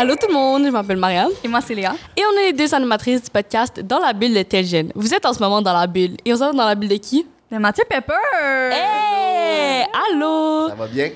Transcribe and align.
Allô 0.00 0.14
tout 0.16 0.28
le 0.28 0.32
monde, 0.32 0.64
je 0.64 0.70
m'appelle 0.70 0.96
Marianne. 0.96 1.28
Et 1.44 1.48
moi, 1.48 1.60
c'est 1.60 1.74
Léa. 1.74 1.94
Et 2.16 2.22
on 2.24 2.38
est 2.40 2.44
les 2.44 2.52
deux 2.54 2.74
animatrices 2.74 3.22
du 3.22 3.28
podcast 3.28 3.80
Dans 3.80 3.98
la 3.98 4.14
bulle 4.14 4.32
de 4.32 4.40
tel 4.40 4.64
jeune. 4.64 4.90
Vous 4.94 5.12
êtes 5.12 5.26
en 5.26 5.34
ce 5.34 5.40
moment 5.40 5.60
dans 5.60 5.74
la 5.74 5.86
bulle. 5.86 6.16
Et 6.24 6.32
on 6.32 6.36
va 6.36 6.52
dans 6.52 6.64
la 6.64 6.74
bulle 6.74 6.88
de 6.88 6.96
qui? 6.96 7.26
De 7.52 7.58
Mathieu 7.58 7.84
Pepper. 7.86 8.14
Hey! 8.72 9.84
Allô? 10.10 10.70
Ça 10.70 10.74
va 10.74 10.86
bien? 10.86 11.10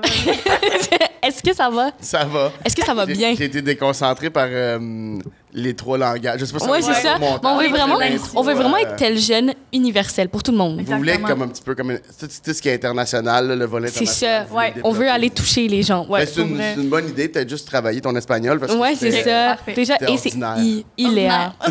Est-ce 1.22 1.42
que 1.42 1.54
ça 1.54 1.70
va? 1.70 1.90
Ça 2.00 2.24
va. 2.24 2.52
Est-ce 2.64 2.74
que 2.74 2.84
ça 2.84 2.94
va 2.94 3.06
bien? 3.06 3.34
J'ai 3.36 3.44
été 3.44 3.62
déconcentré 3.62 4.28
par 4.30 4.46
euh, 4.50 5.18
les 5.52 5.74
trois 5.74 5.96
langages. 5.96 6.40
Je 6.40 6.44
sais 6.44 6.52
pas 6.52 6.58
si 6.58 6.66
va 6.68 6.80
c'est 6.82 7.00
ça. 7.02 7.16
Mais 7.20 7.28
on 7.44 7.58
veut 7.58 7.68
vraiment, 7.68 7.98
on 8.34 8.42
veut 8.42 8.54
vraiment 8.54 8.76
être 8.76 8.96
tel 8.96 9.18
jeune 9.18 9.52
universel 9.72 10.28
pour 10.28 10.42
tout 10.42 10.50
le 10.50 10.58
monde. 10.58 10.80
Vous 10.80 10.96
voulez 10.96 11.12
être 11.12 11.26
comme 11.26 11.42
un 11.42 11.48
petit 11.48 11.62
peu 11.62 11.74
comme 11.74 11.92
une- 11.92 12.00
tout, 12.00 12.26
tout 12.26 12.52
ce 12.52 12.60
qui 12.60 12.68
est 12.68 12.74
international, 12.74 13.48
là, 13.48 13.56
le 13.56 13.64
volet 13.66 13.88
C'est 13.88 14.00
international. 14.02 14.46
ça. 14.48 14.54
Ouais. 14.56 14.74
On 14.84 14.92
veut 14.92 15.08
aller 15.08 15.30
toucher 15.30 15.68
les 15.68 15.82
gens. 15.82 16.06
Ouais, 16.08 16.26
c'est 16.26 16.40
une, 16.42 16.88
bonne 16.88 17.08
idée, 17.08 17.28
peut-être 17.28 17.48
juste 17.48 17.68
travailler 17.68 18.00
ton 18.00 18.14
espagnol. 18.16 18.58
Parce 18.58 18.72
que 18.72 18.78
Ouais, 18.78 18.94
c'est 18.98 19.22
ça. 19.22 19.56
Parfait. 19.56 19.74
Déjà, 19.74 19.94
et 20.08 20.16
c'est 20.16 20.28
ordinaire. 20.30 20.58
I- 20.58 20.84
Iléa. 20.96 21.52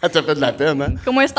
Ça 0.00 0.08
t'a 0.08 0.22
fait 0.22 0.34
de 0.34 0.40
la 0.40 0.52
peine, 0.52 0.80
hein? 0.82 0.94
Comment 1.04 1.20
est-ce 1.22 1.32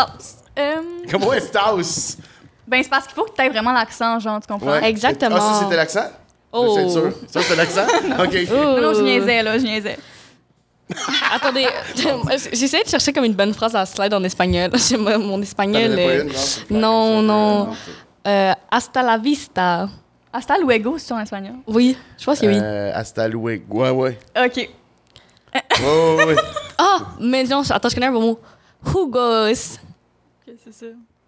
Comment 1.11 1.33
est-ce 1.33 1.51
que 1.51 2.21
Ben, 2.67 2.81
c'est 2.83 2.89
parce 2.89 3.05
qu'il 3.05 3.15
faut 3.15 3.23
que 3.25 3.35
tu 3.35 3.41
aies 3.41 3.49
vraiment 3.49 3.71
l'accent, 3.73 4.19
genre, 4.19 4.39
tu 4.39 4.47
comprends? 4.51 4.71
Ouais. 4.71 4.89
Exactement. 4.89 5.37
Ah, 5.39 5.53
ça, 5.53 5.59
c'était 5.63 5.75
l'accent? 5.75 6.05
Oh. 6.51 6.73
C'est 6.75 6.89
sûr. 6.89 7.11
Ça, 7.27 7.41
c'était 7.41 7.55
l'accent? 7.55 7.85
OK. 8.19 8.49
Non, 8.49 8.81
non, 8.81 8.93
je 8.93 8.99
Oh. 8.99 9.03
niaisais, 9.03 9.43
là, 9.43 9.57
je 9.57 9.63
niaisais. 9.63 9.97
Attendez, 11.33 11.67
j'essaie 12.53 12.83
de 12.83 12.89
chercher 12.89 13.11
comme 13.11 13.25
une 13.25 13.33
bonne 13.33 13.53
phrase 13.53 13.75
à 13.75 13.85
slide 13.85 14.13
en 14.13 14.23
espagnol. 14.23 14.69
J'ai- 14.75 14.97
Mon 14.97 15.41
espagnol. 15.41 15.97
une, 16.69 16.79
non? 16.79 17.21
Non, 17.23 17.69
euh, 18.27 18.53
hasta 18.71 19.01
la 19.03 19.17
vista. 19.17 19.89
Hasta 20.31 20.57
luego, 20.59 20.97
c'est 20.97 21.13
en 21.13 21.19
espagnol. 21.19 21.55
Oui, 21.65 21.97
je 22.19 22.25
pense 22.25 22.39
que 22.39 22.45
oui. 22.45 22.57
Euh, 22.61 22.91
hasta 22.93 23.27
luego. 23.27 23.81
Ouais, 23.81 23.89
ouais. 23.89 24.19
OK. 24.37 24.57
Ouais, 24.57 25.63
ouais, 25.81 26.25
ouais. 26.25 26.35
Ah, 26.77 26.97
mais 27.19 27.43
non, 27.45 27.61
attends, 27.69 27.89
je 27.89 27.95
connais 27.95 28.07
un 28.07 28.11
bon 28.11 28.21
mot. 28.21 28.39
Jugos. 28.85 29.79
c'est 30.45 30.73
ça. 30.73 30.85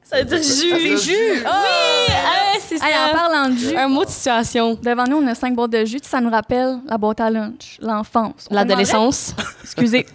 Ça 0.09 0.19
veut 0.19 0.23
dire 0.25 0.37
Ah, 0.39 0.77
jus. 0.77 0.97
jus. 0.99 1.11
Oui, 1.33 1.43
ah, 1.45 2.53
c'est 2.65 2.75
Hey, 2.75 2.81
en 2.95 3.07
ça. 3.07 3.13
parlant 3.13 3.49
de 3.49 3.55
jus, 3.57 3.75
Un 3.75 3.87
mot 3.89 4.05
de 4.05 4.09
situation. 4.09 4.77
devant 4.81 5.03
nous, 5.03 5.17
on 5.17 5.27
a 5.27 5.35
cinq 5.35 5.53
boîtes 5.53 5.71
de 5.71 5.83
jus. 5.83 5.99
Ça 6.03 6.21
nous 6.21 6.29
rappelle 6.29 6.77
la 6.87 6.97
boîte 6.97 7.19
à 7.19 7.29
lunch, 7.29 7.77
l'enfance. 7.81 8.47
L'adolescence. 8.49 9.33
Excusez. 9.63 10.05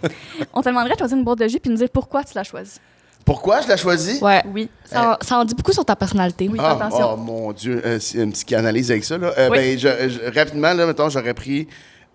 on 0.53 0.61
te 0.61 0.69
demanderait 0.69 0.93
de 0.93 0.97
choisir 0.99 1.17
une 1.17 1.23
boîte 1.23 1.39
de 1.39 1.47
jus 1.47 1.59
puis 1.59 1.69
nous 1.69 1.77
dire 1.77 1.89
pourquoi 1.93 2.23
tu 2.23 2.31
l'as 2.35 2.43
choisie. 2.43 2.79
Pourquoi 3.23 3.61
je 3.61 3.67
l'ai 3.67 3.77
choisi? 3.77 4.19
Ouais. 4.21 4.41
Oui. 4.51 4.67
Ça, 4.83 5.11
en- 5.21 5.25
ça 5.25 5.37
en 5.37 5.45
dit 5.45 5.53
beaucoup 5.53 5.71
sur 5.71 5.85
ta 5.85 5.95
personnalité. 5.95 6.49
Oui, 6.51 6.57
Ah, 6.61 6.71
attention. 6.71 7.11
oh 7.13 7.17
mon 7.17 7.51
Dieu, 7.53 7.81
euh, 7.85 7.97
c'est 7.99 8.17
une 8.17 8.31
petite 8.31 8.51
analyse 8.53 8.89
avec 8.91 9.03
ça. 9.05 9.17
Là. 9.17 9.31
Euh, 9.37 9.49
Oui. 9.51 9.57
ben, 9.59 9.79
je- 9.79 10.09
je- 10.09 10.37
rapidement, 10.37 10.73
là, 10.73 10.85
mettons, 10.87 11.07
j'aurais 11.09 11.33
pris 11.35 11.67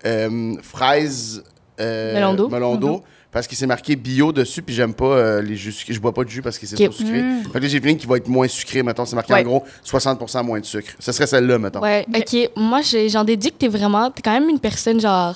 euh, 0.05 0.53
fraise 0.61 1.43
euh, 1.79 2.13
Melondo. 2.13 3.03
Parce 3.31 3.47
que 3.47 3.55
c'est 3.55 3.67
marqué 3.67 3.95
bio 3.95 4.31
dessus, 4.31 4.63
puis 4.63 4.73
j'aime 4.73 4.95
pas 4.95 5.05
euh, 5.05 5.41
les 5.41 5.55
jus 5.55 5.71
sucrés. 5.71 5.93
Je 5.93 5.99
bois 5.99 6.13
pas 6.13 6.23
de 6.23 6.29
jus 6.29 6.41
parce 6.41 6.57
que 6.57 6.65
c'est 6.65 6.75
trop 6.75 6.91
sucré. 6.91 7.21
Mm. 7.21 7.43
Fait 7.43 7.59
que 7.59 7.63
là, 7.63 7.67
j'ai 7.67 7.77
une 7.89 7.97
qui 7.97 8.07
va 8.07 8.17
être 8.17 8.27
moins 8.27 8.47
sucrée, 8.47 8.81
mettons. 8.81 9.05
C'est 9.05 9.15
marqué 9.15 9.33
Ouais. 9.33 9.41
en 9.41 9.43
gros 9.43 9.63
60 9.83 10.19
moins 10.43 10.59
de 10.59 10.65
sucre. 10.65 10.93
Ce 10.97 11.11
serait 11.11 11.27
celle-là, 11.27 11.59
mettons. 11.59 11.79
Ouais, 11.79 12.07
ok. 12.15 12.49
Moi, 12.55 12.81
j'en 13.07 13.23
déduis 13.23 13.51
que 13.51 13.57
t'es 13.57 13.67
vraiment. 13.67 14.09
T'es 14.09 14.23
quand 14.23 14.33
même 14.33 14.49
une 14.49 14.59
personne 14.59 14.99
genre. 14.99 15.35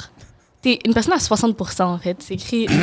T'es 0.64 0.80
une 0.86 0.94
personne 0.94 1.14
à 1.14 1.18
60% 1.18 1.84
en 1.84 2.00
fait. 2.00 2.18
C'est 2.20 2.34
écrit. 2.36 2.66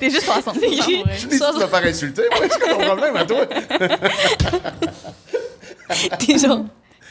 T'es 0.00 0.08
juste 0.08 0.24
60 0.24 0.56
C'est 0.60 0.72
écrit 0.72 1.02
Tu 1.28 1.36
vas 1.38 1.66
faire 1.68 1.84
insulter, 1.86 2.22
moi, 2.30 2.46
c'est 2.50 2.60
ton 2.60 2.78
problème 2.78 3.16
à 3.16 3.24
toi? 3.24 3.46
T'es 6.18 6.38
genre. 6.38 6.64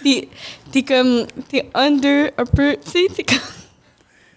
T'es 0.04 0.30
t'es 0.72 0.84
comme. 0.84 1.28
T'es 1.50 1.70
under 1.76 2.32
un 2.38 2.46
peu. 2.46 2.76
Tu 2.84 2.92
sais, 2.92 3.08
t'es 3.14 3.24
comme. 3.24 3.38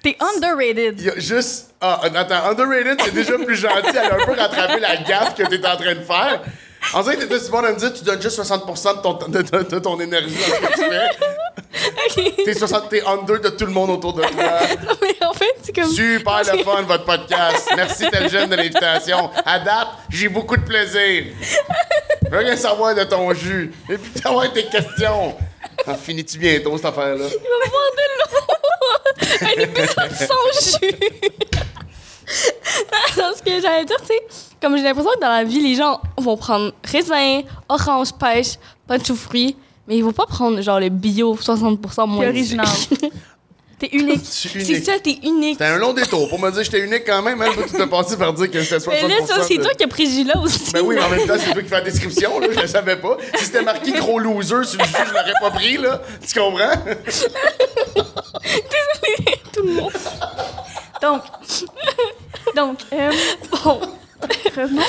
T'es 0.06 0.17
underrated. 0.21 1.00
Y 1.00 1.11
a 1.11 1.19
juste. 1.19 1.75
Ah, 1.81 2.00
attends, 2.15 2.49
underrated, 2.50 3.00
c'est 3.05 3.12
déjà 3.12 3.37
plus 3.39 3.56
gentil. 3.56 3.89
Elle 3.91 3.99
a 3.99 4.15
un 4.15 4.25
peu 4.25 4.33
rattrapé 4.41 4.78
la 4.78 4.97
gaffe 4.99 5.34
que 5.34 5.43
t'es 5.43 5.67
en 5.67 5.77
train 5.77 5.94
de 5.97 6.00
faire. 6.05 6.43
En 6.94 7.03
vrai, 7.03 7.17
t'étais 7.17 7.41
si 7.41 7.50
bon 7.50 7.61
de 7.61 7.69
me 7.69 7.75
dire 7.77 7.93
tu 7.93 8.05
donnes 8.05 8.22
juste 8.22 8.37
60 8.37 8.66
de 8.69 9.03
ton, 9.03 9.15
de, 9.28 9.43
de- 9.43 9.62
de 9.69 9.78
ton 9.81 9.99
énergie 9.99 10.37
dans 10.37 10.45
ce 10.45 10.61
que 10.61 10.75
tu 10.75 12.21
fais. 12.31 12.45
T'es 12.45 12.55
60, 12.55 12.89
t'es 12.89 13.03
under 13.05 13.41
de 13.41 13.49
tout 13.49 13.66
le 13.66 13.72
monde 13.72 13.91
autour 13.91 14.12
de 14.12 14.22
toi. 14.22 14.31
Non, 14.87 14.95
mais 15.03 15.27
en 15.27 15.33
fait, 15.34 15.56
c'est 15.62 15.75
comme. 15.75 15.91
Super 15.91 16.43
le 16.55 16.62
fun, 16.62 16.83
votre 16.83 17.05
podcast. 17.05 17.69
Merci, 17.75 18.05
tel 18.09 18.31
jeune, 18.31 18.49
de 18.49 18.55
l'invitation. 18.55 19.28
À 19.45 19.59
date, 19.59 19.89
j'ai 20.09 20.28
beaucoup 20.28 20.56
de 20.56 20.62
plaisir. 20.62 21.25
Je 22.25 22.31
veux 22.31 22.39
rien 22.39 22.56
savoir 22.56 22.95
de 22.95 23.03
ton 23.03 23.34
jus. 23.34 23.72
Et 23.91 23.99
puis, 23.99 24.21
savoir 24.22 24.53
tes 24.53 24.66
questions. 24.66 25.34
Finis-tu 26.03 26.38
bientôt, 26.38 26.77
cette 26.77 26.87
affaire-là? 26.87 27.27
Il 27.27 27.49
va 27.49 27.71
boire 27.71 27.91
de 27.97 28.04
l'eau! 28.19 28.47
Un 29.43 29.62
épisode 29.62 30.12
sans 30.12 30.78
jus! 30.81 30.97
Ce 33.37 33.43
que 33.43 33.60
j'allais 33.60 33.84
dire, 33.84 34.00
tu 34.00 34.06
sais, 34.06 34.22
comme 34.60 34.77
j'ai 34.77 34.82
l'impression 34.82 35.12
que 35.15 35.21
dans 35.21 35.28
la 35.28 35.44
vie, 35.44 35.60
les 35.60 35.75
gens 35.75 36.00
vont 36.19 36.37
prendre 36.37 36.72
raisin, 36.84 37.43
orange, 37.69 38.12
pêche, 38.15 38.56
punch 38.87 39.10
aux 39.10 39.15
fruits, 39.15 39.56
mais 39.87 39.97
ils 39.97 40.04
vont 40.04 40.12
pas 40.12 40.27
prendre 40.27 40.60
genre 40.60 40.81
le 40.81 40.88
bio 40.88 41.37
60% 41.37 42.09
moins. 42.09 42.28
Original. 42.28 42.66
T'es 43.78 43.88
unique. 43.92 44.20
C'est 44.25 44.82
ça, 44.84 44.92
t'es 45.03 45.19
unique. 45.22 45.54
C'était 45.59 45.66
un 45.66 45.76
long 45.76 45.92
détour 45.92 46.28
pour 46.31 46.38
me 46.38 46.48
dire 46.50 46.60
que 46.60 46.64
j'étais 46.64 46.81
unique 46.81 47.04
quand 47.06 47.20
même. 47.20 47.41
Hein, 47.42 47.50
tu 47.66 47.76
t'es 47.76 47.87
passé 47.87 48.16
par 48.16 48.32
dire 48.32 48.50
que 48.50 48.60
j'étais 48.62 48.81
60 48.81 49.03
Mais 49.03 49.09
là, 49.09 49.26
ça, 49.26 49.42
c'est 49.42 49.59
de- 49.59 49.62
toi 49.62 49.75
qui 49.75 49.84
as 49.84 49.88
pris 49.88 50.10
jus-là 50.10 50.38
aussi. 50.38 50.72
Ben 50.72 50.81
oui, 50.82 50.94
mais 50.97 51.03
en 51.04 51.10
même 51.10 51.26
temps, 51.26 51.34
c'est 51.38 51.53
toi 51.53 51.62
qui 51.62 51.69
fais 51.69 51.75
la 51.75 51.81
description, 51.82 52.41
là, 52.41 52.47
je 52.54 52.60
le 52.60 52.66
savais 52.66 52.97
pas. 52.97 53.19
Si 53.36 53.44
c'était 53.44 53.62
marqué 53.62 53.92
gros 53.92 54.19
loser 54.19 54.65
sur 54.65 54.78
le 54.78 54.84
jus, 54.86 54.92
je 55.06 55.12
l'aurais 55.12 55.34
pas 55.41 55.50
pris, 55.50 55.76
là. 55.76 56.00
Tu 56.26 56.41
comprends? 56.41 56.70
Désolée, 58.44 59.38
tout 59.53 59.62
le 59.62 59.72
monde. 59.75 59.92
Donc, 61.03 61.22
donc 62.56 62.78
euh, 62.92 63.10
Bon, 63.65 63.81
revenons. 64.56 64.82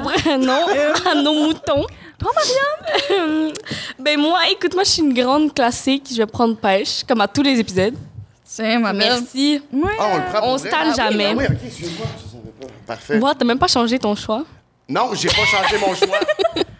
reprenons 0.00 1.10
à 1.10 1.14
nos 1.14 1.32
moutons. 1.34 1.86
Toi, 2.18 2.30
Marianne? 2.34 3.52
ben 3.98 4.18
moi, 4.20 4.38
écoute, 4.50 4.74
moi, 4.74 4.82
je 4.84 4.90
suis 4.90 5.02
une 5.02 5.14
grande 5.14 5.54
classique. 5.54 6.06
Je 6.10 6.16
vais 6.18 6.26
prendre 6.26 6.56
pêche, 6.56 7.02
comme 7.06 7.20
à 7.20 7.28
tous 7.28 7.42
les 7.42 7.58
épisodes. 7.58 7.94
Tiens, 8.54 8.78
ma 8.80 8.92
belle. 8.92 9.08
Merci. 9.20 9.62
Ouais. 9.72 9.90
Ah, 9.98 10.08
on 10.12 10.16
le 10.16 10.22
prend 10.24 10.38
pour 10.40 10.48
On 10.48 10.56
vrai? 10.56 10.58
se 10.58 10.70
tanne 10.70 10.80
Ah 10.82 10.88
oui, 10.90 10.94
jamais. 10.96 11.26
ah 11.30 11.34
oui, 11.36 11.44
ok, 11.48 11.56
excuse-moi, 11.66 12.06
je 12.16 12.30
savais 12.30 12.50
pas. 12.60 12.66
Parfait. 12.86 13.18
Moi, 13.18 13.34
t'as 13.34 13.44
même 13.44 13.58
pas 13.58 13.68
changé 13.68 13.98
ton 13.98 14.14
choix? 14.14 14.44
Non, 14.88 15.10
j'ai 15.14 15.28
pas 15.28 15.44
changé 15.46 15.78
mon 15.78 15.94
choix. 15.94 16.18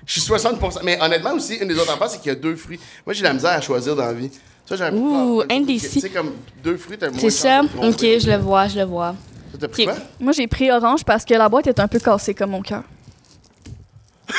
Je 0.04 0.20
suis 0.20 0.30
60% 0.30 0.80
Mais 0.82 1.00
honnêtement 1.00 1.32
aussi, 1.32 1.54
une 1.56 1.68
des 1.68 1.74
autres 1.78 1.92
affaires, 1.92 2.10
c'est 2.10 2.18
qu'il 2.20 2.28
y 2.28 2.32
a 2.32 2.34
deux 2.38 2.56
fruits. 2.56 2.78
Moi, 3.06 3.14
j'ai 3.14 3.22
la 3.22 3.32
misère 3.32 3.52
à 3.52 3.60
choisir 3.60 3.96
dans 3.96 4.04
la 4.04 4.12
vie. 4.12 4.30
Ça, 4.66 4.76
j'aurais 4.76 4.90
pu 4.90 4.96
Ouh, 4.98 5.08
prendre- 5.10 5.44
indécis. 5.50 5.88
Tu 5.88 6.00
sais, 6.00 6.10
comme 6.10 6.32
deux 6.62 6.76
fruits, 6.76 6.98
t'as 6.98 7.08
moins 7.08 7.18
C'est 7.18 7.26
de 7.26 7.30
ça? 7.30 7.58
chances 7.62 7.66
de 7.66 7.68
te 7.72 7.76
Ok, 7.86 7.90
tromper. 7.96 8.20
je 8.20 8.30
le 8.30 8.36
vois, 8.36 8.68
je 8.68 8.78
le 8.78 8.84
vois. 8.84 9.14
Ça, 9.52 9.58
T'as 9.60 9.68
pris 9.68 9.84
Ok. 9.86 9.94
quoi? 9.94 9.98
Moi, 10.20 10.32
j'ai 10.32 10.46
pris 10.46 10.70
orange 10.70 11.04
parce 11.04 11.24
que 11.24 11.34
la 11.34 11.48
boîte 11.48 11.66
est 11.68 11.80
un 11.80 11.88
peu 11.88 11.98
cassée 12.00 12.34
comme 12.34 12.50
mon 12.50 12.62
cœur. 12.62 12.82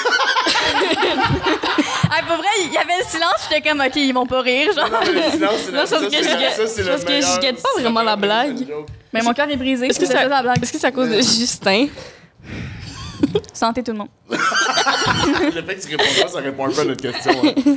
ah, 0.96 2.22
pour 2.28 2.38
vrai, 2.38 2.48
il 2.66 2.74
y 2.74 2.78
avait 2.78 2.98
le 3.00 3.06
silence, 3.08 3.48
j'étais 3.50 3.68
comme, 3.68 3.82
OK, 3.82 3.96
ils 3.96 4.14
vont 4.14 4.26
pas 4.26 4.42
rire, 4.42 4.72
genre. 4.74 4.90
Non, 4.90 5.00
mais 5.06 5.12
le 5.26 5.32
silence, 5.32 5.52
c'est 5.66 5.72
la- 5.72 5.86
ça, 5.86 5.98
que 5.98 6.04
je 6.06 6.10
guette- 6.10 6.68
ça, 6.68 7.40
que 7.40 7.44
je 7.58 7.62
pas 7.62 7.70
vraiment 7.82 8.02
la 8.02 8.12
la 8.12 8.16
blague. 8.16 8.68
Mais 9.14 9.22
mon 9.22 9.34
cœur 9.34 9.50
est 9.50 9.58
brisé. 9.58 9.88
Est-ce 9.88 10.00
que, 10.00 10.06
c'était 10.06 10.20
ça- 10.20 10.28
la 10.28 10.42
blague. 10.42 10.62
est-ce 10.64 10.72
que 10.74 10.80
c'est 10.80 10.88
à 10.88 10.92
cause 10.92 11.10
de 11.10 11.16
Justin? 11.18 11.88
Santé 13.54 13.84
tout 13.84 13.92
le 13.92 13.98
monde. 14.00 14.10
Le 14.30 15.62
fait 15.64 15.76
que 15.76 15.82
tu 15.88 15.96
réponds 15.96 16.22
pas, 16.22 16.28
ça 16.28 16.40
répond 16.40 16.66
un 16.68 16.72
peu 16.72 16.82
à 16.82 16.86
notre 16.86 17.02
question. 17.02 17.32
hein. 17.44 17.76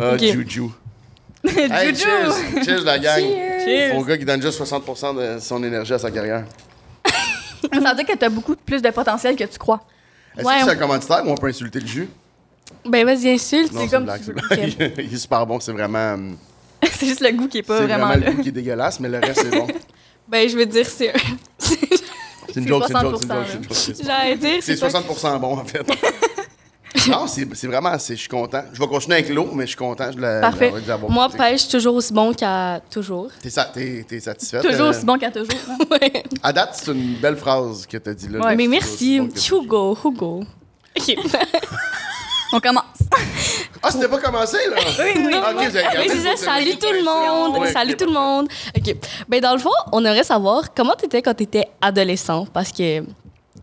Ah. 0.00 0.16
Juju. 0.16 0.62
Hey, 1.44 1.94
Juju! 1.94 2.00
cheers! 2.04 2.64
Cheers, 2.64 2.84
la 2.84 2.98
gang! 2.98 3.22
Cheers. 3.64 3.96
Au 3.96 4.02
gars 4.02 4.18
qui 4.18 4.24
donne 4.24 4.42
juste 4.42 4.60
60% 4.60 5.36
de 5.36 5.40
son 5.40 5.62
énergie 5.62 5.92
à 5.94 5.98
sa 5.98 6.10
carrière. 6.10 6.44
Ça 7.72 7.90
veut 7.90 7.94
dire 7.96 8.06
que 8.06 8.16
t'as 8.16 8.28
beaucoup 8.28 8.56
plus 8.56 8.82
de 8.82 8.90
potentiel 8.90 9.36
que 9.36 9.44
tu 9.44 9.56
crois. 9.58 9.80
Est-ce 10.36 10.46
Ouais. 10.46 10.58
que 10.58 10.64
c'est 10.64 10.70
un 10.70 10.76
commanditaire 10.76 11.22
ou 11.26 11.30
on 11.30 11.36
peut 11.36 11.46
insulter 11.48 11.78
le 11.80 11.86
jus? 11.86 12.08
Ben, 12.86 13.04
vas-y, 13.04 13.28
insulte. 13.30 13.72
C'est 13.72 13.78
c'est 13.80 13.88
comme 13.88 14.04
blague, 14.04 14.20
tu 14.24 14.32
c'est 14.48 14.78
veux. 14.78 14.92
Il 15.04 15.14
est 15.14 15.16
super 15.18 15.46
bon, 15.46 15.58
c'est 15.60 15.72
vraiment... 15.72 16.14
hum, 16.14 16.36
c'est 16.92 17.06
juste 17.06 17.20
le 17.20 17.30
goût 17.32 17.48
qui 17.48 17.58
est 17.58 17.62
pas 17.62 17.78
C'est 17.78 17.84
vraiment, 17.86 18.08
là. 18.08 18.16
le 18.16 18.32
goût 18.32 18.42
qui 18.42 18.48
est 18.48 18.52
dégueulasse, 18.52 19.00
mais 19.00 19.08
le 19.08 19.18
reste, 19.18 19.40
c'est 19.42 19.50
bon. 19.50 19.66
Ben, 20.28 20.46
je 20.46 20.56
veux 20.58 20.66
dire, 20.66 20.86
c'est. 20.86 21.10
C'est 21.58 21.74
une 22.56 22.62
C'est 22.64 22.68
joke, 22.68 22.84
c'est 22.86 22.92
une 22.94 23.00
joke, 23.00 23.14
60%, 23.14 23.18
c'est 23.20 23.56
une 23.56 23.62
joke, 23.62 23.72
c'est 23.72 23.96
c'est. 23.96 24.04
J'allais 24.04 24.36
dire, 24.36 24.50
C'est 24.60 24.76
c'est. 24.76 24.80
pas- 24.80 24.90
60 24.90 25.40
bon, 25.40 25.58
en 25.58 25.64
fait. 25.64 25.82
non, 27.10 27.26
c'est 27.26 27.46
c'est 27.54 27.66
vraiment... 27.66 27.98
c'est- 27.98 28.14
Je 28.14 28.20
suis 28.20 28.28
content. 28.28 28.62
Je 28.72 28.78
vais 28.78 28.86
continuer 28.86 29.16
avec 29.16 29.28
l'eau, 29.30 29.48
mais 29.54 29.64
je 29.64 29.68
suis 29.68 29.76
content 29.76 30.10
la- 30.18 30.40
Parfait. 30.40 30.72
Moi, 31.08 31.28
pêche 31.30 31.66
toujours 31.68 31.94
aussi 31.94 32.12
bon 32.12 32.32
qu'à 32.34 32.80
toujours. 32.90 33.30
T'es 33.42 34.04
t'es 34.06 34.20
satisfaite? 34.20 34.62
Toujours 34.62 34.86
euh, 34.86 34.90
aussi 34.90 35.04
bon 35.06 35.16
qu'à 35.18 35.30
toujours. 35.30 35.48
hein. 35.70 35.78
Ouais. 35.90 36.22
À 36.42 36.52
date, 36.52 36.70
c'est 36.82 36.92
une 36.92 37.14
belle 37.14 37.36
phrase 37.36 37.86
que 37.86 37.96
t'as 37.96 38.12
dit 38.14 38.28
là. 38.28 38.40
Ouais. 38.40 38.56
Mais 38.56 38.64
C'est 38.64 38.68
merci, 38.68 39.20
bon. 39.20 39.62
Hugo, 39.62 39.98
Hugo. 40.04 40.40
OK. 40.98 41.16
On 42.52 42.60
commence. 42.60 42.84
Ah, 43.80 43.92
c'était 43.92 44.08
pas 44.08 44.18
commencé, 44.18 44.56
là? 44.68 44.76
Oui, 44.98 45.22
oui. 45.24 45.34
Ok, 45.36 45.54
vous 45.54 45.60
avez 45.76 45.82
gardé 45.82 45.98
Oui, 46.00 46.08
c'est 46.10 46.36
ça. 46.36 46.44
Salut 46.46 46.76
tout 46.76 46.90
le 46.92 47.04
monde. 47.04 47.58
Ouais, 47.60 47.72
Salut 47.72 47.96
tout 47.96 48.06
le 48.06 48.12
monde. 48.12 48.48
OK. 48.76 48.96
Ben, 49.28 49.40
dans 49.40 49.52
le 49.52 49.60
fond, 49.60 49.70
on 49.92 50.04
aimerait 50.04 50.24
savoir 50.24 50.74
comment 50.74 50.94
t'étais 50.94 51.22
quand 51.22 51.34
t'étais 51.34 51.68
adolescent. 51.80 52.44
Parce 52.52 52.72
que 52.72 53.04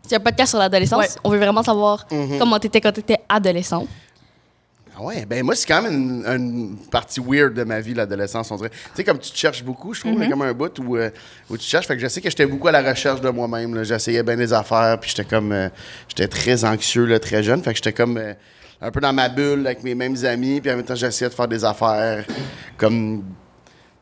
c'est 0.07 0.15
un 0.15 0.19
podcast 0.21 0.51
sur 0.51 0.59
l'adolescence. 0.59 0.99
Ouais. 1.03 1.09
On 1.25 1.29
veut 1.31 1.37
vraiment 1.37 1.63
savoir 1.63 2.05
Mhm. 2.09 2.39
comment 2.39 2.57
t'étais 2.59 2.79
quand 2.79 2.93
t'étais 2.93 3.17
adolescent. 3.27 3.85
Ah 4.97 5.01
ouais, 5.03 5.25
ben 5.25 5.43
moi, 5.43 5.53
c'est 5.53 5.67
quand 5.67 5.81
même 5.81 5.91
une, 5.93 6.25
une 6.25 6.77
partie 6.89 7.19
weird 7.19 7.53
de 7.53 7.65
ma 7.65 7.81
vie, 7.81 7.93
l'adolescence, 7.93 8.49
on 8.51 8.55
dirait. 8.55 8.69
Tu 8.69 8.77
sais, 8.95 9.03
comme 9.03 9.19
tu 9.19 9.31
te 9.31 9.37
cherches 9.37 9.63
beaucoup, 9.65 9.93
je 9.93 9.99
trouve, 9.99 10.17
là, 10.17 10.27
comme 10.29 10.43
un 10.43 10.53
bout 10.53 10.79
où, 10.79 10.95
euh, 10.95 11.09
où 11.49 11.57
tu 11.57 11.65
te 11.65 11.69
cherches. 11.69 11.87
Fait 11.87 11.95
que 11.97 12.01
je 12.01 12.07
sais 12.07 12.21
que 12.21 12.29
j'étais 12.29 12.45
beaucoup 12.45 12.69
à 12.69 12.71
la 12.71 12.81
recherche 12.89 13.19
de 13.19 13.29
moi-même. 13.29 13.75
là. 13.75 13.83
J'essayais 13.83 14.23
bien 14.23 14.37
des 14.37 14.53
affaires, 14.53 14.97
puis 15.01 15.09
j'étais 15.13 15.25
comme... 15.29 15.51
euh, 15.51 15.67
j'étais 16.07 16.29
très 16.29 16.63
anxieux, 16.63 17.03
là, 17.03 17.19
très 17.19 17.43
jeune. 17.43 17.61
Fait 17.61 17.71
que 17.71 17.75
j'étais 17.75 17.91
comme 17.91 18.15
euh, 18.17 18.33
un 18.85 18.91
peu 18.91 18.99
dans 18.99 19.13
ma 19.13 19.29
bulle 19.29 19.65
avec 19.65 19.83
mes 19.83 19.95
mêmes 19.95 20.15
amis, 20.25 20.61
puis 20.61 20.71
en 20.71 20.75
même 20.75 20.85
temps, 20.85 20.95
j'essayais 20.95 21.29
de 21.29 21.35
faire 21.35 21.47
des 21.47 21.65
affaires 21.65 22.23
comme... 22.77 23.23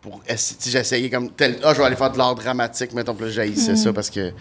Pour 0.01 0.21
tu 0.27 0.35
sais, 0.35 0.69
j'essayais 0.69 1.09
comme 1.09 1.31
tel... 1.31 1.57
Ah, 1.63 1.73
je 1.73 1.79
vais 1.79 1.85
aller 1.85 1.95
faire 1.95 2.11
de 2.11 2.17
l'art 2.17 2.35
dramatique, 2.35 2.91
mettons, 2.91 3.15
puis 3.15 3.27
là, 3.27 3.31
j'haïssais 3.31 3.75
ça 3.77 3.93
parce 3.93 4.09
que... 4.09 4.31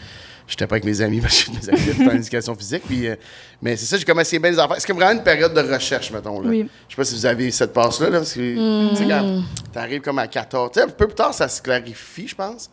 J'étais 0.49 0.67
pas 0.67 0.75
avec 0.75 0.85
mes 0.85 1.01
amis 1.01 1.21
parce 1.23 1.45
que 1.45 1.53
mes 1.53 1.69
amis 1.69 1.89
étaient 1.89 2.05
en 2.05 2.17
éducation 2.17 2.55
physique. 2.57 2.83
Puis, 2.85 3.07
euh, 3.07 3.15
mais 3.63 3.77
c'est 3.77 3.87
ça, 3.87 3.97
j'ai 3.97 4.05
commencé 4.05 4.41
bien 4.41 4.51
des 4.51 4.59
affaires. 4.59 4.77
C'est 4.81 4.87
comme 4.89 4.97
vraiment 4.97 5.13
une 5.13 5.23
période 5.23 5.55
de 5.55 5.61
recherche, 5.61 6.11
mettons. 6.11 6.41
Là. 6.41 6.49
Oui. 6.49 6.69
Je 6.89 6.95
sais 6.95 6.97
pas 6.97 7.05
si 7.05 7.15
vous 7.15 7.27
avez 7.27 7.51
cette 7.53 7.73
passe-là. 7.73 8.11
Là, 8.11 8.19
parce 8.19 8.33
que, 8.33 8.91
tu 8.91 8.97
sais, 8.97 9.05
quand 9.09 9.45
t'arrives 9.73 10.01
comme 10.01 10.19
à 10.19 10.27
14. 10.27 10.73
Tu 10.73 10.81
sais, 10.81 10.85
un 10.85 10.89
peu 10.89 11.07
plus 11.07 11.15
tard, 11.15 11.33
ça 11.33 11.49
se 11.49 11.63
clarifie, 11.63 12.27
je 12.27 12.35
pense. 12.35 12.69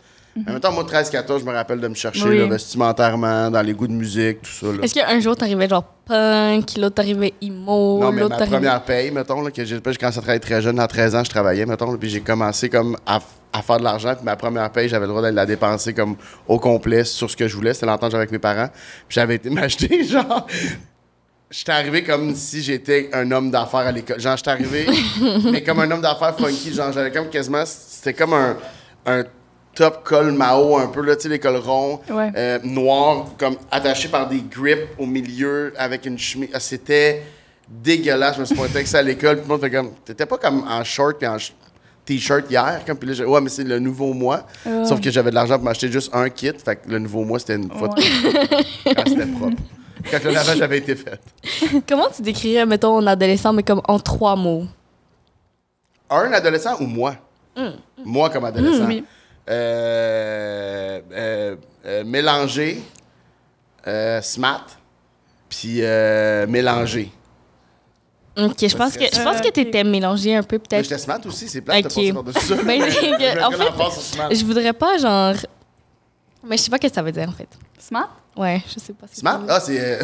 Temps, 0.61 0.71
moi, 0.71 0.83
13-14, 0.83 1.39
je 1.39 1.45
me 1.45 1.51
rappelle 1.53 1.81
de 1.81 1.87
me 1.87 1.95
chercher 1.95 2.23
Oui. 2.23 2.37
là, 2.37 2.45
vestimentairement, 2.45 3.49
dans 3.51 3.61
les 3.61 3.73
goûts 3.73 3.87
de 3.87 3.93
musique, 3.93 4.41
tout 4.43 4.51
ça. 4.51 4.67
Là. 4.67 4.83
Est-ce 4.83 4.93
qu'un 4.93 5.19
jour, 5.19 5.35
t'arrivais 5.35 5.67
genre 5.67 5.83
punk, 6.05 6.77
l'autre 6.77 6.95
t'arrivait 6.95 7.33
emo, 7.41 7.99
Non, 8.01 8.11
mais 8.11 8.23
ma 8.27 8.37
première 8.37 8.81
paye, 8.83 9.11
mettons, 9.11 9.41
là, 9.41 9.51
que 9.51 9.65
j'ai 9.65 9.79
commencé 9.81 10.05
à 10.05 10.11
travailler 10.21 10.39
très 10.39 10.61
jeune, 10.61 10.79
à 10.79 10.87
13 10.87 11.15
ans, 11.15 11.23
je 11.23 11.29
travaillais, 11.29 11.65
mettons, 11.65 11.91
là, 11.91 11.97
puis 11.99 12.09
j'ai 12.09 12.21
commencé 12.21 12.69
comme 12.69 12.95
à, 13.05 13.19
à 13.51 13.61
faire 13.61 13.79
de 13.79 13.83
l'argent, 13.83 14.13
puis 14.15 14.23
ma 14.23 14.35
première 14.35 14.71
paye, 14.71 14.87
j'avais 14.87 15.05
le 15.07 15.11
droit 15.11 15.21
de 15.21 15.35
la 15.35 15.45
dépenser 15.45 15.93
comme 15.93 16.15
au 16.47 16.57
complet 16.59 17.03
sur 17.03 17.29
ce 17.29 17.35
que 17.35 17.47
je 17.47 17.55
voulais. 17.55 17.73
C'était 17.73 17.87
l'entente 17.87 18.13
avec 18.13 18.31
mes 18.31 18.39
parents. 18.39 18.69
Puis 19.07 19.15
j'avais 19.15 19.35
été 19.35 19.49
m'acheter, 19.49 20.03
genre. 20.05 20.47
J'étais 21.51 21.71
arrivé 21.71 22.03
comme 22.03 22.35
si 22.35 22.61
j'étais 22.61 23.09
un 23.11 23.29
homme 23.31 23.49
d'affaires 23.49 23.79
à 23.79 23.91
l'école. 23.91 24.19
Genre, 24.19 24.37
j'étais 24.37 24.51
arrivé, 24.51 24.85
mais 25.51 25.63
comme 25.63 25.79
un 25.79 25.89
homme 25.89 26.01
d'affaires 26.01 26.37
funky. 26.37 26.71
Genre, 26.73 26.91
j'avais 26.93 27.11
comme 27.11 27.27
quasiment. 27.29 27.63
C'était 27.65 28.13
comme 28.13 28.33
un, 28.35 28.55
un 29.07 29.23
top 29.79 30.03
col 30.03 30.33
Mao, 30.33 30.77
un 30.77 30.87
peu, 30.87 31.01
là, 31.01 31.15
tu 31.15 31.23
sais, 31.23 31.29
les 31.29 31.39
cols 31.39 31.55
ronds, 31.55 32.01
Ouais. 32.09 32.31
euh, 32.35 32.59
noirs, 32.65 33.27
comme 33.37 33.55
attaché 33.71 34.09
par 34.09 34.27
des 34.27 34.41
grips 34.41 34.89
au 34.97 35.05
milieu 35.05 35.71
avec 35.77 36.05
une 36.05 36.19
chemise. 36.19 36.49
Ah, 36.53 36.59
C'était 36.59 37.23
dégueulasse. 37.67 38.35
Je 38.35 38.41
me 38.41 38.45
suis 38.45 38.55
pointé 38.55 38.75
avec 38.75 38.87
ça 38.87 38.99
à 38.99 39.01
l'école. 39.01 39.35
Puis 39.37 39.43
tout 39.45 39.47
le 39.49 39.53
monde 39.53 39.61
fait 39.61 39.69
comme. 39.71 39.91
T'étais 40.03 40.25
pas 40.25 40.37
comme 40.37 40.65
en 40.67 40.83
short 40.83 41.17
puis 41.17 41.27
en 41.27 41.37
t-shirt 42.03 42.51
hier. 42.51 42.81
Comme, 42.85 42.97
puis 42.97 43.07
là, 43.07 43.13
j'ai- 43.15 43.23
ouais, 43.25 43.39
mais 43.39 43.49
c'est 43.49 43.63
le 43.63 43.79
nouveau 43.79 44.11
mois. 44.13 44.45
Sauf 44.85 44.99
que 44.99 45.09
j'avais 45.11 45.29
de 45.29 45.35
l'argent 45.35 45.55
pour 45.55 45.63
m'acheter 45.63 45.89
juste 45.89 46.09
un 46.13 46.29
kit. 46.29 46.51
Fait 46.63 46.75
que 46.75 46.89
le 46.89 46.99
nouveau 46.99 47.23
mois, 47.23 47.39
c'était 47.39 47.55
une 47.55 47.71
fois 47.71 47.87
de 47.87 47.93
quand 48.93 49.03
c'était 49.07 49.25
propre. 49.27 49.55
Quand 50.11 50.23
le 50.25 50.31
lavage 50.31 50.61
avait 50.61 50.77
été 50.79 50.95
fait. 50.95 51.19
Comment 51.87 52.07
tu 52.13 52.21
décrirais, 52.21 52.65
mettons, 52.65 52.97
un 52.99 53.07
adolescent, 53.07 53.53
mais 53.53 53.63
comme 53.63 53.81
en 53.87 53.97
trois 53.99 54.35
mots? 54.35 54.65
Un 56.09 56.31
adolescent 56.33 56.75
ou 56.81 56.85
moi? 56.85 57.15
Moi 58.03 58.29
comme 58.29 58.45
adolescent. 58.45 58.83
Mm, 58.85 58.87
oui. 58.87 59.03
Euh, 59.47 61.01
euh, 61.11 61.55
euh, 61.85 62.03
mélangé, 62.03 62.81
euh, 63.87 64.21
smart, 64.21 64.65
puis 65.47 65.77
euh, 65.81 66.45
mélangé. 66.47 67.11
Ok, 68.37 68.55
je 68.67 68.75
pense 68.75 68.95
que, 68.95 69.05
je 69.05 69.21
pense 69.23 69.41
que 69.41 69.49
t'étais 69.49 69.83
mélangé 69.83 70.35
un 70.35 70.43
peu, 70.43 70.57
Mais 70.57 70.59
peut-être. 70.59 70.83
J'étais 70.83 70.97
smart 70.97 71.19
aussi, 71.25 71.47
c'est 71.49 71.61
plate 71.61 71.83
de 71.83 71.87
Ok. 71.87 71.93
passer 71.95 72.13
par-dessus 72.13 72.45
ça. 72.45 72.55
Ben, 72.63 72.81
en 73.43 73.51
fait. 73.51 74.35
Je 74.35 74.45
voudrais 74.45 74.73
pas, 74.73 74.97
genre. 74.97 75.33
Mais 76.43 76.55
je 76.57 76.63
sais 76.63 76.69
pas 76.69 76.77
ce 76.81 76.87
que 76.87 76.93
ça 76.93 77.01
veut 77.01 77.11
dire, 77.11 77.27
en 77.27 77.33
fait. 77.33 77.49
Smart? 77.77 78.09
Ouais, 78.39 78.61
je 78.73 78.79
sais 78.79 78.93
pas. 78.93 79.05
ce 79.11 79.19
Smart? 79.19 79.41
Ah, 79.49 79.59
c'est. 79.59 79.77
euh, 79.79 79.99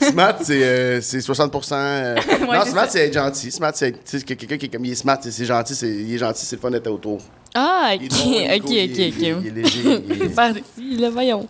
smart, 0.10 0.34
c'est 0.42 0.62
euh, 0.64 1.00
c'est 1.00 1.18
60% 1.18 1.72
euh, 1.72 2.14
Non, 2.40 2.60
c'est 2.64 2.70
smart, 2.70 2.86
c'est 2.90 3.06
être 3.06 3.14
gentil. 3.14 3.50
Smart, 3.50 3.72
c'est 3.74 4.04
tu 4.04 4.20
quelqu'un 4.22 4.58
qui 4.58 4.66
est 4.66 4.68
comme 4.68 4.84
il 4.84 4.92
est 4.92 4.96
smart, 4.96 5.18
c'est- 5.20 5.44
gentil, 5.44 5.74
c'est- 5.74 5.88
il 5.88 6.14
est 6.14 6.18
gentil, 6.18 6.44
c'est 6.44 6.56
le 6.56 6.60
fun 6.62 6.70
d'être 6.70 6.88
autour. 6.88 7.20
Ah, 7.54 7.92
Il 7.94 8.02
est 8.04 8.12
ok, 8.12 8.18
drôle, 8.18 8.34
il 8.34 8.42
est 8.42 8.60
ok, 8.60 8.70
il 8.70 8.76
est- 8.78 8.84
ok, 8.84 8.98
il 8.98 9.02
est- 9.02 9.08
Il 9.08 9.24
est 9.24 9.32
ok. 9.34 9.42
léger. 9.56 10.04
il 10.10 10.22
est- 10.22 10.28
Parti, 10.34 10.96
là, 10.98 11.10
voyons. 11.10 11.48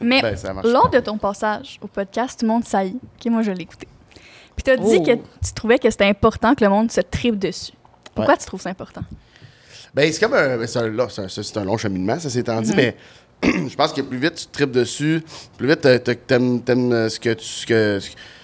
Mais 0.00 0.22
Ben, 0.22 0.36
lors 0.64 0.88
de 0.90 1.00
ton 1.00 1.18
passage 1.18 1.78
au 1.82 1.86
podcast, 1.88 2.38
tout 2.40 2.46
le 2.46 2.52
monde 2.52 2.64
saillit. 2.64 2.98
OK, 3.18 3.30
moi, 3.30 3.42
je 3.42 3.50
l'ai 3.50 3.62
écouté. 3.62 3.88
Puis 4.54 4.62
t'as 4.64 4.76
dit 4.76 4.98
Oh. 4.98 5.02
que 5.02 5.12
tu 5.14 5.52
trouvais 5.54 5.78
que 5.78 5.90
c'était 5.90 6.04
important 6.06 6.54
que 6.54 6.62
le 6.62 6.70
monde 6.70 6.92
se 6.92 7.00
tripe 7.00 7.38
dessus. 7.38 7.72
Pourquoi 8.14 8.36
tu 8.36 8.46
trouves 8.46 8.60
ça 8.60 8.70
important? 8.70 9.02
Ben, 9.94 10.10
c'est 10.12 10.20
comme 10.20 10.34
un. 10.34 10.56
ben, 10.58 10.66
C'est 10.66 10.78
un, 10.78 10.88
là, 10.88 11.06
c'est 11.10 11.22
un- 11.22 11.28
c'est 11.28 11.56
un 11.58 11.64
long 11.64 11.76
cheminement, 11.76 12.18
ça 12.18 12.30
s'est 12.30 12.42
dit, 12.42 12.72
mais 12.74 12.96
je 13.68 13.74
pense 13.74 13.92
que 13.92 14.00
plus 14.02 14.18
vite 14.18 14.34
tu 14.36 14.46
tripes 14.46 14.70
dessus, 14.70 15.22
plus 15.58 15.66
vite 15.66 15.80
t'a- 15.80 15.98
t'aimes 15.98 16.62
t'aimes, 16.62 16.92
euh, 16.92 17.08
ce 17.08 17.18
que 17.18 17.34
tu 17.34 17.44
ce 17.44 17.66
que, 17.66 17.98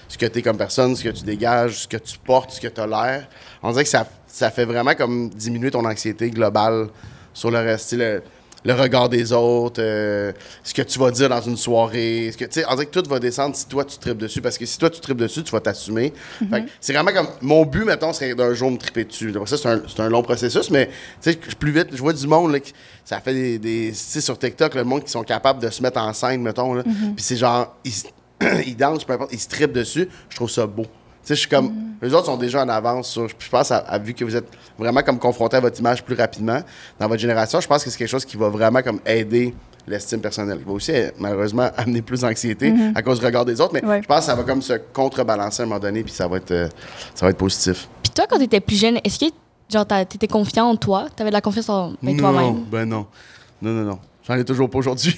ce 0.08 0.18
que 0.18 0.40
comme 0.40 0.56
personne, 0.56 0.96
ce 0.96 1.04
que 1.04 1.10
tu 1.10 1.24
dégages, 1.24 1.82
ce 1.82 1.88
que 1.88 1.98
tu 1.98 2.18
portes, 2.18 2.50
ce 2.52 2.60
que 2.60 2.66
tu 2.66 2.80
as 2.80 2.86
l'air. 2.86 3.28
On 3.62 3.70
dirait 3.70 3.84
que 3.84 3.90
ça, 3.90 4.50
fait 4.50 4.64
vraiment 4.64 4.94
comme 4.94 5.28
diminuer 5.30 5.70
ton 5.70 5.84
anxiété 5.84 6.30
globale 6.30 6.88
sur 7.32 7.50
le 7.50 7.58
reste. 7.58 7.94
Le 8.64 8.72
regard 8.74 9.08
des 9.08 9.32
autres, 9.32 9.80
euh, 9.82 10.32
ce 10.64 10.74
que 10.74 10.82
tu 10.82 10.98
vas 10.98 11.10
dire 11.10 11.28
dans 11.28 11.40
une 11.40 11.56
soirée. 11.56 12.30
Ce 12.32 12.36
que, 12.36 12.44
dirait 12.44 12.86
que 12.86 12.98
tout 13.00 13.08
va 13.08 13.18
descendre 13.18 13.54
si 13.54 13.66
toi 13.66 13.84
tu 13.84 13.96
tripes 13.98 14.18
dessus. 14.18 14.40
Parce 14.42 14.58
que 14.58 14.66
si 14.66 14.76
toi 14.78 14.90
tu 14.90 15.00
tripes 15.00 15.16
dessus, 15.18 15.42
tu 15.42 15.52
vas 15.52 15.60
t'assumer. 15.60 16.12
Fait 16.50 16.64
que 16.64 16.70
C'est 16.80 16.92
vraiment 16.92 17.12
comme. 17.12 17.28
Mon 17.40 17.64
but, 17.64 17.84
mettons, 17.84 18.12
serait 18.12 18.34
d'un 18.34 18.52
jour 18.54 18.70
me 18.70 18.76
triper 18.76 19.04
dessus. 19.04 19.32
Après 19.34 19.46
ça, 19.46 19.56
c'est 19.56 20.00
un, 20.00 20.04
un 20.06 20.08
long 20.08 20.22
processus, 20.22 20.70
mais 20.70 20.86
tu 21.22 21.32
sais, 21.32 21.38
plus 21.58 21.70
vite, 21.72 21.88
je 21.92 21.98
vois 21.98 22.12
du 22.12 22.26
monde, 22.26 22.52
là, 22.52 22.60
qui- 22.60 22.74
ça 23.04 23.20
fait 23.20 23.32
des. 23.34 23.58
des 23.58 23.88
tu 23.90 23.94
sais, 23.94 24.20
sur 24.20 24.38
TikTok, 24.38 24.74
le 24.74 24.84
monde 24.84 25.04
qui 25.04 25.10
sont 25.12 25.22
capables 25.22 25.62
de 25.62 25.70
se 25.70 25.82
mettre 25.82 26.00
en 26.00 26.12
scène, 26.12 26.42
mettons. 26.42 26.74
là. 26.74 26.82
Puis 26.82 27.24
c'est 27.24 27.36
genre. 27.36 27.76
Ils, 27.84 27.92
ils 28.66 28.76
dansent, 28.76 29.04
peu 29.04 29.12
importe, 29.14 29.32
ils 29.32 29.40
se 29.40 29.48
trippent 29.48 29.72
dessus. 29.72 30.08
Je 30.28 30.36
trouve 30.36 30.50
ça 30.50 30.66
beau. 30.66 30.86
Tu 31.28 31.34
sais, 31.34 31.34
je 31.34 31.40
suis 31.40 31.48
comme. 31.50 31.70
Les 32.00 32.14
autres 32.14 32.24
sont 32.24 32.38
déjà 32.38 32.64
en 32.64 32.68
avance 32.70 33.10
sur. 33.10 33.28
Je 33.28 33.34
pense, 33.50 33.70
à, 33.70 33.78
à- 33.78 33.98
vu 33.98 34.14
que 34.14 34.24
vous 34.24 34.34
êtes 34.34 34.48
vraiment 34.78 35.02
comme 35.02 35.18
confronté 35.18 35.58
à 35.58 35.60
votre 35.60 35.78
image 35.78 36.02
plus 36.02 36.14
rapidement 36.14 36.60
dans 36.98 37.06
votre 37.06 37.20
génération, 37.20 37.60
je 37.60 37.68
pense 37.68 37.84
que 37.84 37.90
c'est 37.90 37.98
quelque 37.98 38.08
chose 38.08 38.24
qui 38.24 38.38
va 38.38 38.48
vraiment 38.48 38.80
comme 38.80 38.98
aider 39.04 39.54
l'estime 39.86 40.20
personnelle. 40.22 40.56
Il 40.60 40.66
va 40.66 40.72
aussi, 40.72 40.92
euh, 40.92 41.10
malheureusement, 41.18 41.68
amener 41.76 42.00
plus 42.00 42.22
d'anxiété 42.22 42.72
à 42.94 43.02
cause 43.02 43.20
du 43.20 43.26
regard 43.26 43.44
des 43.44 43.60
autres, 43.60 43.74
mais 43.74 43.84
Ouais. 43.84 44.00
je 44.00 44.06
pense 44.06 44.20
que 44.20 44.24
ça 44.24 44.34
va 44.36 44.42
comme 44.44 44.62
se 44.62 44.72
contrebalancer 44.94 45.60
à 45.60 45.64
un 45.66 45.68
moment 45.68 45.80
donné, 45.80 46.02
puis 46.02 46.12
ça 46.14 46.26
va 46.26 46.38
être, 46.38 46.50
euh, 46.50 46.68
ça 47.14 47.26
va 47.26 47.30
être 47.30 47.36
positif. 47.36 47.88
Puis 48.02 48.10
toi, 48.14 48.24
quand 48.26 48.38
t'étais 48.38 48.60
plus 48.60 48.76
jeune, 48.80 48.98
est-ce 49.04 49.18
que, 49.18 49.26
genre, 49.70 49.84
t'as- 49.86 50.06
t'étais 50.06 50.28
confiant 50.28 50.64
en 50.70 50.76
toi? 50.76 51.08
T'avais 51.14 51.28
de 51.28 51.34
la 51.34 51.42
confiance 51.42 51.68
en 51.68 51.92
ben, 52.02 52.16
toi-même? 52.16 52.64
ben 52.70 52.86
non. 52.88 53.06
Non, 53.60 53.72
non, 53.72 53.84
non. 53.84 53.98
J'en 54.28 54.34
ai 54.36 54.44
toujours 54.44 54.68
pas 54.68 54.78
aujourd'hui. 54.78 55.16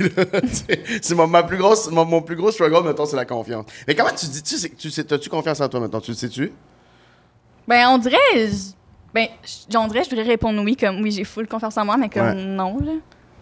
c'est 1.02 1.14
mon, 1.14 1.26
ma 1.26 1.42
plus 1.42 1.56
grosse, 1.58 1.90
mon, 1.90 2.04
mon 2.04 2.22
plus 2.22 2.36
gros 2.36 2.50
struggle, 2.52 2.86
mettons, 2.86 3.06
c'est 3.06 3.16
la 3.16 3.24
confiance. 3.24 3.66
Mais 3.88 3.94
comment 3.94 4.10
tu 4.16 4.26
dis, 4.26 4.42
tu 4.42 4.56
sais, 4.56 4.68
tu 4.70 4.90
sais, 4.90 5.12
as-tu 5.12 5.28
confiance 5.28 5.60
en 5.60 5.68
toi, 5.68 5.80
mettons, 5.80 6.00
tu 6.00 6.12
le 6.12 6.16
sais-tu? 6.16 6.52
Ben, 7.66 7.88
on 7.88 7.98
dirait. 7.98 8.16
je- 8.36 8.72
Ben, 9.12 9.26
je- 9.42 9.76
on 9.76 9.88
dirait, 9.88 10.04
je 10.04 10.10
voudrais 10.10 10.24
répondre 10.24 10.62
oui, 10.62 10.76
comme 10.76 11.00
oui, 11.00 11.10
j'ai 11.10 11.24
full 11.24 11.48
confiance 11.48 11.76
en 11.76 11.84
moi, 11.84 11.96
mais 11.96 12.08
comme 12.08 12.22
Ouais. 12.22 12.34
non, 12.44 12.78
là. 12.78 12.92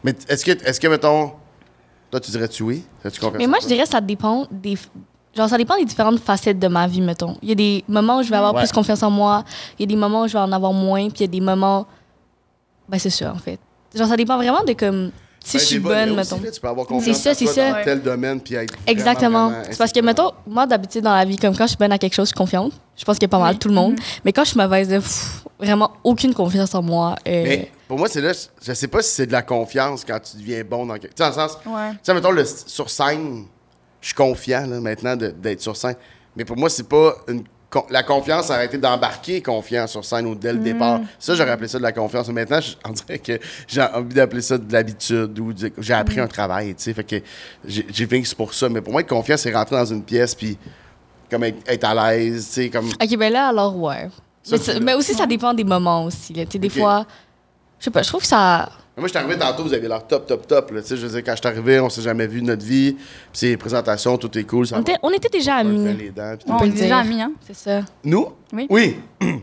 Mais 0.02 0.14
est-ce 0.28 0.42
que, 0.44 0.52
est-ce 0.52 0.80
que, 0.80 0.88
mettons, 0.88 1.32
toi, 2.10 2.20
tu 2.20 2.30
dirais-tu 2.30 2.62
oui? 2.62 2.84
As-tu 3.04 3.20
confiance 3.20 3.36
Mais 3.38 3.44
en 3.44 3.50
moi, 3.50 3.58
toi? 3.58 3.68
je 3.68 3.74
dirais 3.74 3.84
que 3.84 3.90
ça 3.90 4.00
dépend 4.00 4.46
des. 4.50 4.78
Genre, 5.36 5.48
ça 5.48 5.58
dépend 5.58 5.76
des 5.76 5.84
différentes 5.84 6.20
facettes 6.20 6.58
de 6.58 6.68
ma 6.68 6.86
vie, 6.86 7.02
mettons. 7.02 7.36
Il 7.42 7.50
y 7.50 7.52
a 7.52 7.54
des 7.54 7.84
moments 7.86 8.18
où 8.20 8.22
je 8.22 8.30
vais 8.30 8.36
avoir 8.36 8.54
Ouais. 8.54 8.62
plus 8.62 8.72
confiance 8.72 9.02
en 9.02 9.10
moi, 9.10 9.44
il 9.78 9.82
y 9.82 9.84
a 9.84 9.86
des 9.86 9.96
moments 9.96 10.22
où 10.22 10.26
je 10.28 10.32
vais 10.32 10.38
en 10.38 10.50
avoir 10.52 10.72
moins, 10.72 11.08
puis 11.10 11.18
il 11.18 11.20
y 11.20 11.24
a 11.24 11.26
des 11.28 11.40
moments. 11.42 11.86
Ben, 12.88 12.98
c'est 12.98 13.10
ça, 13.10 13.34
en 13.34 13.38
fait. 13.38 13.60
Genre, 13.94 14.08
ça 14.08 14.16
dépend 14.16 14.36
vraiment 14.38 14.64
de 14.64 14.72
comme. 14.72 15.10
Si 15.44 15.56
Ben, 15.56 15.60
je 15.60 15.64
suis 15.66 15.78
bonne, 15.78 16.14
mettons. 16.16 16.40
là, 16.42 16.50
tu 16.50 16.60
peux 16.60 16.68
avoir 16.68 16.86
confiance 16.86 17.16
C'est 17.16 17.22
ça, 17.22 17.30
en 17.30 17.34
c'est 17.34 17.44
toi 17.46 17.54
ça. 17.54 17.72
dans 17.78 17.84
tel 17.84 18.02
domaine, 18.02 18.40
puis 18.40 18.54
être 18.56 18.74
Exactement. 18.86 19.52
C'est 19.70 19.78
parce 19.78 19.92
que, 19.92 20.00
mettons, 20.00 20.32
moi, 20.46 20.66
d'habitude, 20.66 21.02
dans 21.04 21.14
la 21.14 21.24
vie, 21.24 21.36
comme 21.36 21.56
quand 21.56 21.64
je 21.64 21.68
suis 21.70 21.76
bonne 21.78 21.92
à 21.92 21.98
quelque 21.98 22.14
chose, 22.14 22.26
je 22.26 22.30
suis 22.30 22.36
confiante. 22.36 22.72
Je 22.96 23.04
pense 23.04 23.16
qu'il 23.16 23.22
y 23.22 23.26
a 23.26 23.28
pas 23.30 23.38
mal 23.38 23.52
Oui. 23.54 23.58
tout 23.58 23.68
le 23.68 23.74
monde. 23.74 23.96
Mais 24.24 24.32
quand 24.32 24.44
je 24.44 24.50
suis 24.50 24.58
mauvaise, 24.60 24.92
vraiment 25.58 25.92
aucune 26.04 26.34
confiance 26.34 26.74
en 26.74 26.82
moi. 26.82 27.14
euh, 27.26 27.42
Mais 27.44 27.70
pour 27.86 27.98
moi, 27.98 28.08
c'est 28.08 28.20
là, 28.20 28.32
je- 28.62 28.72
sais 28.74 28.88
pas 28.88 29.00
si 29.02 29.10
c'est 29.14 29.26
de 29.26 29.32
la 29.32 29.42
confiance 29.42 30.04
quand 30.04 30.18
tu 30.20 30.36
deviens 30.36 30.62
bon 30.64 30.84
dans 30.86 30.94
quelque... 30.94 31.14
Tu 31.14 31.22
sais, 31.24 31.30
dans 31.30 31.42
le 31.42 31.48
sens, 31.48 31.58
Ouais. 31.64 31.90
tu 31.92 31.98
sais, 32.02 32.14
mettons, 32.14 32.30
le, 32.32 32.44
sur 32.44 32.90
scène, 32.90 33.44
je 34.00 34.06
suis 34.08 34.14
confiant, 34.14 34.66
là, 34.66 34.80
maintenant, 34.80 35.16
de- 35.16 35.28
d'être 35.30 35.60
sur 35.62 35.76
scène. 35.76 35.94
Mais 36.36 36.44
pour 36.44 36.56
moi, 36.56 36.68
c'est 36.68 36.88
pas 36.88 37.14
une... 37.28 37.44
con- 37.70 37.84
La 37.90 38.02
confiance, 38.02 38.46
ça 38.46 38.54
aurait 38.54 38.66
été 38.66 38.78
d'embarquer 38.78 39.42
confiant 39.42 39.86
sur 39.86 40.04
scène 40.04 40.26
ou 40.26 40.34
dès 40.34 40.52
le 40.52 40.58
départ. 40.58 41.00
Ça, 41.18 41.34
j'aurais 41.34 41.50
appelé 41.50 41.68
ça 41.68 41.78
de 41.78 41.82
la 41.82 41.92
confiance. 41.92 42.26
Mais 42.28 42.42
maintenant, 42.42 42.60
je- 42.60 42.74
on 42.88 42.92
dirait 42.92 43.18
que 43.18 43.38
j'ai 43.66 43.82
envie 43.82 44.14
d'appeler 44.14 44.42
ça 44.42 44.58
de 44.58 44.72
l'habitude 44.72 45.38
ou 45.38 45.52
de- 45.52 45.72
j'ai 45.78 45.92
appris 45.94 46.20
un 46.20 46.26
travail, 46.26 46.74
tu 46.74 46.82
sais. 46.84 46.94
Fait 46.94 47.04
que 47.04 47.16
j'ai 47.66 47.84
que 47.84 48.24
c'est 48.24 48.36
pour 48.36 48.54
ça. 48.54 48.68
Mais 48.68 48.80
pour 48.80 48.92
moi, 48.92 49.00
être 49.02 49.08
confiant, 49.08 49.36
c'est 49.36 49.52
rentrer 49.54 49.76
dans 49.76 49.84
une 49.86 50.02
pièce 50.02 50.34
puis 50.34 50.56
comme 51.30 51.44
être, 51.44 51.58
être 51.70 51.84
à 51.84 52.12
l'aise, 52.12 52.46
tu 52.46 52.52
sais, 52.54 52.70
comme... 52.70 52.86
Ok, 52.88 53.16
ben 53.18 53.30
là, 53.32 53.48
alors, 53.48 53.76
ouais. 53.76 54.08
Ça, 54.42 54.56
mais, 54.80 54.94
aussi, 54.94 55.12
ça 55.12 55.26
dépend 55.26 55.52
des 55.52 55.64
moments 55.64 56.04
aussi. 56.04 56.32
Là. 56.32 56.46
Tu 56.46 56.52
sais, 56.52 56.58
Des 56.58 56.70
fois, 56.70 57.04
je 57.78 57.84
sais 57.84 57.90
pas, 57.90 58.02
je 58.02 58.08
trouve 58.08 58.22
que 58.22 58.26
ça. 58.26 58.70
Moi, 58.98 59.06
je 59.06 59.08
suis 59.08 59.18
arrivé 59.18 59.36
tantôt, 59.38 59.62
vous 59.62 59.72
avez 59.74 59.86
l'air 59.88 60.06
top, 60.06 60.26
top, 60.26 60.46
top. 60.46 60.70
Là. 60.72 60.82
Tu 60.82 60.88
sais, 60.88 60.96
Je 60.96 61.06
veux 61.06 61.12
dire, 61.12 61.22
quand 61.24 61.32
je 61.32 61.38
suis 61.38 61.46
arrivé, 61.48 61.80
on 61.80 61.88
s'est 61.88 62.02
jamais 62.02 62.26
vu 62.26 62.40
de 62.40 62.46
notre 62.46 62.64
vie. 62.64 62.92
Puis 62.92 63.02
c'est 63.32 63.46
les 63.48 63.56
présentations, 63.56 64.16
tout 64.18 64.36
est 64.36 64.44
cool. 64.44 64.66
Ça 64.66 64.76
On 64.76 64.80
était, 64.80 64.96
on 65.02 65.10
était 65.10 65.28
déjà 65.28 65.56
On 65.56 65.60
amis. 65.60 65.94
les 65.94 66.10
dents. 66.10 66.34
On 66.46 66.62
le 66.64 66.70
déjà 66.70 66.98
amis, 66.98 67.20
hein? 67.22 67.32
C'est 67.46 67.54
ça. 67.56 67.80
Nous? 68.04 68.28
Oui. 68.52 68.66
Oui. 68.70 68.96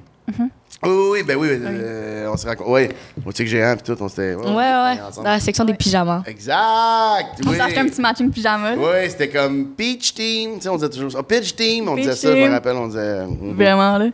Oui, 0.84 0.92
oui, 0.92 1.08
oui, 1.14 1.24
ben 1.24 1.38
oui, 1.38 1.48
euh, 1.52 2.30
on 2.32 2.38
s'est 2.38 2.48
rencontrés. 2.50 2.90
Oui, 3.18 3.24
au 3.26 3.32
tic 3.32 3.48
géant, 3.48 3.76
puis 3.76 3.96
tout, 3.96 4.04
on 4.04 4.08
s'était. 4.10 4.36
Ouais, 4.36 4.46
ouais. 4.54 4.98
Dans 5.16 5.24
la 5.24 5.40
section 5.40 5.64
des 5.64 5.74
pyjamas. 5.74 6.22
Exact! 6.28 7.40
On 7.44 7.50
oui. 7.50 7.56
s'est 7.56 7.62
acheté 7.62 7.80
un 7.80 7.86
petit 7.88 8.02
matching 8.02 8.30
pyjama. 8.30 8.74
Oui, 8.76 9.10
c'était 9.10 9.30
comme 9.30 9.68
Peach 9.70 10.14
Team, 10.14 10.56
tu 10.56 10.62
sais, 10.62 10.70
on 10.70 10.76
disait 10.76 10.90
toujours 10.90 11.12
ça. 11.12 11.20
Oh, 11.22 11.24
Peach 11.24 11.56
Team, 11.56 11.88
on 11.88 11.96
Peach 11.96 12.06
disait 12.06 12.16
ça, 12.18 12.36
je 12.36 12.42
me 12.46 12.52
rappelle, 12.52 12.76
on 12.76 12.88
disait. 12.88 13.26
mhm, 13.26 13.56
Vraiment, 13.56 13.98
là. 13.98 14.08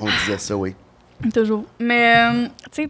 On 0.00 0.06
disait 0.06 0.38
ça, 0.38 0.56
oui. 0.56 0.74
Toujours. 1.34 1.64
Mais, 1.78 2.14
euh, 2.16 2.46
tu 2.72 2.84
sais, 2.84 2.88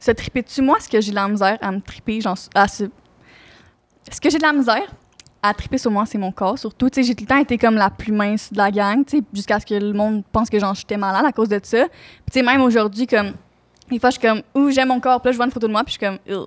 se 0.00 0.10
triper 0.10 0.42
dessus, 0.42 0.62
moi, 0.62 0.78
est-ce 0.78 0.88
que 0.88 1.00
j'ai 1.00 1.10
de 1.10 1.16
la 1.16 1.28
misère 1.28 1.58
à 1.60 1.70
me 1.70 1.80
triper, 1.80 2.20
genre, 2.20 2.36
à 2.54 2.66
se... 2.66 2.84
Est-ce 4.10 4.20
que 4.20 4.30
j'ai 4.30 4.38
de 4.38 4.42
la 4.42 4.52
misère 4.52 4.82
à 5.42 5.54
triper 5.54 5.78
sur 5.78 5.90
moi, 5.90 6.04
c'est 6.06 6.18
mon 6.18 6.32
corps, 6.32 6.58
surtout. 6.58 6.90
Tu 6.90 6.96
sais, 7.00 7.06
j'ai 7.08 7.14
tout 7.14 7.24
le 7.24 7.28
temps 7.28 7.38
été 7.38 7.56
comme 7.56 7.74
la 7.76 7.88
plus 7.88 8.12
mince 8.12 8.52
de 8.52 8.58
la 8.58 8.70
gang, 8.70 9.04
tu 9.06 9.18
sais, 9.18 9.24
jusqu'à 9.32 9.58
ce 9.60 9.64
que 9.64 9.74
le 9.74 9.92
monde 9.94 10.22
pense 10.32 10.50
que, 10.50 10.58
genre, 10.58 10.74
j'étais 10.74 10.98
malade 10.98 11.24
à 11.24 11.32
cause 11.32 11.48
de 11.48 11.58
ça. 11.62 11.86
Puis, 11.86 12.32
tu 12.32 12.38
sais, 12.40 12.42
même 12.44 12.60
aujourd'hui, 12.60 13.06
comme, 13.06 13.32
des 13.90 13.98
fois, 13.98 14.10
je 14.10 14.18
suis 14.18 14.28
comme, 14.28 14.42
ouh, 14.54 14.70
j'aime 14.70 14.88
mon 14.88 15.00
corps, 15.00 15.20
puis 15.20 15.28
là, 15.28 15.32
je 15.32 15.36
vois 15.36 15.46
une 15.46 15.52
photo 15.52 15.66
de 15.66 15.72
moi, 15.72 15.82
puis 15.84 15.94
je 15.94 15.98
suis 15.98 16.06
comme, 16.06 16.18
Ugh. 16.28 16.46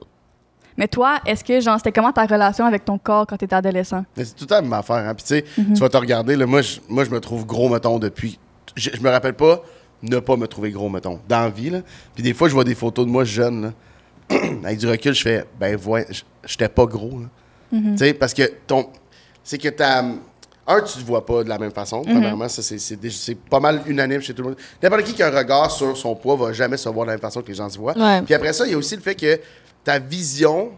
Mais 0.78 0.88
toi, 0.88 1.20
est-ce 1.26 1.44
que, 1.44 1.60
genre, 1.60 1.78
c'était 1.78 1.92
comment 1.92 2.12
ta 2.12 2.26
relation 2.26 2.66
avec 2.66 2.84
ton 2.86 2.98
corps 2.98 3.26
quand 3.28 3.38
t'étais 3.38 3.56
adolescent? 3.56 4.04
C'est 4.16 4.36
tout 4.36 4.48
la 4.50 4.62
même 4.62 4.74
affaire. 4.74 5.08
Hein. 5.08 5.14
Puis, 5.16 5.24
tu 5.24 5.28
sais, 5.30 5.46
Mhm. 5.58 5.74
tu 5.74 5.80
vas 5.80 5.90
te 5.90 5.98
regarder, 5.98 6.36
là, 6.36 6.46
moi, 6.48 6.62
je, 6.64 6.80
moi, 6.90 7.04
je 7.04 7.10
me 7.12 7.20
trouve 7.20 7.46
gros, 7.46 7.70
mettons, 7.70 8.00
depuis. 8.00 8.40
Je, 8.76 8.90
je 8.94 9.00
me 9.02 9.10
rappelle 9.10 9.36
pas 9.36 9.62
ne 10.04 10.20
pas 10.20 10.36
me 10.36 10.48
trouver 10.48 10.72
gros, 10.72 10.90
mettons, 10.90 11.20
dans 11.28 11.42
la 11.42 11.50
vie, 11.50 11.70
là. 11.70 11.82
Puis, 12.14 12.24
des 12.24 12.34
fois, 12.34 12.50
je 12.50 12.54
vois 12.54 12.64
des 12.64 12.76
photos 12.76 13.06
de 13.06 13.12
moi 13.12 13.24
jeune, 13.24 13.62
là. 13.62 13.74
Avec 14.64 14.78
du 14.78 14.88
recul, 14.88 15.14
je 15.14 15.22
fais, 15.22 15.46
ben, 15.60 15.78
ouais, 15.86 16.08
j'étais 16.46 16.70
pas 16.70 16.86
gros, 16.86 17.20
là. 17.20 17.28
Mhm. 17.72 17.92
Tu 17.94 18.06
sais, 18.06 18.14
parce 18.14 18.34
que 18.34 18.44
ton. 18.68 18.88
C'est 19.44 19.58
que 19.58 19.70
t'as. 19.70 20.04
Un, 20.66 20.80
tu 20.82 21.00
te 21.00 21.06
vois 21.06 21.26
pas 21.26 21.44
de 21.44 21.50
la 21.50 21.58
même 21.58 21.72
façon. 21.72 22.04
Mhm. 22.06 22.14
Premièrement, 22.14 22.48
ça, 22.48 22.62
c'est, 22.62 23.36
pas 23.50 23.60
mal 23.60 23.82
unanime 23.86 24.22
chez 24.22 24.34
tout 24.34 24.44
le 24.44 24.50
monde. 24.50 24.58
N'importe 24.82 25.04
qui 25.04 25.14
qui 25.14 25.22
a 25.22 25.28
un 25.28 25.38
regard 25.38 25.70
sur 25.70 25.98
son 25.98 26.16
poids 26.16 26.38
va 26.38 26.54
jamais 26.54 26.78
se 26.78 26.88
voir 26.88 27.06
de 27.06 27.12
la 27.12 27.18
même 27.18 27.22
façon 27.22 27.42
que 27.42 27.50
les 27.50 27.56
gens 27.56 27.70
se 27.70 27.78
voient. 27.78 27.98
Ouais. 27.98 28.22
Puis 28.22 28.34
après 28.34 28.54
ça, 28.54 28.66
il 28.66 28.72
y 28.72 28.74
a 28.74 28.78
aussi 28.78 28.96
le 28.96 29.02
fait 29.02 29.16
que 29.16 29.42
ta 29.84 30.00
vision 30.00 30.72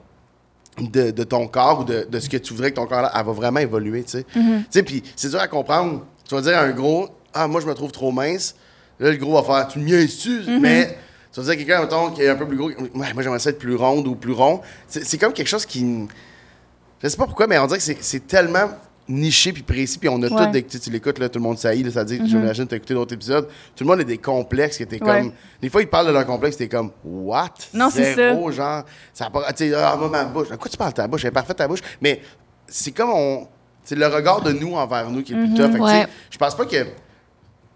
de, 0.79 1.11
de 1.11 1.23
ton 1.23 1.47
corps 1.47 1.81
ou 1.81 1.83
de, 1.83 2.07
de 2.09 2.19
ce 2.19 2.27
que 2.27 2.37
tu 2.37 2.53
voudrais 2.53 2.71
que 2.71 2.77
ton 2.77 2.87
corps 2.87 3.11
elle 3.13 3.25
va 3.25 3.31
vraiment 3.31 3.59
évoluer, 3.59 4.03
tu 4.03 4.11
sais. 4.11 4.25
Mhm. 4.35 4.63
Tu 4.63 4.65
sais, 4.71 4.83
puis 4.83 5.03
c'est 5.15 5.29
dur 5.29 5.39
à 5.39 5.47
comprendre. 5.47 6.03
Tu 6.27 6.33
vas 6.33 6.41
dire 6.41 6.57
à 6.57 6.61
un 6.61 6.71
gros, 6.71 7.07
ah, 7.31 7.47
moi, 7.47 7.61
je 7.61 7.67
me 7.67 7.73
trouve 7.75 7.91
trop 7.91 8.11
mince. 8.11 8.55
Là, 8.99 9.11
le 9.11 9.17
gros 9.17 9.41
va 9.41 9.43
faire, 9.43 9.67
tu 9.67 9.79
me 9.79 9.85
niaises-tu? 9.85 10.41
Mhm. 10.47 10.59
Mais 10.61 10.97
tu 11.33 11.39
vas 11.39 11.43
dire 11.43 11.51
à 11.53 11.55
quelqu'un, 11.55 11.81
mettons, 11.81 12.11
qui 12.11 12.21
est 12.21 12.29
un 12.29 12.35
peu 12.35 12.47
plus 12.47 12.57
gros, 12.57 12.69
ouais, 12.69 12.87
moi, 12.93 13.23
j'aimerais 13.23 13.39
ça 13.39 13.49
être 13.49 13.59
plus 13.59 13.75
ronde 13.75 14.07
ou 14.07 14.15
plus 14.15 14.31
rond. 14.33 14.61
C'est, 14.87 15.17
comme 15.17 15.33
quelque 15.33 15.47
chose 15.47 15.65
qui. 15.65 16.07
Je 17.03 17.07
sais 17.09 17.17
pas 17.17 17.25
pourquoi, 17.25 17.45
mais 17.47 17.57
on 17.59 17.67
dirait 17.67 17.79
que 17.79 17.83
c'est, 17.99 18.25
tellement 18.25 18.69
niché 19.07 19.53
puis 19.53 19.61
précis, 19.61 19.99
puis 19.99 20.09
on 20.09 20.19
a 20.23 20.27
Ouais. 20.27 20.45
Tout 20.45 20.51
des, 20.51 20.63
tu 20.63 20.77
sais, 20.77 20.79
tu 20.79 20.89
l'écoutes, 20.89 21.19
là, 21.19 21.29
tout 21.29 21.37
le 21.37 21.43
monde 21.43 21.59
saillit, 21.59 21.83
là, 21.83 21.91
c'est-à-dire, 21.91 22.21
j'imagine, 22.25 22.65
t'as 22.65 22.77
écouté 22.77 22.95
d'autres 22.95 23.13
épisodes, 23.13 23.47
tout 23.75 23.83
le 23.83 23.87
monde 23.87 23.99
a 23.99 24.03
des 24.03 24.17
complexes, 24.17 24.79
que 24.79 24.83
t'es 24.85 24.99
Ouais. 25.03 25.21
comme, 25.21 25.31
des 25.61 25.69
fois, 25.69 25.83
ils 25.83 25.87
parlent 25.87 26.07
de 26.07 26.11
leur 26.11 26.25
complexe, 26.25 26.57
t'es 26.57 26.67
comme, 26.67 26.89
what? 27.03 27.53
Non, 27.71 27.89
c'est 27.91 28.15
Zéro, 28.15 28.49
genre, 28.51 28.83
ça 29.13 29.25
a 29.25 29.29
pas, 29.29 29.53
tu 29.53 29.69
sais, 29.69 29.75
ah, 29.75 29.95
ma 30.09 30.23
bouche, 30.25 30.49
de 30.49 30.55
quoi 30.55 30.71
tu 30.71 30.77
parles 30.77 30.93
ta 30.93 31.07
bouche, 31.07 31.21
elle 31.23 31.27
est 31.27 31.31
parfaite 31.31 31.57
ta 31.57 31.67
bouche, 31.67 31.81
mais 32.01 32.19
c'est 32.65 32.91
comme 32.91 33.11
on, 33.11 33.47
c'est 33.83 33.93
le 33.95 34.07
regard 34.07 34.41
de 34.41 34.51
nous 34.53 34.73
envers 34.73 35.11
nous 35.11 35.21
qui 35.21 35.33
est 35.33 35.35
le 35.35 35.43
plus 35.45 35.53
tough, 35.53 35.67
que, 35.67 35.71
tu 35.73 35.77
sais, 35.77 35.83
Ouais. 35.83 36.07
je 36.31 36.37
pense 36.39 36.55
pas 36.57 36.65
que, 36.65 36.85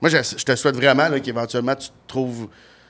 moi, 0.02 0.10
je, 0.10 0.18
je 0.38 0.44
te 0.46 0.56
souhaite 0.56 0.76
vraiment, 0.76 1.10
qu'éventuellement, 1.20 1.76
tu 1.76 1.88
te 1.90 1.94
trouves 2.08 2.48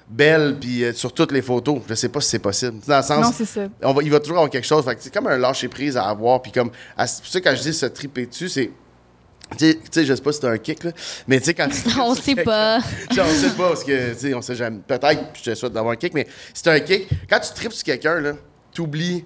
belle, 0.07 0.57
puis 0.59 0.83
euh, 0.83 0.93
sur 0.93 1.13
toutes 1.13 1.31
les 1.31 1.41
photos, 1.41 1.81
je 1.87 1.93
sais 1.93 2.09
pas 2.09 2.19
si 2.21 2.29
c'est 2.29 2.39
possible, 2.39 2.79
dans 2.87 2.97
le 2.97 3.03
sens, 3.03 3.23
Non, 3.25 3.31
c'est 3.35 3.45
ça. 3.45 3.67
on 3.83 3.93
va, 3.93 4.01
il 4.01 4.09
va 4.09 4.19
toujours 4.19 4.37
avoir 4.37 4.49
quelque 4.49 4.65
chose. 4.65 4.83
C'est 4.99 5.13
comme 5.13 5.27
un 5.27 5.37
lâcher 5.37 5.67
prise 5.67 5.95
à 5.97 6.05
avoir. 6.05 6.41
Puis 6.41 6.51
comme, 6.51 6.71
c'est 7.05 7.17
pour 7.21 7.31
ça 7.31 7.41
quand 7.41 7.55
je 7.55 7.61
dis 7.61 7.73
se 7.73 7.85
triper 7.85 8.25
dessus, 8.25 8.49
c'est. 8.49 8.71
Tu 9.57 9.75
sais- 9.91 10.05
je 10.05 10.13
sais 10.13 10.21
pas 10.21 10.31
si 10.31 10.39
c'est 10.41 10.47
un 10.47 10.57
kick, 10.59 10.83
là. 10.83 10.91
Mais 11.27 11.39
tu 11.39 11.45
sais, 11.45 11.53
quand 11.55 11.67
On 11.99 12.13
sait 12.13 12.35
pas. 12.35 12.79
Genre, 13.11 13.25
on 13.27 13.33
sait 13.33 13.49
pas, 13.55 13.67
parce 13.69 13.83
que, 13.83 14.13
tu 14.13 14.19
sais, 14.19 14.33
on 14.35 14.41
sait 14.43 14.53
jamais. 14.55 14.79
Peut-être, 14.87 15.21
je 15.33 15.43
te 15.51 15.55
souhaite 15.55 15.73
d'avoir 15.73 15.93
un 15.93 15.95
kick, 15.95 16.13
mais 16.13 16.27
c'est 16.53 16.67
un 16.67 16.79
kick. 16.79 17.07
Quand 17.29 17.39
tu 17.39 17.53
tripes 17.55 17.73
sur 17.73 17.83
quelqu'un, 17.83 18.19
là, 18.19 18.33
t'oublies 18.73 19.25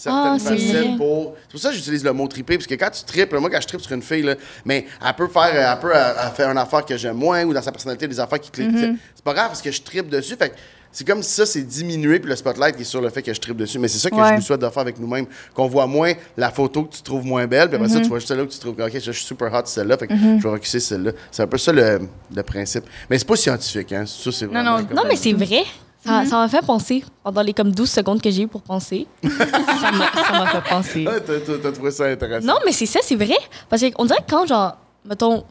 certaines 0.00 0.32
Ah, 0.34 0.36
c'est 0.38 0.56
facettes 0.58 0.96
pour. 0.96 1.34
C'est 1.42 1.50
pour 1.52 1.60
ça 1.60 1.68
que 1.70 1.74
j'utilise 1.76 2.04
le 2.04 2.12
mot 2.12 2.26
triper, 2.28 2.56
parce 2.56 2.66
que 2.66 2.74
quand 2.74 2.90
tu 2.90 3.04
tripes, 3.04 3.32
moi, 3.34 3.50
quand 3.50 3.60
je 3.60 3.66
tripe 3.66 3.80
sur 3.80 3.92
une 3.92 4.02
fille, 4.02 4.22
là, 4.22 4.34
mais 4.64 4.86
elle 5.06 5.14
peut 5.14 5.28
faire, 5.28 5.50
elle 5.54 5.78
peut 5.80 5.92
elle 5.94 6.32
faire 6.34 6.50
une 6.50 6.58
affaire 6.58 6.84
que 6.84 6.96
j'aime 6.96 7.16
moins 7.16 7.44
ou 7.44 7.52
dans 7.52 7.62
sa 7.62 7.72
personnalité, 7.72 8.08
des 8.08 8.18
affaires 8.20 8.40
qui 8.40 8.50
cliquent. 8.50 8.70
Mm-hmm. 8.72 8.96
C'est 9.14 9.24
pas 9.24 9.34
grave 9.34 9.48
parce 9.48 9.62
que 9.62 9.70
je 9.70 9.82
tripe 9.82 10.08
dessus. 10.08 10.36
Fait 10.36 10.50
que 10.50 10.54
c'est 10.92 11.06
comme 11.06 11.22
si 11.22 11.30
ça, 11.32 11.46
c'est 11.46 11.62
diminué, 11.62 12.18
puis 12.18 12.28
le 12.28 12.34
spotlight 12.34 12.80
est 12.80 12.84
sur 12.84 13.00
le 13.00 13.10
fait 13.10 13.22
que 13.22 13.32
je 13.32 13.40
tripe 13.40 13.56
dessus. 13.56 13.78
Mais 13.78 13.86
c'est 13.86 13.98
ça 13.98 14.10
que 14.10 14.16
je 14.16 14.34
nous 14.34 14.40
souhaite 14.40 14.60
de 14.60 14.68
faire 14.68 14.80
avec 14.82 14.98
nous-mêmes, 14.98 15.26
qu'on 15.54 15.68
voit 15.68 15.86
moins 15.86 16.12
la 16.36 16.50
photo 16.50 16.84
que 16.84 16.96
tu 16.96 17.02
trouves 17.02 17.24
moins 17.24 17.46
belle, 17.46 17.68
puis 17.68 17.76
après 17.76 17.88
Mm-hmm. 17.88 17.92
ça, 17.92 18.00
tu 18.00 18.08
vois 18.08 18.18
juste 18.18 18.28
celle-là 18.28 18.44
que 18.46 18.50
tu 18.52 18.58
trouves, 18.58 18.74
OK, 18.80 18.92
je 18.94 19.12
suis 19.12 19.24
super 19.24 19.52
hot, 19.54 19.62
celle-là, 19.66 19.96
fait 19.98 20.08
que 20.08 20.14
je 20.14 20.42
vais 20.42 20.48
recuser 20.48 20.80
celle-là. 20.80 21.12
C'est 21.30 21.42
un 21.42 21.46
peu 21.46 21.58
ça 21.58 21.72
le, 21.72 22.00
le 22.34 22.42
principe. 22.42 22.84
Mais 23.08 23.18
c'est 23.18 23.28
pas 23.28 23.36
scientifique, 23.36 23.92
hein. 23.92 24.04
Ça, 24.06 24.32
c'est 24.32 24.46
non. 24.50 24.78
comme- 24.84 24.96
Non, 24.96 25.02
mais 25.06 25.14
c'est 25.16 25.32
vrai. 25.32 25.62
Ça 26.04 26.24
ça 26.24 26.36
m'a 26.36 26.48
fait 26.48 26.64
penser. 26.64 27.04
Pendant 27.22 27.42
les 27.42 27.52
comme 27.52 27.72
12 27.72 27.90
secondes 27.90 28.22
que 28.22 28.30
j'ai 28.30 28.42
eu 28.42 28.48
pour 28.48 28.62
penser, 28.62 29.06
ça 29.22 29.92
m'a 29.92 30.10
ça 30.12 30.46
fait 30.46 30.68
penser. 30.68 31.06
Ah, 31.08 31.20
t'as, 31.20 31.72
trouvé 31.72 31.90
ça 31.90 32.06
intéressant. 32.06 32.46
Non, 32.46 32.56
mais 32.64 32.72
c'est 32.72 32.86
ça, 32.86 33.00
c'est 33.02 33.16
vrai. 33.16 33.36
Parce 33.68 33.82
qu'on 33.82 34.04
dirait 34.06 34.20
que 34.20 34.30
quand, 34.30 34.46
genre, 34.46 34.76
mettons, 35.04 35.44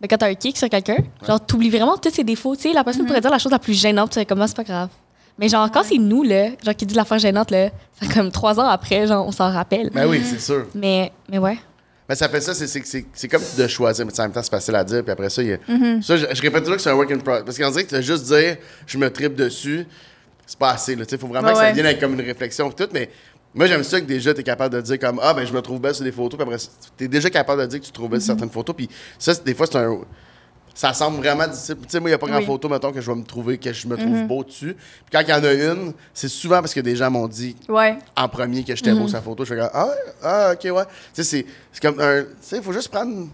ben, 0.00 0.08
quand 0.08 0.16
t'as 0.16 0.28
un 0.28 0.34
kick 0.34 0.56
sur 0.56 0.68
quelqu'un, 0.68 0.96
genre, 1.26 1.38
t'oublies 1.44 1.70
vraiment 1.70 1.96
tous 1.96 2.10
ses 2.10 2.24
défauts. 2.24 2.56
Tu 2.56 2.62
sais, 2.62 2.72
la 2.72 2.82
personne 2.82 3.06
pourrait 3.06 3.20
dire 3.20 3.30
la 3.30 3.38
chose 3.38 3.52
la 3.52 3.58
plus 3.58 3.78
gênante, 3.78 4.10
tu 4.10 4.14
sais, 4.20 4.26
comme, 4.26 4.40
Ah, 4.40 4.48
c'est 4.48 4.56
pas 4.56 4.64
grave. 4.64 4.88
Mais 5.38 5.48
genre, 5.48 5.70
quand 5.70 5.82
c'est 5.82 5.98
nous, 5.98 6.22
là, 6.22 6.50
genre, 6.64 6.74
qui 6.74 6.86
dit 6.86 6.94
l'affaire 6.94 7.18
gênante, 7.18 7.50
là, 7.50 7.68
c'est 8.00 8.12
comme 8.12 8.30
trois 8.30 8.58
ans 8.58 8.66
après, 8.66 9.06
genre, 9.06 9.26
on 9.26 9.32
s'en 9.32 9.50
rappelle. 9.52 9.90
Ben 9.90 10.06
oui, 10.08 10.22
c'est 10.24 10.40
sûr. 10.40 10.66
Mais, 10.74 11.12
mais 11.30 11.38
ouais. 11.38 11.58
Mais 12.12 12.16
ça 12.16 12.28
fait 12.28 12.42
ça, 12.42 12.52
c'est, 12.52 13.28
comme 13.28 13.40
de 13.56 13.66
choisir, 13.66 14.04
mais 14.04 14.12
en 14.20 14.22
même 14.24 14.32
temps, 14.32 14.42
c'est 14.42 14.50
facile 14.50 14.74
à 14.74 14.84
dire, 14.84 15.02
puis 15.02 15.12
après 15.12 15.30
ça, 15.30 15.42
il 15.42 15.48
y 15.48 15.52
a... 15.54 15.56
Mm-hmm. 15.56 16.02
Ça, 16.02 16.18
je, 16.18 16.26
je 16.30 16.42
répète 16.42 16.60
toujours 16.60 16.76
que 16.76 16.82
c'est 16.82 16.90
un 16.90 16.94
work 16.94 17.10
in 17.10 17.16
progress. 17.16 17.42
Parce 17.42 17.56
qu'on 17.56 17.70
dirait 17.70 17.84
que 17.84 18.02
juste 18.02 18.24
dire, 18.24 18.58
je 18.86 18.98
me 18.98 19.08
tripe 19.08 19.34
dessus, 19.34 19.86
c'est 20.44 20.58
pas 20.58 20.72
assez, 20.72 20.94
là. 20.94 21.06
Tu 21.06 21.12
sais, 21.12 21.16
faut 21.16 21.26
vraiment 21.26 21.48
Ouais, 21.48 21.54
que 21.54 21.60
ça 21.60 21.72
vienne 21.72 21.86
avec 21.86 22.00
comme 22.00 22.12
une 22.12 22.20
réflexion, 22.20 22.70
puis 22.70 22.84
tout, 22.84 22.92
mais 22.92 23.08
moi, 23.54 23.64
j'aime 23.66 23.82
ça 23.82 23.98
que 23.98 24.04
déjà, 24.04 24.34
t'es 24.34 24.42
capable 24.42 24.74
de 24.74 24.82
dire 24.82 24.98
comme, 24.98 25.20
ah, 25.22 25.32
ben, 25.32 25.46
je 25.46 25.54
me 25.54 25.62
trouve 25.62 25.80
belle 25.80 25.94
sur 25.94 26.04
des 26.04 26.12
photos, 26.12 26.38
puis 26.38 26.42
après, 26.42 26.58
ça, 26.58 26.68
t'es 26.98 27.08
déjà 27.08 27.30
capable 27.30 27.62
de 27.62 27.66
dire 27.66 27.80
que 27.80 27.86
tu 27.86 27.90
te 27.90 27.94
trouves 27.94 28.10
belle 28.10 28.18
Mm-hmm. 28.20 28.24
sur 28.24 28.34
certaines 28.34 28.50
photos, 28.50 28.76
puis 28.76 28.90
ça, 29.18 29.32
des 29.34 29.54
fois, 29.54 29.66
c'est 29.66 29.78
un. 29.78 29.98
Ça 30.74 30.92
semble 30.94 31.18
vraiment 31.18 31.46
difficile. 31.46 31.76
Tu 31.82 31.88
sais, 31.88 32.00
moi, 32.00 32.08
il 32.08 32.12
n'y 32.12 32.14
a 32.14 32.18
pas 32.18 32.26
grand 32.26 32.38
Oui. 32.38 32.46
Photo, 32.46 32.68
mettons, 32.68 32.92
que 32.92 33.00
je 33.00 33.10
vais 33.10 33.16
me 33.16 33.24
trouver, 33.24 33.58
que 33.58 33.72
je 33.72 33.86
me 33.86 33.96
trouve 33.96 34.22
beau 34.26 34.42
dessus. 34.42 34.74
Puis 34.74 35.10
quand 35.12 35.20
il 35.20 35.28
y 35.28 35.32
en 35.34 35.44
a 35.44 35.52
une, 35.52 35.92
c'est 36.14 36.28
souvent 36.28 36.60
parce 36.60 36.72
que 36.72 36.80
des 36.80 36.96
gens 36.96 37.10
m'ont 37.10 37.28
dit, 37.28 37.54
Ouais. 37.68 37.98
en 38.16 38.28
premier 38.28 38.64
que 38.64 38.74
j'étais 38.74 38.92
beau 38.94 39.06
sur 39.06 39.16
la 39.18 39.22
photo. 39.22 39.44
Je 39.44 39.54
fais 39.54 39.60
comme, 39.60 39.70
ah, 39.74 39.88
ah, 40.22 40.52
ok, 40.54 40.74
ouais. 40.74 40.84
Tu 41.14 41.22
sais, 41.22 41.24
c'est, 41.24 41.46
c'est 41.72 41.82
comme 41.82 42.00
un. 42.00 42.22
Tu 42.22 42.28
sais, 42.40 42.56
il 42.56 42.62
faut 42.62 42.72
juste 42.72 42.88
prendre 42.88 43.28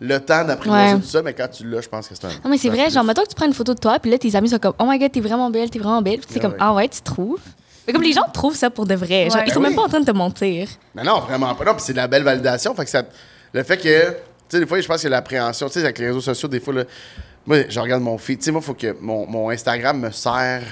le 0.00 0.18
temps 0.18 0.44
Ouais. 0.66 0.94
tout 0.94 1.02
ça, 1.02 1.22
mais 1.22 1.32
quand 1.32 1.46
tu 1.48 1.64
l'as, 1.68 1.80
je 1.82 1.88
pense 1.88 2.08
que 2.08 2.14
c'est 2.16 2.24
un. 2.24 2.30
Non, 2.44 2.50
mais 2.50 2.58
c'est 2.58 2.68
vrai, 2.68 2.84
plus. 2.86 2.94
genre, 2.94 3.04
mettons 3.04 3.22
que 3.22 3.28
tu 3.28 3.34
prends 3.36 3.46
une 3.46 3.54
photo 3.54 3.74
de 3.74 3.78
toi, 3.78 3.98
puis 4.00 4.10
là, 4.10 4.18
tes 4.18 4.34
amis 4.34 4.48
sont 4.48 4.58
comme, 4.58 4.74
oh 4.80 4.84
my 4.88 4.98
god, 4.98 5.12
t'es 5.12 5.20
vraiment 5.20 5.48
belle, 5.50 5.70
t'es 5.70 5.78
vraiment 5.78 6.02
belle. 6.02 6.18
Puis 6.18 6.26
c'est 6.30 6.38
Ah 6.38 6.42
comme, 6.42 6.52
ouais. 6.52 6.58
ah 6.60 6.74
ouais, 6.74 6.88
tu 6.88 7.00
trouves. 7.02 7.40
Mais 7.86 7.92
comme 7.92 8.02
les 8.02 8.12
gens 8.12 8.22
trouvent 8.32 8.56
ça 8.56 8.70
pour 8.70 8.86
de 8.86 8.94
vrai. 8.94 9.28
Genre, 9.30 9.36
Ouais. 9.40 9.44
ils 9.46 9.52
sont 9.52 9.60
Ben 9.60 9.68
même 9.68 9.76
pas 9.76 9.82
en 9.82 9.88
train 9.88 10.00
de 10.00 10.04
te 10.06 10.10
mentir. 10.12 10.68
Mais 10.94 11.02
non, 11.04 11.20
vraiment 11.20 11.54
pas. 11.54 11.64
Non, 11.64 11.74
puis 11.74 11.82
c'est 11.84 11.92
de 11.92 11.98
la 11.98 12.08
belle 12.08 12.22
validation. 12.24 12.74
Fait 12.74 12.84
que 12.84 12.90
ça. 12.90 13.02
Le 13.52 13.62
fait 13.62 13.76
que. 13.76 14.16
Tu 14.52 14.58
sais, 14.58 14.64
des 14.64 14.68
fois, 14.68 14.78
je 14.78 14.86
pense 14.86 15.02
que 15.02 15.08
l'appréhension. 15.08 15.66
Tu 15.68 15.72
sais, 15.72 15.80
avec 15.80 15.98
les 15.98 16.08
réseaux 16.08 16.20
sociaux, 16.20 16.46
des 16.46 16.60
fois, 16.60 16.74
là, 16.74 16.84
moi, 17.46 17.60
je 17.70 17.80
regarde 17.80 18.02
mon 18.02 18.18
feed. 18.18 18.38
Tu 18.38 18.44
sais, 18.44 18.50
moi, 18.50 18.60
il 18.62 18.66
faut 18.66 18.74
que 18.74 18.94
mon, 19.00 19.26
mon 19.26 19.48
Instagram 19.48 19.98
me 19.98 20.10
sert. 20.10 20.62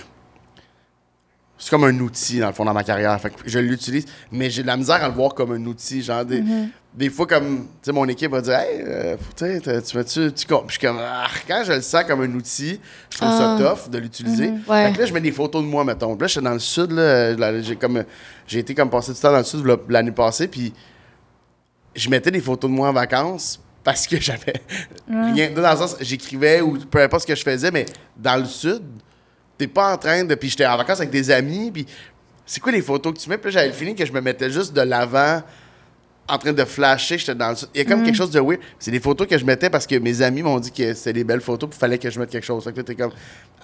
C'est 1.57 1.71
comme 1.71 1.85
un 1.85 1.99
outil, 2.01 2.41
dans 2.41 2.49
le 2.49 2.53
fond, 2.53 2.67
dans 2.67 2.75
ma 2.75 2.85
carrière. 2.85 3.19
Fait 3.19 3.31
que 3.31 3.37
je 3.47 3.59
l'utilise, 3.59 4.05
mais 4.31 4.51
j'ai 4.51 4.61
de 4.61 4.67
la 4.67 4.77
misère 4.77 5.03
à 5.03 5.09
le 5.09 5.15
voir 5.15 5.33
comme 5.33 5.53
un 5.53 5.65
outil. 5.65 6.03
Genre, 6.03 6.27
des, 6.27 6.45
des 6.93 7.09
fois, 7.09 7.27
comme, 7.27 7.61
tu 7.61 7.69
sais, 7.85 7.93
mon 7.93 8.07
équipe 8.07 8.31
va 8.31 8.43
dire, 8.43 8.59
hey, 8.59 8.83
euh, 8.87 9.17
tu 9.35 9.97
mets-tu, 9.97 10.31
tu 10.35 10.47
comptes. 10.47 10.67
Puis 10.67 10.75
je 10.75 10.79
suis 10.79 10.87
comme, 10.87 10.99
ah, 11.01 11.29
quand 11.49 11.63
je 11.65 11.73
le 11.73 11.81
sens 11.81 12.05
comme 12.05 12.21
un 12.21 12.35
outil, 12.35 12.79
je 13.09 13.17
trouve 13.17 13.31
ça 13.31 13.57
Ah. 13.59 13.59
tough 13.59 13.89
de 13.91 13.97
l'utiliser. 13.97 14.53
Ouais. 14.69 14.89
Fait 14.89 14.93
que 14.93 14.99
là, 14.99 15.07
je 15.07 15.15
mets 15.15 15.23
des 15.23 15.33
photos 15.33 15.63
de 15.63 15.67
moi, 15.67 15.85
mettons. 15.87 16.11
Là, 16.19 16.27
je 16.27 16.33
suis 16.33 16.43
dans 16.43 16.53
le 16.53 16.59
sud, 16.59 16.93
là, 16.93 17.33
là, 17.33 17.63
j'ai 17.63 17.77
comme, 17.77 18.05
j'ai 18.47 18.59
été 18.59 18.75
comme 18.75 18.91
passer 18.91 19.15
du 19.15 19.19
temps 19.21 19.33
dans 19.33 19.39
le 19.39 19.45
sud 19.45 19.65
l'année 19.89 20.13
passée, 20.13 20.49
puis 20.49 20.75
je 21.95 22.11
mettais 22.11 22.31
des 22.31 22.41
photos 22.43 22.71
de 22.71 22.77
moi 22.77 22.91
en 22.91 22.93
vacances 22.93 23.59
parce 23.83 24.07
que 24.07 24.21
j'avais 24.21 24.61
rien. 25.09 25.51
Dans 25.51 25.71
le 25.71 25.77
sens, 25.77 25.97
j'écrivais 26.01 26.61
ou 26.61 26.79
peu 26.79 27.01
importe 27.01 27.23
ce 27.23 27.27
que 27.27 27.35
je 27.35 27.43
faisais, 27.43 27.71
mais 27.71 27.87
dans 28.17 28.37
le 28.37 28.45
sud, 28.45 28.83
t'es 29.57 29.67
pas 29.67 29.93
en 29.93 29.99
train 29.99 30.25
de. 30.25 30.35
Puis 30.35 30.51
j'étais 30.51 30.67
en 30.67 30.77
vacances 30.77 30.99
avec 30.99 31.11
des 31.11 31.31
amis, 31.31 31.71
puis 31.71 31.87
c'est 32.47 32.61
quoi 32.61 32.73
les 32.73 32.83
photos 32.83 33.15
que 33.15 33.19
tu 33.19 33.29
mets? 33.29 33.39
Puis 33.39 33.53
j'avais 33.53 33.69
le 33.69 33.73
feeling 33.73 33.95
que 33.95 34.05
je 34.05 34.13
me 34.13 34.21
mettais 34.21 34.51
juste 34.51 34.73
de 34.73 34.81
l'avant 34.81 35.43
en 36.31 36.39
train 36.39 36.53
de 36.53 36.65
flasher, 36.65 37.19
j'étais 37.19 37.35
dans 37.35 37.51
le 37.51 37.57
sud. 37.57 37.69
Il 37.75 37.79
y 37.79 37.81
a 37.81 37.85
comme 37.85 38.03
quelque 38.03 38.17
chose 38.17 38.31
de 38.31 38.41
weird. 38.41 38.61
C'est 38.79 38.91
des 38.91 39.01
photos 39.01 39.27
que 39.27 39.37
je 39.37 39.45
mettais 39.45 39.69
parce 39.71 39.87
que 39.87 39.97
mes 39.97 40.23
amis 40.23 40.43
m'ont 40.43 40.59
dit 40.59 40.71
que 40.71 40.95
c'était 40.95 41.13
des 41.13 41.25
belles 41.25 41.41
photos, 41.41 41.69
puis 41.69 41.77
il 41.77 41.81
fallait 41.81 41.99
que 41.99 42.09
je 42.11 42.19
mette 42.21 42.31
quelque 42.31 42.45
chose. 42.47 42.65
Là, 42.65 42.73
t'es 42.73 42.95
comme, 42.95 43.11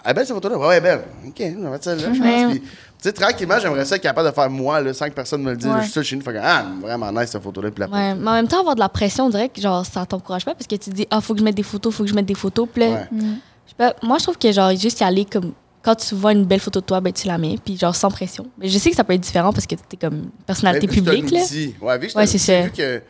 ah, 0.05 0.13
belle 0.13 0.27
cette 0.27 0.35
photo-là? 0.35 0.59
Ouais, 0.59 0.67
ouais, 0.69 0.81
belle. 0.81 1.03
Ok, 1.27 1.35
je 1.39 1.45
vais 1.45 1.51
mettre 1.71 1.85
celle-là, 1.85 2.13
je 2.15 2.21
Ouais. 2.23 2.43
pense. 2.45 2.51
Puis, 2.53 2.61
tu 2.61 2.69
sais, 2.99 3.13
tranquillement, 3.13 3.57
j'aimerais 3.61 3.85
ça 3.85 3.97
être 3.97 4.03
capable 4.03 4.29
de 4.29 4.35
faire 4.35 4.51
moi, 4.51 4.81
là, 4.81 4.93
sans 4.95 5.07
que 5.09 5.15
personne 5.15 5.43
me 5.43 5.51
le 5.51 5.57
dise. 5.57 5.69
Ouais. 5.69 5.77
Je 5.79 5.83
suis 5.85 5.93
seul 5.93 6.05
chez 6.05 6.17
nous, 6.17 6.23
fait 6.23 6.33
que, 6.33 6.39
ah, 6.43 6.65
vraiment 6.81 7.11
nice 7.13 7.31
cette 7.31 7.43
photo-là. 7.43 7.71
Puis 7.71 7.81
la 7.81 7.89
Ouais, 7.89 8.15
mais 8.15 8.31
en 8.31 8.35
même 8.35 8.49
temps, 8.49 8.61
avoir 8.61 8.75
de 8.75 8.81
la 8.81 8.89
pression, 8.89 9.27
on 9.27 9.31
dirait 9.31 9.49
que 9.49 9.61
genre, 9.61 9.85
ça 9.85 10.05
t'encourage 10.07 10.45
pas 10.45 10.55
parce 10.55 10.67
que 10.67 10.77
tu 10.77 10.91
te 10.91 10.95
dis, 10.95 11.07
ah, 11.11 11.21
faut 11.21 11.35
que 11.35 11.41
je 11.41 11.45
mette 11.45 11.55
des 11.57 11.63
photos, 11.63 11.95
faut 11.95 12.05
que 12.05 12.11
je 12.11 12.15
mette 12.15 12.27
des 12.27 12.35
photos. 12.35 12.69
Puis 12.73 12.83
là, 12.83 12.89
Ouais. 12.89 13.07
je 13.13 13.71
sais 13.71 13.75
pas, 13.77 13.95
moi, 14.03 14.19
je 14.19 14.23
trouve 14.25 14.39
que 14.39 14.51
genre, 14.53 14.71
juste 14.77 15.01
y 15.01 15.05
aller 15.05 15.25
comme. 15.25 15.53
Quand 15.87 15.95
tu 15.95 16.15
vois 16.17 16.33
une 16.33 16.45
belle 16.45 16.59
photo 16.61 16.81
de 16.81 16.85
toi, 16.85 17.01
ben, 17.01 17.13
tu 17.13 17.27
la 17.29 17.39
mets, 17.39 17.57
puis 17.65 17.79
genre, 17.79 17.95
sans 17.95 18.11
pression. 18.11 18.45
Mais 18.59 18.67
je 18.69 18.77
sais 18.77 18.91
que 18.91 18.97
ça 18.97 19.05
peut 19.05 19.13
être 19.13 19.21
différent 19.21 19.53
parce 19.53 19.67
que 19.67 19.77
t'es 19.89 19.97
comme 19.97 20.31
personnalité 20.45 20.89
publique, 20.89 21.31
là. 21.31 21.39
Ouais, 21.81 21.99
vu 21.99 22.09
que 22.09 22.19
Ouais, 22.19 22.27
c'est 22.27 22.39
ça. 22.39 22.69
Tu 22.69 22.83
sais, 22.83 23.03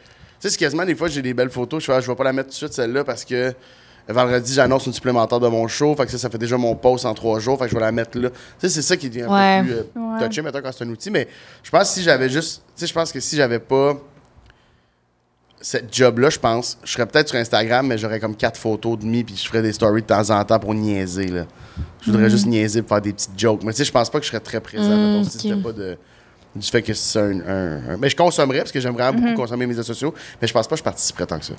c'est 0.51 0.57
quasiment 0.59 0.85
des 0.85 0.95
fois, 0.95 1.09
j'ai 1.09 1.23
des 1.23 1.33
belles 1.33 1.49
photos, 1.51 1.81
je 1.83 1.87
fais, 1.87 1.95
ah, 1.95 2.01
je 2.03 2.07
vais 2.07 2.15
pas 2.15 2.25
la 2.25 2.35
mettre 2.35 2.49
tout 2.51 2.53
de 2.53 2.57
suite, 2.57 2.75
celle-là, 2.75 3.03
parce 3.03 3.25
que 3.25 3.55
vendredi, 4.07 4.53
j'annonce 4.53 4.87
une 4.87 4.93
supplémentaire 4.93 5.41
de 5.41 5.49
mon 5.49 5.67
show. 5.67 5.97
Fait 5.97 6.05
que 6.05 6.13
ça, 6.13 6.19
ça 6.19 6.31
fait 6.31 6.39
déjà 6.39 6.57
mon 6.59 6.77
post 6.77 7.07
en 7.07 7.15
trois 7.15 7.39
jours. 7.41 7.59
Fait 7.59 7.65
que 7.65 7.71
je 7.71 7.75
vais 7.75 7.81
la 7.81 7.93
mettre 7.93 8.19
là. 8.19 8.29
Tu 8.31 8.37
sais, 8.59 8.69
c'est 8.69 8.83
ça 8.83 8.97
qui 8.97 9.09
devient 9.09 9.23
un 9.23 9.33
Ouais. 9.35 9.61
peu 9.63 9.67
plus 9.67 10.01
euh, 10.03 10.29
touché, 10.29 10.43
quand 10.63 10.71
c'est 10.77 10.85
un 10.85 10.91
outil. 10.91 11.11
Mais 11.11 11.27
je 11.63 11.71
pense 11.71 11.81
que 11.89 11.95
si 11.95 12.03
j'avais 12.03 12.29
juste. 12.29 12.63
Tu 12.77 12.81
sais, 12.83 12.87
je 12.87 12.93
pense 12.93 13.11
que 13.11 13.21
si 13.21 13.37
j'avais 13.37 13.59
pas 13.59 13.97
cette 15.61 15.95
job-là, 15.95 16.31
je 16.31 16.39
pense, 16.39 16.79
je 16.85 16.93
serais 16.93 17.07
peut-être 17.07 17.29
sur 17.29 17.39
Instagram, 17.39 17.87
mais 17.87 17.99
j'aurais 17.99 18.21
comme 18.21 18.37
quatre 18.37 18.59
photos 18.59 18.99
de 18.99 19.05
mi, 19.07 19.25
puis 19.25 19.37
je 19.37 19.47
ferais 19.49 19.63
des 19.63 19.73
stories 19.73 20.03
de 20.03 20.07
temps 20.07 20.31
en 20.31 20.45
temps 20.45 20.59
pour 20.59 20.75
niaiser, 20.75 21.27
là. 21.29 21.45
Je 22.03 22.11
Mm. 22.11 22.13
voudrais 22.13 22.31
juste 22.31 22.47
niaiser 22.47 22.83
pour 22.83 22.91
faire 22.91 23.01
des 23.03 23.13
petites 23.13 23.39
jokes. 23.39 23.63
Mais 23.65 23.73
tu 23.73 23.79
sais, 23.79 23.85
je 23.85 23.93
pense 23.93 24.09
pas 24.11 24.19
que 24.19 24.25
je 24.25 24.31
serais 24.31 24.41
très 24.41 24.61
présent, 24.61 24.95
Mm, 24.97 25.13
mettons, 25.13 25.25
si 25.25 25.37
ok. 25.37 25.43
c'était 25.43 25.57
pas 25.63 25.73
de 25.73 25.99
du 26.55 26.67
fait 26.67 26.81
que 26.81 26.95
c'est 26.95 27.19
un, 27.19 27.41
un- 27.41 27.91
un- 27.91 27.97
Mais 27.99 28.09
je 28.09 28.17
consommerais, 28.17 28.61
parce 28.61 28.73
que 28.73 28.81
j'aime 28.81 28.95
vraiment 28.95 29.19
beaucoup 29.19 29.35
consommer 29.35 29.67
mes 29.67 29.73
réseaux 29.75 29.83
sociaux, 29.83 30.15
mais 30.41 30.49
je 30.49 30.55
pense 30.55 30.67
pas 30.67 30.75
que 30.75 30.79
je 30.79 30.85
participerais 30.85 31.27
tant 31.27 31.39
que 31.39 31.45
ça. 31.45 31.53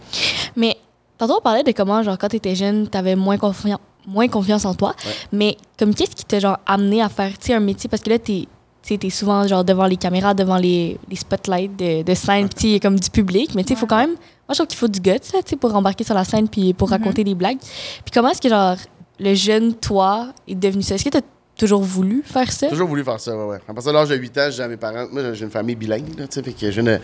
Mais 0.56 0.76
tantôt, 1.20 1.36
on 1.38 1.42
parlait 1.42 1.62
de 1.64 1.72
comment, 1.72 2.02
genre, 2.02 2.18
quand 2.18 2.30
t'étais 2.30 2.56
jeune, 2.56 2.88
t'avais 2.88 3.16
moins, 3.16 3.38
confian- 3.38 3.78
moins 4.08 4.28
confiance 4.28 4.66
en 4.66 4.74
toi. 4.74 4.96
Ouais. 5.06 5.12
Mais 5.32 5.58
comme, 5.78 5.94
qu'est-ce 5.94 6.16
qui 6.16 6.26
t'a, 6.26 6.40
genre, 6.40 6.58
amené 6.66 7.04
à 7.04 7.10
faire, 7.10 7.32
un 7.50 7.60
métier? 7.60 7.88
Parce 7.90 8.02
que 8.02 8.10
là, 8.10 8.18
t'es 8.18 8.48
tu 8.88 8.98
t'es 8.98 9.10
souvent, 9.10 9.46
genre, 9.48 9.64
devant 9.64 9.86
les 9.86 9.98
caméras, 9.98 10.34
devant 10.34 10.58
les, 10.58 10.98
les 11.10 11.16
spotlights 11.16 11.76
de, 11.78 12.04
de 12.04 12.14
scène, 12.14 12.48
puis 12.50 12.74
tu 12.76 12.80
comme 12.80 13.00
du 13.00 13.10
public. 13.10 13.52
Mais 13.56 13.64
tu 13.64 13.70
sais, 13.70 13.74
il 13.74 13.78
faut 13.78 13.86
quand 13.88 13.98
même... 13.98 14.12
Moi, 14.12 14.52
je 14.52 14.54
trouve 14.56 14.68
qu'il 14.68 14.78
faut 14.78 14.88
du 14.88 15.00
guts, 15.02 15.20
tu 15.20 15.30
sais, 15.46 15.56
pour 15.58 15.76
embarquer 15.76 16.04
sur 16.06 16.16
la 16.16 16.24
scène 16.24 16.48
puis 16.48 16.74
pour 16.74 16.90
raconter 16.90 17.24
des 17.24 17.36
blagues. 17.36 17.58
Puis 17.60 18.12
comment 18.14 18.30
est-ce 18.30 18.42
que, 18.42 18.48
genre, 18.50 18.78
le 19.20 19.34
jeune 19.34 19.74
toi 19.76 20.28
est 20.48 20.56
devenu 20.56 20.82
ça? 20.84 20.96
Est-ce 20.96 21.04
que 21.04 21.10
t'as 21.10 21.22
toujours 21.58 21.82
voulu 21.82 22.22
faire 22.24 22.50
ça? 22.52 22.68
toujours 22.70 22.88
voulu 22.88 23.04
faire 23.04 23.20
ça, 23.20 23.36
ouais, 23.36 23.44
ouais. 23.44 23.58
À 23.68 23.74
partir 23.74 23.92
de 23.92 23.98
l'âge 23.98 24.10
de 24.10 24.16
8 24.16 24.38
ans, 24.38 24.48
j'ai 24.52 24.68
mes 24.68 24.78
parents, 24.78 25.08
moi 25.12 25.34
j'ai 25.34 25.44
une 25.44 25.52
famille 25.52 25.76
bilingue, 25.76 26.18
là, 26.18 26.28
tu 26.28 26.36
sais, 26.36 26.44
fait 26.44 26.54
que 26.54 26.72
je 26.72 26.80
ne. 26.82 26.98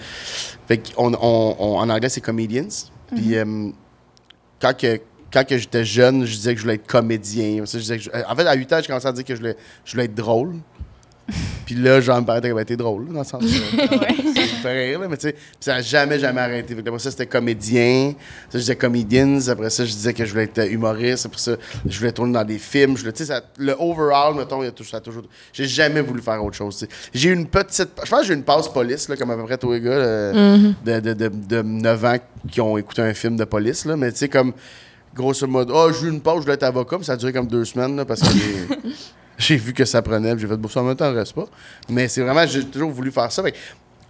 Fait 0.68 0.78
qu'on, 0.78 1.12
on, 1.14 1.56
on- 1.60 1.78
en 1.80 1.90
anglais, 1.90 2.08
c'est 2.10 2.22
comedians. 2.22 2.68
Puis 3.14 3.36
euh, 3.36 3.70
quand, 4.62 4.78
que, 4.78 5.02
quand 5.34 5.44
j'étais 5.50 5.84
jeune, 5.84 6.24
je 6.26 6.36
disais 6.36 6.54
que 6.54 6.60
je 6.60 6.64
voulais 6.64 6.76
être 6.76 6.88
comédien. 6.88 7.66
Ça, 7.66 7.78
je 7.78 7.84
disais 7.84 7.98
que 7.98 8.04
je- 8.04 8.10
en 8.12 8.36
fait, 8.36 8.46
à 8.48 8.54
8 8.54 8.72
ans, 8.74 8.78
j'ai 8.80 8.88
commencé 8.88 9.08
à 9.08 9.12
dire 9.12 9.26
que 9.26 9.34
je 9.36 9.40
voulais, 9.40 9.58
je 9.84 9.92
voulais 9.92 10.06
être 10.06 10.16
drôle. 10.16 10.54
Puis 11.66 11.76
là, 11.76 12.02
genre, 12.02 12.22
me 12.22 12.26
que 12.26 12.54
ben, 12.54 12.66
t'es 12.66 12.76
drôle, 12.76 13.08
là, 13.08 13.14
dans 13.14 13.20
le 13.20 13.26
sens. 13.26 13.44
ça 13.78 14.42
me 14.42 14.46
fait 14.62 14.90
rire, 14.90 15.00
là, 15.00 15.08
mais 15.08 15.18
tu 15.18 15.28
sais, 15.30 15.36
ça 15.60 15.76
n'a 15.76 15.82
jamais, 15.82 16.20
jamais 16.20 16.42
arrêté. 16.42 16.76
Après 16.78 17.00
ça, 17.00 17.12
c'était 17.12 17.26
comédien. 17.26 18.14
Ça, 18.50 18.54
je 18.54 18.58
disais 18.60 18.76
comedians. 18.76 19.40
Après 19.48 19.70
ça, 19.70 19.86
je 19.86 19.92
disais 19.92 20.14
que 20.14 20.26
je 20.26 20.32
voulais 20.32 20.44
être 20.46 20.72
humoriste. 20.72 21.26
Après 21.26 21.40
ça, 21.40 21.54
je 21.86 22.00
voulais 22.00 22.12
tourner 22.12 22.34
dans 22.34 22.44
des 22.44 22.58
films. 22.60 22.96
Je 22.96 23.02
voulais, 23.02 23.14
tu 23.14 23.26
sais, 23.26 23.34
ça- 23.34 23.44
le 23.58 23.76
overall, 23.80 24.36
mettons, 24.36 24.62
il 24.62 24.66
y 24.66 24.70
a 24.70 24.72
tout, 24.72 24.84
ça 24.84 24.98
a 24.98 25.02
toujours. 25.02 25.24
J'ai 25.52 25.68
jamais 25.68 26.02
voulu 26.02 26.22
faire 26.22 26.44
autre 26.44 26.58
chose. 26.58 26.86
J'ai 27.14 27.30
eu 27.30 27.34
une 27.34 27.48
petite. 27.48 27.90
Je 28.04 28.10
pense 28.10 28.22
que 28.22 28.26
j'ai 28.28 28.34
eu 28.34 28.38
une 28.38 28.44
passe 28.44 28.68
police, 28.68 29.08
là, 29.10 29.16
comme 29.16 29.32
à 29.32 29.36
peu 29.36 29.44
près 29.44 29.58
tous 29.58 29.72
les 29.72 29.82
gars 29.82 29.92
euh, 29.92 30.72
de, 30.86 31.00
de, 31.00 31.14
de, 31.14 31.28
de 31.30 31.62
9 31.62 32.06
ans 32.06 32.18
qui 32.52 32.62
ont 32.62 32.78
écouté 32.78 33.02
un 33.02 33.14
film 33.14 33.36
de 33.38 33.46
police, 33.46 33.86
là. 33.86 33.96
Mais 33.96 34.12
tu 34.12 34.18
sais, 34.20 34.30
comme, 34.30 34.54
grosso 35.16 35.48
modo, 35.48 35.74
oh, 35.76 35.92
j'ai 35.94 36.08
eu 36.08 36.10
une 36.10 36.22
pause, 36.22 36.38
je 36.38 36.42
voulais 36.42 36.54
être 36.56 36.64
avocat, 36.64 36.98
mais 36.98 37.04
ça 37.04 37.14
a 37.14 37.18
duré 37.18 37.32
comme 37.32 37.48
deux 37.48 37.66
semaines, 37.66 37.96
là, 37.96 38.06
parce 38.06 38.22
que 38.22 38.28
j'ai- 39.38 39.56
vu 39.58 39.74
que 39.74 39.86
ça 39.86 40.02
prenait, 40.02 40.38
j'ai 40.38 40.48
fait, 40.48 40.58
bon, 40.58 40.68
ça 40.70 40.82
en 40.82 40.84
même 40.84 40.96
temps, 40.96 41.14
reste 41.14 41.34
pas. 41.34 41.46
Mais 41.90 42.08
c'est 42.08 42.22
vraiment, 42.22 42.46
j'ai 42.48 42.66
toujours 42.66 42.92
voulu 42.92 43.12
faire 43.12 43.32
ça. 43.32 43.42
Fait 43.44 43.54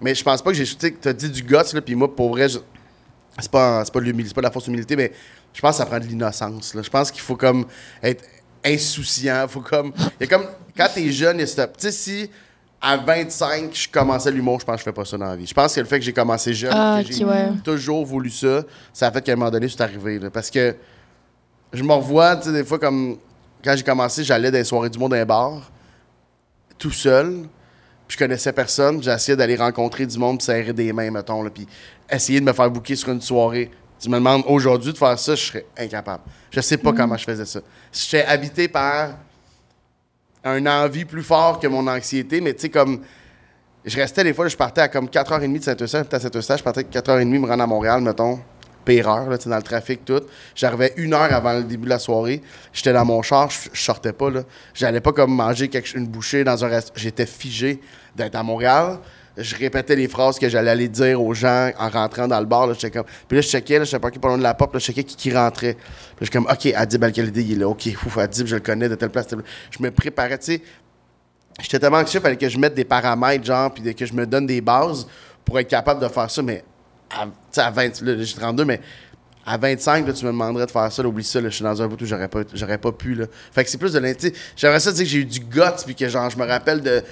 mais 0.02 0.14
je 0.16 0.24
pense 0.24 0.42
pas 0.42 0.52
que 0.52 0.58
j'ai. 0.58 0.66
Tu 0.66 0.76
sais, 0.78 0.92
t'as 1.00 1.14
dit 1.14 1.30
du 1.30 1.44
guts, 1.44 1.54
là, 1.74 1.82
puis 1.82 1.96
moi, 1.96 2.14
pour 2.14 2.30
vrai, 2.32 2.48
c'est 2.50 3.52
pas, 3.52 3.84
c'est 3.86 3.94
pas 3.94 4.00
de 4.00 4.06
l'humilité, 4.06 4.30
c'est 4.30 4.36
pas 4.36 4.42
de 4.42 4.48
la 4.48 4.52
fausse 4.52 4.68
humilité, 4.68 4.96
mais 4.96 5.12
je 5.54 5.62
pense 5.62 5.72
que 5.72 5.78
ça 5.78 5.86
prend 5.86 6.00
de 6.00 6.06
l'innocence. 6.06 6.76
Je 6.82 6.90
pense 6.90 7.10
qu'il 7.12 7.22
faut 7.22 7.36
comme 7.38 7.66
être 8.02 8.24
insouciant. 8.66 9.46
Faut 9.48 9.62
comme. 9.62 9.94
Il 10.20 10.22
y 10.22 10.24
a 10.24 10.28
comme. 10.28 10.46
Quand 10.76 10.88
t'es 10.94 11.12
jeune, 11.12 11.40
a 11.40 11.46
cette- 11.48 11.78
Tu 11.78 11.88
sais, 11.88 11.92
si 11.92 12.30
à 12.82 12.98
25, 12.98 13.70
je 13.74 13.88
commençais 13.88 14.30
l'humour, 14.32 14.60
je 14.60 14.66
pense 14.66 14.76
que 14.76 14.80
je 14.80 14.84
fais 14.84 14.92
pas 14.92 15.06
ça 15.06 15.18
dans 15.18 15.26
la 15.28 15.36
vie. 15.38 15.46
Je 15.48 15.54
pense 15.54 15.74
que 15.74 15.80
le 15.80 15.86
fait 15.86 16.00
que 16.00 16.06
j'ai 16.06 16.12
commencé 16.12 16.54
jeune, 16.54 16.74
Ah, 16.76 17.02
que 17.06 17.14
j'ai 17.14 17.24
ouais. 17.24 17.50
toujours 17.64 18.06
voulu 18.06 18.30
ça, 18.30 18.64
ça 18.92 19.08
a 19.08 19.12
fait 19.12 19.22
qu'à 19.22 19.32
un 19.32 19.36
moment 19.36 19.52
donné, 19.52 19.70
c'est 19.70 19.80
arrivé. 19.82 20.20
là. 20.20 20.30
Parce 20.30 20.50
que 20.50 20.76
je 21.72 21.82
me 21.82 21.94
revois, 21.94 22.36
tu 22.36 22.50
sais, 22.50 22.52
des 22.54 22.66
fois, 22.66 22.80
comme. 22.80 23.18
Quand 23.64 23.76
j'ai 23.76 23.84
commencé, 23.84 24.24
j'allais 24.24 24.52
dans 24.52 24.58
les 24.58 24.64
soirées 24.64 24.90
du 24.90 25.00
monde 25.00 25.12
dans 25.12 25.18
les 25.18 25.26
bars, 25.26 25.72
tout 26.78 26.92
seul. 26.92 27.48
Puis 28.08 28.16
je 28.16 28.18
connaissais 28.18 28.52
personne. 28.52 29.02
Essayé 29.08 29.36
d'aller 29.36 29.56
rencontrer 29.56 30.06
du 30.06 30.18
monde, 30.18 30.40
puis 30.40 30.46
serrer 30.46 30.74
des 30.74 30.92
mains, 30.92 31.10
mettons, 31.12 31.48
puis 31.50 31.68
essayer 32.10 32.40
de 32.40 32.46
me 32.46 32.54
faire 32.54 32.70
bouquer 32.70 32.96
sur 32.96 33.10
une 33.10 33.22
soirée. 33.22 33.72
Tu 34.00 34.10
me 34.10 34.16
demandes 34.16 34.44
aujourd'hui 34.48 34.92
de 34.92 34.98
faire 34.98 35.18
ça, 35.18 35.34
je 35.36 35.42
serais 35.46 35.66
incapable. 35.78 36.24
Je 36.52 36.60
sais 36.60 36.78
pas 36.78 36.92
comment 36.92 37.16
je 37.16 37.24
faisais 37.24 37.46
ça. 37.46 37.62
J'étais 37.92 38.26
habité 38.26 38.68
par 38.68 39.12
un 40.44 40.66
envie 40.66 41.06
plus 41.06 41.24
fort 41.24 41.58
que 41.58 41.68
mon 41.68 41.88
anxiété, 41.88 42.42
mais 42.42 42.54
tu 42.54 42.62
sais, 42.62 42.70
comme. 42.70 43.02
Je 43.86 43.98
restais 43.98 44.24
des 44.24 44.34
fois, 44.34 44.48
je 44.48 44.56
partais 44.56 44.80
à 44.80 44.88
comme 44.88 45.08
4h30 45.08 45.58
de 45.58 45.62
Saint-Eustache, 45.62 46.06
à 46.10 46.20
Saint-Eustache, 46.20 46.60
je 46.60 46.64
partais 46.64 46.82
à 46.82 47.02
4h30 47.02 47.26
me 47.26 47.48
rendre 47.48 47.64
à 47.64 47.68
Montréal, 47.68 48.02
mettons, 48.02 48.40
pire 48.84 49.10
heure, 49.10 49.30
là, 49.30 49.38
dans 49.38 49.56
le 49.56 49.64
trafic, 49.64 50.06
tout. 50.06 50.22
J'arrivais 50.56 50.94
une 50.98 51.14
heure 51.14 51.34
avant 51.34 51.54
le 51.54 51.64
début 51.64 51.86
de 51.86 51.90
la 51.90 52.00
soirée, 52.00 52.42
j'étais 52.72 52.94
dans 52.94 53.06
mon 53.06 53.22
char, 53.22 53.50
je, 53.50 53.70
sortais 53.74 54.14
pas. 54.14 54.30
J'allais 54.74 55.02
pas 55.02 55.12
comme 55.12 55.34
manger 55.34 55.68
quelque, 55.68 55.94
une 55.96 56.08
bouchée 56.08 56.44
dans 56.44 56.64
un 56.64 56.68
restaurant. 56.68 56.98
J'étais 56.98 57.26
figé 57.26 57.80
d'être 58.16 58.36
à 58.36 58.44
Montréal. 58.44 59.00
Je 59.36 59.56
répétais 59.56 59.96
les 59.96 60.08
phrases 60.08 60.38
que 60.38 60.48
j'allais 60.48 60.70
aller 60.70 60.88
dire 60.88 61.20
aux 61.20 61.34
gens 61.34 61.72
en 61.80 61.90
rentrant 61.90 62.28
dans 62.28 62.40
le 62.40 62.46
bar. 62.46 62.68
Là, 62.68 62.74
j'étais 62.74 62.92
comme... 62.92 63.06
Puis 63.28 63.38
là, 63.38 63.42
je 63.42 63.48
checkais, 63.48 63.80
là, 63.80 63.86
je 63.86 63.98
pas 63.98 64.12
pas 64.12 64.28
loin 64.28 64.38
de 64.38 64.44
la 64.44 64.54
porte, 64.54 64.72
je 64.76 64.80
checkais 64.80 65.04
qui, 65.04 65.16
qui 65.16 65.34
rentrait. 65.34 65.76
Puis 66.16 66.28
je 66.28 66.32
comme, 66.32 66.46
OK, 66.46 66.68
Adib 66.68 67.04
Al-Khalidi, 67.04 67.42
il 67.42 67.52
est 67.54 67.56
là. 67.56 67.68
OK, 67.68 67.90
ouf, 68.06 68.18
Adib, 68.20 68.46
je 68.46 68.56
le 68.56 68.62
connais 68.62 68.88
de 68.88 68.96
telle 68.96 69.10
place. 69.10 69.28
Je 69.72 69.82
me 69.82 69.90
préparais, 69.90 70.38
tu 70.38 70.46
sais. 70.46 70.62
J'étais 71.62 71.80
tellement 71.80 71.98
anxieux, 71.98 72.20
il 72.20 72.24
fallait 72.24 72.38
que 72.38 72.50
je 72.50 72.58
mette 72.58 72.74
des 72.74 72.86
paramètres, 72.86 73.44
genre, 73.44 73.72
puis 73.74 73.94
que 73.94 74.06
je 74.06 74.14
me 74.14 74.26
donne 74.26 74.46
des 74.46 74.62
bases 74.62 75.08
pour 75.46 75.60
être 75.60 75.68
capable 75.68 76.02
de 76.02 76.08
faire 76.08 76.30
ça. 76.30 76.42
Mais 76.42 76.64
à, 77.16 77.62
à 77.62 77.72
20, 77.72 78.02
là, 78.02 78.24
j'ai 78.24 78.36
32, 78.36 78.66
mais 78.66 78.82
à 79.46 79.58
25, 79.58 80.08
là, 80.08 80.14
tu 80.14 80.26
me 80.26 80.32
demanderais 80.32 80.66
de 80.66 80.72
faire 80.72 80.92
ça, 80.92 81.04
là, 81.04 81.10
oublie 81.10 81.24
ça, 81.24 81.42
là, 81.42 81.50
je 81.50 81.56
suis 81.56 81.64
dans 81.64 81.82
un 81.82 81.88
bout 81.88 82.02
où 82.02 82.06
j'aurais 82.06 82.28
pas, 82.30 82.42
j'aurais 82.54 82.78
pas 82.78 82.92
pu. 82.92 83.16
Là. 83.16 83.26
Fait 83.52 83.64
que 83.64 83.70
c'est 83.70 83.78
plus 83.78 83.94
de 83.94 84.00
l'intime. 84.00 84.32
J'aimerais 84.56 84.80
ça 84.80 84.92
dire 84.92 85.04
que 85.04 85.10
j'ai 85.10 85.20
eu 85.20 85.26
du 85.26 85.40
guts, 85.40 85.84
puis 85.86 85.96
que 85.96 86.08
genre, 86.08 86.30
je 86.30 86.38
me 86.38 86.46
rappelle 86.46 86.82
de. 86.82 87.04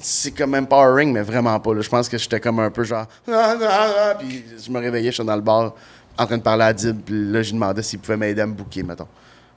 C'est 0.00 0.32
comme 0.32 0.50
même 0.50 0.66
Powering, 0.66 1.12
mais 1.12 1.22
vraiment 1.22 1.58
pas. 1.58 1.72
là. 1.74 1.80
Je 1.80 1.88
pense 1.88 2.08
que 2.08 2.18
j'étais 2.18 2.38
comme 2.40 2.58
un 2.58 2.70
peu 2.70 2.84
genre. 2.84 3.06
Ah, 3.28 3.56
ah, 3.62 3.88
ah, 4.10 4.14
puis 4.18 4.44
je 4.64 4.70
me 4.70 4.78
réveillais, 4.78 5.10
je 5.10 5.14
suis 5.16 5.24
dans 5.24 5.36
le 5.36 5.40
bar 5.42 5.74
en 6.18 6.26
train 6.26 6.36
de 6.38 6.42
parler 6.42 6.64
à 6.64 6.72
Dib, 6.72 7.00
puis 7.00 7.30
là, 7.30 7.40
je 7.42 7.48
lui 7.50 7.54
demandais 7.54 7.82
s'il 7.82 7.98
pouvait 7.98 8.16
m'aider 8.16 8.40
à 8.40 8.46
me 8.46 8.52
booker, 8.52 8.82
mettons. 8.82 9.08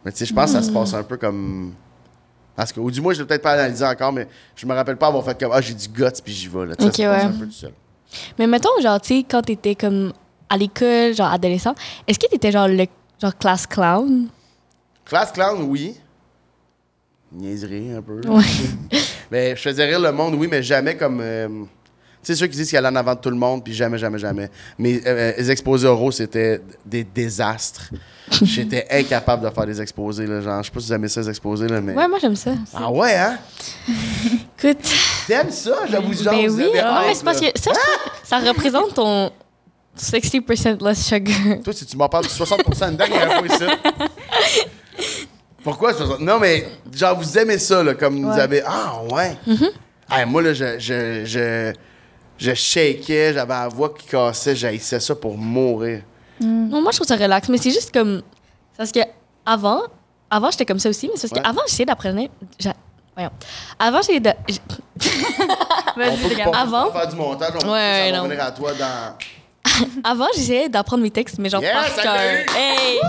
Mais 0.05 0.11
tu 0.11 0.19
sais, 0.19 0.25
je 0.25 0.33
pense 0.33 0.53
que 0.53 0.61
ça 0.61 0.63
se 0.63 0.71
passe 0.71 0.93
un 0.93 1.03
peu 1.03 1.17
comme. 1.17 1.73
Parce 2.55 2.71
que, 2.71 2.79
ou 2.79 2.89
du 2.89 3.01
moins, 3.01 3.13
je 3.13 3.19
l'ai 3.21 3.27
peut-être 3.27 3.41
pas 3.41 3.51
analysé 3.53 3.85
encore, 3.85 4.11
mais 4.13 4.27
je 4.55 4.65
me 4.65 4.73
rappelle 4.73 4.97
pas 4.97 5.07
avoir 5.07 5.23
fait 5.25 5.37
comme 5.39 5.51
Ah, 5.53 5.61
j'ai 5.61 5.73
du 5.73 5.87
guts, 5.89 6.05
puis 6.23 6.33
j'y 6.33 6.47
vais. 6.47 6.67
Là. 6.67 6.75
Tu 6.75 6.83
sais, 6.83 6.89
Ok, 6.89 6.95
ça 6.95 7.03
se 7.03 7.07
passe 7.09 7.23
ouais. 7.23 7.35
un 7.35 7.39
peu 7.39 7.45
tout 7.47 7.51
seul. 7.51 7.71
Mais 8.39 8.47
mettons, 8.47 8.69
genre, 8.81 8.99
tu 9.01 9.17
sais, 9.19 9.25
quand 9.29 9.41
t'étais 9.41 9.75
comme 9.75 10.13
à 10.49 10.57
l'école, 10.57 11.13
genre 11.13 11.31
adolescent, 11.31 11.75
est-ce 12.07 12.17
que 12.19 12.27
t'étais 12.27 12.51
genre 12.51 12.67
le 12.67 12.85
genre 13.21 13.37
class 13.37 13.65
clown? 13.67 14.27
Class 15.05 15.31
clown, 15.31 15.61
oui. 15.63 15.95
Niaiserie 17.31 17.91
un 17.91 18.01
peu. 18.01 18.21
Ouais. 18.27 18.43
Mais 19.31 19.55
je 19.55 19.61
faisais 19.61 19.85
rire 19.85 19.99
le 19.99 20.11
monde, 20.11 20.35
oui, 20.35 20.47
mais 20.49 20.63
jamais 20.63 20.95
comme. 20.95 21.19
euh, 21.21 21.47
sais, 22.27 22.35
ceux 22.35 22.47
qui 22.47 22.55
disent 22.57 22.69
qu'il 22.69 22.77
allait 22.77 22.87
en 22.87 22.95
avant 22.95 23.15
de 23.15 23.19
tout 23.19 23.29
le 23.29 23.35
monde, 23.35 23.63
puis 23.63 23.73
jamais, 23.73 23.97
jamais, 23.97 24.19
jamais. 24.19 24.49
Mais 24.77 25.01
euh, 25.05 25.33
les 25.37 25.51
exposés 25.51 25.87
oraux, 25.87 26.11
c'était 26.11 26.61
des 26.85 27.03
désastres. 27.03 27.89
J'étais 28.43 28.85
incapable 28.91 29.47
de 29.47 29.53
faire 29.53 29.65
des 29.65 29.81
exposés, 29.81 30.27
là. 30.27 30.41
Genre, 30.41 30.61
je 30.61 30.67
sais 30.67 30.73
pas 30.73 30.79
si 30.81 30.87
vous 30.87 30.93
aimez 30.93 31.07
ça, 31.07 31.21
les 31.21 31.29
exposés, 31.29 31.67
là, 31.67 31.79
mais. 31.81 31.93
Ouais, 31.93 32.07
moi 32.07 32.17
j'aime 32.21 32.35
ça. 32.35 32.51
Ah 32.73 32.91
ouais, 32.91 33.15
hein? 33.15 33.37
Écoute, 34.57 34.83
T'aimes 35.27 35.51
ça? 35.51 35.79
J'avoue, 35.89 36.13
genre, 36.13 36.33
ben 36.33 36.47
vous 36.49 36.57
oui, 36.57 36.63
non, 36.65 36.71
mais 36.73 36.79
hâte, 36.79 37.15
c'est 37.15 37.23
parce 37.23 37.39
que 37.39 37.45
ça, 37.55 37.71
trouve- 37.71 38.11
ça 38.23 38.39
représente 38.39 38.93
ton 38.93 39.31
60% 39.97 40.83
less 40.83 41.05
sugar. 41.05 41.35
Toi, 41.63 41.73
si 41.73 41.85
tu 41.85 41.95
m'en 41.97 42.07
parles 42.09 42.25
de 42.25 42.29
60% 42.29 42.89
une 42.91 42.97
dernière 42.97 43.33
fois 43.39 43.47
ici. 43.47 43.63
Pourquoi 45.63 45.93
60 45.93 46.19
Non, 46.21 46.39
mais 46.39 46.65
genre, 46.93 47.17
vous 47.19 47.37
aimez 47.37 47.57
ça, 47.57 47.83
là, 47.83 47.93
comme 47.93 48.21
vous 48.23 48.29
Ouais. 48.29 48.39
avez. 48.41 48.61
Ah, 48.65 49.01
ouais. 49.11 49.37
Ah, 50.09 50.25
moi, 50.25 50.41
là, 50.41 50.53
je, 50.53 50.79
je, 50.79 51.23
je, 51.25 51.73
je 52.37 52.53
shakeais, 52.53 53.33
j'avais 53.33 53.53
la 53.53 53.67
voix 53.67 53.93
qui 53.93 54.07
cassait, 54.07 54.55
j'haïssais 54.55 54.99
ça 54.99 55.15
pour 55.15 55.37
mourir. 55.37 56.01
Non, 56.41 56.81
moi 56.81 56.91
je 56.91 56.97
trouve 56.97 57.07
ça 57.07 57.15
relax, 57.15 57.49
mais 57.49 57.57
c'est 57.57 57.71
juste 57.71 57.91
comme. 57.93 58.21
c'est 58.73 58.77
Parce 58.77 58.91
que 58.91 58.99
avant, 59.45 59.81
avant 60.29 60.51
j'étais 60.51 60.65
comme 60.65 60.79
ça 60.79 60.89
aussi, 60.89 61.07
mais 61.07 61.13
c'est 61.15 61.29
parce 61.29 61.39
Ouais. 61.39 61.43
qu'avant 61.45 61.61
j'essayais 61.67 61.85
d'apprendre. 61.85 62.21
j'a- 62.59 62.73
Voyons. 63.15 63.31
Avant 63.79 63.97
j'essayais 64.01 64.19
de. 64.19 64.29
Vas-y, 65.97 66.17
peut 66.17 66.29
les 66.29 66.35
gars. 66.35 66.45
pas- 66.51 66.59
Avant- 66.59 66.87
on 66.87 66.91
va 66.91 66.99
faire 67.01 67.09
du 67.09 67.15
montage, 67.15 67.53
on 67.65 67.71
Ouais, 67.71 68.11
va 68.11 68.21
revenir 68.21 68.43
à 68.43 68.51
toi 68.51 68.71
dans. 68.73 69.17
Avant 70.03 70.27
j'essayais 70.35 70.69
d'apprendre 70.69 71.01
mes 71.01 71.09
textes, 71.11 71.39
mais 71.39 71.49
genre 71.49 71.61
Yes, 71.63 71.73
par 71.73 72.03
cœur. 72.03 72.13
Hey! 72.55 72.99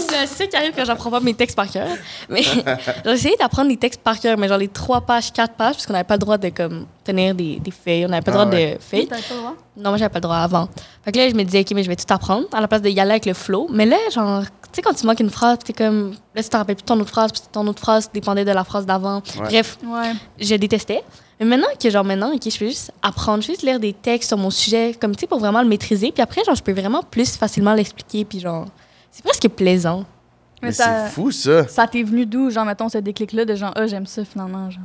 C'est 0.00 0.26
ça 0.26 0.46
qui 0.46 0.56
arrive 0.56 0.72
quand 0.74 0.84
j'apprends 0.84 1.10
pas 1.10 1.20
mes 1.20 1.34
textes 1.34 1.56
par 1.56 1.70
cœur. 1.70 1.88
Mais 2.28 2.42
j'ai 3.04 3.10
essayé 3.12 3.36
d'apprendre 3.38 3.68
les 3.68 3.76
textes 3.76 4.00
par 4.00 4.18
cœur, 4.18 4.36
mais 4.38 4.48
genre 4.48 4.58
les 4.58 4.68
trois 4.68 5.00
pages, 5.00 5.32
quatre 5.32 5.54
pages, 5.54 5.74
parce 5.74 5.86
qu'on 5.86 5.92
n'avait 5.92 6.04
pas 6.04 6.14
le 6.14 6.20
droit 6.20 6.38
de 6.38 6.48
comme, 6.50 6.86
tenir 7.04 7.34
des, 7.34 7.58
des 7.58 7.70
feuilles. 7.70 8.06
On 8.06 8.08
n'avait 8.08 8.22
pas 8.22 8.32
le 8.32 8.38
Ah 8.38 8.44
droit 8.44 8.56
ouais. 8.58 8.74
de 8.76 8.82
feuilles. 8.82 9.06
Pas 9.06 9.16
le 9.16 9.36
droit? 9.38 9.54
Non, 9.76 9.90
moi, 9.90 9.96
j'avais 9.98 10.08
pas 10.10 10.18
le 10.18 10.22
droit 10.22 10.36
avant. 10.36 10.68
Fait 11.04 11.12
que 11.12 11.18
là, 11.18 11.28
je 11.28 11.34
me 11.34 11.42
disais, 11.44 11.60
OK, 11.60 11.70
mais 11.74 11.82
je 11.82 11.88
vais 11.88 11.96
tout 11.96 12.04
apprendre 12.12 12.46
à 12.52 12.60
la 12.60 12.68
place 12.68 12.82
d'y 12.82 12.98
aller 12.98 13.10
avec 13.12 13.26
le 13.26 13.34
flow. 13.34 13.66
Mais 13.70 13.86
là, 13.86 13.96
genre, 14.14 14.42
tu 14.42 14.48
sais, 14.72 14.82
quand 14.82 14.94
tu 14.94 15.06
manques 15.06 15.20
une 15.20 15.30
phrase, 15.30 15.58
puis 15.62 15.72
t'es 15.72 15.84
comme, 15.84 16.14
là, 16.34 16.42
tu 16.42 16.48
t'en 16.48 16.58
rappelles 16.58 16.76
plus 16.76 16.82
de 16.82 16.86
ton 16.88 16.98
autre 17.00 17.10
phrase, 17.10 17.32
puis 17.32 17.42
ton 17.52 17.66
autre 17.66 17.80
phrase 17.80 18.10
dépendait 18.12 18.44
de 18.44 18.50
la 18.52 18.64
phrase 18.64 18.86
d'avant. 18.86 19.16
Ouais. 19.38 19.44
Bref, 19.48 19.78
Ouais. 19.86 20.12
je 20.38 20.54
détestais. 20.54 21.02
Mais 21.38 21.44
maintenant 21.44 21.68
que, 21.78 21.90
genre, 21.90 22.04
maintenant, 22.04 22.32
OK, 22.34 22.40
je 22.50 22.58
peux 22.58 22.64
juste 22.66 22.90
apprendre, 23.02 23.42
juste 23.42 23.60
lire 23.62 23.78
des 23.78 23.92
textes 23.92 24.28
sur 24.28 24.38
mon 24.38 24.50
sujet, 24.50 24.96
comme, 24.98 25.14
tu 25.14 25.20
sais, 25.20 25.26
pour 25.26 25.38
vraiment 25.38 25.60
le 25.60 25.68
maîtriser. 25.68 26.10
Puis 26.10 26.22
après, 26.22 26.42
genre, 26.44 26.54
je 26.54 26.62
peux 26.62 26.72
vraiment 26.72 27.02
plus 27.02 27.36
facilement 27.36 27.74
l'expliquer, 27.74 28.24
puis 28.24 28.40
genre, 28.40 28.64
C'est 29.16 29.22
presque 29.24 29.48
plaisant. 29.48 30.04
Mais, 30.62 30.72
c'est 30.72 31.08
fou, 31.08 31.30
ça. 31.30 31.66
ça 31.68 31.86
t'est 31.86 32.02
venu 32.02 32.26
d'où, 32.26 32.50
genre, 32.50 32.66
mettons, 32.66 32.90
ce 32.90 32.98
déclic-là 32.98 33.46
de 33.46 33.54
genre, 33.54 33.72
ah, 33.74 33.86
j'aime 33.86 34.04
ça 34.04 34.26
finalement, 34.26 34.70
genre? 34.70 34.84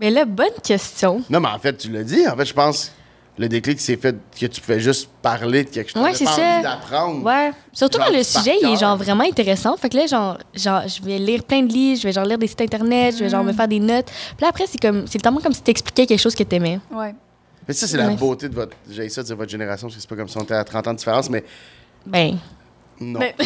Mais 0.00 0.10
là, 0.10 0.24
bonne 0.24 0.46
question. 0.64 1.22
Non, 1.30 1.38
mais 1.38 1.48
en 1.48 1.58
fait, 1.60 1.76
tu 1.76 1.92
l'as 1.92 2.02
dit. 2.02 2.26
En 2.26 2.36
fait, 2.36 2.44
je 2.44 2.54
pense 2.54 2.92
le 3.38 3.48
déclic, 3.48 3.78
c'est 3.78 3.96
fait 3.96 4.16
que 4.36 4.46
tu 4.46 4.60
pouvais 4.60 4.80
juste 4.80 5.08
parler 5.22 5.62
de 5.62 5.70
quelque 5.70 5.92
chose. 5.92 6.02
Ouais, 6.02 6.12
c'est 6.12 6.24
ça. 6.24 6.54
envie 6.56 6.62
d'apprendre. 6.64 7.24
Ouais. 7.24 7.52
Surtout 7.72 7.98
Genre, 7.98 8.08
quand 8.08 8.16
le 8.16 8.24
sujet, 8.24 8.56
il 8.60 8.68
est 8.68 8.76
genre 8.76 8.96
vraiment 8.96 9.22
intéressant. 9.22 9.76
Fait 9.76 9.88
que 9.88 9.96
là, 9.96 10.06
genre, 10.06 10.38
genre, 10.54 10.82
je 10.88 11.00
vais 11.00 11.18
lire 11.18 11.44
plein 11.44 11.62
de 11.62 11.72
livres, 11.72 12.00
je 12.00 12.08
vais 12.08 12.12
genre 12.12 12.24
lire 12.24 12.38
des 12.38 12.48
sites 12.48 12.62
internet, 12.62 13.14
je 13.16 13.22
vais 13.22 13.30
genre 13.30 13.44
me 13.44 13.52
faire 13.52 13.68
des 13.68 13.78
notes. 13.78 14.06
Puis 14.06 14.42
là, 14.42 14.48
après, 14.48 14.64
c'est 14.66 14.80
comme, 14.80 15.06
c'est 15.06 15.22
tellement 15.22 15.40
comme 15.40 15.52
si 15.52 15.62
t'expliquais 15.62 16.06
quelque 16.06 16.20
chose 16.20 16.34
que 16.34 16.42
t'aimais. 16.42 16.80
Ouais. 16.90 17.14
Mais 17.68 17.74
ça, 17.74 17.86
c'est 17.86 17.96
la 17.96 18.08
beauté 18.10 18.48
de 18.48 18.54
votre. 18.56 18.76
J'ai 18.90 19.08
ça 19.08 19.22
de 19.22 19.34
votre 19.34 19.50
génération, 19.50 19.86
parce 19.86 19.94
que 19.94 20.00
c'est 20.00 20.08
pas 20.08 20.16
comme 20.16 20.28
si 20.28 20.36
on 20.36 20.42
était 20.42 20.54
à 20.54 20.64
30 20.64 20.88
ans 20.88 20.92
de 20.94 20.98
différence, 20.98 21.30
mais 21.30 21.44
Ben, 22.06 22.38
non. 23.00 23.18
Mais- 23.20 23.34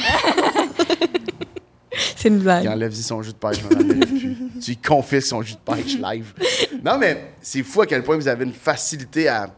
c'est 2.17 2.29
une 2.29 2.37
Il 2.37 2.43
blague. 2.43 2.67
enlève-y 2.69 3.03
son 3.03 3.23
jus 3.23 3.33
de 3.33 3.37
pêche. 3.37 3.59
Tu 4.61 4.71
lui 4.73 4.77
confisques 4.77 5.27
son 5.29 5.43
jus 5.43 5.55
de 5.55 5.73
pêche 5.75 5.97
live. 5.99 6.33
Non, 6.85 6.99
mais 6.99 7.33
c'est 7.41 7.63
fou 7.63 7.83
à 7.83 7.87
quel 7.87 8.03
point 8.03 8.17
vous 8.17 8.29
avez 8.29 8.45
une 8.45 8.53
facilité 8.55 9.29
à, 9.29 9.51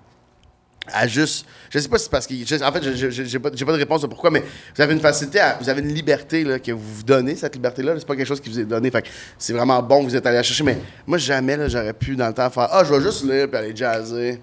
à 0.93 1.07
juste. 1.07 1.47
Je 1.71 1.79
sais 1.79 1.89
pas 1.89 1.99
si 1.99 2.05
c'est 2.05 2.11
parce 2.11 2.27
que. 2.27 2.35
je- 2.35 2.63
en 2.65 2.73
fait, 2.73 2.83
j'ai 3.25 3.39
pas, 3.39 3.51
j'ai 3.55 3.65
pas 3.65 3.73
de 3.73 3.79
réponse 3.79 4.03
de 4.03 4.07
pourquoi, 4.07 4.31
mais 4.31 4.43
vous 4.75 4.83
avez 4.83 4.95
une 4.95 5.01
facilité 5.01 5.41
à. 5.41 5.59
Vous 5.61 5.69
avez 5.69 5.81
une 5.83 5.93
liberté 5.95 6.43
là, 6.45 6.59
que 6.59 6.73
vous 6.73 6.95
vous 6.97 7.03
donnez, 7.03 7.37
cette 7.37 7.55
liberté-là. 7.55 7.95
C'est 7.99 8.07
pas 8.07 8.17
quelque 8.17 8.27
chose 8.27 8.41
qui 8.41 8.49
vous 8.51 8.59
est 8.61 8.65
donné. 8.65 8.91
Fait 8.91 9.03
que 9.03 9.09
c'est 9.39 9.53
vraiment 9.53 9.83
bon 9.83 10.01
que 10.05 10.09
vous 10.11 10.17
êtes 10.17 10.27
allé 10.27 10.37
la 10.37 10.43
chercher. 10.43 10.65
Mais 10.65 10.79
moi, 11.07 11.19
jamais, 11.19 11.57
là, 11.57 11.69
j'aurais 11.69 11.93
pu 11.95 12.17
dans 12.17 12.27
le 12.29 12.35
temps 12.35 12.51
faire 12.51 12.69
Ah, 12.73 12.83
je 12.85 12.93
vais 12.95 13.01
juste 13.03 13.25
lire 13.25 13.49
puis 13.49 13.59
aller 13.59 13.77
jazzer. 13.77 14.41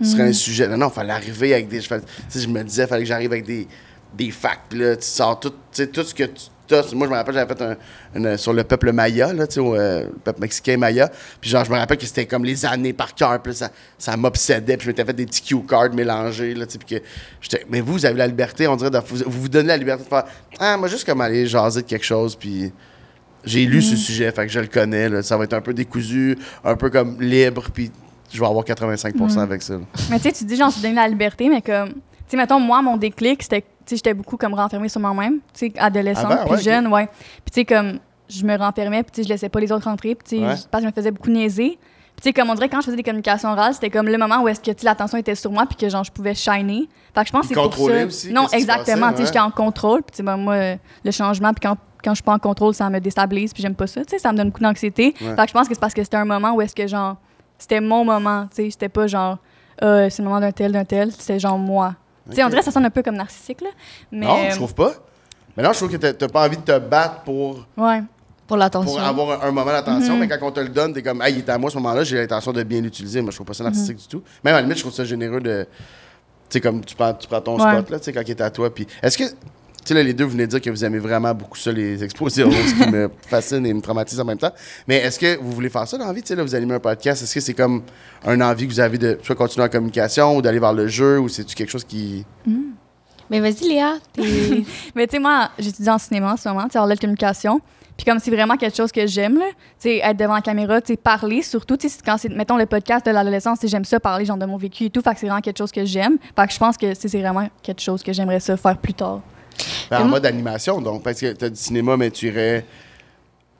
Ce 0.00 0.12
serait 0.12 0.22
un 0.28 0.32
sujet. 0.32 0.68
Non, 0.68 0.76
non, 0.76 0.88
il 0.88 0.94
fallait 0.94 1.12
arriver 1.12 1.52
avec 1.54 1.66
des. 1.68 1.80
Je, 1.80 1.88
fallait- 1.88 2.02
tu 2.04 2.08
sais, 2.28 2.40
je 2.40 2.48
me 2.48 2.62
disais, 2.62 2.84
il 2.84 2.88
fallait 2.88 3.02
que 3.02 3.08
j'arrive 3.08 3.32
avec 3.32 3.44
des, 3.44 3.66
des 4.18 4.30
facts. 4.30 4.74
Là, 4.74 4.96
tu 4.96 5.06
sors 5.06 5.38
tout, 5.40 5.50
tu 5.50 5.54
sais, 5.72 5.86
tout 5.86 6.02
ce 6.02 6.12
que 6.14 6.24
tu 6.24 6.74
as. 6.74 6.92
Moi, 6.94 7.06
je 7.06 7.12
me 7.12 7.16
rappelle, 7.16 7.32
j'avais 7.34 7.54
fait 7.54 7.62
un, 7.62 7.76
une- 8.14 8.36
sur 8.36 8.52
le 8.52 8.62
peuple 8.64 8.92
maya, 8.92 9.32
là, 9.32 9.46
tu 9.46 9.54
sais, 9.54 9.60
au, 9.60 9.74
euh, 9.74 10.02
le 10.04 10.18
peuple 10.22 10.40
mexicain 10.42 10.76
maya. 10.76 11.10
Puis 11.40 11.48
genre, 11.48 11.64
je 11.64 11.70
me 11.70 11.76
rappelle 11.78 11.96
que 11.96 12.04
c'était 12.04 12.26
comme 12.26 12.44
les 12.44 12.66
années 12.66 12.92
par 12.92 13.14
cœur. 13.14 13.40
Puis 13.40 13.54
ça, 13.54 13.70
ça 13.96 14.16
m'obsédait. 14.18 14.76
Puis 14.76 14.84
je 14.84 14.90
m'étais 14.90 15.04
fait 15.04 15.12
des 15.14 15.24
petits 15.24 15.40
cue 15.42 15.64
cards 15.64 15.94
mélangés, 15.94 16.54
là. 16.54 16.66
Puis 16.66 16.98
que 16.98 17.04
j'étais. 17.40 17.64
Mais 17.70 17.80
vous, 17.80 17.94
vous 17.94 18.04
avez 18.06 18.18
la 18.18 18.26
liberté, 18.26 18.66
on 18.68 18.76
dirait, 18.76 18.90
de, 18.90 18.98
vous, 18.98 19.22
vous 19.26 19.48
donnez 19.48 19.68
la 19.68 19.76
liberté 19.78 20.04
de 20.04 20.08
faire. 20.08 20.24
Ah, 20.58 20.76
moi, 20.76 20.88
juste 20.88 21.06
comme 21.06 21.20
aller 21.22 21.46
jaser 21.46 21.80
de 21.82 21.86
quelque 21.86 22.04
chose. 22.04 22.36
Puis. 22.36 22.72
J'ai 23.44 23.64
lu 23.66 23.80
ce 23.80 23.96
sujet, 23.96 24.30
fait 24.32 24.46
que 24.46 24.52
je 24.52 24.58
le 24.58 24.66
connais. 24.66 25.08
là. 25.08 25.22
Ça 25.22 25.36
va 25.36 25.44
être 25.44 25.52
un 25.54 25.60
peu 25.60 25.72
décousu, 25.72 26.36
un 26.64 26.74
peu 26.74 26.90
comme 26.90 27.22
libre, 27.22 27.66
puis 27.72 27.90
je 28.32 28.38
vais 28.40 28.44
avoir 28.46 28.64
85% 28.64 29.38
avec 29.38 29.62
ça. 29.62 29.74
là. 29.74 29.80
Mais 30.10 30.16
tu 30.18 30.24
sais, 30.24 30.32
tu 30.32 30.44
dis, 30.44 30.56
genre, 30.56 30.72
se 30.72 30.82
donner 30.82 30.96
la 30.96 31.06
liberté, 31.08 31.48
mais 31.48 31.62
comme, 31.62 31.90
tu 31.90 32.00
sais, 32.26 32.36
mettons, 32.36 32.58
moi, 32.58 32.82
mon 32.82 32.96
déclic, 32.96 33.42
c'était, 33.44 33.64
j'étais 33.96 34.14
beaucoup 34.14 34.36
comme 34.36 34.54
renfermée 34.54 34.88
sur 34.88 35.00
moi-même, 35.00 35.40
tu 35.54 35.66
sais, 35.68 35.72
adolescente, 35.78 36.26
Avant, 36.32 36.42
puis 36.44 36.50
ouais, 36.52 36.56
ok. 36.58 36.62
jeune, 36.64 36.86
ouais. 36.88 37.06
Puis 37.06 37.50
tu 37.52 37.60
sais, 37.60 37.64
comme, 37.64 37.98
je 38.28 38.44
me 38.44 38.56
renfermais, 38.56 39.02
puis 39.02 39.12
tu 39.12 39.16
sais, 39.22 39.24
je 39.24 39.28
laissais 39.32 39.48
pas 39.48 39.60
les 39.60 39.72
autres 39.72 39.84
rentrer, 39.88 40.14
puis 40.14 40.28
tu 40.28 40.36
sais, 40.38 40.46
Ouais. 40.46 40.56
je- 40.56 40.66
parce 40.68 40.82
que 40.82 40.88
je 40.88 40.92
me 40.92 40.92
faisais 40.92 41.10
beaucoup 41.10 41.30
niaiser. 41.30 41.78
Puis 42.16 42.22
tu 42.22 42.28
sais, 42.30 42.32
comme 42.32 42.50
on 42.50 42.54
dirait, 42.54 42.68
quand 42.68 42.80
je 42.80 42.86
faisais 42.86 42.96
des 42.96 43.02
communications 43.04 43.48
orales, 43.50 43.74
c'était 43.74 43.90
comme 43.90 44.08
le 44.08 44.18
moment 44.18 44.42
où 44.42 44.48
est-ce 44.48 44.60
que, 44.60 44.72
tu 44.72 44.84
l'attention 44.84 45.18
était 45.18 45.36
sur 45.36 45.52
moi, 45.52 45.66
puis 45.66 45.76
que, 45.76 45.88
genre, 45.88 46.02
je 46.02 46.10
pouvais 46.10 46.34
shiner. 46.34 46.88
Fait 47.14 47.20
que 47.22 47.26
je 47.28 47.32
pense 47.32 47.42
que 47.42 47.48
c'est 47.48 47.54
pour 47.54 47.72
ça. 47.74 48.06
aussi, 48.06 48.32
non, 48.32 48.48
exactement, 48.48 49.10
tu 49.12 49.18
sais, 49.18 49.26
j'étais 49.26 49.38
en 49.38 49.50
contrôle, 49.52 50.02
puis 50.02 50.10
tu 50.12 50.16
sais, 50.18 50.22
ben, 50.24 50.36
moi, 50.36 50.54
euh, 50.54 50.76
le 51.04 51.10
changement, 51.12 51.52
puis 51.54 51.60
quand, 51.68 51.76
quand 52.02 52.10
je 52.10 52.16
suis 52.16 52.24
pas 52.24 52.32
en 52.34 52.38
contrôle, 52.38 52.74
ça 52.74 52.90
me 52.90 52.98
déstabilise, 53.00 53.52
puis 53.54 53.62
j'aime 53.62 53.74
pas 53.76 53.86
ça, 53.86 54.04
tu 54.04 54.10
sais, 54.10 54.18
ça 54.18 54.32
me 54.32 54.36
donne 54.36 54.48
beaucoup 54.48 54.62
d'anxiété. 54.62 55.14
Ouais. 55.20 55.34
Fait 55.36 55.42
que 55.42 55.48
je 55.48 55.52
pense 55.52 55.68
que 55.68 55.74
c'est 55.74 55.80
parce 55.80 55.94
que 55.94 56.02
c'était 56.02 56.16
un 56.16 56.24
moment 56.24 56.52
où 56.54 56.60
est-ce 56.60 56.74
que, 56.74 56.86
genre, 56.88 57.16
c'était 57.56 57.80
mon 57.80 58.04
moment, 58.04 58.46
tu 58.50 58.64
sais, 58.64 58.70
c'était 58.70 58.88
pas 58.88 59.06
genre, 59.06 59.38
euh, 59.82 60.08
c'est 60.10 60.22
le 60.22 60.28
moment 60.28 60.40
d'un 60.40 60.50
tel, 60.52 60.72
d'un 60.72 60.84
tel, 60.84 61.12
c'était 61.12 61.38
genre 61.38 61.56
moi. 61.58 61.94
Tu 62.28 62.36
sais, 62.36 62.44
on 62.44 62.48
dirait 62.48 62.60
que 62.60 62.64
ça 62.66 62.70
sonne 62.72 62.84
un 62.84 62.90
peu 62.90 63.02
comme 63.02 63.16
narcissique, 63.16 63.60
là. 63.60 63.68
Mais, 64.12 64.26
Non, 64.26 64.50
je 64.50 64.56
trouve 64.56 64.74
pas. 64.74 64.92
Mais 65.56 65.62
non, 65.62 65.72
je 65.72 65.78
trouve 65.78 65.90
que 65.90 65.96
t'as- 65.96 66.28
pas 66.28 66.46
envie 66.46 66.56
de 66.56 66.62
te 66.62 66.78
battre 66.78 67.22
pour, 67.22 67.66
Ouais. 67.76 68.02
Pour 68.46 68.56
l'attention. 68.56 68.92
pour 68.92 69.00
avoir 69.02 69.42
un, 69.44 69.48
un 69.48 69.50
moment 69.50 69.70
d'attention, 69.72 70.14
Mhm. 70.14 70.20
mais 70.20 70.28
quand 70.28 70.38
on 70.46 70.50
te 70.52 70.60
le 70.60 70.68
donne, 70.68 70.92
t'es 70.94 71.02
comme, 71.02 71.20
hey, 71.22 71.32
il 71.34 71.38
est 71.40 71.48
à 71.48 71.58
moi 71.58 71.70
ce 71.70 71.76
moment-là, 71.78 72.04
j'ai 72.04 72.16
l'intention 72.16 72.52
de 72.52 72.62
bien 72.62 72.80
l'utiliser. 72.80 73.20
Moi, 73.20 73.30
je 73.30 73.36
trouve 73.36 73.46
pas 73.46 73.54
ça 73.54 73.64
narcissique 73.64 73.96
Mhm. 73.96 74.02
du 74.02 74.08
tout. 74.08 74.22
Même 74.44 74.54
à 74.54 74.58
la 74.58 74.62
limite, 74.62 74.76
je 74.78 74.82
trouve 74.82 74.94
ça 74.94 75.04
généreux 75.04 75.40
de. 75.40 75.66
Tu 76.48 76.54
sais, 76.54 76.60
comme 76.60 76.82
tu 76.84 76.94
prends, 76.94 77.12
tu 77.12 77.26
prends 77.28 77.40
ton 77.40 77.56
Ouais. 77.62 77.72
spot, 77.72 77.90
là, 77.90 77.98
tu 77.98 78.04
sais, 78.06 78.12
quand 78.12 78.22
il 78.22 78.30
est 78.30 78.40
à 78.40 78.50
toi. 78.50 78.72
Puis, 78.74 78.86
est-ce 79.02 79.18
que. 79.18 79.24
Tu 79.88 79.94
sais, 79.94 80.00
là, 80.00 80.04
les 80.04 80.12
deux, 80.12 80.24
vous 80.24 80.32
venez 80.32 80.44
de 80.44 80.50
dire 80.50 80.60
que 80.60 80.68
vous 80.68 80.84
aimez 80.84 80.98
vraiment 80.98 81.32
beaucoup 81.32 81.56
ça, 81.56 81.72
les 81.72 82.04
expositions, 82.04 82.50
ce 82.50 82.74
qui 82.74 82.90
me 82.90 83.10
fascine 83.26 83.64
et 83.64 83.72
me 83.72 83.80
traumatise 83.80 84.20
en 84.20 84.24
même 84.26 84.36
temps. 84.36 84.52
Mais 84.86 84.96
est-ce 84.96 85.18
que 85.18 85.38
vous 85.40 85.50
voulez 85.50 85.70
faire 85.70 85.88
ça 85.88 85.96
dans 85.96 86.06
la 86.06 86.12
vie? 86.12 86.20
Tu 86.20 86.28
sais, 86.28 86.36
là, 86.36 86.42
vous 86.42 86.54
animez 86.54 86.74
un 86.74 86.78
podcast? 86.78 87.22
Est-ce 87.22 87.34
que 87.34 87.40
c'est 87.40 87.54
comme 87.54 87.82
un 88.22 88.38
envie 88.42 88.66
que 88.68 88.72
vous 88.74 88.80
avez 88.80 88.98
de 88.98 89.18
soit 89.22 89.34
continuer 89.34 89.64
en 89.64 89.70
communication 89.70 90.36
ou 90.36 90.42
d'aller 90.42 90.58
vers 90.58 90.74
le 90.74 90.88
jeu 90.88 91.18
ou 91.18 91.30
c'est-tu 91.30 91.54
quelque 91.54 91.70
chose 91.70 91.84
qui. 91.84 92.26
Mais 93.30 93.40
vas-y, 93.40 93.66
Léa. 93.66 93.94
Mais 94.94 95.06
tu 95.06 95.12
sais, 95.12 95.18
moi, 95.20 95.52
j'étudie 95.58 95.88
en 95.88 95.96
cinéma 95.96 96.34
en 96.34 96.36
ce 96.36 96.50
moment, 96.50 96.64
tu 96.64 96.72
sais, 96.72 96.78
en 96.78 96.86
communication. 96.94 97.62
Puis 97.96 98.04
comme 98.04 98.18
c'est 98.18 98.30
vraiment 98.30 98.58
quelque 98.58 98.76
chose 98.76 98.92
que 98.92 99.06
j'aime, 99.06 99.38
tu 99.38 99.44
sais, 99.78 100.00
être 100.04 100.18
devant 100.18 100.34
la 100.34 100.42
caméra, 100.42 100.82
tu 100.82 100.92
sais, 100.92 100.96
parler 100.98 101.40
surtout, 101.40 101.78
tu 101.78 101.88
sais, 101.88 101.96
quand 102.04 102.18
c'est, 102.18 102.28
mettons, 102.28 102.58
le 102.58 102.66
podcast 102.66 103.06
de 103.06 103.10
l'adolescence, 103.10 103.60
j'aime 103.64 103.86
ça 103.86 103.98
parler, 103.98 104.26
genre, 104.26 104.36
de 104.36 104.44
mon 104.44 104.58
vécu 104.58 104.84
et 104.84 104.90
tout, 104.90 105.00
fait 105.00 105.14
que 105.14 105.20
c'est 105.20 105.26
vraiment 105.26 105.40
quelque 105.40 105.56
chose 105.56 105.72
que 105.72 105.86
j'aime. 105.86 106.18
Fait 106.36 106.46
que 106.46 106.52
je 106.52 106.58
pense 106.58 106.76
que 106.76 106.92
c'est 106.92 107.08
vraiment 107.18 107.48
quelque 107.62 107.80
chose 107.80 108.02
que 108.02 108.12
j'aimerais 108.12 108.40
ça 108.40 108.54
faire 108.58 108.76
plus 108.76 108.92
tard. 108.92 109.22
Ben, 109.90 110.02
en 110.02 110.08
mode 110.08 110.26
animation, 110.26 110.80
donc, 110.80 111.02
parce 111.02 111.20
que 111.20 111.32
tu 111.32 111.44
as 111.44 111.50
du 111.50 111.56
cinéma, 111.56 111.96
mais 111.96 112.10
tu 112.10 112.26
irais, 112.26 112.64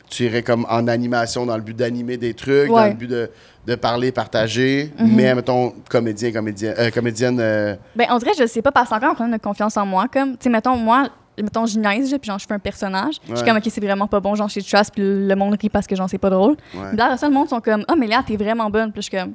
tu 0.09 0.25
irais 0.25 0.43
comme 0.43 0.67
en 0.71 0.87
animation 0.89 1.45
dans 1.47 1.57
le 1.57 1.63
but 1.63 1.77
d'animer 1.77 2.17
des 2.17 2.35
trucs, 2.35 2.69
dans 2.69 2.87
le 2.87 2.95
but 2.95 3.09
de, 3.09 3.31
de 3.67 3.75
parler, 3.75 4.11
partager, 4.13 4.91
Mhm. 4.99 5.15
mais, 5.15 5.35
mettons, 5.35 5.75
comédien, 5.91 6.33
comédien, 6.33 6.73
euh, 6.79 6.91
comédienne. 6.91 7.39
euh, 7.41 7.77
Ben, 7.97 8.07
on 8.11 8.19
dirait, 8.19 8.33
je 8.39 8.47
sais 8.47 8.63
pas, 8.63 8.73
parce 8.73 8.89
que 8.91 8.95
encore 8.95 9.11
un 9.11 9.15
problème 9.15 9.37
de 9.37 9.43
confiance 9.43 9.77
en 9.77 9.85
moi. 9.85 10.07
Comme, 10.11 10.33
tu 10.33 10.45
sais, 10.45 10.49
mettons, 10.51 10.77
moi, 10.77 11.09
mettons, 11.37 11.67
je 11.67 11.79
niaise, 11.79 12.11
là, 12.11 12.19
puis 12.19 12.29
genre, 12.29 12.39
je 12.39 12.47
fais 12.47 12.55
un 12.55 12.59
personnage. 12.59 13.17
Je 13.27 13.31
Ouais. 13.31 13.37
suis 13.37 13.47
comme, 13.47 13.57
OK, 13.59 13.65
c'est 13.71 13.81
vraiment 13.85 14.07
pas 14.07 14.21
bon, 14.21 14.35
genre, 14.35 14.49
chez 14.49 14.63
Trash, 14.63 14.89
puis 14.91 15.03
le 15.03 15.35
monde 15.37 15.57
rit 15.61 15.69
parce 15.69 15.87
que, 15.87 15.95
genre, 15.95 16.09
c'est 16.09 16.17
pas 16.19 16.31
drôle. 16.31 16.57
ouais. 16.75 16.89
Puis 16.89 16.97
là, 16.97 17.07
après 17.07 17.19
ça, 17.19 17.29
le 17.29 17.35
monde 17.35 17.49
sont 17.49 17.61
comme, 17.61 17.85
ah, 17.89 17.95
mais 17.97 18.07
Léa, 18.07 18.23
t'es 18.27 18.37
vraiment 18.37 18.71
bonne. 18.71 18.91
Puis 18.93 18.99
là, 18.99 19.03
je 19.03 19.09
suis 19.09 19.19
comme, 19.19 19.33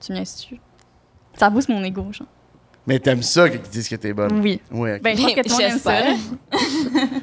tu 0.00 0.12
me 0.12 0.16
niaises-tu? 0.18 0.60
Ça 1.36 1.48
booste 1.48 1.68
mon 1.70 1.82
ego, 1.82 2.04
genre. 2.12 2.26
Mais 2.90 2.98
t'aimes 2.98 3.22
ça 3.22 3.48
qu'ils 3.48 3.60
disent 3.60 3.88
que 3.88 3.94
t'es 3.94 4.12
bonne. 4.12 4.40
Oui. 4.40 4.60
Oui, 4.72 4.94
ok. 4.94 5.02
Ben, 5.02 5.16
je 5.16 5.22
pense 5.22 5.32
que 5.34 5.40
tout 5.42 5.48
le 5.48 5.52
monde 5.52 5.62
aime 5.62 5.78
ça. 5.78 6.02
J'espère. 6.02 7.20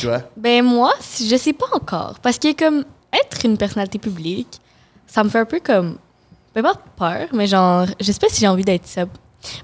Toi? 0.02 0.30
Ben 0.36 0.64
moi, 0.64 0.92
si- 0.98 1.28
je 1.28 1.36
sais 1.36 1.52
pas 1.52 1.66
encore. 1.72 2.18
Parce 2.20 2.36
que 2.36 2.52
comme 2.52 2.84
être 3.12 3.44
une 3.44 3.56
personnalité 3.56 4.00
publique, 4.00 4.60
ça 5.06 5.22
me 5.22 5.28
fait 5.28 5.38
un 5.38 5.44
peu 5.44 5.60
comme... 5.60 5.98
Ben 6.52 6.62
pas 6.62 6.74
peur, 6.96 7.28
mais 7.32 7.46
genre, 7.46 7.86
je 8.00 8.10
sais 8.10 8.18
pas 8.18 8.26
si 8.28 8.40
j'ai 8.40 8.48
envie 8.48 8.64
d'être 8.64 8.88
ça. 8.88 9.04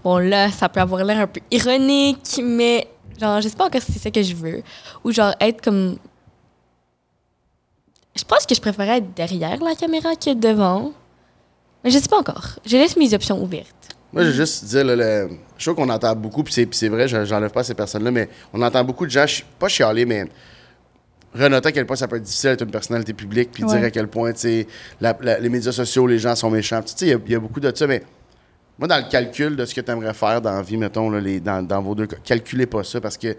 Bon 0.05 0.19
là, 0.19 0.53
ça 0.53 0.69
peut 0.69 0.79
avoir 0.81 1.03
l'air 1.03 1.19
un 1.19 1.27
peu 1.27 1.41
ironique, 1.51 2.41
mais 2.45 2.87
genre, 3.21 3.41
je 3.41 3.49
sais 3.49 3.57
pas 3.57 3.67
encore 3.67 3.83
si 3.83 3.91
c'est 3.91 3.99
ça 3.99 4.11
que 4.13 4.23
je 4.23 4.37
veux. 4.37 4.63
Ou 5.03 5.11
genre 5.11 5.35
être 5.41 5.61
comme... 5.65 5.97
Je 8.17 8.23
pense 8.23 8.47
que 8.47 8.55
je 8.55 8.61
préférais 8.61 8.99
être 8.99 9.15
derrière 9.15 9.61
la 9.61 9.75
caméra 9.75 10.15
que 10.15 10.33
devant. 10.33 10.93
Mais 11.83 11.91
je 11.91 11.99
sais 11.99 12.09
pas 12.09 12.19
encore. 12.21 12.51
Je 12.65 12.77
laisse 12.77 12.97
mes 12.97 13.13
options 13.15 13.43
ouvertes. 13.43 13.97
Moi, 14.12 14.23
je 14.25 14.29
veux 14.29 14.35
juste 14.35 14.64
dire, 14.64 14.85
là, 14.85 14.96
le- 14.96 15.31
je 15.57 15.64
trouve 15.64 15.77
qu'on 15.85 15.88
entend 15.90 16.14
beaucoup, 16.16 16.42
puis 16.42 16.53
c'est, 16.73 16.88
vrai, 16.88 17.07
je- 17.07 17.25
j'enlève 17.25 17.51
pas 17.51 17.62
ces 17.62 17.75
personnes-là, 17.75 18.11
mais 18.11 18.29
on 18.53 18.61
entend 18.62 18.83
beaucoup 18.85 19.07
de 19.07 19.11
gens, 19.11 19.25
pas 19.59 19.68
chialer, 19.68 20.05
mais 20.05 20.25
renoter 21.35 21.68
à 21.68 21.73
quel 21.73 21.87
point 21.87 21.94
ça 21.96 22.09
peut 22.09 22.16
être 22.16 22.23
difficile 22.25 22.51
d'être 22.51 22.62
une 22.64 22.73
personnalité 22.73 23.12
publique, 23.12 23.51
puis 23.53 23.62
Ouais. 23.64 23.77
dire 23.77 23.85
à 23.87 23.90
quel 23.90 24.09
point, 24.09 24.33
tu 24.33 24.66
les 25.01 25.49
médias 25.49 25.70
sociaux, 25.73 26.07
les 26.09 26.18
gens 26.18 26.35
sont 26.35 26.51
méchants. 26.51 26.83
Tu 26.83 26.92
sais, 26.96 27.07
il 27.07 27.09
y 27.11 27.14
a- 27.14 27.18
il 27.25 27.33
y, 27.33 27.35
a 27.37 27.38
beaucoup 27.38 27.61
de 27.61 27.73
ça, 27.75 27.87
mais 27.87 28.03
moi, 28.79 28.88
dans 28.88 28.96
le 28.96 29.09
calcul 29.09 29.55
de 29.55 29.64
ce 29.64 29.75
que 29.75 29.81
tu 29.81 29.90
aimerais 29.92 30.14
faire 30.14 30.40
dans 30.40 30.53
la 30.55 30.62
vie, 30.62 30.77
mettons, 30.77 31.09
là, 31.09 31.20
les, 31.20 31.38
dans, 31.38 31.62
dans 31.64 31.81
vos 31.81 31.94
deux 31.94 32.07
cas, 32.07 32.16
calculez 32.25 32.66
pas 32.66 32.83
ça, 32.83 33.01
parce 33.01 33.16
que 33.16 33.37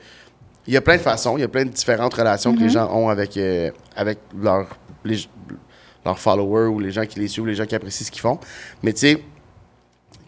il 0.68 0.74
y 0.74 0.78
a 0.78 0.82
plein 0.82 0.96
de 0.96 1.02
façons, 1.02 1.38
il 1.38 1.42
y 1.42 1.44
a 1.44 1.48
plein 1.50 1.66
de 1.66 1.72
différentes 1.72 2.14
relations 2.14 2.54
que 2.56 2.60
les 2.62 2.70
gens 2.70 2.90
ont 2.96 3.10
avec, 3.10 3.36
euh, 3.36 3.72
avec 3.98 4.20
leurs 4.40 4.68
leurs 6.06 6.18
followers 6.20 6.68
ou 6.68 6.80
les 6.80 6.92
gens 6.92 7.06
qui 7.06 7.20
les 7.20 7.28
suivent, 7.28 7.46
les 7.48 7.56
gens 7.56 7.66
qui 7.66 7.76
apprécient 7.76 8.06
ce 8.06 8.12
qu'ils 8.12 8.22
font. 8.22 8.40
Mais 8.84 8.94
tu 8.94 9.00
sais, 9.00 9.24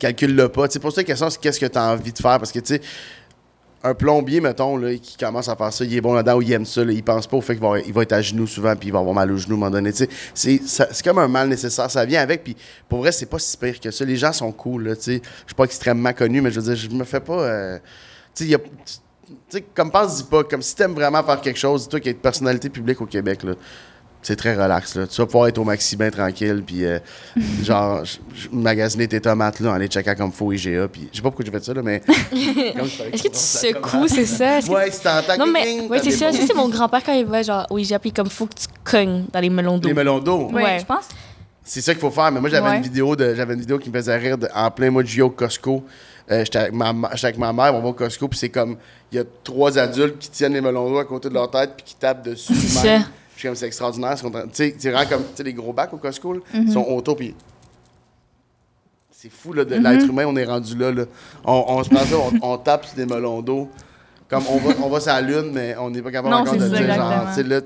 calcule-le 0.04 0.50
pas. 0.50 0.70
Sais, 0.70 0.80
pour 0.80 0.92
ça, 0.92 1.02
la 1.02 1.06
question, 1.06 1.30
c'est 1.30 1.40
qu'est-ce 1.40 1.60
que 1.60 1.66
tu 1.66 1.78
as 1.78 1.92
envie 1.92 2.12
de 2.12 2.18
faire? 2.18 2.38
Parce 2.38 2.52
que, 2.52 2.60
tu 2.60 2.76
sais, 2.76 2.82
un 3.86 3.94
plombier, 3.94 4.42
mettons, 4.42 4.78
là, 4.78 4.96
qui 4.96 5.18
commence 5.18 5.48
à 5.50 5.56
faire 5.56 5.72
ça, 5.72 5.84
il 5.84 5.96
est 5.96 6.02
bon 6.02 6.14
là-dedans 6.14 6.38
ou 6.38 6.42
il 6.42 6.52
aime 6.54 6.66
ça, 6.66 6.82
il 6.84 7.04
pense 7.04 7.28
pas 7.28 7.38
au 7.38 7.42
fait 7.42 7.56
qu'il 7.56 7.94
va, 7.94 8.02
être 8.02 8.14
à 8.14 8.22
genoux 8.22 8.48
souvent 8.48 8.76
puis 8.78 8.90
il 8.90 8.92
va 8.92 9.00
avoir 9.00 9.14
mal 9.14 9.30
au 9.32 9.38
genou 9.38 9.56
à 9.56 9.58
un 9.58 9.60
moment 9.60 9.72
donné. 9.72 9.92
C'est, 9.92 10.10
c'est 10.34 11.04
comme 11.04 11.20
un 11.20 11.28
mal 11.28 11.50
nécessaire, 11.50 11.90
ça 11.92 12.06
vient 12.06 12.22
avec. 12.22 12.44
Puis 12.44 12.56
pour 12.88 13.00
vrai, 13.00 13.12
c'est 13.12 13.26
pas 13.26 13.40
si 13.40 13.58
pire 13.58 13.80
que 13.80 13.92
ça. 13.92 14.06
Les 14.06 14.16
gens 14.16 14.32
sont 14.32 14.52
cool, 14.52 14.88
là, 14.88 14.96
tu 14.96 15.04
sais. 15.04 15.22
Je 15.24 15.48
suis 15.48 15.56
pas 15.56 15.66
extrêmement 15.66 16.14
connu, 16.14 16.42
mais 16.42 16.52
je 16.52 16.60
veux 16.60 16.74
dire, 16.74 16.76
je 16.76 16.96
me 16.96 17.04
fais 17.04 17.20
pas. 17.20 17.42
euh, 17.42 17.80
tu 18.36 18.56
sais, 19.50 19.62
comme 19.74 19.92
pense-y 19.92 20.24
pas, 20.24 20.44
comme 20.44 20.62
si 20.62 20.76
t'aimes 20.76 20.94
vraiment 20.94 21.24
faire 21.24 21.42
quelque 21.42 21.60
chose, 21.60 21.88
toi 21.88 22.00
qui 22.00 22.10
es 22.10 22.12
une 22.14 22.18
personnalité 22.18 22.70
publique 22.70 23.02
au 23.02 23.06
Québec, 23.06 23.44
là, 23.44 23.54
c'est 24.24 24.36
très 24.36 24.56
relax, 24.56 24.96
là. 24.96 25.06
Tu 25.06 25.18
vas 25.22 25.26
pouvoir 25.28 25.48
être 25.48 25.58
au 25.60 25.64
maxi 25.64 25.96
bien 25.96 26.10
tranquille, 26.10 26.64
puis 26.66 26.84
euh, 26.86 26.98
genre, 27.64 28.02
magasiner 28.52 29.08
tes 29.08 29.22
tomates, 29.22 29.60
là, 29.60 29.74
aller 29.74 29.88
checker 29.88 30.16
comme 30.16 30.32
faux 30.32 30.52
IGA, 30.52 30.88
puis 30.88 31.08
je 31.12 31.18
sais 31.18 31.22
pas 31.22 31.30
pourquoi 31.30 31.46
j'ai 31.46 31.52
fait 31.52 31.64
ça, 31.64 31.74
là, 31.74 31.82
mais... 31.84 32.02
Est-ce 32.32 33.24
que 33.24 33.30
tu 33.30 33.38
secoues, 33.38 34.08
c'est 34.08 34.26
ça? 34.26 34.62
Que- 34.62 34.70
Ouais, 34.72 34.90
c'est 34.92 35.08
en 35.08 35.22
tant 35.22 35.38
Non, 35.38 35.52
mais 35.52 35.64
que- 35.78 35.88
ouais, 35.90 36.00
c'est 36.04 36.12
ça. 36.12 36.32
c'est 36.32 36.54
mon 36.56 36.70
grand-père 36.70 37.04
quand 37.04 37.14
il 37.14 37.26
va, 37.26 37.42
genre, 37.44 37.68
oui, 37.70 37.84
j'ai 37.84 37.96
appris 37.96 38.12
comme 38.12 38.30
faut 38.30 38.46
que 38.48 38.56
tu 38.56 38.66
cognes 38.84 39.26
dans 39.32 39.40
les 39.40 39.50
melons 39.50 39.78
d'eau. 39.78 39.88
Les 39.88 39.94
melons 39.94 40.20
d'eau. 40.20 40.50
Oui, 40.52 40.64
Ouais. 40.64 40.80
je 40.80 40.86
pense. 40.86 41.06
C'est 41.66 41.80
ça 41.82 41.94
qu'il 41.94 42.02
faut 42.02 42.12
faire. 42.12 42.30
Mais 42.32 42.42
moi, 42.42 42.50
j'avais 42.50 42.70
Ouais. 42.70 42.76
une 42.78 42.84
vidéo 42.84 43.16
de, 43.16 43.34
j'avais 43.36 43.54
une 43.54 43.62
vidéo 43.62 43.78
qui 43.80 43.90
me 43.90 43.96
faisait 43.96 44.18
rire 44.18 44.38
de- 44.38 44.50
en 44.54 44.70
plein 44.70 44.90
mois 44.92 45.02
de 45.04 45.08
juillet 45.08 45.24
au 45.24 45.30
Costco. 45.30 45.84
Euh, 46.32 46.40
j'étais 46.44 46.58
avec, 46.60 46.74
ma 46.74 46.92
ma- 46.94 47.10
j'étais 47.16 47.28
avec 47.28 47.38
ma 47.38 47.54
mère, 47.54 47.74
on 47.76 47.82
va 47.82 47.88
au 47.90 47.94
Costco, 47.94 48.28
puis 48.28 48.40
c'est 48.40 48.50
comme, 48.50 48.76
il 49.12 49.18
y 49.18 49.20
a 49.20 49.24
trois 49.44 49.78
adultes 49.78 50.20
qui 50.20 50.30
tiennent 50.30 50.54
les 50.54 50.62
melons 50.62 50.90
d'eau 50.90 50.98
à 51.00 51.06
côté 51.06 51.30
de 51.30 51.34
leur 51.34 51.50
tête, 51.52 51.72
puis 51.78 51.84
qui 51.86 51.96
tapent 51.96 52.24
dessus. 52.26 52.54
C'est 52.56 52.68
ça. 52.68 53.00
Suis 53.44 53.50
comme, 53.50 53.56
c'est 53.58 53.68
extraordinaire. 53.68 54.16
Tu 54.16 54.30
sais, 54.54 54.74
c'est 54.80 54.90
vraiment 54.92 55.10
comme, 55.10 55.24
tu 55.24 55.36
sais, 55.36 55.44
les 55.44 55.54
gros 55.54 55.74
bacs 55.74 55.94
au 55.94 55.98
Costco, 55.98 56.32
là, 56.34 56.40
ils 56.54 56.72
sont 56.72 56.86
auto, 56.88 57.14
puis. 57.14 57.36
C'est 59.12 59.30
fou, 59.30 59.52
là, 59.54 59.66
de 59.66 59.76
l'être 59.76 60.06
humain, 60.08 60.26
on 60.28 60.36
est 60.38 60.46
rendu 60.46 60.78
là. 60.78 60.92
là. 60.92 61.04
On, 61.46 61.64
on 61.68 61.84
se 61.84 61.90
prend 61.90 62.06
ça, 62.06 62.16
on, 62.18 62.54
on 62.54 62.58
tape 62.58 62.86
sur 62.86 62.96
des 62.96 63.06
melons 63.06 63.42
d'eau. 63.42 63.70
Comme 64.30 64.44
on 64.50 64.58
va, 64.58 64.74
on 64.84 64.90
va 64.90 65.00
sur 65.02 65.12
la 65.12 65.22
Lune, 65.22 65.52
mais 65.54 65.76
on 65.78 65.90
n'est 65.90 66.02
pas 66.02 66.12
capable 66.12 66.34
Non, 66.34 66.42
encore 66.42 66.54
c'est 66.54 66.60
de 66.70 66.74
ça, 66.76 66.82
dire, 66.84 66.96
genre, 66.96 67.26
tu 67.30 67.34
sais, 67.36 67.44
là, 67.44 67.60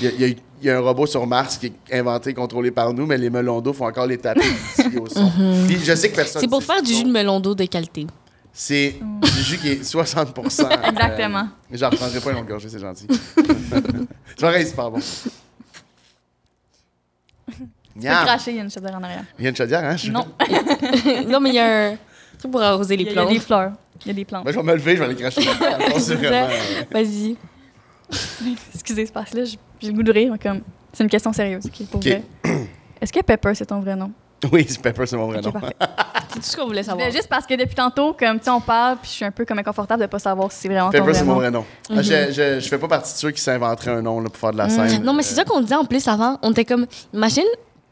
il 0.00 0.04
y, 0.04 0.08
a, 0.08 0.10
il 0.12 0.20
y 0.20 0.24
a- 0.24 0.34
il 0.60 0.66
y 0.66 0.70
a 0.70 0.76
un 0.76 0.80
robot 0.80 1.06
sur 1.06 1.24
Mars 1.26 1.56
qui 1.56 1.66
est 1.88 1.98
inventé, 1.98 2.34
contrôlé 2.34 2.70
par 2.72 2.92
nous, 2.92 3.06
mais 3.06 3.16
les 3.16 3.30
melons 3.30 3.60
d'eau 3.60 3.72
font 3.72 3.86
encore 3.86 4.06
les 4.06 4.18
taper 4.18 4.40
au 5.00 5.08
son. 5.08 5.30
Puis 5.68 5.78
je 5.84 5.94
sais 5.94 6.10
que 6.10 6.16
personne. 6.16 6.40
C'est 6.42 6.48
pour 6.48 6.62
faire 6.64 6.82
du 6.82 6.92
jus 6.92 7.04
de 7.04 7.10
melon 7.12 7.38
d'eau 7.40 7.54
de 7.54 7.64
qualité. 7.64 8.06
C'est 8.60 8.96
du 9.22 9.42
jus 9.44 9.56
qui 9.58 9.68
est 9.68 9.82
60% 9.84 10.64
euh, 10.64 10.88
Exactement. 10.88 11.48
mais 11.70 11.78
J'en 11.78 11.90
reprendrai 11.90 12.18
pas 12.20 12.30
une 12.30 12.36
longue 12.38 12.48
gorgée, 12.48 12.68
c'est 12.68 12.80
gentil. 12.80 13.06
vrai, 13.06 14.64
c'est 14.64 14.70
super 14.70 14.90
bon. 14.90 14.98
Tu 17.46 17.54
peux 17.94 18.08
cracher, 18.08 18.50
il 18.50 18.56
y 18.56 18.60
a 18.60 18.62
une 18.64 18.70
chaudière 18.70 18.96
en 18.96 19.02
arrière. 19.04 19.24
Il 19.38 19.44
y 19.44 19.46
a 19.46 19.50
une 19.50 19.56
chaudière, 19.56 19.84
hein? 19.84 19.96
je- 19.96 20.10
Non, 20.10 20.26
non, 21.28 21.38
mais 21.40 21.50
il 21.50 21.54
y 21.54 21.58
a 21.60 21.90
un 21.92 21.96
truc 22.36 22.50
pour 22.50 22.60
arroser 22.60 22.96
les 22.96 23.04
a- 23.06 23.10
il 23.10 23.14
y 23.14 23.18
a 23.18 23.22
plantes. 23.22 23.32
des 23.32 23.40
fleurs. 23.40 23.72
Il 24.04 24.08
y 24.08 24.10
a 24.10 24.14
des 24.14 24.24
plantes. 24.24 24.44
Ben, 24.44 24.50
je 24.52 24.56
vais 24.56 24.62
me 24.64 24.74
lever, 24.74 24.94
je 24.96 24.98
vais 24.98 25.04
aller 25.04 25.14
cracher. 25.14 25.42
Euh, 25.50 26.48
Vas-y. 26.90 27.36
Excusez, 28.74 29.06
ce 29.06 29.12
passe-là, 29.12 29.44
j'ai 29.44 29.58
j'ai 29.80 29.88
le 29.88 29.94
goût 29.94 30.02
de 30.02 30.10
rire, 30.12 30.34
comme... 30.42 30.62
C'est 30.92 31.04
une 31.04 31.10
question 31.10 31.32
sérieuse, 31.32 31.64
OK, 31.66 31.86
pour. 31.88 32.00
Est-ce 32.04 33.12
que 33.12 33.20
Pepper, 33.20 33.52
c'est 33.54 33.66
ton 33.66 33.78
vrai 33.78 33.94
nom? 33.94 34.10
Oui, 34.52 34.66
c'est 34.68 34.80
Pepper, 34.80 35.06
c'est 35.06 35.16
mon 35.16 35.26
vrai 35.26 35.40
nom. 35.40 35.52
C'est 36.30 36.40
tout 36.40 36.42
ce 36.42 36.56
qu'on 36.56 36.66
voulait 36.66 36.82
savoir. 36.82 37.10
juste 37.10 37.26
parce 37.28 37.46
que 37.46 37.54
depuis 37.54 37.74
tantôt, 37.74 38.12
comme, 38.12 38.38
on 38.48 38.60
parle, 38.60 38.98
puis 38.98 39.08
je 39.10 39.16
suis 39.16 39.24
un 39.24 39.30
peu 39.30 39.44
comme 39.46 39.58
inconfortable 39.58 40.02
de 40.02 40.06
pas 40.06 40.18
savoir 40.18 40.52
si 40.52 40.58
c'est 40.60 40.68
vraiment 40.68 40.90
ton 40.90 40.98
Pepper, 40.98 41.14
c'est 41.14 41.24
mon 41.24 41.36
vrai 41.36 41.50
nom. 41.50 41.64
Ah, 41.90 42.02
je, 42.02 42.30
je, 42.30 42.60
je 42.60 42.68
fais 42.68 42.78
pas 42.78 42.86
partie 42.86 43.12
de 43.14 43.18
ceux 43.18 43.30
qui 43.30 43.40
s'inventeraient 43.40 43.92
un 43.92 44.02
nom 44.02 44.20
là, 44.20 44.28
pour 44.28 44.36
faire 44.36 44.52
de 44.52 44.58
la 44.58 44.68
scène. 44.68 45.00
Mm. 45.00 45.04
Non, 45.04 45.14
mais 45.14 45.22
c'est 45.22 45.34
ça 45.34 45.44
qu'on 45.44 45.60
disait 45.60 45.74
en 45.74 45.86
plus 45.86 46.06
avant. 46.06 46.38
On 46.42 46.50
était 46.52 46.66
comme, 46.66 46.86
imagine, 47.14 47.46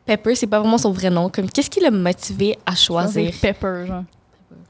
Pepper, 0.04 0.34
c'est 0.36 0.46
pas 0.46 0.60
vraiment 0.60 0.78
son 0.78 0.92
vrai 0.92 1.10
nom. 1.10 1.30
Comme, 1.30 1.50
qu'est-ce 1.50 1.70
qui 1.70 1.80
l'a 1.80 1.90
motivé 1.90 2.58
à 2.66 2.76
choisir? 2.76 3.32
Pepper, 3.40 3.86
genre. 3.86 4.04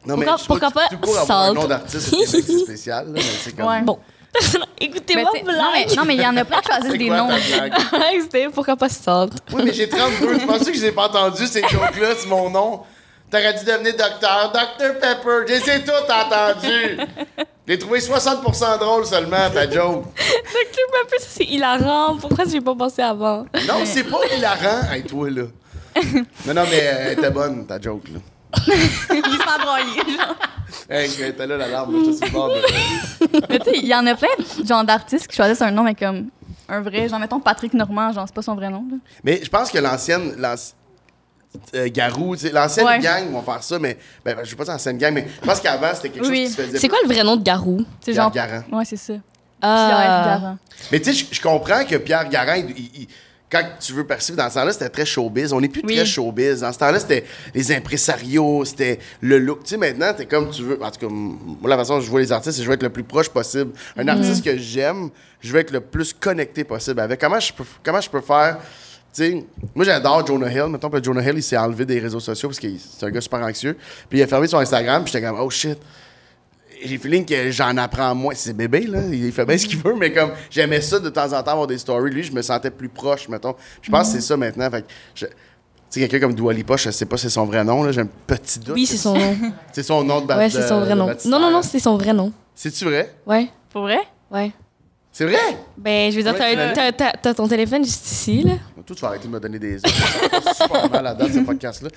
Non, 0.06 0.16
mais 0.16 0.26
Pourquoi- 0.46 0.70
pas 0.70 0.88
court 1.02 1.18
avoir 1.18 1.40
un 1.40 1.46
Salt? 1.48 1.54
nom 1.54 1.66
d'artiste, 1.66 2.14
c'est 2.26 2.42
spécial. 2.42 3.06
Là, 3.06 3.12
mais 3.14 3.20
c'est 3.20 3.52
comme... 3.56 3.66
Ouais. 3.66 3.82
Bon, 3.82 3.98
écoutez 4.80 5.14
Mais 5.16 5.22
moi 5.22 5.30
t'sais, 5.34 5.42
non, 5.42 5.52
mais- 5.72 5.84
blague. 5.84 5.96
non, 5.96 6.04
mais 6.04 6.14
il 6.16 6.22
y 6.22 6.26
en 6.26 6.36
a 6.36 6.44
plein 6.44 6.60
qui 6.60 6.66
choisissent 6.72 6.98
des 6.98 7.06
quoi 7.08 7.16
noms. 7.16 7.28
C'était 8.22 8.48
pourquoi 8.54 8.76
pas 8.76 8.88
Salt? 8.88 9.30
Oui, 9.52 9.62
mais 9.64 9.72
j'ai 9.72 9.88
32. 9.88 10.38
Tu 10.38 10.46
penses 10.46 10.58
que 10.60 10.66
je 10.66 10.70
les 10.80 10.84
ai 10.86 10.92
pas 10.92 11.06
entendus, 11.06 11.46
ces 11.46 11.62
jokes-là, 11.62 12.08
c'est 12.18 12.28
mon 12.28 12.50
nom? 12.50 12.82
T'aurais 13.30 13.54
dû 13.54 13.64
devenir 13.64 13.92
docteur. 13.96 14.52
Dr 14.52 14.98
Pepper. 15.00 15.46
Je 15.48 15.52
les 15.54 15.70
ai 15.70 15.80
toutes 15.80 16.10
entendus. 16.10 16.98
J'ai 17.66 17.78
trouvé 17.78 17.98
60% 17.98 18.78
drôle 18.78 19.04
seulement, 19.04 19.50
ta 19.52 19.68
joke. 19.68 20.04
Dr 20.14 20.86
Pepper, 20.92 21.18
ça, 21.18 21.26
c'est 21.30 21.44
hilarant. 21.44 22.16
Pourquoi 22.20 22.44
j'ai 22.48 22.60
pas 22.60 22.74
pensé 22.76 23.02
avant? 23.02 23.44
Non, 23.66 23.84
c'est 23.84 24.04
pas 24.04 24.20
hilarant. 24.36 24.92
Hey, 24.92 25.02
toi, 25.02 25.28
là. 25.30 25.42
Non, 26.46 26.54
non, 26.54 26.64
mais 26.70 26.80
euh, 26.82 26.96
elle 27.06 27.12
était 27.14 27.30
bonne, 27.30 27.66
ta 27.66 27.80
joke, 27.80 28.04
là. 28.12 28.20
Il 28.68 29.22
se 29.24 29.60
broyer, 29.60 30.16
genre. 30.16 30.36
Hey, 30.88 31.08
là, 31.38 31.46
l'alarme. 31.56 31.92
là, 31.94 31.98
J'étais 32.04 32.16
sur 32.16 32.26
le 32.26 32.32
bord 32.32 32.48
de... 32.48 33.42
Mais 33.50 33.58
tu 33.58 33.64
sais, 33.70 33.76
il 33.78 33.86
y 33.86 33.94
en 33.94 34.06
a 34.06 34.14
plein 34.14 34.28
de 34.60 34.66
genre 34.66 34.84
d'artistes 34.84 35.26
qui 35.26 35.36
choisissent 35.36 35.62
un 35.62 35.70
nom, 35.70 35.82
mais 35.82 35.94
comme 35.94 36.28
un 36.68 36.80
vrai, 36.80 37.08
genre, 37.08 37.18
mettons 37.18 37.40
Patrick 37.40 37.74
Normand, 37.74 38.12
genre, 38.12 38.24
c'est 38.26 38.34
pas 38.34 38.42
son 38.42 38.54
vrai 38.54 38.70
nom. 38.70 38.84
là. 38.90 38.96
Mais 39.24 39.40
je 39.42 39.48
pense 39.50 39.70
que 39.70 39.78
l'ancienne... 39.78 40.34
l'anci- 40.38 40.74
euh, 41.74 41.88
Garou, 41.90 42.34
l'ancienne 42.52 42.86
Ouais. 42.86 42.98
gang 42.98 43.30
vont 43.32 43.40
faire 43.42 43.62
ça, 43.62 43.78
mais 43.78 43.96
ben, 44.24 44.36
je 44.44 44.50
sais 44.50 44.56
pas 44.56 44.64
si 44.64 44.70
l'ancienne 44.70 44.98
gang, 44.98 45.14
mais 45.14 45.26
je 45.40 45.46
pense 45.46 45.58
qu'avant 45.60 45.94
c'était 45.94 46.10
quelque 46.10 46.26
Oui. 46.28 46.44
chose 46.44 46.48
qui 46.48 46.52
se 46.54 46.62
faisait. 46.66 46.78
C'est 46.78 46.88
quoi 46.88 46.98
le 47.02 47.08
vrai 47.12 47.24
nom 47.24 47.36
de 47.36 47.42
Garou? 47.42 47.82
Pierre 48.02 48.16
genre. 48.16 48.30
Garand. 48.32 48.62
Ouais, 48.72 48.84
c'est 48.84 48.96
ça. 48.96 49.14
Pierre 49.14 49.22
Ah. 49.62 50.24
Garand. 50.40 50.58
Mais 50.92 51.00
tu 51.00 51.14
sais, 51.14 51.26
je- 51.32 51.40
comprends 51.40 51.82
que 51.84 51.96
Pierre 51.96 52.28
il- 52.58 52.74
il- 52.76 52.90
il- 53.02 53.08
quand 53.50 53.62
tu 53.80 53.92
veux 53.92 54.04
percevoir 54.04 54.46
dans 54.46 54.50
ce 54.50 54.58
temps-là, 54.58 54.72
c'était 54.72 54.88
très 54.88 55.06
showbiz. 55.06 55.52
On 55.52 55.60
n'est 55.60 55.68
plus 55.68 55.82
Oui. 55.84 55.94
très 55.96 56.04
showbiz. 56.04 56.60
Dans 56.60 56.72
ce 56.72 56.78
temps-là, 56.78 56.98
c'était 56.98 57.24
les 57.54 57.70
impresarios, 57.72 58.64
c'était 58.64 58.98
le 59.20 59.38
look. 59.38 59.62
Tu 59.62 59.70
sais, 59.70 59.76
maintenant, 59.76 60.12
t'es 60.14 60.26
comme 60.26 60.50
tu 60.50 60.62
veux. 60.62 60.82
En 60.82 60.90
tout 60.90 61.00
cas, 61.00 61.06
moi, 61.08 61.70
la 61.70 61.76
façon 61.76 61.94
dont 61.96 62.00
je 62.00 62.10
vois 62.10 62.20
les 62.20 62.32
artistes, 62.32 62.54
c'est 62.56 62.60
que 62.60 62.64
je 62.64 62.68
veux 62.68 62.74
être 62.74 62.82
le 62.82 62.90
plus 62.90 63.04
proche 63.04 63.28
possible. 63.28 63.70
Un 63.96 64.02
Mhm. 64.02 64.08
artiste 64.08 64.44
que 64.44 64.56
j'aime, 64.56 65.10
je 65.40 65.52
veux 65.52 65.60
être 65.60 65.70
le 65.70 65.80
plus 65.80 66.12
connecté 66.12 66.64
possible 66.64 67.00
avec. 67.00 67.20
Comment 67.20 67.38
je 67.40 67.52
peux, 67.52 67.64
comment 67.84 68.00
je 68.00 68.10
peux 68.10 68.20
faire. 68.20 68.58
Tu 69.14 69.22
sais, 69.22 69.44
moi 69.74 69.84
j'adore 69.84 70.26
Jonah 70.26 70.52
Hill. 70.52 70.66
Mettons 70.68 70.90
que 70.90 71.02
Jonah 71.02 71.22
Hill, 71.22 71.34
il 71.36 71.42
s'est 71.42 71.56
enlevé 71.56 71.86
des 71.86 71.98
réseaux 72.00 72.20
sociaux 72.20 72.48
parce 72.48 72.58
que 72.60 72.66
c'est 72.78 73.06
un 73.06 73.10
gars 73.10 73.20
super 73.20 73.38
anxieux. 73.40 73.76
Puis 74.10 74.18
il 74.18 74.22
a 74.22 74.26
fermé 74.26 74.46
son 74.46 74.58
Instagram, 74.58 75.04
puis 75.04 75.12
j'étais 75.12 75.24
comme, 75.26 75.38
oh 75.40 75.48
shit 75.48 75.78
j'ai 76.84 76.98
feeling 76.98 77.24
que 77.24 77.50
j'en 77.50 77.76
apprends 77.76 78.14
moins. 78.14 78.34
C'est 78.34 78.52
bébé, 78.52 78.80
là. 78.86 79.00
Il 79.10 79.32
fait 79.32 79.44
bien 79.44 79.56
ce 79.58 79.66
qu'il 79.66 79.78
veut, 79.78 79.94
mais 79.94 80.12
comme 80.12 80.32
j'aimais 80.50 80.80
ça 80.80 80.98
de 80.98 81.08
temps 81.08 81.32
en 81.32 81.42
temps 81.42 81.52
avoir 81.52 81.66
des 81.66 81.78
stories. 81.78 82.10
Lui, 82.10 82.22
je 82.22 82.32
me 82.32 82.42
sentais 82.42 82.70
plus 82.70 82.88
proche, 82.88 83.28
mettons. 83.28 83.54
Je 83.82 83.90
pense 83.90 84.08
que 84.08 84.14
c'est 84.20 84.26
ça 84.26 84.36
maintenant. 84.36 84.70
Fait 84.70 84.82
que 84.82 84.86
je- 85.14 85.26
Tu 85.26 86.00
sais, 86.00 86.08
quelqu'un 86.08 86.26
comme 86.26 86.34
Dua 86.34 86.52
Lipa, 86.52 86.76
je 86.76 86.90
sais 86.90 87.06
pas 87.06 87.16
si 87.16 87.22
c'est 87.24 87.30
son 87.30 87.44
vrai 87.46 87.62
nom, 87.64 87.82
là. 87.84 87.92
J'ai 87.92 88.00
un 88.00 88.08
petit 88.26 88.58
doute. 88.58 88.74
Oui, 88.74 88.86
c'est 88.86 88.96
son 88.96 89.14
nom. 89.16 89.36
C'est 89.72 89.82
son 89.84 90.02
nom 90.02 90.20
de 90.20 90.32
Ouais, 90.34 90.50
c'est 90.50 90.66
son 90.68 90.80
vrai 90.80 90.94
nom. 90.96 91.06
Non, 91.26 91.38
non, 91.38 91.50
non, 91.50 91.62
c'est 91.62 91.78
son 91.78 91.96
vrai 91.96 92.12
nom. 92.12 92.32
C'est-tu 92.54 92.84
vrai? 92.86 93.14
Ouais, 93.26 93.48
Pour 93.70 93.82
vrai? 93.82 94.00
ouais. 94.32 94.50
C'est 95.12 95.24
vrai? 95.24 95.38
Ben, 95.78 96.10
je 96.12 96.16
veux 96.16 96.22
dire, 96.22 96.34
t'as 97.22 97.34
ton 97.34 97.46
téléphone 97.48 97.84
juste 97.84 98.04
ici, 98.10 98.42
là. 98.42 98.52
Toi, 98.86 98.94
tu 98.94 99.02
vas 99.02 99.08
arrêter 99.08 99.26
de 99.26 99.32
me 99.32 99.40
donner 99.40 99.58
des 99.58 99.76
va 99.78 100.54
super 100.54 100.90
mal 100.90 101.06
à 101.08 101.14
date, 101.14 101.32
ce 101.32 101.40
podcast-là. 101.40 101.88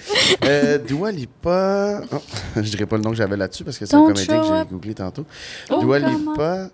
Euh, 0.44 0.78
Dua 0.80 1.12
Lipa... 1.12 2.02
Oh, 2.12 2.18
je 2.56 2.62
dirais 2.62 2.88
pas 2.88 2.98
le 2.98 3.04
nom 3.04 3.12
que 3.12 3.16
j'avais 3.18 3.38
là-dessus 3.38 3.64
parce 3.64 3.78
que 3.78 3.86
c'est 3.86 3.96
un 3.96 4.02
comédien 4.06 4.42
que 4.42 4.48
j'ai 4.48 4.66
googlé 4.72 4.94
tantôt. 4.96 5.26
Oh, 5.70 5.80
Dua? 5.82 6.00
Lipa... 6.00 6.70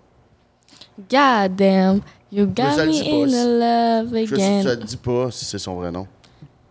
God 1.10 1.56
damn, 1.56 2.00
you 2.32 2.46
got 2.46 2.62
me 2.78 2.90
dit 2.90 3.02
pas, 3.02 3.26
in 3.26 3.28
c'est- 3.28 3.58
love 3.58 4.26
Je 4.26 4.34
again. 4.34 4.62
ça 4.62 4.76
te 4.78 4.84
dit 4.84 4.96
pas 4.96 5.30
si 5.30 5.44
c'est 5.44 5.58
son 5.58 5.74
vrai 5.74 5.90
nom. 5.92 6.06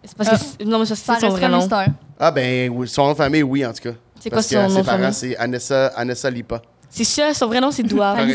C'est 0.04 0.18
parce 0.18 0.30
que 0.32 0.36
Ah. 0.36 0.40
c'est- 0.60 0.66
non, 0.66 0.80
mais 0.80 0.86
ça, 0.88 0.96
c'est 0.96 1.20
son 1.20 1.30
vrai 1.30 1.46
un 1.46 1.50
nom. 1.50 1.58
mystère. 1.60 1.88
Ah 2.20 2.32
ben, 2.32 2.72
oui, 2.72 2.88
son 2.88 3.04
nom 3.06 3.12
de 3.12 3.18
famille, 3.18 3.44
oui, 3.44 3.64
en 3.64 3.72
tout 3.74 3.84
cas. 3.84 3.96
C'est 4.20 4.30
quoi 4.32 4.38
Parce 4.38 4.48
son 4.48 4.56
que 4.56 4.62
nom 4.64 4.70
ses 4.70 4.82
de 4.82 4.86
parents, 4.86 4.98
famille? 4.98 5.14
c'est 5.14 5.38
Anessa, 5.38 5.88
Anessa 5.96 6.30
Lipa. 6.32 6.62
C'est 6.96 7.04
ça, 7.04 7.34
son 7.34 7.48
vrai 7.48 7.60
nom, 7.60 7.72
c'est 7.72 7.84
Doua. 7.84 8.16
Elle 8.18 8.30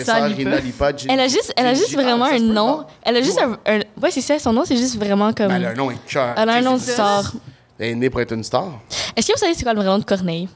a 1.21 1.29
juste, 1.29 1.51
elle 1.57 1.67
a 1.67 1.73
juste 1.73 1.95
vraiment 1.95 2.27
ah, 2.27 2.35
un 2.35 2.39
nom. 2.41 2.85
Elle 3.03 3.17
a 3.17 3.23
juste 3.23 3.41
un, 3.41 3.53
un- 3.65 3.81
Ouais, 4.03 4.11
c'est 4.11 4.21
ça, 4.21 4.39
son 4.39 4.53
nom, 4.53 4.67
c'est 4.67 4.77
juste 4.77 4.99
vraiment 4.99 5.33
comme. 5.33 5.51
Elle 5.51 5.65
a 5.65 5.71
un 5.71 5.75
nom 5.75 5.91
cœur. 6.07 6.35
Elle 6.37 6.47
a 6.51 6.53
un 6.57 6.61
nom 6.61 6.75
de 6.75 6.81
star. 6.81 7.33
Elle 7.79 7.89
est 7.89 7.95
née 7.95 8.11
pour 8.11 8.21
être 8.21 8.33
une 8.35 8.45
star. 8.45 8.79
Est-ce 9.17 9.29
que 9.29 9.33
vous 9.33 9.39
savez 9.39 9.55
c'est 9.55 9.63
quoi 9.63 9.73
le 9.73 9.79
vrai 9.81 9.89
nom 9.89 9.99
de 9.99 10.05
Corneille? 10.05 10.47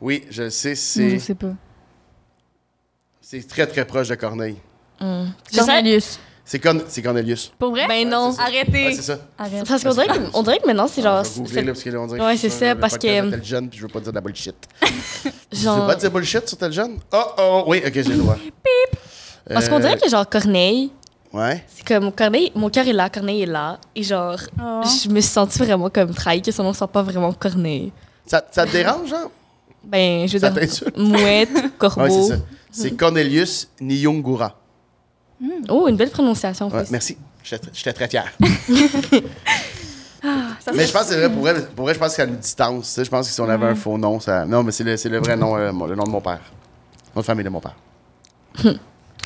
Oui, 0.00 0.24
je 0.30 0.44
le 0.44 0.50
sais, 0.50 0.74
Je 0.74 0.80
c'est 0.80 1.18
sais 1.18 1.34
pas. 1.34 1.52
c'est 3.20 3.46
très 3.46 3.66
très 3.66 3.84
proche 3.84 4.08
de 4.08 4.14
Corneille. 4.14 4.56
Hmm. 4.98 5.26
Je 5.52 5.58
sais- 5.58 5.66
Cornelius. 5.66 6.18
C'est 6.46 6.62
c'est 6.88 7.00
Cornelius. 7.02 7.52
Pour 7.58 7.70
vrai? 7.70 7.86
Ben 7.88 8.06
non. 8.08 8.34
Arrêtez. 8.38 8.86
Ouais, 8.88 8.92
c'est 8.94 9.02
ça. 9.02 9.18
Arrête. 9.38 9.66
Parce 9.66 9.82
qu'on 9.82 9.92
dirait, 9.94 10.06
que- 10.08 10.12
on 10.34 10.42
dirait 10.42 10.58
que 10.58 10.66
maintenant, 10.66 10.86
c'est 10.86 11.00
genre. 11.02 11.24
je 11.24 11.30
vais 11.30 11.36
googler 11.40 11.54
c'est- 11.54 11.62
là, 11.62 11.72
parce 11.72 11.82
que 11.82 11.90
là, 11.90 12.00
on 12.00 12.06
dirait 12.06 12.20
Ouais, 12.20 12.36
c'est 12.36 12.48
je- 12.50 12.54
ça, 12.54 12.74
parce 12.74 12.94
que- 12.94 13.00
tel 13.30 13.44
jeune, 13.44 13.68
puis 13.70 13.78
je 13.78 13.82
veux 13.84 13.88
pas 13.88 14.00
dire 14.00 14.10
de 14.10 14.14
la 14.14 14.20
bullshit. 14.20 14.54
Tu 15.22 15.30
veux 15.56 15.62
genre 15.62 15.86
pas 15.86 15.94
dire 15.96 16.10
bullshit 16.10 16.46
sur 16.48 16.58
tel 16.58 16.70
jeune? 16.72 16.98
Oh 17.12 17.22
oh, 17.38 17.64
oui, 17.68 17.82
ok, 17.86 17.92
j'ai 17.94 18.02
le 18.02 18.16
droit. 18.16 18.34
Bip! 18.36 18.98
parce 19.48 19.68
qu'on 19.68 19.78
dirait 19.78 19.96
que 19.98 20.08
genre 20.08 20.28
Corneille, 20.28 20.90
Ouais. 21.32 21.64
c'est 21.74 21.86
comme 21.86 22.12
Corneille, 22.12 22.52
mon 22.54 22.68
cœur 22.68 22.86
est 22.86 22.92
là, 22.92 23.08
Corneille 23.08 23.42
est 23.42 23.46
là. 23.46 23.78
Et 23.96 24.02
genre, 24.02 24.38
Oh. 24.60 24.82
je 24.82 25.08
me 25.08 25.20
suis 25.20 25.30
sentie 25.30 25.58
vraiment 25.58 25.88
comme 25.88 26.12
trahi 26.14 26.42
que 26.42 26.52
son 26.52 26.62
nom 26.62 26.72
soit 26.74 26.88
pas 26.88 27.02
vraiment 27.02 27.32
Corneille. 27.32 27.90
Ça, 28.26 28.44
ça 28.50 28.66
te 28.66 28.72
dérange, 28.72 29.08
genre? 29.08 29.30
Ben, 29.82 30.26
je 30.28 30.34
veux 30.34 30.38
Ça 30.40 30.50
dire, 30.50 30.68
mouette, 30.96 31.48
Ouais, 31.54 31.70
corbeau. 31.78 32.08
c'est 32.28 32.36
ça. 32.36 32.40
C'est 32.70 32.90
Cornelius 32.96 33.68
Nyongura. 35.40 35.74
oh, 35.74 35.88
une 35.88 35.96
belle 35.96 36.10
prononciation. 36.10 36.66
en 36.66 36.70
Ouais, 36.70 36.84
merci. 36.90 37.16
J'étais 37.42 37.92
très 37.92 38.08
fier. 38.08 38.32
Ça, 40.60 40.72
Mais 40.74 40.86
je 40.86 40.92
pense 40.92 41.02
que 41.02 41.08
c'est 41.08 41.18
vrai, 41.18 41.30
pour 41.30 41.42
vrai, 41.42 41.54
pour 41.76 41.84
vrai, 41.84 41.92
je 41.92 41.98
pense 41.98 42.16
qu'à 42.16 42.24
une 42.24 42.36
distance, 42.36 42.86
tu 42.88 42.90
sais, 42.94 43.04
je 43.04 43.10
pense 43.10 43.28
que 43.28 43.34
si 43.34 43.40
on 43.42 43.48
avait 43.48 43.66
Mm. 43.66 43.70
un 43.70 43.74
faux 43.74 43.98
nom, 43.98 44.18
ça. 44.20 44.46
Non, 44.46 44.62
mais 44.62 44.72
c'est 44.72 44.82
le, 44.84 44.96
c'est 44.96 45.10
le 45.10 45.18
vrai 45.18 45.36
nom, 45.36 45.54
euh, 45.56 45.70
le 45.70 45.94
nom 45.94 46.04
de 46.04 46.08
mon 46.10 46.22
père. 46.22 46.40
Nom 47.14 47.20
de 47.20 47.26
famille 47.26 47.44
de 47.44 47.50
mon 47.50 47.60
père. 47.60 47.74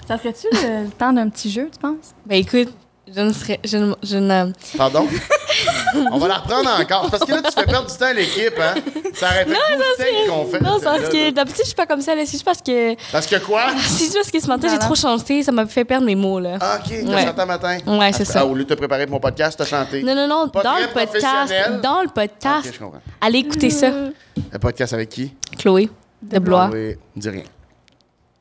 Ça 0.08 0.18
ferait-tu 0.18 0.48
le, 0.52 0.84
le 0.86 0.90
temps 0.90 1.12
d'un 1.12 1.28
petit 1.28 1.50
jeu, 1.52 1.68
tu 1.72 1.78
penses? 1.78 2.14
Ben 2.26 2.36
écoute, 2.36 2.74
je 3.14 3.20
ne 3.20 3.32
serais. 3.32 3.60
Je 3.64 3.76
ne. 3.76 3.94
Je 4.02 4.16
ne 4.18 4.52
Pardon? 4.76 5.06
on 6.12 6.18
va 6.18 6.28
la 6.28 6.34
reprendre 6.36 6.70
encore. 6.80 7.10
Parce 7.10 7.24
que 7.24 7.32
là, 7.32 7.42
tu 7.42 7.50
fais 7.52 7.64
perdre 7.64 7.90
du 7.90 7.96
temps 7.96 8.06
à 8.06 8.12
l'équipe, 8.12 8.54
hein? 8.60 8.74
Ça 9.14 9.26
aurait 9.26 9.44
fait 9.44 9.44
tout 9.46 9.50
le 9.50 10.26
temps 10.28 10.34
qu'on 10.34 10.46
fait. 10.50 10.60
non, 10.60 10.76
c'est 10.78 10.84
parce 10.84 11.08
que 11.08 11.30
d'habitude, 11.30 11.60
je 11.62 11.66
suis 11.68 11.74
pas 11.74 11.86
comme 11.86 12.00
ça. 12.00 12.14
là. 12.14 12.22
C'est 12.24 12.32
juste 12.32 12.44
parce 12.44 12.60
que. 12.62 12.94
Parce 13.10 13.26
que 13.26 13.36
quoi? 13.36 13.66
C'est 13.78 14.04
juste 14.04 14.14
parce 14.16 14.30
que 14.30 14.40
ce 14.40 14.46
matin, 14.46 14.68
j'ai 14.70 14.78
trop 14.78 14.94
chanté, 14.94 15.42
ça 15.42 15.52
m'a 15.52 15.66
fait 15.66 15.84
perdre 15.84 16.06
mes 16.06 16.14
mots, 16.14 16.38
là. 16.40 16.58
Ah, 16.60 16.78
ok, 16.84 16.92
t'as 17.04 17.14
Ouais. 17.14 17.24
chanté 17.24 17.40
un 17.40 17.46
matin. 17.46 17.78
Ouais, 17.86 18.12
c'est 18.12 18.22
Ah, 18.28 18.32
ça. 18.32 18.40
Ah, 18.40 18.46
au 18.46 18.54
lieu 18.54 18.64
de 18.64 18.68
te 18.68 18.74
préparer 18.74 19.06
pour 19.06 19.14
mon 19.14 19.20
podcast, 19.20 19.58
t'as 19.58 19.64
chanté. 19.64 20.02
Non, 20.02 20.14
non, 20.14 20.28
non, 20.28 20.48
Pas 20.48 20.62
dans 20.62 20.72
très 20.74 20.82
le 20.82 20.88
podcast. 20.88 21.54
Dans 21.82 22.02
le 22.02 22.08
podcast. 22.08 22.66
Ok, 22.68 22.72
je 22.74 22.78
comprends. 22.78 23.02
Allez 23.20 23.38
écouter 23.38 23.70
ça, 23.70 23.90
Le 23.90 24.58
podcast 24.58 24.92
avec 24.92 25.08
qui? 25.08 25.34
Chloé 25.58 25.88
de 26.22 26.38
Blois. 26.38 26.68
Oui, 26.72 26.96
dis 27.16 27.28
rien. 27.30 27.42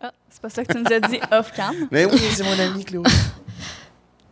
Ah, 0.01 0.12
c'est 0.30 0.41
pas 0.41 0.49
ça 0.49 0.63
que 0.63 0.73
tu 0.73 0.80
nous 0.80 0.91
as 0.93 0.99
dit 0.99 1.19
off-cam. 1.32 1.73
Mais 1.91 2.06
oui, 2.06 2.19
c'est 2.34 2.43
mon 2.43 2.60
ami, 2.60 2.84
Chloé. 2.86 3.03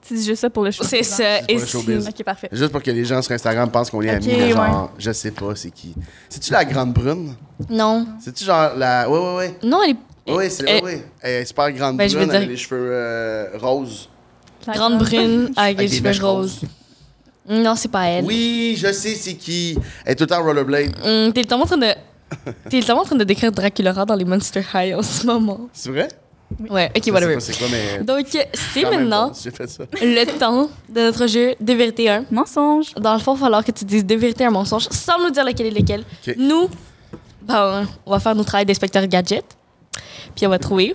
Tu 0.07 0.13
dis 0.13 0.23
juste 0.25 0.41
ça 0.41 0.49
pour 0.49 0.63
le 0.63 0.71
show. 0.71 0.83
C'est 0.83 1.03
ça. 1.03 1.39
pour 1.39 1.49
Et 1.49 1.53
le 1.55 1.65
si- 1.65 1.71
showbiz. 1.71 2.07
Ok, 2.07 2.23
parfait. 2.23 2.49
Juste 2.51 2.71
pour 2.71 2.81
que 2.83 2.91
les 2.91 3.05
gens 3.05 3.21
sur 3.21 3.31
Instagram 3.33 3.69
pensent 3.71 3.89
qu'on 3.89 4.01
est 4.03 4.09
Ok, 4.09 4.15
amis. 4.17 4.27
mais 4.37 4.49
genre, 4.51 4.83
ouais. 4.83 4.89
je 4.99 5.11
sais 5.11 5.31
pas 5.31 5.55
c'est 5.55 5.71
qui. 5.71 5.95
C'est-tu 6.29 6.51
la 6.51 6.63
grande 6.65 6.93
brune? 6.93 7.33
Non. 7.69 8.05
C'est-tu 8.19 8.43
genre 8.45 8.71
la. 8.75 9.09
Ouais, 9.09 9.17
ouais, 9.19 9.35
ouais. 9.35 9.57
Non, 9.63 9.81
elle 9.83 9.91
est 9.91 10.31
Oui, 10.31 10.45
c'est 10.49 10.63
Eh, 10.67 10.81
oui, 10.83 10.91
oui. 10.95 11.01
Elle 11.21 11.41
est 11.41 11.45
super 11.45 11.71
grande 11.71 11.97
Ben, 11.97 12.07
je 12.09 12.15
brune 12.15 12.29
veux 12.29 12.35
avec 12.35 12.47
dire- 12.47 12.57
les 12.57 12.61
cheveux 12.63 12.89
euh, 12.91 13.57
roses. 13.59 14.09
grande 14.67 14.97
brune 14.99 15.51
avec 15.55 15.77
les 15.79 15.87
des 15.87 15.95
cheveux 15.97 16.09
mèches 16.09 16.19
roses. 16.21 16.61
Non, 17.47 17.75
c'est 17.75 17.89
pas 17.91 18.05
elle. 18.07 18.25
Oui, 18.25 18.75
je 18.77 18.91
sais 18.91 19.13
c'est 19.15 19.35
qui. 19.35 19.77
Elle 20.03 20.13
est 20.13 20.15
tout 20.15 20.23
le 20.23 20.27
temps 20.29 20.43
rollerblade. 20.43 20.95
Hum, 21.03 21.31
T'es 21.31 21.41
littéralement 21.41 21.65
en 21.65 21.67
train 21.67 21.77
de. 21.77 21.93
T'es 22.69 22.77
littéralement 22.77 23.03
en 23.03 23.05
train 23.05 23.15
de 23.15 23.23
décrire 23.23 23.51
Dracula 23.51 23.93
dans 24.05 24.15
les 24.15 24.25
Monster 24.25 24.63
High 24.73 24.95
en 24.95 25.03
ce 25.03 25.25
moment. 25.27 25.69
C'est 25.73 25.89
vrai? 25.91 26.07
Ouais, 26.69 26.91
ok, 26.95 27.07
whatever. 27.13 27.33
pas 27.35 27.39
c'est 27.39 27.57
quoi, 27.57 27.67
mais. 27.71 28.03
Donc, 28.03 28.27
c'est 28.53 28.83
maintenant 28.83 29.27
bon, 29.27 29.33
J'ai 29.43 29.51
fait 29.51 29.67
ça. 29.67 29.83
le 30.01 30.25
temps 30.39 30.69
de 30.89 31.01
notre 31.01 31.27
jeu 31.27 31.55
de 31.59 31.73
vérité 31.73 32.09
1. 32.09 32.25
Mensonge. 32.31 32.93
Dans 32.95 33.13
le 33.13 33.19
fond, 33.19 33.33
il 33.33 33.39
va 33.39 33.45
falloir 33.45 33.63
que 33.65 33.71
tu 33.71 33.83
dises 33.83 34.05
deux 34.05 34.15
vérités 34.17 34.45
un 34.45 34.51
mensonge 34.51 34.87
sans 34.91 35.19
nous 35.21 35.31
dire 35.31 35.43
lequel 35.43 35.67
est 35.67 35.79
lequel. 35.79 36.03
Nous, 36.37 36.69
ben, 37.41 37.85
on 38.05 38.11
va 38.11 38.19
faire 38.19 38.35
notre 38.35 38.47
travail 38.47 38.65
d'inspecteur 38.65 39.05
gadget. 39.07 39.43
Puis 40.35 40.45
on 40.45 40.49
va 40.49 40.59
trouver. 40.59 40.93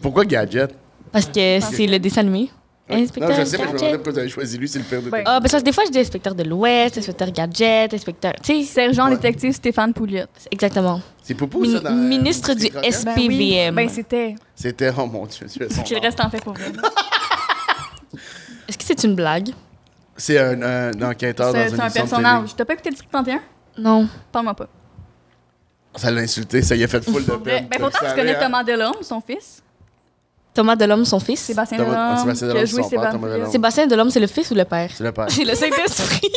Pourquoi 0.00 0.24
Gadget? 0.24 0.74
Parce 1.12 1.26
que 1.26 1.58
c'est 1.60 1.86
le 1.86 1.98
dessin 1.98 2.20
animé. 2.20 2.50
Inspecteur 2.90 3.30
non, 3.30 3.36
je 3.36 3.44
sais, 3.44 3.58
mais 3.58 3.64
je 3.64 3.68
me 3.68 3.72
demandais 3.72 3.82
gadget. 3.84 3.94
pourquoi 3.96 4.12
vous 4.12 4.18
avez 4.20 4.28
choisi 4.28 4.56
lui, 4.58 4.68
c'est 4.68 4.78
le 4.78 4.84
pire 4.84 5.02
de 5.02 5.10
Ah, 5.26 5.40
ben 5.40 5.48
ça, 5.48 5.60
des 5.60 5.72
fois, 5.72 5.84
je 5.86 5.90
dis 5.90 5.98
inspecteur 5.98 6.34
de 6.34 6.42
l'Ouest, 6.42 6.96
inspecteur 6.98 7.30
gadget, 7.30 7.92
inspecteur. 7.92 8.32
Tu 8.42 8.60
sais, 8.60 8.64
Sergent 8.64 9.08
Ouais. 9.08 9.16
détective 9.16 9.52
Stéphane 9.52 9.92
Pouliot. 9.92 10.24
exactement. 10.50 11.00
C'est 11.22 11.34
Poupou, 11.34 11.64
ça, 11.66 11.80
dans. 11.80 11.90
ministre 11.94 12.54
du. 12.54 12.70
Ben 12.70 12.80
oui. 13.16 13.28
PVM. 13.28 13.74
Ben 13.74 13.88
c'était. 13.90 14.34
C'était, 14.54 14.90
oh 14.96 15.04
mon 15.06 15.26
dieu, 15.26 15.46
tu 15.46 15.58
Que 15.58 15.94
le 15.94 16.00
reste 16.00 16.20
en 16.24 16.30
fait 16.30 16.42
pour 16.42 16.54
vrai. 16.54 16.64
Est-ce 18.68 18.78
que 18.78 18.84
c'est 18.84 19.04
une 19.04 19.14
blague? 19.14 19.50
C'est 20.16 20.38
un, 20.38 20.60
un 20.62 21.02
enquêteur 21.02 21.52
dans 21.52 21.58
C'est 21.58 21.68
une 21.70 21.76
c'est 21.76 21.82
un 21.82 21.90
personnage. 21.90 22.56
T'as 22.56 22.64
pas 22.64 22.72
écouté 22.74 22.90
District 22.90 23.10
31? 23.12 23.40
Non. 23.78 24.08
Parle-moi 24.32 24.54
pas. 24.54 24.68
Ça 25.94 26.10
l'a 26.10 26.20
insulté, 26.22 26.62
ça 26.62 26.74
y 26.76 26.84
a 26.84 26.88
fait 26.88 27.02
full 27.02 27.24
de 27.24 27.32
peine. 27.36 27.66
ben 27.68 27.78
pourtant, 27.80 27.98
tu 28.08 28.14
connais? 28.14 28.38
Thomas 28.38 28.62
Delhomme, 28.64 28.96
son 29.02 29.20
fils. 29.20 29.62
Thomas 30.58 30.74
Delhomme, 30.74 31.04
son 31.04 31.20
fils. 31.20 31.38
Sébastien 31.40 31.78
Thomas- 31.78 32.16
Delhomme. 32.16 32.18
Sébastien 32.18 32.34
qui 32.34 32.44
a 32.44 32.54
Delhomme, 32.54 32.66
joué 32.66 32.82
son 32.82 32.88
père, 32.88 32.98
Sébastien 32.98 33.12
Thomas 33.20 33.32
Delhomme. 33.32 33.50
Sébastien 33.52 33.86
Delhomme, 33.86 34.10
c'est 34.10 34.18
le 34.20 34.26
fils 34.26 34.50
ou 34.50 34.54
le 34.56 34.64
père? 34.64 34.90
C'est 34.92 35.04
le 35.04 35.12
père. 35.12 35.26
C'est 35.28 35.44
le 35.44 35.54
Saint-Esprit. 35.54 36.32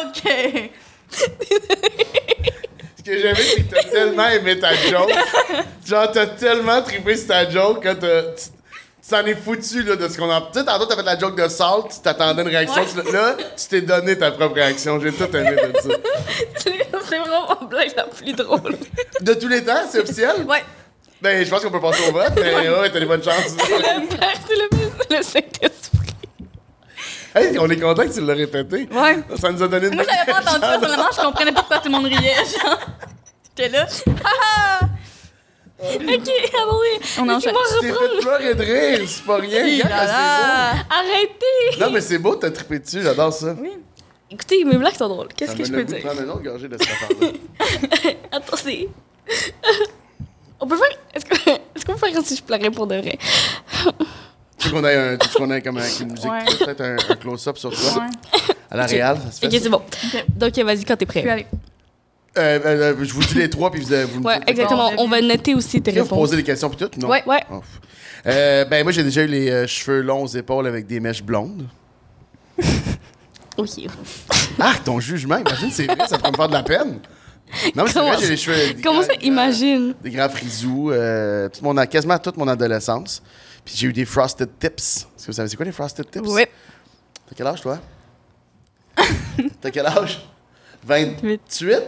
OK. 0.00 0.70
Ce 2.98 3.02
que 3.04 3.18
j'aimais, 3.18 3.34
c'est 3.34 3.62
que 3.68 3.74
t'as 3.74 3.82
tellement 3.90 4.28
aimé 4.28 4.58
ta 4.58 4.72
joke. 4.74 5.10
Genre, 5.84 6.10
t'as 6.12 6.26
tellement 6.26 6.80
trippé 6.82 7.14
sur 7.16 7.26
ta 7.28 7.50
joke 7.50 7.82
que 7.82 7.92
t'as- 7.92 8.22
tu 8.22 8.48
tu 9.04 9.10
t'en 9.10 9.26
es 9.26 9.34
foutu 9.34 9.82
là, 9.82 9.96
de 9.96 10.06
ce 10.08 10.16
qu'on 10.16 10.30
a. 10.30 10.40
Tu 10.52 10.60
sais, 10.60 10.64
tantôt, 10.64 10.86
t'as 10.86 10.94
fait 10.96 11.02
la 11.02 11.18
joke 11.18 11.36
de 11.36 11.48
Salt, 11.48 11.88
tu 11.92 12.00
t'attendais 12.00 12.42
une 12.42 12.48
réaction. 12.48 12.80
Ouais. 12.82 12.88
tu 12.88 12.96
l'as- 13.12 13.12
Là, 13.12 13.36
tu 13.56 13.66
t'es 13.68 13.80
donné 13.82 14.16
ta 14.16 14.30
propre 14.30 14.54
réaction. 14.54 14.98
J'ai 15.00 15.12
tout 15.12 15.24
aimé 15.36 15.50
de 15.56 15.80
ça. 15.80 15.88
c'est 16.56 16.90
vraiment 17.06 17.48
la 17.60 17.66
blague 17.66 17.92
la 17.96 18.04
plus 18.04 18.32
drôle. 18.32 18.76
De 19.20 19.34
tous 19.34 19.48
les 19.48 19.62
temps, 19.64 19.82
c'est 19.90 19.98
officiel? 19.98 20.44
Ouais. 20.48 20.62
Ben, 21.22 21.44
je 21.44 21.50
pense 21.50 21.62
qu'on 21.62 21.70
peut 21.70 21.80
passer 21.80 22.08
au 22.08 22.12
vote, 22.12 22.32
mais 22.34 22.68
ouais, 22.68 22.90
t'as 22.90 22.98
des 22.98 23.06
bonnes 23.06 23.22
chances. 23.22 23.56
Le 23.56 24.16
père, 24.16 24.32
c'est 24.44 24.56
le 24.56 24.68
c'est 25.08 25.16
le 25.16 25.22
Saint-Esprit. 25.22 26.08
hey, 27.36 27.58
on 27.60 27.70
est 27.70 27.76
content 27.78 28.02
que 28.02 28.12
tu 28.12 28.20
l'as 28.20 28.34
répété. 28.34 28.88
Ouais. 28.92 29.18
Ça 29.40 29.52
nous 29.52 29.62
a 29.62 29.68
donné 29.68 29.86
une 29.86 29.94
Moi, 29.94 30.04
j'avais 30.04 30.32
pas 30.32 30.40
entendu 30.40 30.60
ça 30.60 30.80
seulement, 30.80 31.08
je 31.16 31.20
comprenais 31.20 31.52
pas 31.52 31.60
pourquoi 31.60 31.78
tout 31.78 31.84
le 31.88 31.92
monde 31.92 32.06
riait. 32.06 32.34
Genre, 32.34 32.80
j'étais 33.44 33.68
là. 33.68 33.86
Ah! 34.24 34.80
Ok, 35.80 36.00
attendez. 36.00 37.00
On 37.20 37.28
enchaîne. 37.28 37.54
Tu 37.54 37.86
t'es 37.86 37.92
fait 37.92 38.20
pleurer 38.20 38.54
de 38.56 38.62
rire, 38.62 39.08
c'est 39.08 39.24
pas 39.24 39.36
rien. 39.36 39.64
Hi 39.64 39.82
Regarde, 39.82 39.92
là 39.92 40.06
là. 40.06 40.70
Arrêtez! 40.90 41.34
c'est 41.70 41.78
beau. 41.78 41.84
Non, 41.84 41.90
mais 41.92 42.00
c'est 42.00 42.18
beau, 42.18 42.34
t'as 42.34 42.50
trippé 42.50 42.78
dessus, 42.80 43.02
j'adore 43.02 43.32
ça. 43.32 43.54
Oui. 43.60 43.70
Écoutez, 44.28 44.64
mes 44.64 44.76
blagues 44.76 44.96
sont 44.96 45.08
drôles. 45.08 45.28
Qu'est-ce 45.36 45.54
que 45.54 45.64
je 45.64 45.70
peux 45.70 45.78
le 45.78 45.84
goût 45.84 45.92
de 45.92 45.98
dire? 45.98 46.04
prendre 46.04 46.22
une 46.22 46.30
autre 46.30 46.42
gorgée 46.42 46.68
de 46.68 46.76
cette 46.80 46.90
affaire-là. 46.90 48.10
Attendez. 48.32 48.88
On 50.62 50.66
peut 50.66 50.76
faire. 50.76 50.98
Est-ce 51.74 51.84
qu'on 51.84 51.92
peut 51.94 51.98
faire 52.06 52.22
si 52.24 52.36
je 52.36 52.42
pleurais 52.42 52.70
pour 52.70 52.86
de 52.86 52.94
vrai? 52.96 53.18
Tu 54.58 54.68
veux 54.68 54.74
qu'on 54.80 54.84
ait, 54.86 54.94
un, 54.94 55.16
tu 55.16 55.28
veux 55.28 55.34
qu'on 55.34 55.50
ait 55.50 55.60
comme 55.60 55.76
avec 55.78 55.98
une 56.00 56.12
musique, 56.12 56.30
Ouais. 56.30 56.44
peut-être 56.58 56.80
un, 56.80 56.96
un 57.10 57.16
close-up 57.16 57.58
sur 57.58 57.70
toi? 57.70 58.02
Ouais. 58.04 58.40
À 58.70 58.76
la 58.76 58.86
réal, 58.86 59.18
ça 59.24 59.30
se 59.32 59.40
fait? 59.40 59.46
Ok, 59.48 59.60
c'est 59.60 59.68
bon. 59.68 59.82
Donc, 60.28 60.56
vas-y 60.58 60.84
quand 60.84 60.96
t'es 60.96 61.04
Puis 61.04 61.20
prêt. 61.20 61.28
allez. 61.30 61.46
Euh, 62.38 62.60
euh, 62.64 62.94
euh, 62.94 63.04
je 63.04 63.12
vous 63.12 63.22
dis 63.24 63.34
les 63.34 63.50
trois, 63.50 63.70
puis 63.72 63.80
vous, 63.82 63.88
vous 63.88 64.20
me 64.20 64.24
Ouais, 64.26 64.38
dites- 64.38 64.48
exactement. 64.50 64.90
On 64.98 65.08
va 65.08 65.20
noter 65.20 65.54
aussi 65.54 65.82
tes 65.82 65.92
que 65.92 65.98
vous 65.98 66.04
réponses. 66.04 66.18
posez 66.18 66.36
des 66.36 66.44
questions 66.44 66.70
puis 66.70 66.78
tout? 66.78 66.98
Non? 67.00 67.08
Ouais. 67.08 67.22
Ouais. 67.26 67.42
Oh. 67.52 67.60
Euh, 68.26 68.64
ben, 68.64 68.84
moi, 68.84 68.92
j'ai 68.92 69.02
déjà 69.02 69.22
eu 69.24 69.26
les 69.26 69.50
euh, 69.50 69.66
cheveux 69.66 70.00
longs 70.00 70.22
aux 70.22 70.28
épaules 70.28 70.66
avec 70.68 70.86
des 70.86 71.00
mèches 71.00 71.22
blondes. 71.24 71.66
Ok. 73.58 73.68
Ah, 74.58 74.74
ton 74.84 74.98
jugement, 75.00 75.36
imagine, 75.38 75.70
c'est 75.70 75.84
vrai, 75.86 76.06
ça 76.08 76.16
pourrait 76.18 76.30
me 76.30 76.36
faire 76.36 76.48
de 76.48 76.52
la 76.54 76.62
peine. 76.62 77.00
Non, 77.74 77.84
mais 77.84 77.88
c'est 77.88 77.94
Comment 77.94 78.08
vrai, 78.12 78.16
j'ai 78.18 78.24
ça- 78.24 78.30
les 78.30 78.36
cheveux. 78.36 78.74
des 78.74 78.82
Comment 78.82 78.98
grands- 79.00 79.06
ça, 79.08 79.14
imagine? 79.22 79.94
Des 80.02 80.10
grands 80.10 80.28
frisous, 80.28 80.90
euh, 80.90 81.48
toute 81.48 81.62
mon, 81.62 81.74
quasiment 81.86 82.18
toute 82.18 82.36
mon 82.36 82.48
adolescence. 82.48 83.22
Puis 83.64 83.74
j'ai 83.76 83.86
eu 83.88 83.92
des 83.92 84.04
frosted 84.04 84.48
tips. 84.58 85.06
Est-ce 85.16 85.26
que 85.26 85.26
vous 85.26 85.32
savez, 85.36 85.48
c'est 85.48 85.56
quoi 85.56 85.66
les 85.66 85.72
frosted 85.72 86.10
tips? 86.10 86.26
Oui. 86.28 86.44
T'as 87.28 87.34
quel 87.36 87.46
âge, 87.46 87.60
toi? 87.60 87.78
T'as 89.60 89.70
quel 89.70 89.86
âge? 89.86 90.26
28? 90.84 91.40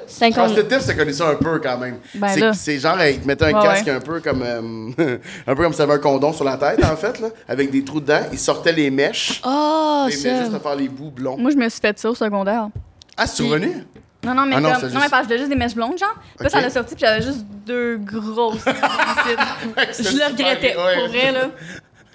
50. 0.06 0.32
Frosted 0.34 0.68
tips, 0.68 0.86
t'as 0.86 0.94
connu 0.94 1.12
ça 1.12 1.28
un 1.30 1.34
peu 1.34 1.58
quand 1.58 1.76
même. 1.78 1.98
Ben 2.14 2.28
c'est, 2.28 2.40
là. 2.40 2.52
c'est 2.52 2.78
genre, 2.78 2.96
euh, 2.96 3.10
ils 3.10 3.20
te 3.20 3.26
mettaient 3.26 3.46
un 3.46 3.58
Ouais, 3.58 3.62
casque 3.62 3.86
ouais. 3.86 3.92
un 3.92 4.00
peu 4.00 4.20
comme. 4.20 4.42
euh, 4.42 5.18
un 5.48 5.54
peu 5.56 5.62
comme 5.64 5.72
si 5.72 5.78
t'avais 5.78 5.94
un 5.94 5.98
condom 5.98 6.32
sur 6.32 6.44
la 6.44 6.56
tête, 6.56 6.84
en 6.84 6.94
fait, 6.96 7.18
là, 7.18 7.28
avec 7.48 7.72
des 7.72 7.82
trous 7.82 8.00
dedans. 8.00 8.20
Ils 8.30 8.38
sortaient 8.38 8.72
les 8.72 8.90
mèches. 8.92 9.42
Oh, 9.44 10.06
ils 10.08 10.16
venaient 10.16 10.36
ça. 10.36 10.40
juste 10.44 10.54
à 10.54 10.60
faire 10.60 10.76
les 10.76 10.88
bouts 10.88 11.10
blonds. 11.10 11.36
Moi, 11.38 11.50
je 11.50 11.56
me 11.56 11.68
suis 11.68 11.80
fait 11.80 11.98
ça 11.98 12.08
au 12.08 12.14
secondaire. 12.14 12.68
Ah, 13.16 13.26
c'est 13.26 13.42
revenu? 13.42 13.84
Non, 14.24 14.34
non, 14.34 14.46
mais 14.46 14.56
Ah 14.56 14.60
non, 14.60 14.70
comme. 14.72 14.82
Non, 14.82 14.88
juste- 14.88 15.00
mais 15.02 15.08
parce 15.10 15.22
que 15.22 15.28
j'avais 15.28 15.38
juste 15.38 15.50
des 15.50 15.56
mèches 15.56 15.74
blondes, 15.74 15.98
genre. 15.98 16.14
Puis 16.36 16.44
là, 16.44 16.48
ça 16.50 16.60
l'a 16.60 16.70
sorti, 16.70 16.94
puis 16.94 17.04
j'avais 17.06 17.22
juste 17.22 17.44
deux 17.66 17.98
grosses. 17.98 18.64
je 18.64 20.16
le 20.16 20.30
regrettais. 20.32 20.76
Ouais. 20.76 20.98
Pour 20.98 21.08
vrai, 21.08 21.32
là. 21.32 21.50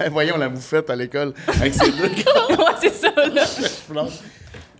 Eh, 0.01 0.07
Voyons 0.07 0.37
la 0.37 0.47
moufette 0.47 0.89
à 0.89 0.95
l'école 0.95 1.33
avec 1.45 1.73
ses 1.73 1.91
deux 1.91 2.03
ouais, 2.07 2.65
c'est 2.79 2.93
ça, 2.93 3.09
là. 3.17 3.43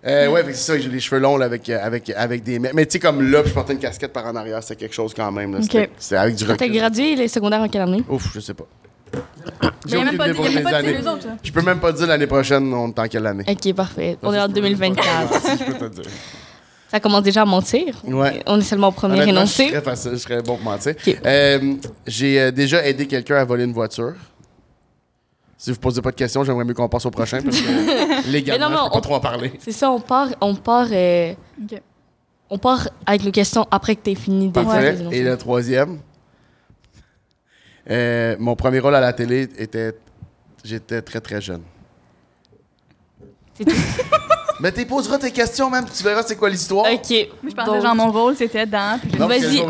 Euh, 0.07 0.27
ouais, 0.29 0.43
c'est 0.47 0.53
ça, 0.53 0.79
j'ai 0.79 0.87
les 0.87 1.01
cheveux 1.01 1.19
longs 1.19 1.35
là, 1.35 1.43
avec, 1.45 1.67
euh, 1.67 1.77
avec, 1.81 2.09
avec 2.11 2.41
des 2.41 2.57
mèches. 2.57 2.71
Mais 2.73 2.85
tu 2.85 2.93
sais, 2.93 2.99
comme 2.99 3.29
là, 3.29 3.41
puis 3.41 3.49
je 3.49 3.53
portais 3.53 3.73
une 3.73 3.79
casquette 3.79 4.13
par 4.13 4.25
en 4.27 4.35
arrière, 4.37 4.63
c'était 4.63 4.77
quelque 4.77 4.95
chose 4.95 5.13
quand 5.13 5.29
même. 5.33 5.53
là. 5.55 5.59
C'était, 5.61 5.89
avec 6.15 6.35
du 6.35 6.45
T'as 6.45 6.53
recul. 6.53 6.71
gradué 6.71 7.15
les 7.17 7.27
secondaires 7.27 7.59
en 7.59 7.67
quelle 7.67 7.81
année? 7.81 8.01
Ouf, 8.07 8.29
je 8.33 8.39
sais 8.39 8.53
pas. 8.53 8.63
Mais 9.11 9.69
J'ai 9.87 9.97
il 9.97 10.03
n'y 10.03 10.07
a 10.07 10.11
même 10.11 10.17
pas 10.17 10.29
dit, 10.29 10.39
même 10.39 10.53
les 10.55 10.61
pas 10.61 10.69
dit 10.69 10.75
années. 10.75 10.93
les 10.93 11.07
autres, 11.07 11.27
là. 11.27 11.33
Je 11.43 11.51
peux 11.51 11.61
même 11.63 11.79
pas 11.79 11.91
dire 11.91 12.07
l'année 12.07 12.27
prochaine, 12.27 12.73
on 12.73 12.87
est 12.87 12.99
en 12.99 13.07
quelle 13.09 13.25
année. 13.27 13.43
Ok, 13.45 13.73
parfait. 13.73 14.17
On 14.23 14.33
est 14.33 14.39
en 14.39 14.47
2024. 14.47 15.41
Si, 15.41 15.57
je 15.57 15.63
peux 15.73 15.89
te 15.89 15.95
dire. 16.01 16.11
Ça 16.91 16.99
commence 16.99 17.23
déjà 17.23 17.43
à 17.43 17.45
mentir. 17.45 18.01
Ouais. 18.03 18.41
On 18.47 18.59
est 18.59 18.63
seulement 18.63 18.87
au 18.87 18.91
premier 18.91 19.21
Honnêtement, 19.21 19.45
je 19.45 19.61
énoncé. 19.61 19.69
serais 19.69 19.81
facile, 19.81 20.11
je 20.13 20.17
serais 20.17 20.41
bon 20.41 20.55
pour 20.55 20.63
mentir. 20.63 20.95
Euh, 21.25 21.75
j'ai 22.07 22.39
euh, 22.41 22.51
déjà 22.51 22.85
aidé 22.85 23.05
quelqu'un 23.07 23.35
à 23.35 23.45
voler 23.45 23.63
une 23.65 23.73
voiture. 23.73 24.13
Si 25.57 25.71
vous 25.71 25.77
posez 25.79 26.01
pas 26.01 26.11
de 26.11 26.15
questions, 26.15 26.43
j'aimerais 26.43 26.63
mieux 26.63 26.73
qu'on 26.73 26.87
passe 26.89 27.05
au 27.05 27.11
prochain 27.11 27.41
parce 27.43 27.59
que 27.61 28.31
légalement, 28.31 28.69
non, 28.69 28.75
je 28.77 28.83
peux 28.85 28.89
pas 28.91 28.97
on- 28.97 29.01
trop 29.01 29.15
en 29.15 29.19
parler. 29.19 29.51
C'est 29.59 29.71
ça, 29.71 29.91
on 29.91 29.99
part, 29.99 30.29
on 30.41 30.55
part, 30.55 30.87
euh, 30.91 31.33
on 32.49 32.57
part 32.57 32.89
avec 33.05 33.23
nos 33.23 33.31
questions 33.31 33.67
après 33.69 33.95
que 33.95 34.01
t'aies 34.01 34.15
fini 34.15 34.47
de 34.47 34.53
Parfait. 34.53 34.97
Et 35.11 35.21
le 35.21 35.37
troisième, 35.37 35.99
euh, 37.89 38.35
mon 38.39 38.55
premier 38.55 38.79
rôle 38.79 38.95
à 38.95 39.01
la 39.01 39.13
télé 39.13 39.47
était. 39.57 39.93
J'étais 40.63 41.01
très 41.01 41.21
très 41.21 41.39
jeune. 41.39 41.61
C'est 43.55 43.65
tout. 43.65 43.71
Mais 44.61 44.71
tu 44.71 44.85
poseras 44.85 45.17
tes 45.17 45.31
questions 45.31 45.69
même, 45.69 45.85
tu 45.85 46.03
verras 46.03 46.23
c'est 46.23 46.35
quoi 46.35 46.49
l'histoire. 46.49 46.85
Ok. 46.91 47.09
Moi, 47.09 47.49
je 47.49 47.55
pensais, 47.55 47.65
Donc, 47.71 47.81
genre, 47.81 47.95
mon 47.95 48.11
rôle, 48.11 48.35
c'était 48.35 48.65
dans. 48.65 48.99
Puis 48.99 49.11
Vas-y, 49.17 49.61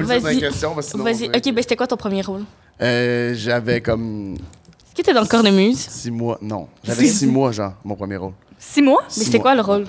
vas-y. 0.95 1.27
Ok, 1.27 1.53
ben 1.53 1.61
c'était 1.61 1.75
quoi 1.75 1.87
ton 1.87 1.97
premier 1.97 2.21
rôle? 2.21 2.43
Euh, 2.81 3.33
J'avais 3.35 3.81
comme 3.81 4.33
Est-ce 4.35 4.95
que 4.95 5.01
t'es 5.03 5.13
dans 5.13 5.21
le 5.21 5.27
cornemuse? 5.27 5.77
six 5.77 6.09
mois. 6.11 6.37
Non, 6.41 6.67
j'avais 6.83 7.05
six 7.05 7.27
mois, 7.27 7.51
genre, 7.51 7.73
mon 7.83 7.95
premier 7.95 8.17
rôle. 8.17 8.33
Six 8.57 8.81
mois? 8.81 9.03
Mais 9.17 9.23
c'était 9.25 9.39
quoi 9.39 9.53
le 9.55 9.61
rôle? 9.61 9.85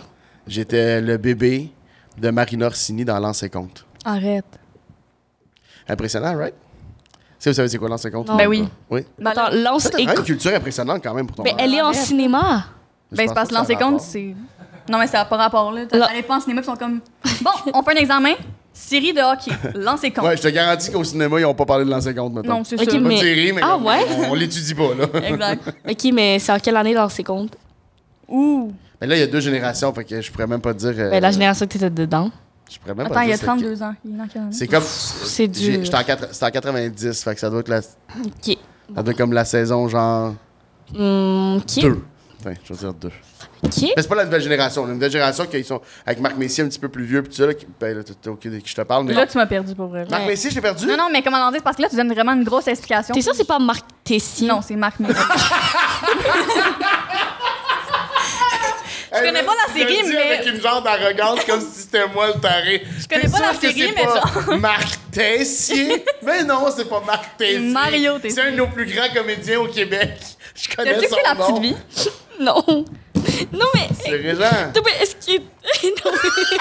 J'étais 0.47 1.01
le 1.01 1.17
bébé 1.17 1.71
de 2.19 2.31
Marina 2.31 2.67
Orsini 2.67 3.05
dans 3.05 3.19
L'An 3.19 3.33
50. 3.33 3.87
Arrête. 4.05 4.45
Impressionnant, 5.89 6.37
right? 6.37 6.55
Si 7.39 7.49
vous 7.49 7.55
savez 7.55 7.69
c'est 7.69 7.79
quoi 7.79 7.89
L'An 7.89 7.97
50? 7.97 8.29
Non. 8.29 8.37
Ben 8.37 8.47
oui. 8.49 8.69
Oui. 8.91 9.01
Ben, 9.19 9.31
Attends, 9.31 9.49
là, 9.51 9.71
lance 9.71 9.85
C'est 9.91 10.01
et 10.01 10.05
une 10.05 10.13
culture 10.25 10.55
impressionnante 10.55 11.03
quand 11.03 11.15
même 11.15 11.27
pour 11.27 11.37
ton 11.37 11.43
Mais 11.43 11.55
elle 11.59 11.75
est 11.75 11.81
en 11.81 11.87
Arrête. 11.87 12.01
cinéma. 12.03 12.65
Ben, 13.11 13.27
c'est 13.29 13.35
parce 13.35 13.49
que 13.49 13.55
compte, 13.55 13.83
rapport. 13.83 14.01
c'est. 14.01 14.35
Non, 14.91 14.99
mais 14.99 15.07
ça 15.07 15.19
n'a 15.19 15.25
pas 15.25 15.37
rapport, 15.37 15.73
là. 15.73 15.87
T'allais 15.87 16.23
pas 16.23 16.37
en 16.37 16.41
cinéma, 16.41 16.61
ils 16.61 16.65
sont 16.65 16.77
comme. 16.77 17.01
Bon, 17.43 17.51
on 17.73 17.83
fait 17.83 17.93
un 17.97 18.01
examen. 18.01 18.33
Série 18.73 19.13
de 19.13 19.21
hockey. 19.21 19.51
Lancer 19.79 20.11
compte. 20.11 20.25
Ouais, 20.25 20.37
je 20.37 20.43
te 20.43 20.49
garantis 20.49 20.91
qu'au 20.93 21.05
cinéma, 21.05 21.39
ils 21.39 21.43
n'ont 21.43 21.55
pas 21.55 21.67
parlé 21.67 21.85
de 21.85 21.91
L'An 21.91 22.01
50, 22.01 22.33
mettons. 22.35 22.49
Non, 22.49 22.65
c'est 22.65 22.77
Ok, 22.81 22.85
ça. 22.91 22.93
Pas 22.93 22.99
mais- 23.01 23.19
série, 23.19 23.53
mais 23.53 23.61
Ah, 23.65 23.73
comme, 23.75 23.87
ouais? 23.87 24.07
on, 24.29 24.31
on 24.31 24.35
l'étudie 24.35 24.75
pas, 24.75 24.95
là. 24.95 25.07
Exact. 25.29 25.75
Ok, 25.91 26.11
mais 26.13 26.39
c'est 26.39 26.53
en 26.53 26.59
quelle 26.59 26.77
année 26.77 26.95
dans 26.95 27.09
ces 27.09 27.25
comptes? 27.25 27.57
Ouh. 28.29 28.73
Mais 29.01 29.07
là, 29.07 29.17
il 29.17 29.21
y 29.21 29.23
a 29.23 29.27
deux 29.27 29.41
générations, 29.41 29.93
fait 29.93 30.05
que 30.05 30.21
je 30.21 30.31
pourrais 30.31 30.47
même 30.47 30.61
pas 30.61 30.73
dire. 30.73 30.95
euh, 30.97 31.11
Ben, 31.11 31.21
la 31.21 31.31
génération 31.31 31.67
que 31.67 31.73
t'étais 31.73 31.91
dedans. 31.91 32.31
Je 32.71 32.79
pourrais 32.79 32.95
même 32.95 33.07
Attends, 33.07 33.15
pas 33.15 33.25
il 33.25 33.31
y 33.31 33.33
a 33.33 33.37
c'est 33.37 33.47
32 33.47 33.83
ans. 33.83 33.95
Il 34.05 34.13
est? 34.13 34.53
C'est 34.53 34.67
comme. 34.69 34.85
C'est 34.85 35.49
dur. 35.49 35.81
J'étais 35.85 35.97
en, 35.97 36.05
quatre- 36.05 36.29
c'était 36.33 36.47
en 36.47 36.51
90, 36.51 37.23
fait 37.25 37.35
que 37.35 37.41
ça 37.41 37.51
doit 37.51 37.61
être 37.61 37.69
la, 37.69 37.83
ça 37.83 37.89
Ok. 38.25 38.57
doit 38.89 39.05
être 39.13 39.17
comme 39.19 39.33
la 39.33 39.45
saison 39.45 39.89
genre 39.89 40.35
Hum, 40.97 41.57
ok. 41.59 41.83
Deux. 41.83 42.01
Enfin, 42.41 42.55
je 42.65 42.73
veux 42.73 42.79
dire 42.79 42.95
deux. 42.95 43.11
Ok. 43.63 43.73
Mais 43.83 43.93
c'est 43.99 44.09
pas 44.09 44.15
la 44.15 44.25
nouvelle 44.25 44.41
génération. 44.41 44.87
La 44.87 44.95
nouvelle 44.95 45.11
génération, 45.11 45.45
qui 45.47 45.63
sont 45.65 45.81
avec 46.07 46.21
Marc 46.21 46.37
Messier 46.37 46.65
un 46.65 46.69
petit 46.69 46.79
peu 46.79 46.89
plus 46.89 47.05
vieux, 47.05 47.23
puis 47.23 47.31
tout 47.31 47.37
ça, 47.37 47.47
là, 47.47 47.55
qui- 47.55 47.67
ben 47.79 47.97
là, 47.97 48.03
t'es 48.03 48.31
OK 48.31 48.43
de 48.49 48.59
qui 48.59 48.71
je 48.71 48.75
te 48.75 48.81
parle. 48.83 49.05
Mais 49.05 49.13
Là, 49.13 49.27
tu 49.27 49.37
m'as 49.37 49.47
perdu 49.47 49.75
pour 49.75 49.89
vrai. 49.89 50.07
Marc 50.11 50.23
Ouais. 50.23 50.29
Messier, 50.29 50.51
je 50.51 50.55
t'ai 50.55 50.61
perdu? 50.63 50.87
Non, 50.87 50.97
non, 50.97 51.09
mais 51.13 51.23
comment 51.23 51.37
en 51.39 51.51
dire? 51.53 51.63
Parce 51.63 51.77
que 51.77 51.83
là, 51.83 51.89
tu 51.89 51.97
donnes 51.97 52.13
vraiment 52.13 52.33
une 52.33 52.45
grosse 52.45 52.69
explication. 52.69 53.15
T'es 53.15 53.21
sûr 53.21 53.33
que 53.33 53.39
c'est 53.39 53.47
pas 53.47 53.59
Marc 53.59 53.85
Tessier? 54.05 54.49
Non, 54.49 54.61
c'est 54.67 54.77
Marc 54.77 54.99
Messier. 55.01 55.15
Elle 59.13 59.27
connais 59.27 59.43
pas 59.43 59.53
la 59.67 59.73
série, 59.75 60.03
dit 60.05 60.13
mais- 60.13 60.35
avec 60.35 60.47
une 60.47 60.61
genre 60.61 60.83
d'arrogance, 60.83 61.45
comme 61.45 61.61
si 61.61 61.81
c'était 61.83 62.07
moi 62.15 62.29
le 62.29 62.41
taré. 62.41 62.85
Je 62.97 63.09
connais 63.09 63.29
pas 63.29 63.41
la 63.41 63.55
série, 63.55 63.93
mais 63.95 64.05
genre- 64.05 64.59
Marc 64.61 64.99
Tessier? 65.11 66.05
mais 66.23 66.45
non, 66.45 66.67
c'est 66.75 66.89
pas 66.89 67.03
Marc 67.05 67.37
Tessier. 67.37 67.59
Mario 67.59 68.19
Tessier. 68.21 68.31
C'est 68.31 68.49
un 68.49 68.53
de 68.53 68.57
nos 68.57 68.69
plus 68.69 68.87
grands 68.87 69.13
comédiens 69.13 69.59
au 69.61 69.67
Québec. 69.67 70.13
Je 70.55 70.75
connais 70.77 70.95
T'as-tu 70.95 71.09
son 71.09 71.17
écouté 71.17 71.23
La 71.25 71.35
nom. 71.35 71.61
Petite 71.61 71.63
Vie? 71.63 71.77
Non. 72.41 72.85
Non, 73.53 73.67
mais. 73.75 73.89
C'est 74.03 74.11
Régent. 74.11 74.43
Attends, 74.45 74.81
mais 74.85 75.03
est-ce 75.03 75.17
qu'il. 75.17 75.41
non, 75.41 76.13
mais- 76.13 76.59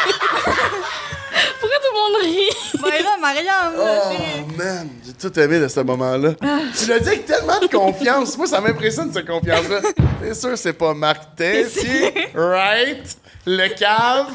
Pourquoi 1.60 1.78
tout 1.78 1.92
le 1.94 2.00
monde 2.00 2.22
rit? 2.24 2.82
Ben 2.82 3.04
là, 3.04 3.18
Mariam, 3.22 3.74
Oh 3.78 4.58
man, 4.58 4.90
j'ai 5.06 5.14
tout 5.14 5.40
aimé 5.40 5.60
de 5.60 5.68
ce 5.68 5.80
moment-là. 5.82 6.34
tu 6.78 6.86
l'as 6.88 7.00
dit 7.00 7.08
avec 7.10 7.26
tellement 7.26 7.60
de 7.60 7.68
confiance. 7.68 8.38
Moi, 8.38 8.48
ça 8.48 8.60
m'impressionne 8.62 9.12
cette 9.14 9.28
confiance-là. 9.28 9.82
C'est 10.24 10.34
sûr, 10.36 10.58
c'est 10.58 10.74
pas 10.74 10.94
Marc 10.94 11.36
Tessier, 11.36 12.30
right? 12.36 13.18
Le 13.46 13.68
cave? 13.76 14.28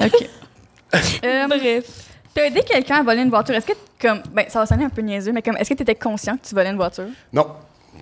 OK. 0.00 0.28
Euh, 1.24 1.46
Bref. 1.48 1.84
T'as 2.34 2.46
aidé 2.46 2.62
quelqu'un 2.62 2.96
à 2.96 3.02
voler 3.02 3.22
une 3.22 3.30
voiture. 3.30 3.54
Est-ce 3.54 3.66
que, 3.66 3.72
comme, 4.00 4.22
ben, 4.32 4.46
ça 4.48 4.58
va 4.60 4.66
sonner 4.66 4.84
un 4.84 4.90
peu 4.90 5.02
niaiseux, 5.02 5.32
mais 5.32 5.42
comme, 5.42 5.56
est-ce 5.56 5.68
que 5.70 5.74
t'étais 5.74 5.94
conscient 5.94 6.36
que 6.36 6.46
tu 6.46 6.54
volais 6.54 6.70
une 6.70 6.76
voiture? 6.76 7.08
Non, 7.32 7.46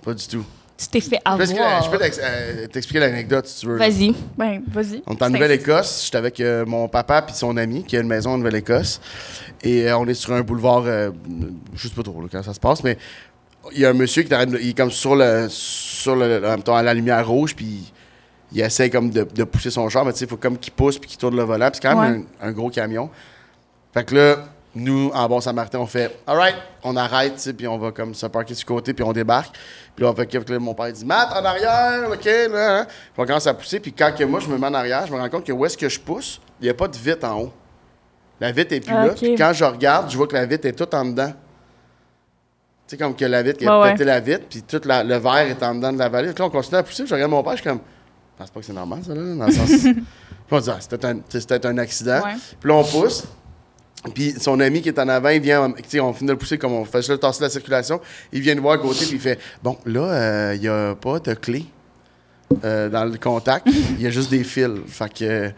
pas 0.03 0.13
du 0.13 0.25
tout. 0.27 0.45
Tu 0.81 0.87
t'es 0.87 0.99
fait 0.99 1.19
avoir. 1.23 1.45
je 1.45 1.89
peux 1.91 1.99
euh, 2.01 2.67
t'expliquer 2.67 2.99
l'anecdote 2.99 3.45
si 3.45 3.59
tu 3.59 3.67
veux. 3.67 3.77
Vas-y. 3.77 4.15
Ben, 4.35 4.63
vas-y. 4.67 5.03
On 5.05 5.13
est 5.13 5.21
en 5.21 5.29
Nouvelle-Écosse. 5.29 6.05
J'étais 6.05 6.17
avec 6.17 6.39
euh, 6.39 6.65
mon 6.65 6.87
papa 6.87 7.21
puis 7.21 7.35
son 7.35 7.55
ami 7.55 7.83
qui 7.83 7.97
a 7.97 7.99
une 7.99 8.07
maison 8.07 8.31
en 8.31 8.37
Nouvelle-Écosse. 8.39 8.99
Et 9.63 9.87
euh, 9.87 9.97
on 9.97 10.07
est 10.07 10.15
sur 10.15 10.33
un 10.33 10.41
boulevard, 10.41 10.83
euh, 10.87 11.11
je 11.75 11.87
sais 11.87 11.93
pas 11.93 12.01
trop 12.01 12.19
là, 12.19 12.27
quand 12.31 12.41
ça 12.41 12.55
se 12.55 12.59
passe, 12.59 12.83
mais 12.83 12.97
il 13.73 13.79
y 13.79 13.85
a 13.85 13.89
un 13.89 13.93
monsieur 13.93 14.23
qui 14.23 14.33
est, 14.33 14.47
il 14.59 14.69
est 14.69 14.77
comme 14.77 14.89
sur 14.89 15.15
le, 15.15 15.45
sur 15.49 16.15
le, 16.15 16.43
à 16.43 16.81
la 16.81 16.93
lumière 16.95 17.27
rouge, 17.27 17.55
puis 17.55 17.93
il 18.51 18.59
essaie 18.59 18.89
comme 18.89 19.11
de, 19.11 19.23
de 19.23 19.43
pousser 19.43 19.69
son 19.69 19.87
char, 19.87 20.03
mais 20.03 20.13
tu 20.13 20.19
sais, 20.19 20.25
il 20.25 20.29
faut 20.29 20.37
comme 20.37 20.57
qu'il 20.57 20.73
pousse 20.73 20.97
puis 20.97 21.09
qu'il 21.09 21.19
tourne 21.19 21.35
le 21.35 21.43
volant. 21.43 21.69
Puis 21.69 21.79
c'est 21.81 21.87
quand 21.87 22.01
même 22.01 22.25
un, 22.41 22.47
un 22.47 22.51
gros 22.51 22.71
camion. 22.71 23.11
Fait 23.93 24.03
que 24.03 24.15
là, 24.15 24.37
nous, 24.73 25.11
en 25.13 25.27
bon 25.27 25.41
samaritain, 25.41 25.79
on 25.79 25.85
fait 25.85 26.17
«Alright, 26.27 26.55
on 26.83 26.95
arrête, 26.95 27.53
puis 27.57 27.67
on 27.67 27.77
va 27.77 27.91
comme 27.91 28.13
se 28.13 28.25
parquer 28.27 28.53
sur 28.53 28.69
le 28.69 28.75
côté, 28.75 28.93
puis 28.93 29.03
on 29.03 29.11
débarque.» 29.11 29.53
Puis 29.95 30.05
là, 30.05 30.11
on 30.11 30.15
fait 30.15 30.25
que 30.27 30.37
là, 30.53 30.59
mon 30.59 30.73
père 30.73 30.91
dit 30.93 31.03
«Matt, 31.05 31.29
en 31.33 31.43
arrière, 31.43 32.09
OK, 32.09 32.23
là. 32.25 32.79
hein. 32.79 32.85
Puis 32.85 33.21
on 33.21 33.25
commence 33.25 33.47
à 33.47 33.53
pousser, 33.53 33.79
puis 33.81 33.91
quand 33.91 34.13
que 34.17 34.23
moi, 34.23 34.39
je 34.39 34.47
me 34.47 34.57
mets 34.57 34.67
en 34.67 34.73
arrière, 34.73 35.05
je 35.07 35.13
me 35.13 35.19
rends 35.19 35.27
compte 35.29 35.45
que 35.45 35.51
où 35.51 35.65
est-ce 35.65 35.77
que 35.77 35.89
je 35.89 35.99
pousse, 35.99 36.39
il 36.61 36.63
n'y 36.63 36.69
a 36.69 36.73
pas 36.73 36.87
de 36.87 36.95
vitre 36.97 37.27
en 37.27 37.41
haut. 37.41 37.53
La 38.39 38.51
vitre 38.53 38.73
est 38.73 38.79
plus 38.79 38.93
Ah, 38.95 39.07
là. 39.07 39.13
Puis 39.13 39.35
quand 39.35 39.51
je 39.53 39.65
regarde, 39.65 40.09
je 40.09 40.17
vois 40.17 40.27
que 40.27 40.35
la 40.35 40.45
vitre 40.45 40.65
est 40.65 40.71
toute 40.73 40.93
en 40.93 41.03
dedans. 41.05 41.31
Tu 42.87 42.95
sais, 42.95 42.97
comme 42.97 43.15
que 43.15 43.25
la 43.25 43.43
vitre, 43.43 43.59
il 43.61 43.69
Ouais, 43.69 43.89
a 43.89 43.91
pété 43.91 44.03
la 44.05 44.19
vitre, 44.19 44.45
puis 44.49 44.63
tout 44.63 44.81
la- 44.85 45.03
le 45.03 45.15
verre 45.17 45.47
est 45.47 45.61
en 45.63 45.75
dedans 45.75 45.93
de 45.93 45.99
la 45.99 46.09
vallée. 46.09 46.29
Puis 46.33 46.39
là, 46.39 46.45
on 46.45 46.49
continue 46.49 46.77
à 46.77 46.83
pousser, 46.83 47.03
puis 47.03 47.09
je 47.09 47.13
regarde 47.13 47.31
mon 47.31 47.43
père, 47.43 47.51
je 47.53 47.61
suis 47.61 47.69
comme, 47.69 47.79
je 47.79 48.37
pense 48.37 48.49
pas 48.49 48.59
que 48.61 48.65
c'est 48.65 48.73
normal, 48.73 48.99
ça, 49.05 49.13
là, 49.13 49.35
dans 49.35 49.45
le 49.45 49.51
sens. 49.51 49.69
puis 49.83 49.95
on 50.49 50.59
dit, 50.59 50.69
ah, 50.71 50.79
peut-être 50.89 51.65
un, 51.65 51.69
un 51.69 51.77
accident. 51.77 52.21
Ouais. 52.23 52.33
Puis 52.59 52.69
là, 52.69 52.75
on 52.75 52.83
pousse. 52.83 53.25
Puis 54.15 54.33
son 54.39 54.59
ami 54.59 54.81
qui 54.81 54.89
est 54.89 54.99
en 54.99 55.07
avant, 55.07 55.29
il 55.29 55.41
vient, 55.41 55.71
tu 55.71 55.83
sais, 55.87 55.99
on 55.99 56.11
finit 56.13 56.27
de 56.27 56.31
le 56.33 56.37
pousser 56.37 56.57
comme 56.57 56.73
on 56.73 56.85
fait 56.85 56.99
juste 56.99 57.11
le 57.11 57.17
tasser 57.19 57.43
la 57.43 57.49
circulation. 57.49 58.01
Il 58.31 58.41
vient 58.41 58.55
de 58.55 58.59
voir 58.61 58.73
à 58.73 58.77
côté, 58.79 59.05
puis 59.05 59.13
il 59.15 59.19
fait, 59.19 59.39
bon, 59.61 59.77
là, 59.85 60.01
euh, 60.01 60.53
il 60.55 60.63
y 60.63 60.67
a 60.67 60.95
pas 60.95 61.19
de 61.19 61.33
clé 61.35 61.65
euh, 62.63 62.89
dans 62.89 63.05
le 63.05 63.17
contact, 63.17 63.67
il 63.67 64.01
y 64.01 64.07
a 64.07 64.09
juste 64.09 64.29
des 64.31 64.43
fils. 64.43 64.71
Fait 64.87 65.13
que. 65.13 65.51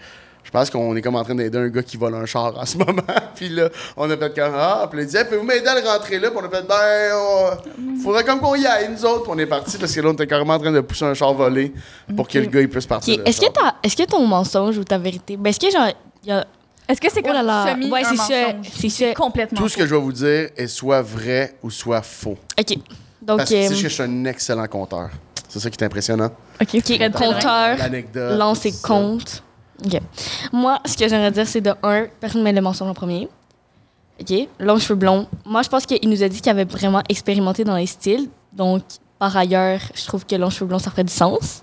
je 0.44 0.52
pense 0.52 0.70
qu'on 0.70 0.94
est 0.96 1.02
comme 1.02 1.16
en 1.16 1.24
train 1.24 1.34
d'aider 1.36 1.58
un 1.58 1.70
gars 1.70 1.82
qui 1.84 1.96
vole 1.98 2.14
un 2.16 2.26
char 2.26 2.56
en 2.58 2.66
ce 2.66 2.78
moment. 2.86 3.02
puis 3.34 3.48
là, 3.50 3.70
on 3.98 4.10
a 4.12 4.18
fait 4.18 4.36
comme 4.36 4.54
Ah, 4.56 4.88
puis 4.92 5.02
il 5.02 5.08
dit, 5.08 5.16
Hey, 5.18 5.24
pouvez-vous 5.24 5.46
m'aider 5.46 5.66
à 5.68 5.80
le 5.82 5.88
rentrer 5.88 6.20
là? 6.20 6.30
Puis 6.30 6.40
on 6.42 6.46
a 6.46 6.50
fait 6.50 6.68
Ben, 6.68 7.16
on- 7.16 8.04
faudrait 8.04 8.24
comme 8.26 8.40
qu'on 8.42 8.56
y 8.56 8.66
aille, 8.68 8.90
nous 8.92 9.06
autres. 9.06 9.24
Puis 9.24 9.32
on 9.34 9.40
est 9.40 9.46
parti 9.48 9.78
parce 9.78 9.94
que 9.96 10.02
là, 10.02 10.10
on 10.10 10.14
était 10.14 10.28
carrément 10.28 10.54
en 10.56 10.60
train 10.60 10.72
de 10.72 10.82
pousser 10.82 11.06
un 11.06 11.14
char 11.14 11.34
volé 11.34 11.74
pour 12.16 12.28
que 12.28 12.38
le 12.40 12.46
gars 12.48 12.60
il 12.62 12.70
puisse 12.70 12.86
partir. 12.86 13.22
Est-ce 13.26 13.40
que, 13.40 13.46
est-ce 13.84 13.96
que 13.96 14.04
ton 14.04 14.28
mensonge 14.28 14.78
ou 14.78 14.84
ta 14.84 14.98
vérité. 14.98 15.38
Ben, 15.38 15.50
est-ce 15.50 15.60
que 15.62 15.72
genre. 15.72 15.88
il 16.24 16.30
Y 16.30 16.32
a... 16.34 16.46
Est-ce 16.88 17.00
que 17.00 17.10
c'est 17.12 17.22
Oh 17.24 17.28
comme 17.28 17.34
là 17.36 17.44
là. 17.44 17.72
semi 17.74 17.90
Ouais, 17.90 18.02
c'est? 18.04 18.90
C'est. 18.90 19.14
Complètement. 19.14 19.60
Tout 19.62 19.70
ce 19.70 19.78
que 19.78 19.86
je 19.88 19.96
vais 19.96 20.02
vous 20.02 20.12
dire 20.12 20.50
est 20.58 20.68
soit 20.68 21.02
vrai 21.02 21.56
ou 21.64 21.70
soit 21.72 22.02
faux. 22.02 22.38
Ok. 22.60 22.78
Donc, 23.22 23.38
Parce 23.38 23.50
que 23.50 23.56
tu 23.56 23.62
sais 23.62 23.66
euh, 23.68 23.70
que 23.70 23.76
je 23.76 23.88
suis 23.88 24.04
un 24.04 24.26
excellent 24.26 24.68
conteur. 24.68 25.10
C'est 25.48 25.60
ça 25.60 25.70
qui 25.70 25.78
est 25.82 25.86
impressionnant. 25.86 26.30
OK, 26.62 26.68
ok, 26.76 26.82
Fred 26.84 26.98
Pellerin. 27.14 27.34
compteur, 27.34 27.78
L'anecdote. 27.78 28.38
lance 28.38 28.66
et 28.66 28.74
compte. 28.84 29.44
Ok. 29.86 30.00
Moi, 30.52 30.80
ce 30.86 30.98
que 30.98 31.08
j'aimerais 31.08 31.32
dire, 31.32 31.48
c'est 31.48 31.62
de 31.62 31.74
un, 31.84 32.08
personne 32.20 32.42
ne 32.42 32.44
met 32.46 32.52
le 32.54 32.62
mensonge 32.62 32.90
en 32.90 32.94
premier. 32.94 33.30
Ok. 34.20 34.34
Long 34.60 34.78
cheveux 34.78 34.96
blonds. 34.96 35.28
Moi, 35.46 35.62
je 35.62 35.70
pense 35.70 35.86
qu'il 35.86 36.10
nous 36.10 36.22
a 36.22 36.28
dit 36.28 36.42
qu'il 36.42 36.52
avait 36.52 36.66
vraiment 36.66 37.02
expérimenté 37.08 37.64
dans 37.64 37.76
les 37.78 37.86
styles. 37.88 38.28
Donc, 38.52 38.84
par 39.20 39.36
ailleurs, 39.38 39.80
je 39.96 40.06
trouve 40.06 40.26
que 40.26 40.36
long 40.36 40.50
cheveux 40.50 40.66
blonds, 40.66 40.80
ça 40.80 40.92
ferait 40.92 41.04
du 41.06 41.14
sens. 41.14 41.62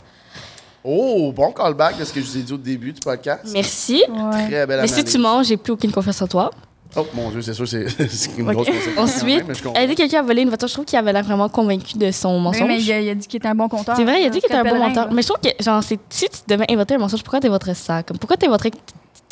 Oh, 0.83 1.33
bon 1.35 1.53
callback 1.53 1.99
de 1.99 2.05
ce 2.05 2.13
que 2.13 2.21
je 2.21 2.27
vous 2.27 2.39
ai 2.39 2.43
dit 2.43 2.53
au 2.53 2.57
début 2.57 2.93
du 2.93 3.01
podcast. 3.01 3.43
Merci. 3.53 4.03
Ouais. 4.09 4.47
Très 4.49 4.67
belle 4.67 4.81
Mais 4.81 4.87
si 4.89 5.05
tu 5.05 5.19
mens, 5.19 5.43
j'ai 5.43 5.57
plus 5.57 5.73
aucune 5.73 5.93
confiance 5.93 6.23
en 6.23 6.27
toi. 6.27 6.51
Oh 6.97 7.07
mon 7.15 7.31
dieu, 7.31 7.41
c'est 7.43 7.55
sûr, 7.55 7.69
c'est 7.69 7.87
c'est 8.09 8.37
une 8.39 8.49
Ok. 8.49 8.55
grosse 8.55 8.69
Ensuite, 8.97 9.45
je 9.55 9.63
comprends. 9.63 9.81
aider 9.81 9.95
quelqu'un 9.95 10.21
à 10.21 10.23
voler 10.23 10.43
une 10.43 10.49
voiture, 10.49 10.67
je 10.67 10.73
trouve 10.75 10.85
qu'il 10.87 10.99
avait 10.99 11.13
l'air 11.13 11.23
vraiment 11.23 11.49
convaincu 11.49 11.97
de 11.99 12.11
son 12.11 12.35
Oui, 12.37 12.41
mensonge. 12.43 12.67
mais 12.67 12.83
il 12.83 12.93
a, 12.93 13.01
il 13.01 13.09
a 13.11 13.15
dit 13.15 13.29
qu'il 13.29 13.37
était 13.39 13.47
un 13.49 13.55
bon 13.55 13.69
compteur. 13.69 13.95
C'est 13.97 14.05
vrai, 14.05 14.23
il 14.23 14.27
a 14.27 14.31
dit 14.31 14.41
qu'il 14.41 14.47
était 14.51 14.59
un 14.59 14.65
bon 14.65 14.79
menteur. 14.79 15.13
Mais 15.13 15.23
je 15.23 15.29
trouve 15.29 15.41
que, 15.41 15.63
genre, 15.63 15.83
c'est- 15.85 16.01
si 16.09 16.29
tu 16.29 16.39
devais 16.49 16.65
inventer 16.69 16.95
un 16.95 16.99
mensonge, 16.99 17.23
pourquoi 17.23 17.39
t'inventerais 17.41 17.75
ça? 17.75 18.03
Comme, 18.03 18.19
pourquoi 18.19 18.37
t'inventerais 18.37 18.71
que 18.73 18.77
tu 18.77 18.83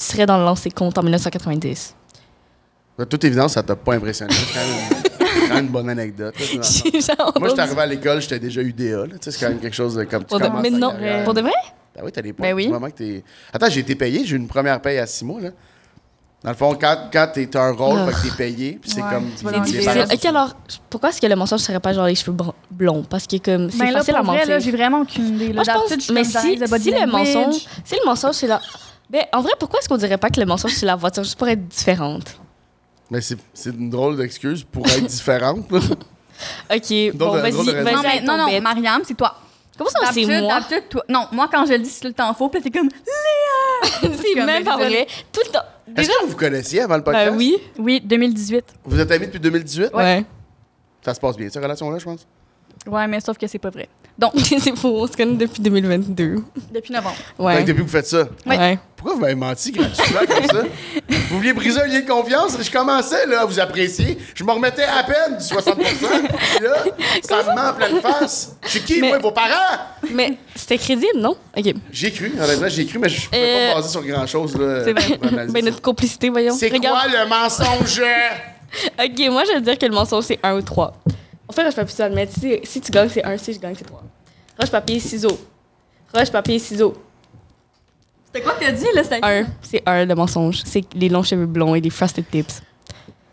serais 0.05 0.27
dans 0.27 0.39
le 0.39 0.45
lancer 0.45 0.71
compte 0.71 0.99
en 0.99 1.03
1990? 1.03 1.95
De 2.99 3.05
toute 3.05 3.25
évidence, 3.25 3.55
ça 3.55 3.63
t'a 3.63 3.75
pas 3.75 3.95
impressionné. 3.95 4.35
C'est 5.41 5.49
quand 5.49 5.55
même, 5.55 5.65
une 5.67 5.71
bonne 5.71 5.89
anecdote. 5.91 6.35
là, 6.39 6.47
genre 7.17 7.33
Moi, 7.39 7.49
j'étais 7.49 7.61
arrivé 7.61 7.81
à 7.81 7.87
l'école, 7.87 8.21
j'étais 8.21 8.39
déjà 8.39 8.61
UDA. 8.63 8.85
là. 8.85 9.07
Tu 9.07 9.17
sais, 9.23 9.31
c'est 9.33 9.41
quand 9.45 9.51
même 9.53 9.61
quelque 9.61 9.75
chose 9.77 9.95
de 9.95 10.05
comme 10.05 10.23
tu 10.23 10.29
Pour 10.29 10.39
de... 10.41 10.45
commences 10.47 10.63
Mais 10.63 10.71
non, 10.71 10.91
carrière. 10.91 11.25
pour 11.25 11.35
de 11.35 11.41
vrai? 11.43 11.53
Ben 11.97 12.03
oui, 12.05 12.13
t'as 12.13 12.23
des 12.23 12.33
points. 12.33 12.49
Ben 12.49 12.55
oui. 12.55 12.67
Du 12.67 12.73
moment 12.73 12.87
que 12.87 12.97
t'es... 12.97 13.25
Attends, 13.53 13.69
j'ai 13.71 13.81
été 13.81 13.95
payé. 13.95 14.25
J'ai 14.25 14.35
eu 14.37 14.39
une 14.39 14.47
première 14.49 14.81
paye 14.81 14.99
à 14.99 15.07
six 15.07 15.25
mois. 15.25 15.41
Là. 15.41 15.51
Dans 16.45 16.51
le 16.51 16.57
fond, 16.57 16.77
quand, 16.81 16.97
quand 17.13 17.27
t'es 17.35 17.57
un 17.57 17.73
rôle, 17.73 17.99
fait 18.07 18.13
que 18.13 18.23
t'es 18.31 18.37
payé, 18.37 18.79
puis 18.81 18.89
c'est 18.93 19.03
Ouais, 19.03 19.09
comme... 19.13 19.63
Difficile. 19.65 20.05
Ok, 20.13 20.25
alors, 20.25 20.55
pourquoi 20.89 21.09
est-ce 21.09 21.21
que 21.21 21.27
le 21.27 21.35
mensonge 21.35 21.59
serait 21.61 21.81
pas 21.81 21.93
genre 21.93 22.07
les 22.07 22.15
cheveux 22.15 22.37
blonds? 22.71 23.03
Parce 23.11 23.27
que, 23.27 23.39
comme, 23.39 23.69
c'est 23.73 23.79
Ben 23.79 23.87
là, 23.87 23.99
facile 23.99 24.15
pour 24.15 24.21
à 24.21 24.23
vrai, 24.23 24.37
mentir. 24.37 24.49
là, 24.51 24.59
j'ai 24.61 24.71
vraiment 24.71 25.01
aucune 25.01 25.27
idée. 25.35 25.49
Là, 25.53 25.55
Moi, 25.55 25.65
je 25.65 25.95
pense, 25.97 26.11
mais 26.11 26.23
si, 26.23 26.39
si 26.39 26.57
le 26.93 27.07
mensonge, 27.11 27.67
si 27.85 27.95
le 27.97 28.07
mensonge, 28.07 28.35
c'est 28.37 28.47
la. 28.47 28.61
Ben, 29.11 29.23
en 29.33 29.41
vrai, 29.41 29.51
pourquoi 29.59 29.81
est-ce 29.81 29.89
qu'on 29.89 29.97
dirait 29.97 30.17
pas 30.19 30.31
que 30.31 30.39
le 30.39 30.47
mensonge, 30.47 30.75
c'est 30.75 30.87
la 30.87 30.95
voiture? 30.95 31.25
Juste 31.25 31.37
pour 31.39 31.49
être 31.49 31.67
différente? 31.67 32.39
Mais 33.11 33.21
c'est, 33.21 33.39
c'est 33.55 33.71
une 33.71 33.91
drôle 33.91 34.17
d'excuse 34.17 34.65
pour 34.65 34.87
être 34.87 35.07
différente. 35.07 35.71
là. 35.73 35.81
Ok, 36.73 36.93
bon, 37.15 37.35
de- 37.35 37.41
vas-y, 37.41 37.51
drôle 37.53 37.67
de 37.67 37.71
vas-y. 37.73 37.85
raison. 37.85 37.97
Non, 37.97 38.03
mais 38.03 38.09
avec 38.11 38.23
non, 38.23 38.33
ton 38.35 38.39
non, 38.39 38.47
bête. 38.47 38.63
Mariam, 38.63 39.03
c'est 39.05 39.15
toi. 39.17 39.35
Comment 39.77 39.91
ça, 39.91 39.99
c'est 40.13 40.21
D'habitude, 40.23 40.43
moi? 40.45 40.55
d'habitude, 40.61 40.89
toi. 40.89 41.05
Non, 41.09 41.27
moi, 41.33 41.49
quand 41.53 41.67
je 41.67 41.73
le 41.73 41.79
dis, 41.81 41.89
c'est 41.91 42.01
tout 42.03 42.07
le 42.09 42.13
temps 42.15 42.33
faux, 42.35 42.49
puis 42.49 42.61
là, 42.61 42.65
t'es 42.71 42.79
comme. 42.79 42.89
C'est 43.93 44.09
comme, 44.35 44.47
même 44.47 44.63
pas 44.63 44.77
désolée. 44.77 44.95
vrai. 44.99 45.07
Tout 45.33 45.41
le 45.47 45.51
temps. 45.51 45.59
Est-ce 45.89 45.95
Déjà, 45.97 46.13
que 46.21 46.25
vous 46.27 46.31
vous 46.31 46.37
connaissiez 46.37 46.81
avant 46.83 46.97
le 46.97 47.03
podcast? 47.03 47.31
ben 47.31 47.37
oui. 47.37 47.57
Oui, 47.79 48.01
2018. 48.05 48.65
Vous 48.85 49.01
êtes 49.01 49.11
amis 49.11 49.27
depuis 49.27 49.41
2018? 49.41 49.91
Ouais. 49.95 50.25
Ça 51.05 51.13
se 51.15 51.19
passe 51.19 51.37
bien, 51.37 51.49
cette 51.51 51.61
relation-là, 51.63 51.99
je 51.99 52.05
pense? 52.05 52.27
Ouais, 52.87 53.07
mais 53.09 53.19
sauf 53.21 53.37
que 53.37 53.47
c'est 53.49 53.59
pas 53.59 53.71
vrai. 53.71 53.89
Donc, 54.17 54.33
c'est 54.37 54.77
faux, 54.77 54.95
on 55.03 55.07
se 55.09 55.17
connaît 55.17 55.35
depuis 55.35 55.61
2022. 55.61 56.37
depuis 56.73 56.93
novembre. 56.93 57.17
Ouais. 57.39 57.57
Fait 57.57 57.63
que 57.63 57.67
depuis 57.69 57.79
que 57.79 57.87
vous 57.87 57.93
faites 57.93 58.07
ça, 58.07 58.29
Ouais. 58.47 58.57
Ouais. 58.59 58.79
Pourquoi 58.99 59.15
vous 59.15 59.21
m'avez 59.21 59.35
menti 59.37 59.71
gratuitement 59.73 60.21
comme 60.29 60.45
ça? 60.45 60.63
Vous 61.09 61.37
vouliez 61.39 61.53
briser 61.53 61.81
un 61.81 61.87
lien 61.87 62.01
de 62.01 62.07
confiance? 62.09 62.57
Je 62.61 62.71
commençais 62.71 63.27
là, 63.27 63.43
à 63.43 63.45
vous 63.47 63.59
apprécier. 63.61 64.19
Je 64.35 64.43
me 64.45 64.51
remettais 64.53 64.83
à 64.85 65.03
peine 65.05 65.39
du 65.39 65.45
60 65.45 65.79
Puis 65.79 66.65
là, 66.65 66.85
ça 67.23 67.43
me 67.45 67.55
ment 67.55 67.71
en 67.71 67.75
pleine 67.75 68.01
face. 68.03 68.57
Chez 68.67 68.81
qui, 68.81 69.01
Mais- 69.01 69.09
moi, 69.11 69.19
vos 69.19 69.31
parents? 69.31 69.79
Mais 70.11 70.37
c'était 70.55 70.79
crédible, 70.79 71.19
non? 71.21 71.37
Ok. 71.57 71.73
J'ai 71.93 72.11
cru, 72.11 72.33
honnêtement, 72.39 72.69
j'ai 72.69 72.85
cru, 72.87 72.99
mais 72.99 73.09
je 73.09 73.25
pouvais 73.27 73.39
Euh, 73.41 73.69
pas 73.71 73.77
me 73.77 73.81
baser 73.83 73.89
sur 73.93 74.03
grand-chose. 74.05 74.57
là, 74.59 74.85
C'est 74.85 74.93
vrai. 74.93 75.47
Ben, 75.49 75.65
notre 75.65 75.81
complicité, 75.81 76.29
voyons. 76.29 76.55
C'est 76.55 76.71
quoi 76.71 77.07
le 77.07 77.27
mensonge? 77.29 78.03
Ok, 79.03 79.31
moi, 79.31 79.45
je 79.47 79.53
vais 79.55 79.61
dire 79.63 79.79
que 79.79 79.87
le 79.87 79.93
mensonge, 79.95 80.25
c'est 80.25 80.39
1 80.43 80.55
ou 80.57 80.61
3. 80.61 80.93
On 81.49 81.53
fait 81.55 81.63
roche, 81.65 81.75
papier, 81.75 81.91
ciseaux, 81.95 82.11
mais 82.15 82.29
si, 82.31 82.59
si 82.65 82.81
tu 82.83 82.93
gagnes, 82.93 83.09
c'est 83.09 83.25
1. 83.25 83.39
Si 83.39 83.55
je 83.55 83.59
gagne, 83.59 83.75
c'est 83.79 83.85
3. 83.87 84.03
Roche, 84.61 84.71
papier, 84.71 85.01
ciseaux. 85.01 85.39
Roche, 86.13 86.31
papier, 86.31 86.59
ciseaux. 86.59 86.95
C'était 88.39 88.43
quoi 88.43 88.53
que 88.55 88.65
t'as 88.65 88.73
dit, 88.73 88.87
là? 88.95 89.03
1. 89.23 89.45
C'est 89.63 89.83
1, 89.87 90.05
le 90.05 90.15
mensonge. 90.15 90.63
C'est 90.65 90.85
les 90.95 91.09
longs 91.09 91.23
cheveux 91.23 91.47
blonds 91.47 91.75
et 91.75 91.81
les 91.81 91.91
frosted 91.91 92.25
tips. 92.31 92.63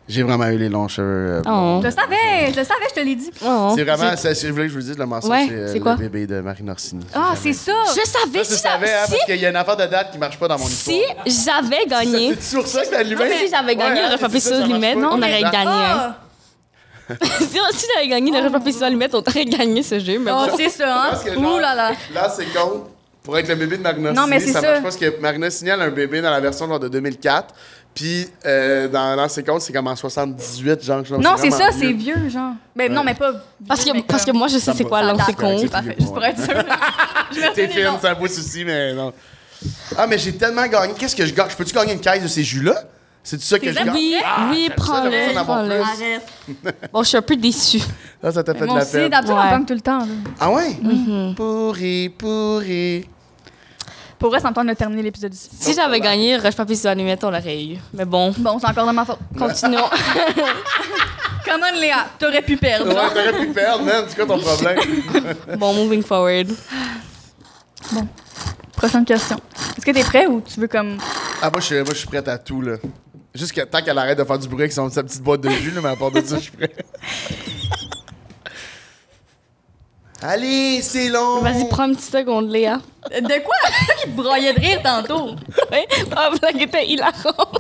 J'ai 0.07 0.21
vraiment 0.21 0.45
eu 0.49 0.57
les 0.59 0.69
longs 0.69 0.87
cheveux. 0.87 1.41
euh, 1.41 1.41
Oh. 1.47 1.79
Je 1.81 1.87
le 1.87 1.91
savais, 1.91 2.51
je 2.53 2.57
le 2.59 2.63
savais, 2.63 2.85
je 2.89 2.93
te 2.93 2.99
l'ai 2.99 3.15
dit. 3.15 3.31
Oh. 3.43 3.73
C'est 3.75 3.83
vraiment, 3.83 4.15
c'est, 4.15 4.35
je 4.35 4.51
voulais 4.51 4.65
que 4.65 4.69
je 4.69 4.75
vous 4.75 4.81
dise, 4.85 4.97
le 4.99 5.05
mensonge, 5.07 5.31
Ouais, 5.31 5.45
c'est, 5.49 5.53
euh, 5.55 5.73
c'est 5.73 5.79
quoi? 5.79 5.93
le 5.93 5.97
bébé 5.97 6.27
de 6.27 6.41
Marine 6.41 6.69
Orsini. 6.69 7.03
Ah, 7.13 7.33
c'est 7.35 7.53
ça! 7.53 7.71
Je 7.87 8.07
savais, 8.07 8.43
Ça, 8.43 8.49
tu 8.51 8.55
si, 8.55 8.59
savais, 8.59 8.93
hein, 8.93 9.03
si, 9.05 9.11
parce 9.13 9.25
qu'il 9.25 9.37
y 9.37 9.45
a 9.47 9.49
une 9.49 9.55
affaire 9.55 9.77
de 9.77 9.85
date 9.87 10.11
qui 10.11 10.19
marche 10.19 10.37
pas 10.37 10.47
dans 10.47 10.59
mon 10.59 10.65
si 10.67 11.01
histoire. 11.25 11.61
j'avais 11.63 11.85
gagné, 11.87 12.35
C'est 12.39 12.49
toujours 12.55 12.67
ça 12.67 12.83
que 12.85 12.89
t'as 12.91 12.99
allumé? 12.99 13.31
si 13.35 13.49
j'avais 13.49 13.75
gagné 13.75 13.93
Ouais, 13.95 13.99
le 14.01 14.05
hein, 14.05 14.09
roche, 14.11 14.19
papier, 14.21 14.39
c'est 14.41 14.49
ça, 14.49 14.55
ciseaux, 14.57 14.67
ça 14.67 14.77
marche 14.79 14.83
limite, 14.93 15.01
pas. 15.03 15.09
on 15.11 15.17
aurait 15.17 15.41
gagné. 15.41 15.55
hein. 15.85 16.15
Ah! 17.09 17.15
si 17.39 17.45
si 17.47 17.87
j'avais 17.95 18.07
gagné 18.07 18.31
le 18.31 18.39
Rush 18.43 18.51
Papier 18.51 18.71
Ciseaux 18.73 18.85
Allumettes, 18.85 19.13
on 19.15 19.19
aurait 19.21 19.45
gagné 19.45 19.81
ce 19.83 19.99
jeu. 19.99 20.17
Mais 20.19 20.31
Oh, 20.33 20.45
bon. 20.49 20.57
c'est 20.57 20.69
ça, 20.69 21.03
hein? 21.11 21.17
Ouh 21.37 21.59
là 21.59 21.73
là. 21.75 21.91
Là, 22.13 22.29
c'est 22.35 22.45
contre 22.45 22.87
pour 23.25 23.37
être 23.37 23.49
le 23.49 23.55
bébé 23.55 23.77
de 23.77 23.81
Marina 23.81 24.13
Non, 24.13 24.27
mais 24.27 24.39
c'est 24.39 24.53
ça. 24.53 24.61
marche 24.61 24.73
pas 24.75 24.81
parce 24.81 24.95
que 24.97 25.19
Marina 25.19 25.49
signale 25.49 25.81
un 25.81 25.89
bébé 25.89 26.21
dans 26.21 26.29
la 26.31 26.39
version 26.39 26.67
genre 26.67 26.79
de 26.79 26.87
2004. 26.87 27.53
Puis 27.93 28.27
euh, 28.45 28.87
dans 28.89 29.15
l'ancien 29.15 29.41
compte, 29.43 29.61
c'est 29.61 29.71
comme 29.73 29.87
en 29.87 29.95
78, 29.95 30.83
genre. 30.83 31.03
genre, 31.05 31.19
Non, 31.19 31.31
c'est 31.37 31.49
ça, 31.51 31.69
c'est 31.77 31.91
vieux. 31.93 32.29
genre. 32.29 32.51
Ben 32.75 32.91
non, 32.91 33.03
mais 33.03 33.15
pas. 33.15 33.31
Parce 33.67 33.83
vieux, 33.83 33.93
que, 33.93 33.97
mais 33.97 34.03
parce 34.03 34.23
que 34.25 34.31
moi, 34.31 34.47
je 34.47 34.57
sais 34.57 34.73
c'est 34.73 34.83
quoi 34.83 35.01
l'ancien 35.01 35.33
compte. 35.33 35.69
parfait. 35.71 35.95
Juste 35.99 36.13
pour 36.13 36.23
être 36.23 36.41
sûr. 36.43 36.53
Je 37.31 37.53
T'es 37.53 37.83
non. 37.83 37.97
c'est 38.01 38.07
un 38.09 38.13
beau 38.13 38.27
souci, 38.27 38.63
mais 38.63 38.93
non. 38.93 39.11
Ah, 39.97 40.05
mais 40.07 40.17
j'ai 40.17 40.33
tellement 40.33 40.67
gagné. 40.67 40.93
Qu'est-ce 40.93 41.15
que 41.15 41.25
je 41.25 41.33
gagne? 41.33 41.49
Je 41.49 41.55
peux-tu 41.55 41.73
gagner 41.73 41.93
une 41.93 41.99
caisse 41.99 42.21
de 42.21 42.27
ces 42.27 42.43
jus-là? 42.43 42.75
C'est 43.23 43.41
ça 43.41 43.57
que 43.57 43.71
je 43.71 43.75
gagne? 43.75 43.89
Oui, 43.91 44.15
Ah, 44.23 44.47
oui, 44.51 44.69
prends-le. 44.75 45.09
Bon, 46.93 47.01
je 47.01 47.07
suis 47.07 47.17
un 47.17 47.21
peu 47.23 47.35
déçue. 47.35 47.81
Ah, 48.21 48.31
ça 48.31 48.43
t'a 48.43 48.53
fait 48.53 48.59
de 48.61 48.65
Moi 48.67 48.75
la 48.77 48.83
aussi, 48.83 48.91
peine. 48.91 49.09
d'habitude, 49.09 49.35
on 49.37 49.49
pogne 49.49 49.65
tout 49.65 49.73
le 49.73 49.81
temps. 49.81 49.99
là. 49.99 50.05
Ah 50.39 50.51
ouais? 50.51 50.77
Mm-hmm. 50.83 51.33
Pourri, 51.35 52.09
pourri. 52.09 53.09
Pour 54.25 54.31
vrai, 54.31 54.39
ça 54.39 54.49
me 54.49 54.55
tente 54.55 54.65
de 54.65 54.73
terminer 54.73 55.03
l'épisode 55.03 55.31
ici. 55.31 55.51
Si 55.51 55.75
j'avais 55.75 55.99
gagné 55.99 56.35
Rush 56.37 56.55
Papier 56.55 56.75
Ciseaux 56.75 56.87
Allumettes, 56.89 57.23
on 57.23 57.29
l'aurait 57.29 57.63
eu. 57.63 57.77
Mais 57.93 58.05
bon, 58.05 58.33
Bon, 58.39 58.57
c'est 58.57 58.65
encore 58.65 58.87
de 58.87 58.91
ma 58.91 59.05
faute. 59.05 59.19
continuons. 59.37 59.85
Come 61.45 61.61
on, 61.61 61.79
Léa, 61.79 62.07
t'aurais 62.17 62.41
pu 62.41 62.57
perdre. 62.57 62.87
Ouais, 62.87 63.09
t'aurais 63.13 63.45
pu 63.45 63.53
perdre, 63.53 63.83
man. 63.83 64.03
C'est 64.07 64.15
quoi 64.15 64.25
ton 64.25 64.39
problème? 64.41 64.79
bon, 65.59 65.73
moving 65.75 66.01
forward. 66.01 66.47
Prochaine 68.75 69.05
question. 69.05 69.37
Est-ce 69.77 69.85
que 69.85 69.91
t'es 69.91 70.03
prêt 70.03 70.25
ou 70.25 70.41
tu 70.41 70.59
veux 70.59 70.67
comme. 70.67 70.97
Ah, 71.39 71.51
moi, 71.51 71.59
je 71.59 71.65
suis, 71.67 71.75
moi, 71.75 71.85
je 71.89 71.99
suis 71.99 72.07
prête 72.07 72.27
à 72.27 72.39
tout, 72.39 72.61
là. 72.61 72.77
Juste 73.35 73.51
que, 73.51 73.61
tant 73.61 73.83
qu'elle 73.83 73.99
arrête 73.99 74.17
de 74.17 74.23
faire 74.23 74.39
du 74.39 74.47
bruit 74.47 74.61
avec 74.63 74.71
son, 74.73 74.89
sa 74.89 75.03
petite 75.03 75.21
boîte 75.21 75.41
de 75.41 75.51
jus, 75.51 75.69
là, 75.69 75.81
mais 75.83 75.89
à 75.89 75.95
part 75.95 76.09
de 76.09 76.21
ça, 76.21 76.37
je 76.37 76.41
suis 76.41 76.51
prêt. 76.51 76.71
Allez, 80.21 80.81
c'est 80.81 81.09
long! 81.09 81.41
Vas-y, 81.41 81.67
prends 81.69 81.85
une 81.85 81.95
petite 81.95 82.11
seconde, 82.11 82.49
Léa. 82.49 82.77
De 83.11 83.43
quoi? 83.43 83.55
C'est 83.63 83.85
toi 83.85 83.95
qui 84.03 84.09
te 84.09 84.15
broyais 84.15 84.53
de 84.53 84.59
rire 84.59 84.81
tantôt. 84.81 85.35
Ah, 86.15 86.29
blague 86.39 86.61
était 86.61 86.87
hilarante. 86.87 87.59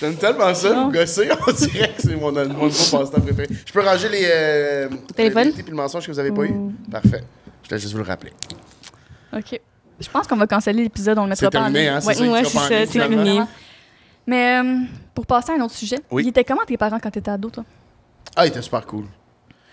J'aime 0.00 0.16
tellement 0.16 0.54
ça, 0.54 0.72
vous 0.72 0.90
gosser. 0.92 1.28
On 1.46 1.52
dirait 1.52 1.92
que 1.94 2.02
c'est 2.02 2.14
mon, 2.14 2.30
mon 2.32 2.44
nouveau 2.44 2.68
passe-temps 2.68 3.20
préféré. 3.20 3.48
Je 3.66 3.72
peux 3.72 3.80
ranger 3.84 4.08
les. 4.08 4.22
Euh, 4.30 4.88
Téléphone? 5.16 5.48
Les, 5.56 5.62
puis 5.62 5.70
le 5.70 5.76
mensonge 5.76 6.06
que 6.06 6.12
vous 6.12 6.18
avez 6.20 6.30
pas 6.30 6.44
eu? 6.44 6.54
Parfait. 6.90 7.24
Je 7.64 7.70
vais 7.70 7.78
juste 7.80 7.92
vous 7.92 7.98
le 7.98 8.04
rappeler. 8.04 8.32
OK. 9.36 9.60
Je 10.00 10.08
pense 10.08 10.28
qu'on 10.28 10.36
va 10.36 10.46
canceller 10.46 10.84
l'épisode, 10.84 11.18
on 11.18 11.24
le 11.24 11.30
mettra 11.30 11.46
C'est 11.46 11.50
pas 11.50 11.58
en 11.58 11.62
terminé, 11.64 11.80
ligne. 11.80 11.88
hein? 11.88 12.00
C'est 12.00 12.06
Ouais. 12.06 12.14
ça 12.14 12.22
ouais, 12.22 12.46
en 12.46 12.68
c'est 12.68 12.86
terminé. 12.86 13.40
Mais 14.28 14.60
euh, 14.60 14.76
pour 15.12 15.26
passer 15.26 15.50
à 15.50 15.54
un 15.56 15.60
autre 15.62 15.74
sujet, 15.74 15.98
Oui. 16.12 16.22
il 16.24 16.28
était 16.28 16.44
comment 16.44 16.64
tes 16.64 16.76
parents 16.76 17.00
quand 17.00 17.10
t'étais 17.10 17.32
ado, 17.32 17.50
toi? 17.50 17.64
Ah, 18.36 18.46
il 18.46 18.50
était 18.50 18.62
super 18.62 18.86
cool. 18.86 19.06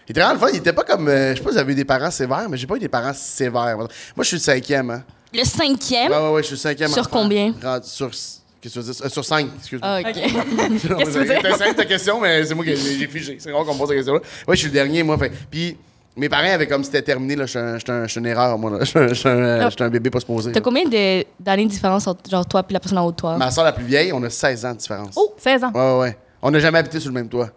Il 0.07 0.11
était 0.11 0.21
vraiment 0.21 0.33
le 0.33 0.39
fun. 0.39 0.47
Il 0.53 0.57
était 0.57 0.73
pas 0.73 0.83
comme. 0.83 1.07
euh, 1.07 1.31
je 1.33 1.37
sais 1.37 1.43
pas 1.43 1.49
si 1.49 1.55
vous 1.55 1.61
avez 1.61 1.71
eu 1.73 1.75
des 1.75 1.85
parents 1.85 2.11
sévères, 2.11 2.47
mais 2.49 2.57
j'ai 2.57 2.67
pas 2.67 2.75
eu 2.75 2.79
des 2.79 2.87
parents 2.89 3.13
sévères. 3.13 3.77
Moi, 3.77 3.87
je 4.19 4.23
suis 4.23 4.37
le 4.37 4.41
cinquième, 4.41 4.89
hein. 4.91 5.03
Le 5.33 5.43
cinquième? 5.43 6.11
Ouais, 6.11 6.17
ouais, 6.17 6.29
ouais, 6.33 6.41
je 6.43 6.47
suis 6.47 6.53
le 6.55 6.59
cinquième. 6.59 6.89
Sur 6.89 7.01
enfant. 7.01 7.09
combien? 7.23 7.53
Rendu 7.61 7.87
Sur. 7.87 8.09
Qu'est-ce 8.09 8.73
que 8.75 8.79
tu 8.79 8.85
veux 8.85 8.93
dire? 8.93 9.05
Euh, 9.05 9.09
sur 9.09 9.23
cinq, 9.25 9.47
excuse-moi. 9.59 9.87
Ah, 9.87 9.99
ok. 9.99 10.13
Qu'est-ce 10.15 10.87
que 10.87 10.87
tu 10.87 10.87
veux 11.19 11.25
dire? 11.25 11.35
C'était 11.41 11.51
simple 11.57 11.75
ta 11.75 11.85
question, 11.85 12.19
mais 12.19 12.43
c'est 12.45 12.55
moi 12.55 12.65
qui 12.65 12.75
j'ai 12.75 12.97
j'ai 12.99 13.07
figé. 13.07 13.37
C'est 13.39 13.51
rare 13.51 13.63
qu'on 13.65 13.73
me 13.73 13.79
pose 13.79 13.89
la 13.89 13.95
question-là. 13.95 14.21
Ouais, 14.47 14.55
je 14.55 14.59
suis 14.59 14.67
le 14.69 14.73
dernier, 14.73 15.03
moi. 15.03 15.17
Fait. 15.19 15.31
Puis 15.51 15.77
mes 16.15 16.29
parents 16.29 16.49
avaient 16.51 16.65
comme 16.67 16.83
c'était 16.83 17.01
terminé, 17.03 17.35
là. 17.35 17.45
Un- 17.55 17.77
J'étais 17.77 17.91
un- 17.91 18.05
une 18.07 18.25
erreur, 18.25 18.57
moi, 18.57 18.71
là. 18.71 18.77
Un- 18.95 19.13
J'étais 19.13 19.29
un, 19.29 19.69
j'étais 19.69 19.83
un 19.83 19.89
bébé 19.89 20.09
pas 20.09 20.19
supposé. 20.19 20.51
T'as 20.51 20.59
là. 20.59 20.63
combien 20.63 20.85
de- 20.85 21.25
d'années 21.39 21.65
de 21.65 21.69
différence 21.69 22.07
entre 22.07 22.27
genre, 22.29 22.45
toi 22.47 22.63
et 22.67 22.73
la 22.73 22.79
personne 22.79 22.97
en 22.97 23.05
haut 23.05 23.11
de 23.11 23.15
toi? 23.17 23.37
Ma 23.37 23.51
soeur 23.51 23.65
la 23.65 23.73
plus 23.73 23.85
vieille, 23.85 24.11
on 24.13 24.23
a 24.23 24.29
16 24.31 24.65
ans 24.65 24.71
de 24.73 24.77
différence. 24.77 25.13
Oh, 25.15 25.35
16 25.37 25.63
ans. 25.65 25.71
Ouais, 25.73 25.81
ouais, 25.93 25.99
ouais. 25.99 26.17
On 26.41 26.49
n'a 26.49 26.59
jamais 26.59 26.79
habité 26.79 26.99
sur 26.99 27.09
le 27.09 27.15
même 27.15 27.27
toit. 27.29 27.49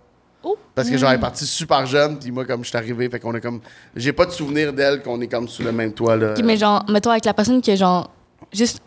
Parce 0.74 0.89
que 0.89 0.97
genre, 0.97 1.11
elle 1.11 1.16
est 1.16 1.20
partie 1.20 1.45
super 1.47 1.84
jeune, 1.86 2.18
puis 2.18 2.30
moi, 2.30 2.45
comme 2.45 2.62
je 2.62 2.68
suis 2.68 2.78
arrivé, 2.78 3.09
fait 3.09 3.18
qu'on 3.18 3.34
a 3.34 3.41
comme. 3.41 3.61
J'ai 3.97 4.12
pas 4.12 4.24
de 4.26 4.30
souvenir 4.30 4.72
d'elle 4.72 5.03
qu'on 5.03 5.20
est 5.20 5.26
comme 5.26 5.49
sous 5.49 5.62
le 5.64 5.72
même 5.72 5.93
toit, 5.93 6.16
là. 6.16 6.34
Ok, 6.36 6.45
mais 6.45 6.57
genre, 6.57 6.84
mettons 6.89 7.11
avec 7.11 7.24
la 7.24 7.34
personne 7.34 7.61
qui 7.61 7.72
est 7.72 7.76
genre 7.76 8.11
juste 8.53 8.80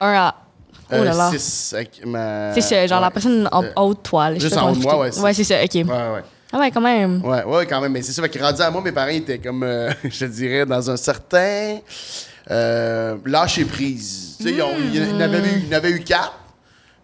un 0.00 0.12
à. 0.14 0.34
Oh 0.88 0.94
Euh, 0.94 1.04
là 1.04 1.14
là. 1.14 1.30
six 1.32 1.72
avec 1.74 2.06
ma- 2.06 2.52
C'est 2.54 2.60
ça, 2.60 2.86
genre 2.86 3.00
la 3.00 3.10
personne 3.10 3.48
en, 3.50 3.64
Euh, 3.64 3.70
en 3.74 3.82
haut 3.86 3.94
de 3.94 3.98
toi. 3.98 4.30
là, 4.30 4.38
juste 4.38 4.56
en 4.56 4.70
haut 4.70 4.74
de 4.76 4.80
moi, 4.82 5.00
ouais, 5.00 5.18
Ouais, 5.18 5.34
c'est 5.34 5.42
ça, 5.42 5.56
ok. 5.64 5.74
Ouais, 5.74 5.82
ouais. 5.84 6.22
Ah 6.52 6.58
ouais, 6.60 6.70
quand 6.70 6.80
même. 6.80 7.20
Ouais, 7.24 7.42
ouais, 7.42 7.66
quand 7.66 7.80
même. 7.80 7.90
Mais 7.90 8.02
c'est 8.02 8.12
ça, 8.12 8.22
fait 8.22 8.28
que 8.28 8.38
rendu 8.38 8.62
à 8.62 8.70
moi, 8.70 8.80
mes 8.80 8.92
parents 8.92 9.08
étaient 9.08 9.38
comme, 9.38 9.64
euh, 9.64 9.90
je 10.04 10.26
dirais, 10.26 10.64
dans 10.64 10.88
un 10.88 10.96
certain 10.96 11.78
euh, 12.50 13.16
lâcher 13.24 13.64
prise. 13.64 14.36
Tu 14.38 14.44
sais, 14.44 14.50
ils 14.52 14.62
ont- 14.62 14.68
ils 14.78 14.94
ils 14.94 15.02
eu, 15.02 15.62
ils 15.64 15.68
n'avaient 15.68 15.90
eu 15.90 16.00
quatre. 16.04 16.32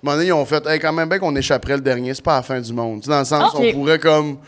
À 0.04 0.08
un 0.08 0.10
moment 0.10 0.16
donné, 0.16 0.28
ils 0.30 0.32
ont 0.32 0.44
fait, 0.44 0.66
hey, 0.66 0.80
quand 0.80 0.92
même 0.92 1.08
bien 1.08 1.20
qu'on 1.20 1.36
échapperait 1.36 1.76
le 1.76 1.80
dernier, 1.80 2.12
c'est 2.12 2.24
pas 2.24 2.34
la 2.34 2.42
fin 2.42 2.60
du 2.60 2.72
monde. 2.72 3.02
Tu 3.02 3.04
sais, 3.04 3.10
dans 3.12 3.20
le 3.20 3.24
sens, 3.24 3.54
Ok. 3.54 3.62
on 3.68 3.72
pourrait 3.72 4.00
comme. 4.00 4.38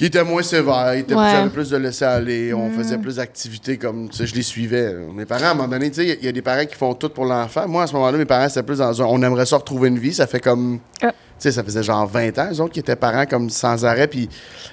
Il 0.00 0.06
était 0.06 0.24
moins 0.24 0.42
sévère, 0.42 0.94
il 0.96 1.00
était 1.02 1.14
Ouais. 1.14 1.48
plus 1.52 1.70
de 1.70 1.76
laisser 1.76 2.04
aller, 2.04 2.52
on 2.52 2.68
faisait 2.72 2.98
plus 2.98 3.14
d'activités 3.16 3.78
comme, 3.78 4.08
tu 4.08 4.16
sais, 4.16 4.26
je 4.26 4.34
les 4.34 4.42
suivais. 4.42 4.92
Mes 5.14 5.24
parents, 5.26 5.44
à 5.44 5.50
un 5.50 5.54
moment 5.54 5.68
donné, 5.68 5.88
tu 5.92 6.02
sais, 6.04 6.18
il 6.20 6.24
y 6.24 6.28
a 6.28 6.32
des 6.32 6.42
parents 6.42 6.66
qui 6.66 6.74
font 6.74 6.92
tout 6.94 7.08
pour 7.10 7.24
l'enfant. 7.24 7.68
Moi, 7.68 7.84
à 7.84 7.86
ce 7.86 7.92
moment-là, 7.92 8.18
mes 8.18 8.24
parents, 8.24 8.48
c'était 8.48 8.64
plus 8.64 8.78
dans 8.78 9.00
un, 9.00 9.04
on 9.04 9.22
aimerait 9.22 9.46
ça 9.46 9.56
retrouver 9.58 9.86
une 9.90 9.98
vie, 10.00 10.12
ça 10.12 10.26
fait 10.26 10.40
comme, 10.40 10.80
Ah. 11.00 11.10
tu 11.12 11.14
sais, 11.38 11.52
ça 11.52 11.62
faisait 11.62 11.84
genre 11.84 12.08
20 12.08 12.36
ans, 12.40 12.48
eux 12.52 12.60
autres, 12.60 12.72
qui 12.72 12.80
étaient 12.80 12.96
parents 12.96 13.26
comme 13.26 13.48
sans 13.50 13.84
arrêt, 13.84 14.08
puis, 14.08 14.28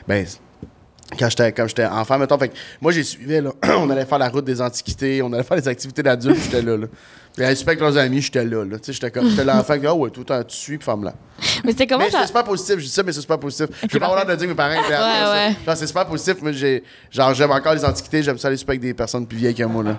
ben, 0.07 0.25
quand 1.19 1.29
j'étais 1.29 1.51
comme 1.51 1.67
j'étais 1.67 1.85
enfant 1.85 2.17
mettons 2.17 2.37
fait 2.37 2.47
que 2.47 2.53
moi 2.79 2.93
j'ai 2.93 3.03
suivi 3.03 3.41
là 3.41 3.51
on 3.77 3.89
allait 3.89 4.05
faire 4.05 4.17
la 4.17 4.29
route 4.29 4.45
des 4.45 4.61
antiquités 4.61 5.21
on 5.21 5.33
allait 5.33 5.43
faire 5.43 5.57
les 5.57 5.67
activités 5.67 6.01
d'adultes 6.01 6.39
j'étais 6.41 6.61
là 6.61 6.77
là 6.77 6.87
puis 7.35 7.45
avec 7.45 7.79
leurs 7.79 7.97
amis 7.97 8.21
j'étais 8.21 8.43
là 8.43 8.63
là 8.65 8.77
tu 8.77 8.85
sais 8.87 8.93
j'étais 8.93 9.09
comme 9.11 9.29
j'étais 9.29 9.43
l'enfant 9.45 9.79
qui 9.79 9.87
ah 9.87 9.93
ouais 9.95 10.09
tout 10.09 10.21
le 10.21 10.25
temps 10.25 10.43
tu 10.43 10.55
suis 10.55 10.77
puis 10.77 10.85
femme 10.85 11.03
là 11.03 11.13
Mais 11.63 11.71
c'était 11.71 11.87
comment 11.87 12.03
mais 12.03 12.11
genre. 12.11 12.21
c'est 12.21 12.27
super 12.27 12.43
positif 12.43 12.75
je 12.77 12.83
dis 12.83 12.89
ça 12.89 13.03
mais 13.03 13.11
c'est 13.13 13.21
super 13.21 13.39
positif 13.39 13.67
je 13.83 13.87
vais 13.93 13.99
pas 13.99 14.05
avoir 14.07 14.25
l'air 14.25 14.35
de 14.35 14.39
dire 14.39 14.47
que 14.47 14.51
mes 14.51 14.55
parents 14.55 14.73
étaient 14.73 14.93
Ouais, 14.93 15.31
ouais. 15.49 15.55
genre 15.65 15.77
c'est 15.77 15.87
super 15.87 16.05
positif 16.05 16.35
mais 16.41 16.53
j'ai 16.53 16.83
genre 17.09 17.33
j'aime 17.33 17.51
encore 17.51 17.73
les 17.73 17.85
antiquités 17.85 18.21
j'aime 18.23 18.37
ça 18.37 18.47
aller 18.49 18.57
super 18.57 18.71
avec 18.73 18.81
des 18.81 18.93
personnes 18.93 19.25
plus 19.25 19.37
vieilles 19.37 19.55
que 19.55 19.63
moi 19.63 19.83
là 19.83 19.97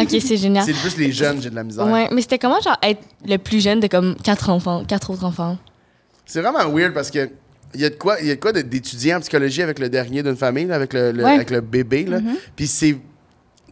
Ok, 0.00 0.08
c'est 0.20 0.36
génial. 0.36 0.64
c'est 0.64 0.72
plus 0.72 0.96
les 0.96 1.12
jeunes 1.12 1.42
j'ai 1.42 1.50
de 1.50 1.54
la 1.56 1.64
misère 1.64 1.86
Ouais, 1.86 2.08
mais 2.12 2.22
c'était 2.22 2.38
comment 2.38 2.60
genre 2.60 2.78
être 2.82 3.00
le 3.26 3.36
plus 3.36 3.62
jeune 3.62 3.80
de 3.80 3.86
comme 3.86 4.16
quatre 4.22 4.48
enfants, 4.50 4.84
quatre 4.84 5.10
autres 5.10 5.24
enfants? 5.24 5.58
C'est 6.26 6.40
vraiment 6.40 6.68
weird 6.72 6.94
parce 6.94 7.10
que 7.10 7.28
il 7.74 7.80
y 7.80 7.84
a 7.84 7.90
de 7.90 7.94
quoi, 7.94 8.20
il 8.20 8.26
y 8.26 8.30
a 8.32 8.34
de 8.34 8.40
quoi 8.40 8.52
d'étudier 8.52 9.14
en 9.14 9.20
psychologie 9.20 9.62
avec 9.62 9.78
le 9.78 9.88
dernier 9.88 10.24
d'une 10.24 10.34
famille, 10.36 10.64
là, 10.66 10.74
avec, 10.74 10.92
le, 10.92 11.12
le- 11.12 11.22
Ouais. 11.22 11.34
avec 11.34 11.50
le 11.50 11.60
bébé. 11.60 12.04
là. 12.04 12.18
Puis 12.56 12.66
c'est 12.66 12.96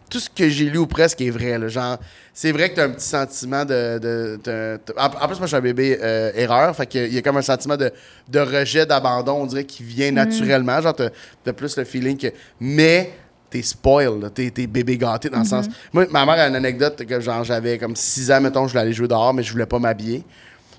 tout 0.09 0.21
ce 0.21 0.29
que 0.31 0.49
j'ai 0.49 0.65
lu 0.67 0.79
ou 0.79 0.87
presque 0.87 1.21
est 1.21 1.31
vrai. 1.31 1.59
Là. 1.59 1.69
Genre, 1.69 1.99
c'est 2.33 2.53
vrai 2.53 2.71
que 2.71 2.75
tu 2.77 2.81
as 2.81 2.85
un 2.85 2.91
petit 2.91 3.07
sentiment 3.09 3.65
de. 3.65 3.99
de- 3.99 4.41
de- 4.43 4.81
de- 4.87 4.95
en, 4.99 5.07
en 5.07 5.27
plus, 5.29 5.37
moi, 5.39 5.43
je 5.43 5.47
suis 5.47 5.57
un 5.57 5.61
bébé 5.61 5.99
euh, 6.03 6.33
erreur. 6.35 6.75
Fait 6.77 6.87
qu'il 6.87 7.13
y 7.13 7.19
a 7.19 7.23
comme 7.23 7.37
un 7.37 7.43
sentiment 7.43 7.77
de, 7.77 7.91
de 8.29 8.39
rejet, 8.41 8.87
d'abandon, 8.87 9.35
on 9.43 9.47
dirait, 9.47 9.65
qui 9.65 9.83
vient 9.83 10.11
naturellement. 10.13 10.81
Genre, 10.81 10.95
t'as 10.95 11.09
as 11.47 11.53
plus 11.53 11.77
le 11.77 11.85
feeling 11.85 12.17
que. 12.17 12.29
Mais. 12.61 13.13
T'es 13.51 13.63
spoil, 13.63 14.21
là. 14.21 14.29
t'es 14.29 14.51
t'es 14.51 14.67
bébé 14.67 14.99
gâté 14.99 15.31
dans 15.31 15.39
le 15.39 15.45
sens. 15.47 15.65
Moi, 15.95 16.05
ma 16.11 16.27
mère 16.27 16.35
a 16.35 16.49
une 16.49 16.57
anecdote 16.57 17.03
que 17.07 17.19
genre 17.19 17.45
j'avais 17.45 17.79
comme 17.79 17.97
6 17.97 18.31
ans, 18.31 18.43
mettons, 18.43 18.67
je 18.67 18.73
voulais 18.73 18.83
aller 18.83 18.93
jouer 18.93 19.09
dehors, 19.09 19.33
mais 19.33 19.43
je 19.43 19.51
voulais 19.51 19.65
pas 19.65 19.79
m'habiller. 19.79 20.23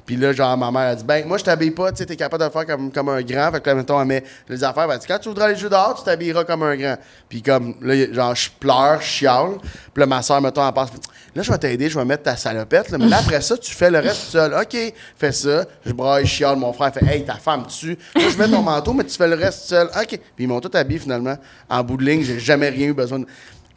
Puis 0.10 0.18
là, 0.18 0.34
genre, 0.34 0.58
ma 0.58 0.72
mère 0.72 0.90
a 0.90 0.96
dit, 0.96 1.04
ben, 1.04 1.24
moi, 1.28 1.38
je 1.38 1.44
t'habille 1.44 1.70
pas, 1.70 1.92
tu 1.92 2.00
sais, 2.00 2.06
t'es 2.08 2.16
capable 2.16 2.42
de 2.42 2.48
le 2.48 2.52
faire 2.52 2.66
comme, 2.66 2.92
comme 2.92 3.10
un 3.10 3.22
grand. 3.22 3.52
Fait 3.52 3.62
que 3.62 3.70
là, 3.70 3.76
mettons, 3.76 4.02
elle 4.02 4.08
met 4.08 4.24
les 4.48 4.64
affaires. 4.64 4.92
Elle 4.92 4.98
dit, 4.98 5.06
quand 5.06 5.20
tu 5.20 5.30
voudras 5.30 5.46
aller 5.46 5.56
jouer 5.56 5.70
dehors, 5.70 5.94
tu 5.96 6.04
t'habilleras 6.04 6.46
comme 6.46 6.64
un 6.64 6.76
grand. 6.76 6.98
Puis 7.30 7.44
comme, 7.44 7.76
là, 7.80 8.12
genre, 8.12 8.34
je 8.34 8.50
pleure, 8.60 9.00
je 9.02 9.06
chiale. 9.06 9.58
Puis 9.94 10.00
là, 10.00 10.08
ma 10.08 10.24
soeur, 10.24 10.42
mettons, 10.42 10.68
elle 10.68 10.74
passe, 10.74 10.90
là, 11.36 11.44
je 11.44 11.52
vais 11.52 11.58
t'aider, 11.60 11.92
je 11.92 12.00
vais 12.00 12.06
mettre 12.06 12.24
ta 12.24 12.36
salopette, 12.36 12.90
là. 12.90 12.98
Mais 12.98 13.06
là, 13.06 13.20
après 13.20 13.40
ça, 13.42 13.56
tu 13.56 13.72
fais 13.72 13.92
le 13.92 14.00
reste 14.00 14.32
seul. 14.32 14.52
OK, 14.52 14.76
fais 15.16 15.32
ça. 15.32 15.66
Je 15.86 15.94
braille, 15.94 16.26
je 16.26 16.32
chiale. 16.32 16.56
Mon 16.56 16.74
frère 16.74 16.92
fait, 16.92 17.06
hey, 17.06 17.24
ta 17.24 17.36
femme 17.36 17.68
dessus. 17.68 17.96
Là, 18.16 18.24
je 18.32 18.36
mets 18.36 18.50
ton 18.50 18.64
manteau, 18.64 18.94
mais 18.94 19.04
tu 19.04 19.16
fais 19.16 19.28
le 19.28 19.36
reste 19.36 19.66
seul. 19.66 19.92
OK. 19.96 20.08
Puis 20.08 20.20
ils 20.40 20.48
m'ont 20.48 20.60
tout 20.60 20.72
habillé, 20.74 21.00
finalement. 21.00 21.38
En 21.70 21.84
bout 21.84 21.98
de 21.98 22.04
ligne, 22.06 22.24
j'ai 22.24 22.40
jamais 22.40 22.70
rien 22.70 22.88
eu 22.88 22.94
besoin 22.94 23.20
de. 23.20 23.28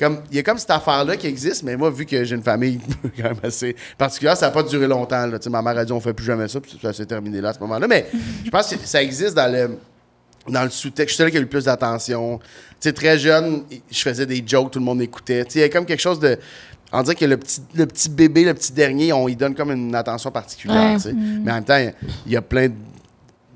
Comme, 0.03 0.19
il 0.33 0.37
y 0.37 0.41
a 0.41 0.43
comme 0.43 0.59
cette 0.59 0.71
affaire-là 0.71 1.17
qui 1.17 1.29
existe, 1.29 1.63
mais 1.63 1.77
moi, 1.77 1.89
vu 1.91 2.05
que 2.07 2.25
j'ai 2.25 2.35
une 2.35 2.43
famille 2.43 2.81
quand 3.17 3.23
même 3.23 3.37
assez 3.45 3.77
particulière, 3.97 4.37
ça 4.37 4.47
n'a 4.47 4.53
pas 4.53 4.65
duré 4.65 4.89
longtemps. 4.89 5.27
Là. 5.27 5.39
Tu 5.39 5.45
sais, 5.45 5.51
Ma 5.51 5.63
mère 5.63 5.79
a 5.79 5.85
dit 5.85 5.93
on 5.93 6.01
fait 6.01 6.13
plus 6.13 6.25
jamais 6.27 6.49
ça, 6.49 6.61
puis 6.61 6.77
ça 6.83 6.93
s'est 6.93 7.07
terminé 7.07 7.41
là 7.41 7.51
à 7.51 7.53
ce 7.53 7.61
moment-là. 7.61 7.87
Mais 7.87 8.07
je 8.45 8.51
pense 8.51 8.67
que 8.75 8.85
ça 8.85 9.01
existe 9.01 9.35
dans 9.35 9.51
le, 9.53 9.79
dans 10.49 10.65
le 10.65 10.71
sous-texte. 10.71 11.11
Je 11.11 11.15
suis 11.15 11.19
celui 11.19 11.31
qui 11.31 11.37
a 11.37 11.41
eu 11.41 11.45
le 11.45 11.49
plus 11.49 11.67
d'attention. 11.67 12.39
Tu 12.39 12.45
sais, 12.81 12.93
très 12.93 13.17
jeune, 13.17 13.63
je 13.91 14.01
faisais 14.03 14.27
des 14.27 14.43
jokes, 14.45 14.73
tout 14.73 14.81
le 14.81 14.85
monde 14.85 15.01
écoutait. 15.03 15.45
Tu 15.45 15.53
sais, 15.53 15.59
il 15.61 15.63
y 15.63 15.65
a 15.65 15.69
comme 15.69 15.87
quelque 15.87 16.01
chose 16.03 16.19
de. 16.19 16.37
On 16.93 17.03
dirait 17.03 17.15
que 17.15 17.25
le 17.25 17.37
petit, 17.37 17.61
le 17.75 17.87
petit 17.87 18.09
bébé, 18.11 18.45
le 18.45 18.53
petit 18.55 18.73
dernier, 18.73 19.13
on 19.13 19.27
y 19.29 19.37
donne 19.37 19.55
comme 19.55 19.71
une 19.71 19.95
attention 19.95 20.31
particulière. 20.31 20.91
Ouais. 20.91 20.97
tu 20.97 21.03
sais. 21.03 21.13
Mais 21.15 21.53
en 21.53 21.55
même 21.55 21.65
temps, 21.65 21.77
il 21.79 21.85
y 21.85 21.89
a- 21.89 21.93
il 22.27 22.33
y 22.33 22.37
a 22.37 22.43
plein 22.43 22.69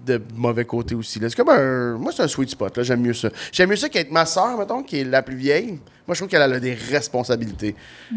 de 0.06 0.22
mauvais 0.34 0.64
côtés 0.64 0.94
aussi. 0.94 1.18
là. 1.18 1.28
C'est 1.28 1.36
comme 1.36 1.48
un. 1.50 1.94
Moi, 1.98 2.12
c'est 2.14 2.22
un 2.22 2.28
sweet 2.28 2.50
spot. 2.50 2.76
là. 2.76 2.82
J'aime 2.82 3.00
mieux 3.00 3.14
ça. 3.14 3.28
J'aime 3.52 3.70
mieux 3.70 3.76
ça 3.76 3.88
qu'être 3.88 4.10
ma 4.10 4.24
soeur, 4.26 4.56
mettons, 4.58 4.82
qui 4.82 5.00
est 5.00 5.04
la 5.04 5.22
plus 5.22 5.36
vieille. 5.36 5.78
Moi, 6.06 6.14
je 6.14 6.20
trouve 6.20 6.28
qu'elle 6.28 6.42
a 6.42 6.60
des 6.60 6.74
responsabilités. 6.74 7.74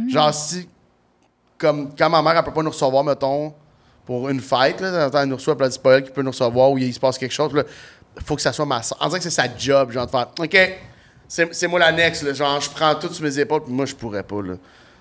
Genre, 0.10 0.34
si. 0.34 0.68
Comme 1.58 1.90
quand 1.98 2.10
ma 2.10 2.22
mère, 2.22 2.38
elle 2.38 2.44
peut 2.46 2.54
pas 2.54 2.64
nous 2.64 2.70
recevoir, 2.70 3.04
mettons, 3.04 3.54
pour 4.06 4.30
une 4.30 4.40
fête, 4.40 4.80
là, 4.80 5.10
en 5.14 5.18
elle 5.20 5.28
nous 5.28 5.36
reçoit, 5.36 5.58
puis 5.58 5.66
elle 5.66 5.72
dit, 5.72 5.80
pas 5.80 5.98
elle 5.98 6.04
qui 6.04 6.12
peut 6.12 6.22
nous 6.22 6.32
recevoir 6.32 6.72
ou 6.72 6.78
il 6.78 6.94
se 6.94 7.00
passe 7.00 7.18
quelque 7.18 7.34
chose. 7.34 7.52
Il 8.18 8.24
faut 8.24 8.36
que 8.38 8.42
ça 8.42 8.54
soit 8.54 8.66
ma 8.66 8.82
soeur. 8.82 8.98
On 9.02 9.08
dirait 9.08 9.20
que 9.20 9.24
c'est 9.24 9.30
sa 9.30 9.54
job, 9.58 9.92
genre, 9.92 10.06
de 10.06 10.12
faire 10.12 10.28
OK, 10.40 10.58
c'est 11.28 11.68
moi 11.68 11.80
l'annexe. 11.80 12.24
là. 12.24 12.34
Genre, 12.34 12.62
je 12.62 12.70
prends 12.70 12.96
tout 12.96 13.12
sur 13.14 13.24
mes 13.26 13.38
épaules, 13.40 13.64
puis 13.64 13.74
moi, 13.74 13.86
je 13.86 13.94
pourrais 13.94 14.24
pas. 14.24 14.42
Là. 14.42 14.54
Tu 14.54 14.60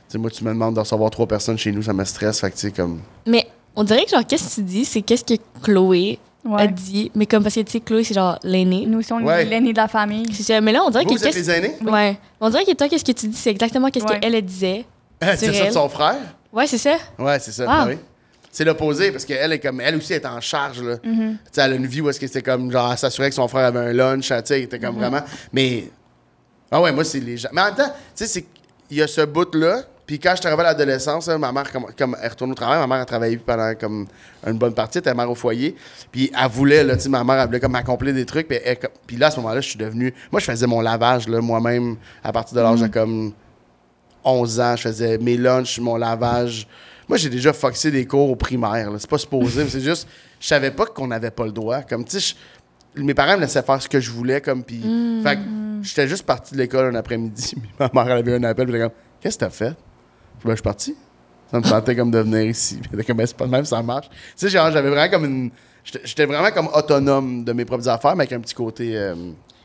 sais, 0.08 0.18
moi, 0.18 0.30
tu 0.30 0.42
me 0.42 0.50
demandes 0.50 0.74
de 0.74 0.80
recevoir 0.80 1.10
trois 1.10 1.26
personnes 1.26 1.56
chez 1.58 1.70
nous, 1.70 1.82
ça 1.82 1.92
me 1.92 2.04
stresse. 2.04 2.40
Fait 2.40 2.50
que, 2.50 2.56
tu 2.56 2.62
sais, 2.66 2.72
comme. 2.72 3.00
Mais 3.26 3.46
on 3.76 3.84
dirait 3.84 4.04
que 4.04 4.10
genre, 4.10 4.26
qu'est-ce 4.26 4.48
que 4.50 4.54
tu 4.56 4.62
dis, 4.62 4.84
c'est 4.84 5.02
qu'est-ce 5.02 5.24
que 5.24 5.40
Chloé 5.62 6.18
Ouais. 6.44 6.62
a 6.62 6.66
dit. 6.68 7.10
Mais 7.14 7.26
comme 7.26 7.42
parce 7.42 7.54
que, 7.56 7.60
tu 7.60 7.72
sais, 7.72 7.80
Chloé, 7.80 8.04
c'est 8.04 8.14
genre 8.14 8.38
l'aînée. 8.42 8.84
Nous 8.86 8.98
aussi, 9.00 9.12
on 9.12 9.22
Ouais. 9.24 9.42
est 9.42 9.44
l'aîné 9.44 9.72
de 9.72 9.76
la 9.76 9.88
famille. 9.88 10.24
C'est 10.32 10.42
ça. 10.44 10.60
Mais 10.60 10.72
là, 10.72 10.80
on 10.86 10.90
dirait 10.90 11.04
Vous, 11.04 11.10
que. 11.14 11.18
vous 11.18 11.26
êtes 11.26 11.34
qu'est-ce- 11.34 11.50
les 11.50 11.56
aînés? 11.66 11.74
Ouais. 11.84 12.16
On 12.40 12.48
dirait 12.48 12.64
que 12.64 12.72
toi, 12.72 12.88
qu'est-ce 12.88 13.04
que 13.04 13.12
tu 13.12 13.26
dis, 13.28 13.36
c'est 13.36 13.50
exactement 13.50 13.90
qu'est-ce 13.90 14.04
Ouais. 14.06 14.18
qu'elle 14.20 14.34
elle 14.34 14.44
disait. 14.44 14.84
C'est 15.22 15.36
Sur 15.46 15.54
ça 15.54 15.60
de 15.62 15.66
elle. 15.66 15.72
son 15.72 15.88
frère? 15.88 16.16
Ouais, 16.52 16.66
c'est 16.66 16.78
ça. 16.78 16.96
Ouais, 17.18 17.38
c'est 17.40 17.50
ça. 17.52 17.64
Ah. 17.68 17.84
ben 17.84 17.92
oui. 17.94 17.98
C'est 18.50 18.64
l'opposé 18.64 19.10
parce 19.12 19.24
qu'elle 19.26 19.52
est 19.52 19.58
comme 19.58 19.80
elle 19.80 19.96
aussi 19.96 20.14
est 20.14 20.24
en 20.24 20.40
charge 20.40 20.80
là. 20.82 20.94
Mm-hmm. 20.96 21.02
Tu 21.32 21.38
sais, 21.52 21.60
elle 21.60 21.72
a 21.72 21.76
une 21.76 21.86
vie 21.86 22.00
où 22.00 22.08
est-ce 22.08 22.18
que 22.18 22.26
c'était 22.26 22.40
comme 22.42 22.70
genre 22.72 22.90
elle 22.90 22.96
s'assurait 22.98 23.28
que 23.28 23.34
son 23.34 23.46
frère 23.48 23.66
avait 23.66 23.80
un 23.80 23.92
lunch, 23.92 24.28
tu 24.28 24.34
sais, 24.44 24.56
elle 24.56 24.62
était 24.62 24.78
comme 24.78 24.94
Mm-hmm. 24.94 24.98
vraiment 24.98 25.20
mais 25.52 25.90
ah 26.70 26.80
ouais, 26.80 26.90
moi 26.92 27.04
c'est 27.04 27.20
les 27.20 27.36
gens. 27.36 27.50
Mais 27.52 27.60
en 27.60 27.64
même 27.66 27.74
temps, 27.74 27.88
tu 27.88 27.92
sais 28.14 28.26
c'est 28.26 28.46
il 28.90 28.96
y 28.96 29.02
a 29.02 29.06
ce 29.06 29.20
bout 29.20 29.54
là, 29.54 29.82
puis 30.08 30.18
quand 30.18 30.34
je 30.34 30.40
travaillais 30.40 30.68
à 30.70 30.72
l'adolescence, 30.72 31.28
ma 31.28 31.52
mère 31.52 31.70
comme, 31.70 31.86
comme 31.96 32.16
elle 32.20 32.30
retourne 32.30 32.50
au 32.50 32.54
travail, 32.54 32.80
ma 32.80 32.86
mère 32.88 33.02
a 33.02 33.04
travaillé 33.04 33.36
pendant 33.36 33.72
comme 33.78 34.06
une 34.46 34.58
bonne 34.58 34.72
partie, 34.74 34.98
elle 34.98 35.02
était 35.02 35.14
mère 35.14 35.30
au 35.30 35.34
foyer, 35.36 35.76
puis 36.10 36.32
elle 36.36 36.48
voulait 36.50 36.82
là, 36.82 36.94
ma 37.10 37.22
mère 37.22 37.36
elle 37.40 37.46
voulait 37.46 37.60
comme 37.60 37.74
accomplir 37.76 38.12
des 38.14 38.24
trucs, 38.26 38.48
puis, 38.48 38.58
elle- 38.64 38.78
puis 39.06 39.16
là 39.16 39.26
à 39.26 39.30
ce 39.30 39.36
moment-là, 39.36 39.60
je 39.60 39.68
suis 39.68 39.78
devenu 39.78 40.12
moi 40.32 40.40
je 40.40 40.46
faisais 40.46 40.66
mon 40.66 40.80
lavage 40.80 41.28
là 41.28 41.40
moi-même 41.40 41.96
à 42.24 42.32
partir 42.32 42.56
de 42.56 42.62
l'âge 42.62 42.80
de 42.80 42.86
comme 42.88 43.32
11 44.24 44.60
ans, 44.60 44.74
je 44.76 44.82
faisais 44.82 45.18
mes 45.18 45.36
lunchs, 45.36 45.78
mon 45.78 45.96
lavage. 45.96 46.66
Moi, 47.08 47.16
j'ai 47.16 47.30
déjà 47.30 47.52
foxé 47.54 47.90
des 47.90 48.04
cours 48.04 48.28
au 48.30 48.36
primaire. 48.36 48.90
C'est 48.98 49.08
pas 49.08 49.16
supposé, 49.16 49.66
c'est 49.68 49.80
juste, 49.80 50.06
je 50.40 50.46
savais 50.46 50.70
pas 50.70 50.84
qu'on 50.86 51.06
n'avait 51.06 51.30
pas 51.30 51.46
le 51.46 51.52
droit. 51.52 51.80
Comme, 51.82 52.04
tu 52.04 52.20
sais, 52.20 52.34
mes 52.96 53.14
parents 53.14 53.36
me 53.36 53.42
laissaient 53.42 53.62
faire 53.62 53.80
ce 53.80 53.88
que 53.88 54.00
je 54.00 54.10
voulais, 54.10 54.40
comme, 54.42 54.62
puis. 54.64 54.82
Fait 55.22 55.36
que 55.36 55.40
j'étais 55.82 56.06
juste 56.08 56.24
parti 56.26 56.52
de 56.54 56.58
l'école 56.58 56.94
un 56.94 56.98
après-midi, 56.98 57.54
puis 57.62 57.70
ma 57.78 57.88
mère 57.94 58.12
elle 58.12 58.18
avait 58.18 58.34
un 58.34 58.42
appel, 58.44 58.66
puis 58.66 58.74
elle 58.76 58.82
comme, 58.82 58.92
qu'est-ce 59.20 59.38
que 59.38 59.44
t'as 59.44 59.50
fait? 59.50 59.74
Ben, 60.44 60.50
je 60.50 60.56
suis 60.56 60.62
parti. 60.62 60.96
Ça 61.50 61.58
me 61.58 61.62
tentait 61.62 61.96
comme 61.96 62.10
de 62.10 62.18
venir 62.18 62.42
ici. 62.50 62.78
Comme, 63.06 63.16
Ben, 63.16 63.26
c'est 63.26 63.36
pas 63.36 63.46
de 63.46 63.50
même, 63.50 63.64
ça 63.64 63.82
marche. 63.82 64.08
Tu 64.10 64.16
sais, 64.36 64.48
genre, 64.50 64.70
j'avais 64.70 64.90
vraiment 64.90 65.10
comme 65.10 65.24
une. 65.24 65.50
J'étais 66.04 66.26
vraiment 66.26 66.50
comme 66.50 66.68
autonome 66.74 67.44
de 67.44 67.52
mes 67.54 67.64
propres 67.64 67.88
affaires, 67.88 68.14
mais 68.14 68.24
avec 68.24 68.32
un 68.34 68.40
petit 68.40 68.54
côté. 68.54 68.94
euh, 68.94 69.14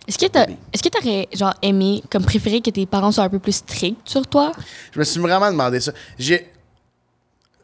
Est-ce 0.08 0.18
que 0.18 0.90
t'aurais, 0.90 1.28
genre, 1.34 1.54
aimé, 1.62 2.02
comme 2.10 2.24
préféré 2.24 2.62
que 2.62 2.70
tes 2.70 2.86
parents 2.86 3.12
soient 3.12 3.26
un 3.26 3.30
peu 3.30 3.40
plus 3.40 3.58
stricts 3.58 4.00
sur 4.08 4.26
toi? 4.26 4.54
Je 4.94 5.00
me 5.00 5.04
suis 5.04 5.20
vraiment 5.20 5.52
demandé 5.52 5.82
ça. 5.82 5.92
J'ai. 6.18 6.50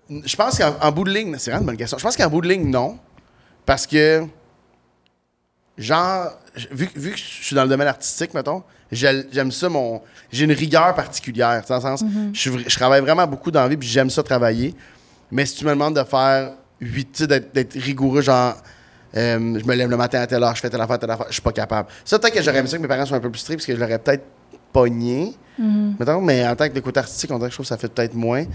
Je 0.09 0.35
pense 0.35 0.57
qu'en 0.57 0.75
en 0.81 0.91
bout 0.91 1.03
de 1.05 1.11
ligne, 1.11 1.35
c'est 1.37 1.51
vraiment 1.51 1.61
une 1.61 1.67
bonne 1.67 1.77
question. 1.77 1.97
Je 1.97 2.03
pense 2.03 2.17
qu'en 2.17 2.29
bout 2.29 2.41
de 2.41 2.49
ligne, 2.49 2.69
non. 2.69 2.97
Parce 3.65 3.87
que. 3.87 4.25
Genre, 5.79 6.31
vu, 6.71 6.87
que- 6.87 6.99
vu 6.99 7.11
que 7.11 7.17
je 7.17 7.23
suis 7.23 7.55
dans 7.55 7.63
le 7.63 7.69
domaine 7.69 7.87
artistique, 7.87 8.33
mettons, 8.33 8.61
j'ai- 8.91 9.25
j'aime 9.31 9.51
ça, 9.51 9.69
mon. 9.69 10.01
J'ai 10.31 10.43
une 10.45 10.51
rigueur 10.51 10.93
particulière. 10.93 11.63
Dans 11.67 11.75
le 11.75 11.81
sens, 11.81 12.03
vra- 12.49 12.63
je 12.67 12.75
travaille 12.75 13.01
vraiment 13.01 13.25
beaucoup 13.25 13.49
dans 13.49 13.61
la 13.61 13.67
vie, 13.69 13.77
puis 13.77 13.87
j'aime 13.87 14.09
ça 14.09 14.21
travailler. 14.21 14.75
Mais 15.31 15.45
si 15.45 15.55
tu 15.55 15.65
me 15.65 15.69
demandes 15.71 15.95
de 15.95 16.03
faire 16.03 16.51
8, 16.81 17.11
tu 17.13 17.23
sais, 17.25 17.27
d'être 17.27 17.73
rigoureux, 17.79 18.21
genre. 18.21 18.55
euh, 19.17 19.59
je 19.59 19.65
me 19.65 19.73
lève 19.73 19.89
le 19.89 19.97
matin 19.97 20.19
à 20.21 20.27
telle 20.27 20.43
heure, 20.43 20.55
je 20.55 20.61
fais 20.61 20.69
telle 20.69 20.81
affaire, 20.81 20.99
telle 20.99 21.09
affaire, 21.09 21.25
je 21.29 21.33
suis 21.33 21.41
pas 21.41 21.51
capable. 21.51 21.89
Ça, 22.05 22.19
peut-être 22.19 22.35
que 22.35 22.43
j'aurais 22.43 22.59
aimé 22.59 22.67
ça 22.67 22.77
que 22.77 22.81
mes 22.83 22.87
parents 22.87 23.07
soient 23.07 23.17
un 23.17 23.21
peu 23.21 23.31
plus 23.31 23.39
stricts, 23.39 23.57
parce 23.61 23.65
que 23.65 23.73
je 23.73 23.79
l'aurais 23.79 23.97
peut-être 23.97 24.23
pogné. 24.71 25.33
Mettons, 25.99 26.21
mais 26.21 26.47
en 26.47 26.55
tant 26.55 26.69
que 26.69 26.77
côté 26.79 26.99
artistique, 26.99 27.31
on 27.31 27.37
dirait 27.37 27.47
que 27.49 27.53
je 27.53 27.55
trouve 27.55 27.65
que 27.65 27.69
ça 27.69 27.77
fait 27.77 27.87
peut-être 27.91 28.13
moins. 28.13 28.45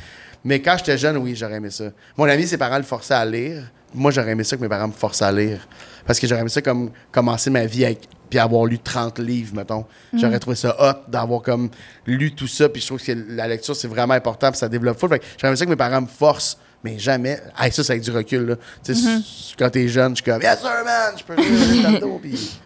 Mais 0.44 0.60
quand 0.62 0.76
j'étais 0.78 0.96
jeune, 0.96 1.16
oui, 1.16 1.34
j'aurais 1.34 1.54
aimé 1.56 1.70
ça. 1.70 1.86
Mon 2.16 2.24
ami, 2.26 2.46
ses 2.46 2.56
parents 2.56 2.76
le 2.76 2.84
forçaient 2.84 3.14
à 3.14 3.24
lire. 3.24 3.64
Moi, 3.92 4.10
j'aurais 4.12 4.30
aimé 4.30 4.44
ça 4.44 4.56
que 4.56 4.62
mes 4.62 4.68
parents 4.68 4.86
me 4.88 4.92
forcent 4.92 5.22
à 5.22 5.32
lire. 5.32 5.66
Parce 6.06 6.18
que 6.18 6.26
j'aurais 6.26 6.42
aimé 6.42 6.50
ça 6.50 6.62
comme 6.62 6.90
commencer 7.10 7.50
ma 7.50 7.66
vie 7.66 7.84
avec 7.84 8.08
puis 8.30 8.38
avoir 8.38 8.64
lu 8.64 8.78
30 8.78 9.20
livres, 9.20 9.54
mettons. 9.54 9.84
J'aurais 10.12 10.38
trouvé 10.40 10.56
ça 10.56 10.74
hot 10.80 11.08
d'avoir 11.08 11.42
comme 11.42 11.70
lu 12.06 12.34
tout 12.34 12.48
ça. 12.48 12.68
Puis 12.68 12.82
je 12.82 12.86
trouve 12.88 13.02
que 13.02 13.12
la 13.28 13.46
lecture, 13.46 13.76
c'est 13.76 13.86
vraiment 13.86 14.14
important. 14.14 14.50
Puis 14.50 14.58
ça 14.58 14.68
développe 14.68 14.98
full. 14.98 15.08
Fait 15.08 15.18
que 15.20 15.24
j'aurais 15.38 15.48
aimé 15.48 15.56
ça 15.56 15.64
que 15.64 15.70
mes 15.70 15.76
parents 15.76 16.00
me 16.00 16.06
forcent. 16.06 16.58
Mais 16.82 16.98
jamais. 16.98 17.40
Hey, 17.58 17.72
ça, 17.72 17.82
c'est 17.82 17.92
avec 17.92 18.02
du 18.02 18.10
recul. 18.10 18.44
Là. 18.44 18.56
Tu 18.82 18.94
sais, 18.94 19.20
Quand 19.58 19.70
t'es 19.70 19.88
jeune, 19.88 20.16
je 20.16 20.22
suis 20.22 20.30
comme 20.30 20.42
Yes, 20.42 20.60
sir, 20.60 20.70
man, 20.84 21.14
je 21.16 21.24
peux 21.24 21.34
lire 21.34 21.82
Nintendo. 21.82 22.18
Puis... 22.22 22.60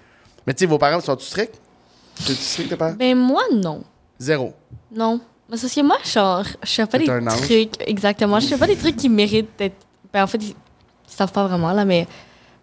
Mais 0.47 0.55
tu 0.55 0.61
sais, 0.61 0.67
vos 0.67 0.79
parents 0.79 1.01
sont-tu 1.01 1.27
stricts? 1.27 1.61
Tu 2.25 2.35
stricts, 2.35 2.71
tes 2.71 2.77
parents? 2.77 2.95
Ben, 2.95 3.17
moi, 3.17 3.43
non. 3.53 3.85
Zéro. 4.19 4.55
Non. 4.91 5.21
Mais 5.49 5.57
c'est 5.57 5.67
parce 5.67 5.75
que 5.75 5.83
moi, 5.83 5.99
genre, 6.05 6.45
je 6.65 6.73
fais 6.73 6.87
pas 6.87 6.99
des 6.99 7.07
trucs. 7.07 7.89
Exactement. 7.89 8.41
Je 8.41 8.47
fais 8.49 8.57
pas 8.57 8.67
des 8.67 8.77
trucs 8.77 8.97
qui 8.97 9.09
méritent 9.09 9.51
d'être. 9.59 9.87
Ben, 10.13 10.25
en 10.25 10.27
fait, 10.27 10.39
ils 10.43 10.55
savent 11.07 11.33
pas 11.33 11.47
vraiment, 11.47 11.73
là, 11.73 11.85
mais. 11.85 12.07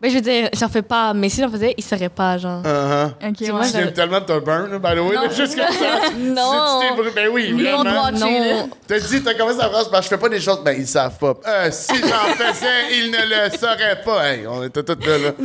Ben, 0.06 0.12
je 0.12 0.16
veux 0.18 0.22
dire, 0.22 0.50
j'en 0.54 0.70
fais 0.70 0.84
pas. 0.84 1.16
Mais 1.16 1.30
si 1.30 1.42
j'en 1.42 1.50
faisais, 1.50 1.74
ils 1.76 1.84
sauraient 1.84 2.10
pas, 2.10 2.38
genre. 2.38 2.62
Uh-huh. 2.62 3.08
Ok, 3.28 3.36
C'est 3.40 3.46
ouais. 3.46 3.52
moi, 3.54 3.66
Tu 3.66 3.78
viens 3.78 3.88
tellement 3.88 4.20
de 4.20 4.26
te 4.26 4.40
burn, 4.40 4.70
là, 4.72 4.78
by 4.78 4.96
the 4.96 5.02
way, 5.04 5.16
comme 5.16 5.32
ça. 5.32 5.44
Non. 6.20 6.80
Tu 6.80 6.88
t'es 6.88 6.94
brûlé- 6.96 7.12
Ben 7.16 7.28
oui, 7.32 7.46
Ils 7.58 7.66
vont 7.72 7.80
vraiment. 7.80 8.12
Non. 8.12 8.70
T'as 8.88 9.00
dit, 9.00 9.24
t'as 9.24 9.34
commencé 9.34 9.60
à 9.62 9.68
phrase, 9.70 9.90
parce 9.90 10.02
que 10.02 10.04
je 10.04 10.10
fais 10.10 10.22
pas 10.22 10.30
des 10.30 10.40
choses, 10.40 10.60
ben 10.64 10.76
ils 10.78 10.86
savent 10.86 11.18
pas. 11.18 11.34
Euh, 11.48 11.70
si 11.72 11.96
j'en 11.96 12.36
faisais, 12.36 12.68
ils 13.00 13.10
ne 13.10 13.18
le 13.18 13.58
sauraient 13.58 14.00
pas. 14.06 14.28
Hey, 14.30 14.46
on 14.48 14.64
était 14.64 14.84
tous 14.84 15.08
là, 15.08 15.18
là. 15.18 15.32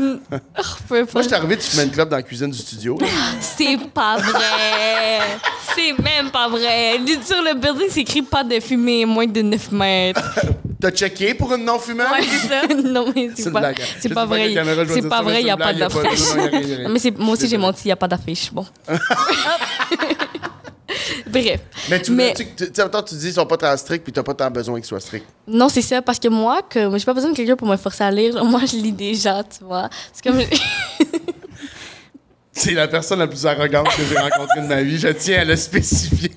Peu 0.88 0.94
Moi, 0.94 0.98
importe. 1.04 1.22
j'étais 1.24 1.36
arrivé, 1.36 1.56
tu 1.56 1.70
fumais 1.70 1.84
une 1.84 1.90
clope 1.90 2.10
dans 2.10 2.16
la 2.16 2.22
cuisine 2.22 2.50
du 2.50 2.58
studio. 2.58 2.98
C'est 3.40 3.78
pas 3.94 4.16
vrai. 4.18 5.20
c'est 5.74 6.02
même 6.02 6.30
pas 6.30 6.48
vrai. 6.48 7.00
Sur 7.24 7.42
le 7.42 7.54
building, 7.54 7.86
c'est 7.88 8.00
écrit 8.00 8.22
pas 8.22 8.44
de 8.44 8.60
fumer 8.60 9.06
moins 9.06 9.26
de 9.26 9.40
9 9.40 9.72
mètres. 9.72 10.20
T'as 10.80 10.90
checké 10.90 11.34
pour 11.34 11.52
une 11.54 11.64
non-fumante? 11.64 12.10
Ouais, 12.12 12.22
c'est 12.22 12.48
ça. 12.48 12.62
Non, 12.74 13.12
mais 13.14 13.30
C'est 13.34 13.52
pas. 13.52 13.72
Je 14.02 14.08
pas 14.08 14.14
pas 14.14 14.26
vrai. 14.26 14.49
C'est 14.88 15.08
pas 15.08 15.22
vrai, 15.22 15.40
il 15.40 15.44
n'y 15.44 15.50
a 15.50 15.56
pas 15.56 15.72
blague, 15.72 15.78
y 15.78 15.82
a 15.82 15.88
pas- 15.88 16.02
d'affiche. 16.02 16.34
Mais 16.88 16.98
c'est- 16.98 17.16
moi 17.18 17.34
aussi, 17.34 17.48
j'ai 17.48 17.58
menti, 17.58 17.82
il 17.84 17.88
n'y 17.88 17.92
a 17.92 17.96
pas 17.96 18.08
d'affiche. 18.08 18.52
Bon. 18.52 18.66
Bref. 21.26 21.60
Mais 21.88 22.02
tu, 22.02 22.10
Mais- 22.10 22.34
tu, 22.34 22.44
tu, 22.46 22.66
tu 22.66 22.70
sais, 22.74 22.82
autant 22.82 23.02
tu 23.02 23.14
dis 23.14 23.26
qu'ils 23.26 23.34
sont 23.34 23.46
pas 23.46 23.56
tant 23.56 23.76
stricts, 23.76 24.02
puis 24.02 24.12
t'as 24.12 24.22
pas 24.24 24.34
tant 24.34 24.50
besoin 24.50 24.76
qu'ils 24.80 24.86
soient 24.88 24.98
stricts. 25.00 25.26
Non, 25.46 25.68
c'est 25.68 25.82
ça, 25.82 26.02
parce 26.02 26.18
que 26.18 26.26
moi, 26.28 26.62
que 26.68 26.90
j'ai 26.98 27.04
pas 27.04 27.14
besoin 27.14 27.30
de 27.30 27.36
quelqu'un 27.36 27.54
pour 27.56 27.68
me 27.68 27.76
forcer 27.76 28.02
à 28.04 28.10
lire. 28.10 28.44
Moi, 28.50 28.62
je 28.66 28.76
lis 28.76 28.92
déjà, 28.92 29.42
tu 29.44 29.62
vois. 29.64 29.88
C'est 30.12 30.24
comme. 30.28 30.40
C'est 32.52 32.72
la 32.74 32.88
personne 32.88 33.20
la 33.20 33.28
plus 33.28 33.46
arrogante 33.46 33.88
que 33.96 34.02
j'ai 34.04 34.18
rencontrée 34.18 34.60
de 34.62 34.66
ma 34.66 34.82
vie. 34.82 34.98
Je 34.98 35.08
tiens 35.08 35.40
à 35.40 35.44
le 35.44 35.56
spécifier. 35.56 36.32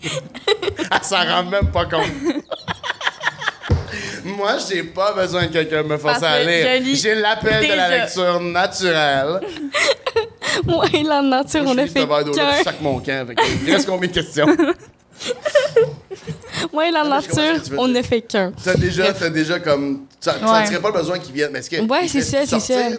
Elle 0.80 1.04
s'en 1.04 1.18
rend 1.26 1.44
même 1.44 1.70
pas 1.72 1.86
compte. 1.86 2.06
Moi, 4.38 4.58
j'ai 4.70 4.84
pas 4.84 5.14
besoin 5.14 5.48
que 5.48 5.54
quelqu'un 5.54 5.84
me 5.84 5.98
force 5.98 6.22
à 6.24 6.44
lire. 6.44 6.68
J'ai 6.96 7.16
l'appel 7.16 7.68
de 7.68 7.74
la 7.74 7.90
lecture 8.00 8.40
naturelle. 8.40 9.40
moi 10.66 10.86
et 10.94 11.04
la 11.04 11.22
nature, 11.22 11.64
on 11.66 11.74
Je 11.74 11.80
a 11.80 11.88
fait 11.88 12.06
qu'un. 12.08 12.58
je 12.58 12.64
sac 12.64 12.82
mon 12.82 13.00
camp. 13.00 13.28
Que 13.28 13.42
Il 13.66 13.74
reste 13.74 13.88
combien 13.88 14.08
de 14.10 14.14
questions? 14.14 14.46
Moi 16.72 16.88
et 16.88 16.92
la 16.92 17.02
Ah, 17.02 17.10
nature, 17.10 17.62
on 17.78 17.88
ne 17.88 18.02
fait 18.02 18.22
qu'un. 18.22 18.52
T'as 18.64 18.76
déjà, 18.76 19.14
t'as 19.14 19.30
déjà 19.30 19.60
comme. 19.60 20.06
Tu 20.22 20.30
Ouais. 20.30 20.36
sentirais 20.40 20.82
pas 20.82 20.90
le 20.90 20.94
besoin 21.00 21.20
qu'ils 21.20 21.34
viennent. 21.34 21.52
Mais 21.52 21.60
est-ce 21.60 21.70
que. 21.70 21.82
Ouais, 21.82 22.08
c'est 22.08 22.22
ça, 22.22 22.46
c'est 22.46 22.60
ça. 22.60 22.90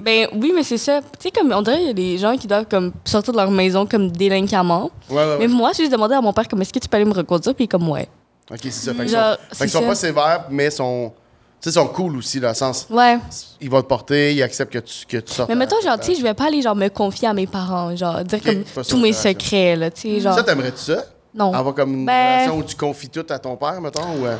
Ben 0.00 0.28
oui, 0.34 0.52
mais 0.54 0.62
c'est 0.62 0.78
ça. 0.78 1.00
Tu 1.00 1.06
sais, 1.20 1.30
comme 1.30 1.52
on 1.52 1.62
dirait 1.62 1.78
qu'il 1.78 1.86
y 1.86 1.90
a 1.90 1.94
des 1.94 2.18
gens 2.18 2.36
qui 2.36 2.46
doivent 2.46 2.66
comme 2.70 2.92
sortir 3.04 3.32
de 3.32 3.38
leur 3.38 3.50
maison 3.50 3.86
comme 3.86 4.10
délinquamment. 4.10 4.90
Ouais, 5.08 5.16
ouais, 5.16 5.24
ouais. 5.24 5.36
Mais 5.40 5.48
moi, 5.48 5.70
j'ai 5.74 5.84
juste 5.84 5.92
demandé 5.92 6.14
à 6.14 6.20
mon 6.20 6.32
père 6.32 6.46
comme 6.48 6.60
est-ce 6.62 6.72
que 6.72 6.78
tu 6.78 6.88
peux 6.88 6.96
aller 6.96 7.04
me 7.06 7.14
reconduire, 7.14 7.54
puis 7.54 7.64
il 7.64 7.66
est 7.66 7.68
comme 7.68 7.88
ouais. 7.88 8.08
Ok, 8.50 8.58
c'est 8.62 8.70
ça. 8.70 8.92
Fait 8.94 9.00
qu'ils 9.04 9.10
sont, 9.10 9.36
fait 9.52 9.64
qu'ils 9.64 9.70
sont 9.70 9.82
pas 9.86 9.94
sévères, 9.94 10.44
mais 10.50 10.70
sont. 10.70 11.12
Tu 11.60 11.70
sais, 11.70 11.74
sont 11.80 11.86
cool 11.88 12.16
aussi, 12.18 12.40
dans 12.40 12.48
le 12.48 12.54
sens. 12.54 12.86
Ouais. 12.90 13.18
Ils 13.58 13.70
vont 13.70 13.80
te 13.80 13.86
porter, 13.86 14.34
ils 14.34 14.42
acceptent 14.42 14.72
que 14.74 14.78
tu, 14.80 15.06
que 15.06 15.16
tu 15.16 15.32
sortes. 15.32 15.48
Mais 15.48 15.54
mettons, 15.54 15.80
genre, 15.82 15.98
tu 15.98 16.06
sais, 16.12 16.14
je 16.14 16.22
vais 16.22 16.34
pas 16.34 16.48
aller 16.48 16.60
genre 16.60 16.76
me 16.76 16.88
confier 16.88 17.26
à 17.28 17.32
mes 17.32 17.46
parents, 17.46 17.96
genre 17.96 18.22
dire 18.22 18.42
comme 18.42 18.64
tous 18.86 18.98
mes 18.98 19.14
secrets, 19.14 19.74
là, 19.76 19.90
tu 19.90 20.02
sais, 20.02 20.20
genre. 20.20 20.34
Ça, 20.34 20.42
t'aimerais-tu 20.42 20.78
ça? 20.78 21.04
non. 21.34 21.52
Avoir 21.54 21.74
comme 21.74 21.92
une 21.94 22.04
Ben- 22.06 22.34
relation 22.34 22.58
où 22.58 22.62
tu 22.62 22.76
confies 22.76 23.08
tout 23.08 23.24
à 23.30 23.38
ton 23.38 23.56
père, 23.56 23.80
mettons? 23.80 24.02
Ou, 24.20 24.26
euh, 24.26 24.36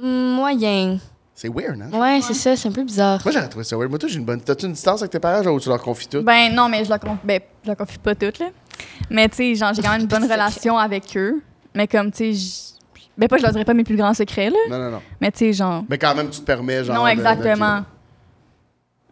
Hmm, 0.00 0.36
Moyen. 0.36 0.98
C'est 1.34 1.48
weird, 1.48 1.80
hein? 1.82 1.90
Ouais, 2.00 2.20
c'est 2.22 2.34
ça, 2.34 2.56
c'est 2.56 2.68
un 2.68 2.72
peu 2.72 2.84
bizarre. 2.84 3.20
Moi, 3.24 3.32
j'aurais 3.32 3.48
trouvé 3.48 3.64
ça 3.64 3.76
weird. 3.76 3.90
Moi, 3.90 3.98
toi, 3.98 4.08
j'ai 4.08 4.16
une 4.18 4.24
bonne. 4.24 4.40
T'as-tu 4.40 4.66
une 4.66 4.72
distance 4.72 5.00
avec 5.02 5.10
tes 5.10 5.18
parents, 5.18 5.42
genre, 5.42 5.54
où 5.54 5.60
tu 5.60 5.68
leur 5.68 5.80
confies 5.82 6.06
tout? 6.08 6.22
Ben 6.22 6.54
non, 6.54 6.68
mais 6.68 6.84
je 6.84 6.90
la, 6.90 6.98
conf... 7.00 7.18
ben, 7.24 7.40
je 7.64 7.68
la 7.68 7.74
confie 7.76 7.98
pas 7.98 8.14
toute, 8.14 8.38
là. 8.38 8.46
Mais 9.10 9.28
tu 9.28 9.36
sais, 9.36 9.54
genre, 9.56 9.74
j'ai 9.74 9.82
quand 9.82 9.90
même 9.90 10.02
une 10.02 10.06
bonne 10.08 10.22
relation 10.30 10.78
avec 10.78 11.16
eux. 11.16 11.42
Mais 11.74 11.86
comme, 11.88 12.12
tu 12.12 12.34
sais, 12.34 12.74
ben 13.18 13.28
pas, 13.28 13.36
je 13.36 13.42
leur 13.42 13.52
dirais 13.52 13.64
pas 13.64 13.74
mes 13.74 13.84
plus 13.84 13.96
grands 13.96 14.14
secrets, 14.14 14.48
là. 14.50 14.56
Non, 14.70 14.78
non, 14.78 14.90
non. 14.92 15.02
Mais 15.20 15.30
tu 15.32 15.38
sais, 15.40 15.52
genre. 15.52 15.84
Mais 15.88 15.98
quand 15.98 16.14
même, 16.14 16.30
tu 16.30 16.40
te 16.40 16.44
permets, 16.46 16.84
genre. 16.84 16.96
non, 16.96 17.02
de- 17.02 17.08
de- 17.08 17.12
exactement. 17.12 17.84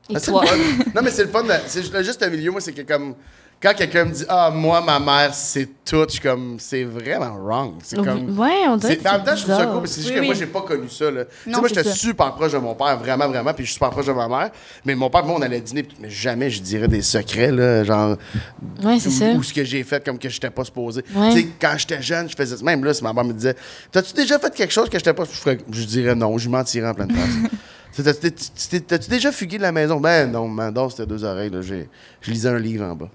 Et 0.08 0.16
Ah, 0.16 0.20
c'est 0.20 0.30
toi? 0.30 0.42
le 0.42 0.46
fun. 0.48 0.84
Non, 0.94 1.02
mais 1.02 1.10
c'est 1.10 1.24
le 1.24 1.28
fun. 1.30 1.42
de- 1.42 1.50
C'est 1.66 2.04
juste 2.04 2.22
un 2.22 2.30
milieu, 2.30 2.50
moi, 2.52 2.60
c'est 2.60 2.72
que 2.72 2.82
comme. 2.82 3.14
Quand 3.58 3.72
quelqu'un 3.74 4.04
me 4.04 4.12
dit, 4.12 4.24
ah, 4.28 4.50
moi, 4.50 4.82
ma 4.82 5.00
mère, 5.00 5.32
c'est 5.32 5.66
tout, 5.82 6.04
je 6.06 6.12
suis 6.12 6.20
comme, 6.20 6.56
c'est 6.60 6.84
vraiment 6.84 7.34
wrong. 7.38 7.72
C'est 7.82 7.96
comme. 7.96 8.38
Ouais, 8.38 8.68
on 8.68 8.76
dirait 8.76 8.98
en 9.08 9.12
même 9.14 9.24
temps, 9.24 9.34
je 9.34 9.42
trouve 9.44 9.56
ça 9.56 9.64
cool, 9.66 9.80
parce 9.80 9.82
que 9.82 9.88
c'est 9.88 10.00
juste 10.02 10.10
Oui, 10.12 10.20
que 10.20 10.24
moi, 10.26 10.34
oui. 10.34 10.38
j'ai 10.38 10.46
pas 10.46 10.60
connu 10.60 10.88
ça. 10.90 11.10
Là. 11.10 11.24
Tu 11.24 11.30
sais, 11.44 11.50
Non, 11.50 11.60
moi, 11.60 11.68
j'étais 11.68 11.84
super 11.84 12.34
proche 12.34 12.52
de 12.52 12.58
mon 12.58 12.74
père, 12.74 12.98
vraiment, 12.98 13.26
vraiment, 13.28 13.54
puis 13.54 13.64
je 13.64 13.70
suis 13.70 13.74
super 13.74 13.88
proche 13.90 14.04
de 14.06 14.12
ma 14.12 14.28
mère. 14.28 14.50
Mais 14.84 14.94
mon 14.94 15.08
père, 15.08 15.24
moi, 15.24 15.36
on 15.38 15.42
allait 15.42 15.60
dîner, 15.62 15.88
mais 15.98 16.10
jamais 16.10 16.50
je 16.50 16.60
dirais 16.60 16.86
des 16.86 17.00
secrets, 17.00 17.50
là, 17.50 17.82
genre. 17.82 18.18
Ouais, 18.84 18.98
c'est 19.00 19.10
ça. 19.10 19.30
Ou, 19.32 19.42
ce 19.42 19.54
que 19.54 19.64
j'ai 19.64 19.82
fait 19.84 20.04
comme 20.04 20.18
que 20.18 20.28
j'étais 20.28 20.50
pas 20.50 20.64
supposé. 20.64 21.02
Ouais. 21.14 21.30
Tu 21.32 21.40
sais, 21.40 21.46
quand 21.58 21.74
j'étais 21.78 22.02
jeune, 22.02 22.28
je 22.28 22.36
faisais 22.36 22.58
ça. 22.58 22.62
Même 22.64 22.84
là, 22.84 22.92
si 22.92 23.02
ma 23.02 23.14
mère 23.14 23.24
me 23.24 23.32
disait, 23.32 23.56
T'as-tu 23.90 24.12
déjà 24.12 24.38
fait 24.38 24.54
quelque 24.54 24.72
chose 24.72 24.90
que 24.90 24.98
j'étais 24.98 25.14
pas. 25.14 25.24
Je, 25.24 25.50
je 25.80 25.84
dirais 25.86 26.14
non, 26.14 26.36
je 26.36 26.50
mentirais 26.50 26.88
en 26.88 26.94
pleine 26.94 27.10
face. 27.10 27.50
T'as-tu 28.04 28.30
t'as- 28.30 28.80
t'as-tu 28.80 29.08
déjà 29.08 29.32
fugué 29.32 29.56
de 29.56 29.62
la 29.62 29.72
maison? 29.72 29.98
Ben 29.98 30.30
non, 30.30 30.46
Mandor, 30.46 30.90
c'était 30.92 31.06
deux 31.06 31.24
oreilles. 31.24 31.48
Là. 31.48 31.62
J'ai- 31.62 31.88
Je 32.20 32.30
lisais 32.30 32.50
un 32.50 32.58
livre 32.58 32.84
en 32.84 32.94
bas. 32.94 33.08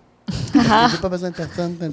J'ai 0.53 0.97
pas 1.01 1.09
besoin 1.09 1.29
de 1.29 1.36
personne. 1.36 1.75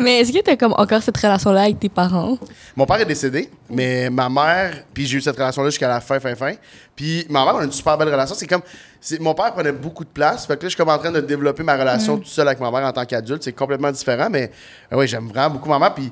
Mais 0.00 0.20
est-ce 0.20 0.32
que 0.32 0.42
t'as 0.42 0.56
comme 0.56 0.74
encore 0.76 1.02
cette 1.02 1.16
relation-là 1.16 1.62
avec 1.62 1.78
tes 1.80 1.88
parents? 1.88 2.36
Mon 2.76 2.84
père 2.84 3.00
est 3.00 3.04
décédé, 3.06 3.48
mais 3.70 4.10
ma 4.10 4.28
mère, 4.28 4.82
puis 4.92 5.06
j'ai 5.06 5.18
eu 5.18 5.20
cette 5.20 5.36
relation-là 5.36 5.70
jusqu'à 5.70 5.88
la 5.88 6.00
fin, 6.00 6.18
fin, 6.20 6.34
fin. 6.34 6.52
Puis 6.96 7.24
ma 7.30 7.44
mère, 7.44 7.54
on 7.54 7.58
a 7.58 7.64
une 7.64 7.72
super 7.72 7.96
belle 7.96 8.08
relation. 8.08 8.34
C'est 8.34 8.46
comme, 8.46 8.62
c'est- 9.00 9.20
mon 9.20 9.34
père 9.34 9.52
prenait 9.54 9.72
beaucoup 9.72 10.04
de 10.04 10.08
place. 10.10 10.46
Fait 10.46 10.56
que 10.56 10.62
là, 10.62 10.68
je 10.68 10.74
suis 10.74 10.76
comme 10.76 10.88
en 10.88 10.98
train 10.98 11.12
de 11.12 11.20
développer 11.20 11.62
ma 11.62 11.76
relation 11.76 12.18
tout 12.18 12.24
seul 12.28 12.46
avec 12.48 12.60
ma 12.60 12.70
mère 12.70 12.84
en 12.86 12.92
tant 12.92 13.04
qu'adulte. 13.06 13.42
C'est 13.44 13.52
complètement 13.52 13.92
différent, 13.92 14.28
mais 14.30 14.50
euh, 14.92 14.96
oui, 14.98 15.06
j'aime 15.08 15.28
vraiment 15.28 15.50
beaucoup 15.54 15.68
ma 15.68 15.78
mère. 15.78 15.94
Puis 15.94 16.10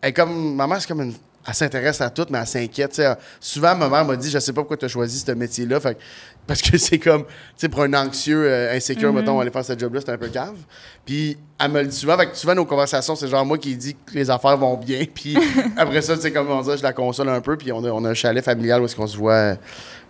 elle 0.00 0.10
est 0.10 0.12
comme, 0.12 0.54
ma 0.54 0.66
mère, 0.66 0.80
c'est 0.80 0.88
comme 0.88 1.02
une. 1.02 1.14
Elle 1.46 1.54
s'intéresse 1.54 2.00
à 2.00 2.08
tout, 2.08 2.24
mais 2.30 2.38
elle 2.38 2.46
s'inquiète. 2.46 2.92
tu. 2.92 3.02
Souvent, 3.38 3.74
ma 3.74 3.86
mère 3.90 4.04
m'a 4.06 4.16
dit 4.16 4.30
Je 4.30 4.38
sais 4.38 4.52
pas 4.54 4.62
pourquoi 4.62 4.78
tu 4.78 4.86
as 4.86 4.88
choisi 4.88 5.18
ce 5.18 5.32
métier-là. 5.32 5.78
Fait 5.78 5.94
que- 5.94 6.00
parce 6.46 6.60
que 6.62 6.76
c'est 6.76 6.98
comme, 6.98 7.24
tu 7.24 7.30
sais, 7.56 7.68
pour 7.68 7.82
un 7.82 7.94
anxieux, 7.94 8.44
euh, 8.44 8.76
insécure, 8.76 9.12
mettons, 9.12 9.40
aller 9.40 9.50
faire 9.50 9.64
ce 9.64 9.78
job-là, 9.78 10.00
c'est 10.04 10.12
un 10.12 10.18
peu 10.18 10.28
cave. 10.28 10.56
Puis 11.04 11.36
elle 11.58 11.70
me 11.70 11.80
le 11.80 11.88
dit 11.88 11.96
souvent. 11.96 12.16
Fait 12.16 12.26
que 12.26 12.36
souvent, 12.36 12.54
nos 12.54 12.64
conversations, 12.64 13.16
c'est 13.16 13.28
genre 13.28 13.44
moi 13.46 13.58
qui 13.58 13.76
dis 13.76 13.94
que 13.94 14.14
les 14.14 14.30
affaires 14.30 14.56
vont 14.56 14.76
bien. 14.76 15.04
Puis 15.14 15.36
après 15.76 16.02
ça, 16.02 16.16
c'est 16.16 16.32
comme 16.32 16.50
on 16.50 16.60
dit, 16.62 16.76
je 16.76 16.82
la 16.82 16.92
console 16.92 17.28
un 17.28 17.40
peu. 17.40 17.56
Puis 17.56 17.72
on 17.72 17.82
a, 17.84 17.90
on 17.90 18.04
a 18.04 18.10
un 18.10 18.14
chalet 18.14 18.44
familial 18.44 18.82
où 18.82 18.84
est-ce 18.84 18.96
qu'on 18.96 19.06
se 19.06 19.16
voit 19.16 19.56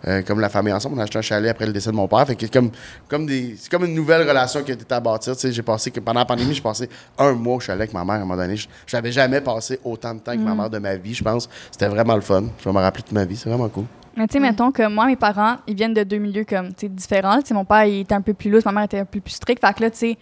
euh, 0.07 0.21
comme 0.23 0.39
la 0.39 0.49
famille 0.49 0.73
ensemble. 0.73 0.95
On 0.95 0.99
a 0.99 1.03
acheté 1.03 1.17
un 1.17 1.21
chalet 1.21 1.49
après 1.49 1.65
le 1.65 1.73
décès 1.73 1.91
de 1.91 1.95
mon 1.95 2.07
père. 2.07 2.25
Fait 2.27 2.35
que 2.35 2.45
comme, 2.47 2.71
comme 3.07 3.25
des, 3.25 3.55
c'est 3.57 3.71
comme 3.71 3.85
une 3.85 3.93
nouvelle 3.93 4.27
relation 4.27 4.63
qui 4.63 4.71
a 4.71 4.73
été 4.73 4.93
à 4.93 4.99
bâtir. 4.99 5.35
Tu 5.35 5.41
sais, 5.41 5.51
j'ai 5.51 5.63
passé, 5.63 5.91
que 5.91 5.99
pendant 5.99 6.19
la 6.19 6.25
pandémie, 6.25 6.53
j'ai 6.53 6.61
passé 6.61 6.89
un 7.17 7.33
mois 7.33 7.55
au 7.55 7.59
chalet 7.59 7.81
avec 7.81 7.93
ma 7.93 8.03
mère 8.03 8.15
à 8.15 8.17
un 8.17 8.19
moment 8.19 8.35
donné. 8.35 8.55
Je 8.55 8.67
n'avais 8.95 9.11
jamais 9.11 9.41
passé 9.41 9.79
autant 9.83 10.13
de 10.13 10.19
temps 10.19 10.31
avec 10.31 10.41
ma 10.41 10.55
mère 10.55 10.69
de 10.69 10.79
ma 10.79 10.95
vie, 10.95 11.13
je 11.13 11.23
pense. 11.23 11.49
C'était 11.71 11.87
vraiment 11.87 12.15
le 12.15 12.21
fun. 12.21 12.43
Je 12.59 12.65
vais 12.65 12.73
me 12.73 12.79
rappeler 12.79 13.03
toute 13.03 13.13
ma 13.13 13.25
vie. 13.25 13.37
C'est 13.37 13.49
vraiment 13.49 13.69
cool. 13.69 13.85
Mais 14.17 14.27
tu 14.27 14.33
sais, 14.33 14.39
mettons 14.39 14.71
que 14.71 14.87
moi, 14.87 15.07
mes 15.07 15.15
parents, 15.17 15.57
ils 15.67 15.75
viennent 15.75 15.93
de 15.93 16.03
deux 16.03 16.17
milieux 16.17 16.45
comme, 16.45 16.69
tu 16.69 16.85
sais, 16.85 16.89
différents. 16.89 17.39
Tu 17.41 17.47
sais, 17.47 17.53
mon 17.53 17.65
père, 17.65 17.83
il 17.85 17.99
était 18.01 18.15
un 18.15 18.21
peu 18.21 18.33
plus 18.33 18.49
loose, 18.49 18.63
ma 18.65 18.71
mère 18.71 18.83
était 18.83 18.99
un 18.99 19.05
peu 19.05 19.19
plus 19.19 19.33
stricte. 19.33 19.65
Fait 19.65 19.73
que 19.73 19.81
là, 19.83 19.91
tu 19.91 19.97
sais, 19.97 20.17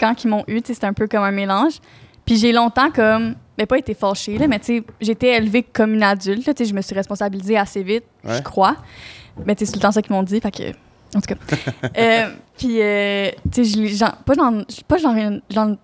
quand 0.00 0.24
ils 0.24 0.28
m'ont 0.28 0.42
eu, 0.48 0.60
tu 0.62 0.68
sais, 0.68 0.74
c'était 0.74 0.86
un 0.88 0.92
peu 0.92 1.06
comme 1.06 1.22
un 1.22 1.30
mélange. 1.30 1.74
Puis 2.24 2.36
j'ai 2.38 2.50
longtemps 2.50 2.90
comme, 2.90 3.36
ben 3.56 3.66
pas 3.68 3.78
été 3.78 3.94
fâchée, 3.94 4.36
là, 4.36 4.48
mais 4.48 4.58
tu 4.58 4.78
sais, 4.78 4.84
j'étais 5.00 5.28
élevée 5.36 5.62
comme 5.62 5.94
une 5.94 6.02
adulte. 6.02 6.44
là, 6.46 6.54
Tu 6.54 6.64
sais, 6.64 6.70
je 6.70 6.74
me 6.74 6.80
suis 6.82 6.94
responsabilisée 6.94 7.56
assez 7.56 7.82
vite, 7.84 8.04
Ouais. 8.24 8.38
je 8.38 8.42
crois. 8.42 8.76
Mais 9.44 9.54
tu 9.54 9.60
sais, 9.60 9.66
c'est 9.66 9.72
tout 9.72 9.78
le 9.78 9.82
temps 9.82 9.92
ça 9.92 10.02
qu'ils 10.02 10.12
m'ont 10.14 10.24
dit. 10.24 10.40
Fait 10.40 10.50
que, 10.50 10.70
en 11.16 11.20
tout 11.20 11.34
cas. 11.34 11.36
Euh, 11.98 12.30
puis, 12.58 12.82
euh, 12.82 13.30
tu 13.52 13.64
sais, 13.64 14.04
pas 14.26 14.34
j'en- 14.34 14.50
pas 14.88 14.96
j'en- 14.98 15.76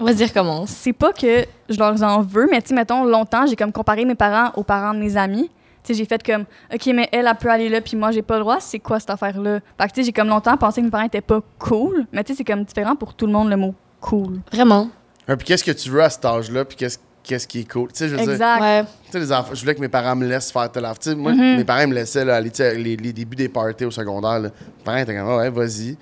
On 0.00 0.04
va 0.04 0.12
dire 0.12 0.32
commence. 0.32 0.70
c'est 0.70 0.92
pas 0.92 1.12
que 1.12 1.44
je 1.68 1.78
leur 1.78 2.02
en 2.02 2.20
veux, 2.20 2.48
mais 2.50 2.60
tu 2.60 2.68
sais, 2.70 2.74
mettons, 2.74 3.04
longtemps, 3.04 3.46
j'ai 3.46 3.54
comme 3.56 3.70
comparé 3.72 4.04
mes 4.04 4.16
parents 4.16 4.50
aux 4.56 4.64
parents 4.64 4.92
de 4.94 4.98
mes 4.98 5.16
amis. 5.16 5.48
Tu 5.84 5.92
sais, 5.92 5.98
j'ai 5.98 6.06
fait 6.06 6.22
comme, 6.24 6.46
OK, 6.72 6.86
mais 6.94 7.08
elle, 7.12 7.26
elle 7.26 7.34
peut 7.36 7.50
aller 7.50 7.68
là, 7.68 7.80
puis 7.82 7.94
moi, 7.96 8.10
j'ai 8.10 8.22
pas 8.22 8.34
le 8.36 8.40
droit. 8.40 8.58
C'est 8.58 8.78
quoi 8.78 8.98
cette 8.98 9.10
affaire-là? 9.10 9.60
Fait 9.78 9.86
que, 9.88 9.92
tu 9.92 10.00
sais, 10.00 10.06
j'ai 10.06 10.12
comme 10.12 10.28
longtemps 10.28 10.56
pensé 10.56 10.80
que 10.80 10.86
mes 10.86 10.90
parents 10.90 11.04
étaient 11.04 11.20
pas 11.20 11.40
cool, 11.58 12.06
mais 12.10 12.24
tu 12.24 12.32
sais, 12.32 12.38
c'est 12.38 12.44
comme 12.44 12.64
différent 12.64 12.96
pour 12.96 13.12
tout 13.14 13.26
le 13.26 13.32
monde, 13.32 13.50
le 13.50 13.56
mot 13.56 13.74
cool. 14.00 14.40
Vraiment. 14.50 14.88
Ouais, 15.28 15.36
puis 15.36 15.46
qu'est-ce 15.46 15.62
que 15.64 15.70
tu 15.72 15.90
veux 15.90 16.02
à 16.02 16.08
cet 16.10 16.24
âge-là? 16.24 16.64
Puis 16.64 16.76
qu'est-ce, 16.76 16.98
qu'est-ce 17.22 17.46
qui 17.46 17.60
est 17.60 17.70
cool? 17.70 17.88
Tu 17.92 17.98
sais, 17.98 18.08
je 18.08 18.14
veux 18.16 18.22
dire, 18.22 18.32
Exact. 18.32 18.60
Ouais. 18.60 18.82
Tu 19.06 19.12
sais, 19.12 19.18
les 19.20 19.32
enfants, 19.32 19.54
je 19.54 19.60
voulais 19.60 19.74
que 19.74 19.80
mes 19.80 19.88
parents 19.88 20.16
me 20.16 20.26
laissent 20.26 20.50
faire 20.50 20.70
telle 20.72 20.84
affaire. 20.86 20.98
Tu 20.98 21.10
sais, 21.10 21.16
moi, 21.16 21.32
Mhm. 21.32 21.56
mes 21.58 21.64
parents 21.64 21.86
me 21.86 21.94
laissaient 21.94 22.24
là, 22.24 22.36
aller, 22.36 22.50
tu 22.50 22.56
sais, 22.58 22.74
les, 22.76 22.96
les 22.96 23.12
débuts 23.12 23.36
des 23.36 23.48
parties 23.50 23.84
au 23.84 23.90
secondaire. 23.90 24.40
Là. 24.40 24.48
Mes 24.78 24.84
parents 24.84 24.98
étaient 24.98 25.14
comme, 25.16 25.28
Ah 25.28 25.36
ouais, 25.36 25.50
vas-y. 25.50 25.96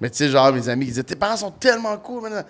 Mais 0.00 0.10
tu 0.10 0.16
sais, 0.18 0.28
genre, 0.28 0.52
mes 0.52 0.68
amis, 0.68 0.84
ils 0.86 0.88
disaient, 0.88 1.02
tes 1.04 1.16
parents 1.16 1.36
sont 1.36 1.50
tellement 1.52 1.96
cool. 1.98 2.22
maintenant. 2.22 2.42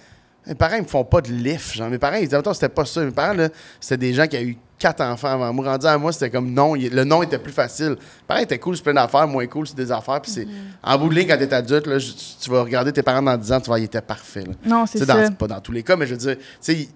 Mes 0.47 0.55
parents, 0.55 0.76
ils 0.76 0.82
me 0.82 0.89
font 0.89 1.05
pas 1.05 1.20
de 1.20 1.28
lift. 1.30 1.74
Genre, 1.74 1.89
mes 1.91 1.99
parents, 1.99 2.16
ils 2.16 2.24
disaient, 2.24 2.36
attends, 2.36 2.55
c'était 2.55 2.68
pas 2.70 2.84
ça. 2.86 3.03
Mes 3.03 3.11
parents, 3.11 3.34
là, 3.34 3.49
c'était 3.80 3.99
des 3.99 4.14
gens 4.14 4.26
qui 4.26 4.36
ont 4.36 4.41
eu 4.41 4.57
quatre 4.79 5.01
enfants 5.03 5.29
avant 5.33 5.53
moi. 5.53 5.72
Rendu 5.72 5.87
à 5.87 5.99
moi, 5.99 6.12
c'était 6.12 6.31
comme 6.31 6.53
non. 6.53 6.76
il- 6.76 6.91
le 6.95 7.05
nom 7.05 7.22
était 7.22 7.39
plus 7.39 7.53
facile. 7.53 7.91
Mes 7.91 7.97
parents 8.26 8.41
étaient 8.41 8.59
cool, 8.59 8.76
c'est 8.76 8.83
plein 8.83 8.95
d'affaires, 8.95 9.26
moins 9.26 9.47
cool, 9.47 9.66
c'est 9.66 9.76
des 9.76 9.91
affaires. 9.91 10.20
Puis 10.20 10.31
c'est, 10.33 10.47
en 10.83 10.99
bout 10.99 11.09
de 11.09 11.14
ligne, 11.14 11.29
quand 11.29 11.37
t'es 11.39 11.53
adulte, 11.53 11.87
là, 11.87 11.99
je- 11.99 12.12
tu 12.41 12.51
vas 12.51 12.62
regarder 12.62 12.93
tes 12.93 13.03
parents 13.03 13.22
dans 13.22 13.37
10 13.37 13.51
ans, 13.53 13.61
tu 13.61 13.66
vois, 13.66 13.79
ils 13.81 13.85
étaient 13.85 14.01
parfaits. 14.01 14.47
là. 14.47 14.55
Non, 14.64 14.87
c'est 14.87 14.99
ça. 15.07 15.31
pas 15.33 15.47
dans 15.49 15.61
tous 15.61 15.72
les 15.72 15.83
cas, 15.83 15.97
mais 15.97 16.07
je 16.07 16.12
veux 16.12 16.18
dire, 16.18 16.37
tu 16.37 16.43
sais, 16.61 16.89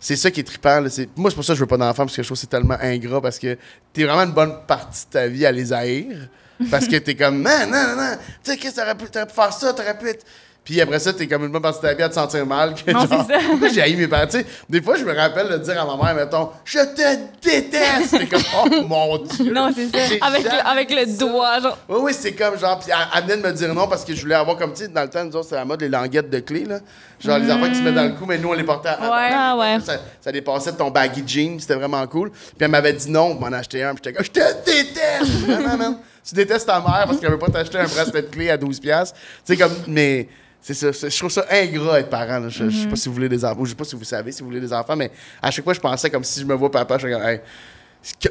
c'est 0.00 0.16
ça 0.16 0.30
qui 0.30 0.40
est 0.40 0.44
trippant. 0.44 0.80
là, 0.80 0.90
c'est- 0.90 1.08
Moi, 1.16 1.30
c'est 1.30 1.34
pour 1.36 1.44
ça 1.44 1.52
que 1.54 1.56
je 1.56 1.60
veux 1.62 1.66
pas 1.68 1.78
d'enfants, 1.78 2.04
parce 2.04 2.14
que 2.16 2.22
je 2.22 2.28
trouve 2.28 2.36
que 2.36 2.40
c'est 2.40 2.46
tellement 2.46 2.76
ingrat, 2.80 3.20
parce 3.22 3.38
que 3.38 3.56
t'es 3.92 4.04
vraiment 4.04 4.22
une 4.24 4.32
bonne 4.34 4.54
partie 4.66 5.06
de 5.06 5.10
ta 5.10 5.26
vie 5.26 5.46
à 5.46 5.52
les 5.52 5.72
haïr. 5.72 6.28
Parce 6.70 6.86
que 6.86 6.96
t'es 6.96 7.16
comme, 7.16 7.40
man, 7.42 7.70
non, 7.70 7.96
non, 7.96 7.96
non, 7.96 8.16
tu 8.42 8.50
sais, 8.52 8.56
qu'est-ce 8.56 8.76
que 8.76 8.80
t'aurais 8.80 8.94
pu, 8.94 9.06
t'aurais 9.10 9.26
pu 9.26 9.32
faire 9.34 9.52
ça, 9.52 9.72
t'aurais 9.72 9.98
pu 9.98 10.08
être. 10.08 10.24
Puis 10.64 10.80
après 10.80 10.98
ça, 10.98 11.12
t'es 11.12 11.26
comme 11.26 11.44
une 11.44 11.52
bonne 11.52 11.60
partie 11.60 11.82
de 11.82 11.86
ta 11.86 11.92
vie 11.94 12.02
à 12.02 12.08
te 12.08 12.14
sentir 12.14 12.46
mal. 12.46 12.74
Que 12.74 12.90
Non, 12.90 13.00
genre, 13.00 13.26
c'est 13.28 13.34
ça. 13.34 13.40
pourquoi 13.46 13.68
j'ai 13.72 13.82
haï 13.82 13.96
mes 13.96 14.08
parents? 14.08 14.24
Des 14.68 14.80
fois, 14.80 14.96
je 14.96 15.04
me 15.04 15.14
rappelle 15.14 15.48
de 15.50 15.58
dire 15.58 15.78
à 15.80 15.84
ma 15.96 16.02
mère, 16.02 16.14
mettons, 16.14 16.48
je 16.64 16.78
te 16.78 17.18
déteste. 17.42 18.18
T'es 18.18 18.26
comme, 18.26 18.42
oh 18.62 18.82
mon 18.88 19.18
Dieu. 19.18 19.52
Non, 19.52 19.70
c'est 19.74 19.88
ça. 19.88 20.26
Avec, 20.26 20.44
le, 20.44 20.66
avec 20.66 20.90
le 20.90 21.18
doigt, 21.18 21.60
genre. 21.60 21.78
Oui, 21.88 21.98
oui, 22.04 22.12
c'est 22.18 22.32
comme 22.32 22.58
genre. 22.58 22.78
Puis 22.78 22.90
elle, 22.90 23.22
venait 23.24 23.36
de 23.36 23.46
me 23.46 23.52
dire 23.52 23.74
non 23.74 23.86
parce 23.86 24.04
que 24.04 24.14
je 24.14 24.22
voulais 24.22 24.34
avoir 24.36 24.56
comme, 24.56 24.72
tu 24.72 24.82
sais, 24.84 24.88
dans 24.88 25.02
le 25.02 25.10
temps, 25.10 25.22
nous 25.24 25.36
autres, 25.36 25.44
c'était 25.44 25.56
la 25.56 25.66
mode 25.66 25.82
les 25.82 25.88
languettes 25.90 26.30
de 26.30 26.38
clés, 26.38 26.64
là. 26.64 26.78
Genre 27.20 27.38
les 27.38 27.52
enfants 27.52 27.68
qui 27.68 27.76
se 27.76 27.82
mettent 27.82 27.94
dans 27.94 28.04
le 28.04 28.12
cou, 28.12 28.24
mais 28.26 28.38
nous, 28.38 28.48
on 28.48 28.54
les 28.54 28.64
portait 28.64 28.88
à. 28.88 29.00
Ouais. 29.00 29.30
Ah 29.32 29.56
ouais. 29.58 29.78
Ça, 29.84 29.94
ça 30.20 30.32
dépassait 30.32 30.72
de 30.72 30.76
ton 30.78 30.90
baggy 30.90 31.22
jean, 31.26 31.60
c'était 31.60 31.74
vraiment 31.74 32.06
cool. 32.06 32.30
Puis 32.30 32.40
elle 32.60 32.68
m'avait 32.70 32.92
dit 32.94 33.10
non, 33.10 33.34
m'en 33.34 33.48
acheter 33.48 33.82
un. 33.82 33.94
Puis 33.94 34.02
j'étais 34.04 34.16
comme, 34.16 34.24
je 34.24 34.30
te 34.30 34.64
déteste! 34.64 35.46
non, 35.48 35.68
non, 35.68 35.76
non. 35.76 35.98
Tu 36.26 36.34
détestes 36.34 36.66
ta 36.66 36.80
mère 36.80 37.04
parce 37.06 37.18
qu'elle 37.18 37.30
veut 37.30 37.38
pas 37.38 37.48
t'acheter 37.50 37.76
un 37.78 37.84
bracelet 37.86 38.22
de 38.22 38.28
clés 38.28 38.48
à 38.50 38.56
12$. 38.56 38.80
piastres. 38.80 39.14
Tu 39.46 39.52
sais, 39.52 39.56
comme, 39.58 39.74
mais. 39.88 40.26
C'est 40.66 40.72
ça, 40.72 40.90
je 40.92 41.18
trouve 41.18 41.30
ça 41.30 41.44
ingrat 41.50 42.00
être 42.00 42.08
parent. 42.08 42.38
là. 42.38 42.48
Je, 42.48 42.70
je 42.70 42.78
sais 42.82 42.86
pas 42.88 42.96
si 42.96 43.06
vous 43.10 43.14
voulez 43.14 43.28
des 43.28 43.44
enfants, 43.44 43.60
ou 43.60 43.66
je 43.66 43.70
sais 43.72 43.76
pas 43.76 43.84
si 43.84 43.96
vous 43.96 44.04
savez 44.04 44.32
si 44.32 44.40
vous 44.40 44.48
voulez 44.48 44.60
des 44.62 44.72
enfants, 44.72 44.96
mais 44.96 45.10
à 45.42 45.50
chaque 45.50 45.62
fois, 45.62 45.74
je 45.74 45.80
pensais 45.80 46.08
comme 46.08 46.24
si 46.24 46.40
je 46.40 46.46
me 46.46 46.54
vois 46.54 46.70
papa, 46.70 46.96
je 46.96 47.06
suis 47.06 47.14
comme, 47.14 47.22
hey, 47.22 47.40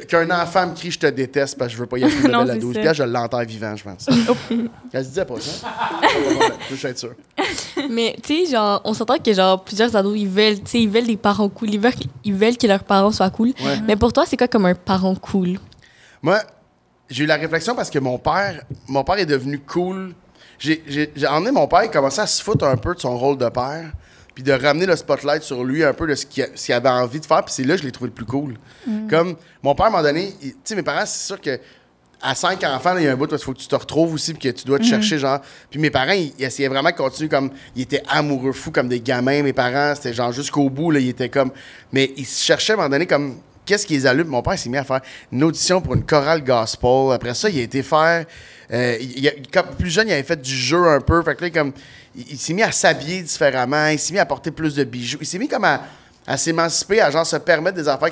qu'un 0.08 0.28
enfant 0.30 0.66
me 0.68 0.74
crie 0.74 0.90
je 0.90 0.98
te 0.98 1.06
déteste 1.06 1.56
parce 1.56 1.70
que 1.70 1.76
je 1.76 1.80
veux 1.80 1.86
pas 1.86 1.96
y 1.98 2.04
acheter 2.04 2.26
de 2.28 2.46
c'est 2.52 2.58
12 2.58 2.74
ça. 2.74 2.80
piastres, 2.80 3.04
je 3.04 3.08
l'entends 3.08 3.44
vivant, 3.44 3.76
je 3.76 3.84
pense. 3.84 4.06
Elle 4.92 5.04
se 5.04 5.08
disait 5.10 5.24
pas 5.24 5.40
ça. 5.40 5.68
je 6.70 6.74
suis 6.74 6.96
sûr. 6.98 7.14
Mais, 7.88 8.16
tu 8.20 8.46
sais, 8.46 8.52
genre, 8.52 8.80
on 8.84 8.94
s'entend 8.94 9.18
que, 9.18 9.32
genre, 9.32 9.62
plusieurs 9.62 9.94
ados, 9.94 10.16
ils 10.18 10.28
veulent, 10.28 10.58
tu 10.60 10.66
sais, 10.66 10.80
ils 10.80 10.88
veulent 10.88 11.06
des 11.06 11.16
parents 11.16 11.48
cool. 11.48 11.70
Ils 11.72 11.80
veulent, 11.80 11.92
ils 12.24 12.34
veulent 12.34 12.56
que 12.56 12.66
leurs 12.66 12.82
parents 12.84 13.12
soient 13.12 13.30
cool. 13.30 13.48
Ouais. 13.64 13.80
Mais 13.86 13.94
pour 13.94 14.12
toi, 14.12 14.24
c'est 14.26 14.36
quoi 14.36 14.48
comme 14.48 14.66
un 14.66 14.74
parent 14.74 15.14
cool? 15.14 15.58
Moi, 16.22 16.40
j'ai 17.08 17.24
eu 17.24 17.26
la 17.26 17.36
réflexion 17.36 17.74
parce 17.76 17.90
que 17.90 17.98
mon 18.00 18.18
père, 18.18 18.62
mon 18.88 19.04
père 19.04 19.18
est 19.18 19.26
devenu 19.26 19.58
cool. 19.60 20.14
J'ai, 20.58 21.02
emmené 21.28 21.50
mon 21.50 21.66
père, 21.66 21.84
il 21.84 21.90
commençait 21.90 22.22
à 22.22 22.26
se 22.26 22.42
foutre 22.42 22.64
un 22.64 22.76
peu 22.76 22.94
de 22.94 23.00
son 23.00 23.16
rôle 23.18 23.38
de 23.38 23.48
père, 23.48 23.92
puis 24.34 24.42
de 24.42 24.52
ramener 24.52 24.86
le 24.86 24.96
spotlight 24.96 25.42
sur 25.42 25.64
lui 25.64 25.84
un 25.84 25.92
peu 25.92 26.06
de 26.06 26.14
ce 26.14 26.26
qu'il, 26.26 26.72
avait 26.72 26.88
envie 26.88 27.20
de 27.20 27.26
faire, 27.26 27.44
puis 27.44 27.54
c'est 27.54 27.64
là 27.64 27.74
que 27.74 27.82
je 27.82 27.86
l'ai 27.86 27.92
trouvé 27.92 28.08
le 28.08 28.14
plus 28.14 28.26
cool. 28.26 28.54
Comme 29.08 29.36
mon 29.62 29.74
père 29.74 29.90
m'a 29.90 30.02
donné, 30.02 30.34
tu 30.40 30.54
sais, 30.64 30.74
mes 30.74 30.82
parents, 30.82 31.06
c'est 31.06 31.26
sûr 31.26 31.40
que 31.40 31.58
à 32.24 32.34
cinq 32.34 32.64
enfants, 32.64 32.96
il 32.96 33.04
y 33.04 33.08
a 33.08 33.12
un 33.12 33.16
bout 33.16 33.30
où 33.30 33.34
il 33.34 33.38
faut 33.38 33.52
que 33.52 33.58
tu 33.58 33.68
te 33.68 33.74
retrouves 33.76 34.14
aussi, 34.14 34.32
puis 34.32 34.50
que 34.50 34.56
tu 34.56 34.64
dois 34.64 34.78
te 34.78 34.84
chercher, 34.84 35.18
genre. 35.18 35.40
Puis 35.70 35.78
mes 35.78 35.90
parents, 35.90 36.12
ils, 36.12 36.32
ils 36.38 36.44
essayaient 36.44 36.68
vraiment 36.68 36.90
de 36.90 36.94
continuer 36.94 37.28
comme. 37.28 37.50
Ils 37.76 37.82
étaient 37.82 38.02
amoureux 38.08 38.52
fous 38.52 38.70
comme 38.70 38.88
des 38.88 39.00
gamins, 39.00 39.42
mes 39.42 39.52
parents. 39.52 39.94
C'était 39.94 40.14
genre 40.14 40.32
jusqu'au 40.32 40.70
bout, 40.70 40.90
là, 40.90 41.00
ils 41.00 41.10
étaient 41.10 41.28
comme. 41.28 41.50
Mais 41.92 42.12
ils 42.16 42.24
se 42.24 42.42
cherchaient 42.42 42.72
à 42.72 42.76
un 42.76 42.78
moment 42.78 42.88
donné 42.88 43.06
comme. 43.06 43.36
Qu'est-ce 43.64 43.86
qu'ils 43.86 44.06
allument? 44.06 44.30
Mon 44.30 44.42
père 44.42 44.58
s'est 44.58 44.68
mis 44.68 44.76
à 44.76 44.84
faire 44.84 45.00
une 45.32 45.42
audition 45.44 45.80
pour 45.80 45.94
une 45.94 46.04
chorale 46.04 46.44
gospel. 46.44 47.12
Après 47.12 47.34
ça, 47.34 47.48
il 47.48 47.58
a 47.58 47.62
été 47.62 47.82
faire. 47.82 48.26
euh, 48.72 48.96
plus 49.78 49.90
jeune, 49.90 50.08
il 50.08 50.12
avait 50.12 50.22
fait 50.22 50.40
du 50.40 50.54
jeu 50.54 50.86
un 50.86 51.00
peu. 51.00 51.22
Fait 51.22 51.34
que 51.34 51.44
là, 51.44 51.50
comme. 51.50 51.72
Il, 52.16 52.24
il 52.32 52.38
s'est 52.38 52.52
mis 52.52 52.62
à 52.62 52.72
s'habiller 52.72 53.22
différemment. 53.22 53.88
Il 53.88 53.98
s'est 53.98 54.12
mis 54.12 54.18
à 54.18 54.26
porter 54.26 54.50
plus 54.50 54.74
de 54.74 54.84
bijoux. 54.84 55.18
Il 55.20 55.26
s'est 55.26 55.38
mis 55.38 55.48
comme 55.48 55.64
à 55.64 55.82
à 56.26 56.36
s'émanciper, 56.36 57.00
à 57.00 57.10
genre 57.10 57.26
se 57.26 57.36
permettre 57.36 57.76
des 57.76 57.88
affaires. 57.88 58.10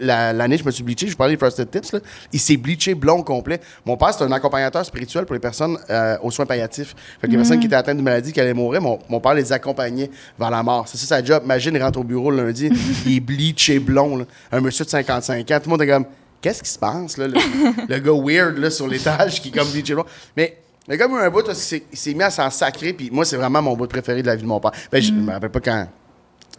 L'année, 0.00 0.58
je 0.58 0.64
me 0.64 0.70
suis 0.70 0.82
bleaché, 0.82 1.06
je 1.06 1.12
vous 1.12 1.16
parlais 1.16 1.34
des 1.34 1.38
Frosted 1.38 1.70
Tips, 1.70 1.92
là. 1.92 2.00
il 2.32 2.40
s'est 2.40 2.56
bleaché 2.56 2.94
blond 2.94 3.22
complet. 3.22 3.60
Mon 3.84 3.96
père, 3.96 4.12
c'est 4.14 4.24
un 4.24 4.32
accompagnateur 4.32 4.84
spirituel 4.84 5.24
pour 5.24 5.34
les 5.34 5.40
personnes 5.40 5.78
euh, 5.90 6.16
aux 6.22 6.30
soins 6.30 6.46
palliatifs. 6.46 6.94
Fait 7.20 7.26
que 7.26 7.32
les 7.32 7.38
personnes 7.38 7.60
qui 7.60 7.66
étaient 7.66 7.76
atteintes 7.76 7.96
d'une 7.96 8.04
maladie, 8.04 8.32
qui 8.32 8.40
allaient 8.40 8.54
mourir, 8.54 8.80
mon, 8.82 8.98
mon 9.08 9.20
père 9.20 9.34
les 9.34 9.52
accompagnait 9.52 10.10
vers 10.38 10.50
la 10.50 10.62
mort. 10.62 10.88
C'est 10.88 10.98
ça 10.98 11.06
sa 11.06 11.24
job. 11.24 11.42
Imagine, 11.44 11.74
il 11.74 11.82
rentre 11.82 12.00
au 12.00 12.04
bureau 12.04 12.30
le 12.30 12.46
lundi, 12.46 12.70
il 13.06 13.16
est 13.16 13.20
bleaché 13.20 13.78
blond, 13.78 14.16
là. 14.18 14.24
un 14.52 14.60
monsieur 14.60 14.84
de 14.84 14.90
55 14.90 15.50
ans. 15.50 15.58
Tout 15.58 15.62
le 15.66 15.70
monde 15.70 15.82
est 15.82 15.86
comme, 15.88 16.06
qu'est-ce 16.40 16.62
qui 16.62 16.70
se 16.70 16.78
passe, 16.78 17.16
là? 17.16 17.28
Le, 17.28 17.34
le 17.88 17.98
gars 17.98 18.12
weird 18.12 18.58
là, 18.58 18.70
sur 18.70 18.88
l'étage 18.88 19.40
qui 19.40 19.48
est 19.48 19.52
comme 19.52 19.68
bleaché 19.68 19.94
blond. 19.94 20.04
Mais 20.36 20.58
mais 20.86 20.98
comme 20.98 21.14
un 21.14 21.30
bout, 21.30 21.42
il 21.48 21.54
s'est- 21.54 22.14
mis 22.14 22.22
à 22.22 22.28
s'en 22.30 22.50
sacrer, 22.50 22.92
puis 22.92 23.08
moi, 23.10 23.24
c'est 23.24 23.36
vraiment 23.36 23.62
mon 23.62 23.74
bout 23.74 23.86
préféré 23.86 24.20
de 24.20 24.26
la 24.26 24.36
vie 24.36 24.42
de 24.42 24.46
mon 24.48 24.60
père. 24.60 24.72
Ben, 24.92 25.00
je 25.00 25.12
me 25.12 25.32
rappelle 25.32 25.48
pas 25.50 25.60
quand. 25.60 25.88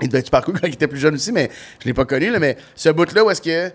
Il 0.01 0.07
devait 0.07 0.19
être 0.19 0.25
super 0.25 0.43
cool 0.43 0.59
quand 0.59 0.67
il 0.67 0.73
était 0.73 0.87
plus 0.87 0.99
jeune 0.99 1.15
aussi, 1.15 1.31
mais 1.31 1.49
je 1.79 1.85
l'ai 1.85 1.93
pas 1.93 2.05
connu. 2.05 2.29
Là, 2.29 2.39
mais 2.39 2.57
ce 2.75 2.89
bout-là 2.89 3.23
où 3.23 3.29
est-ce 3.29 3.41
que 3.41 3.71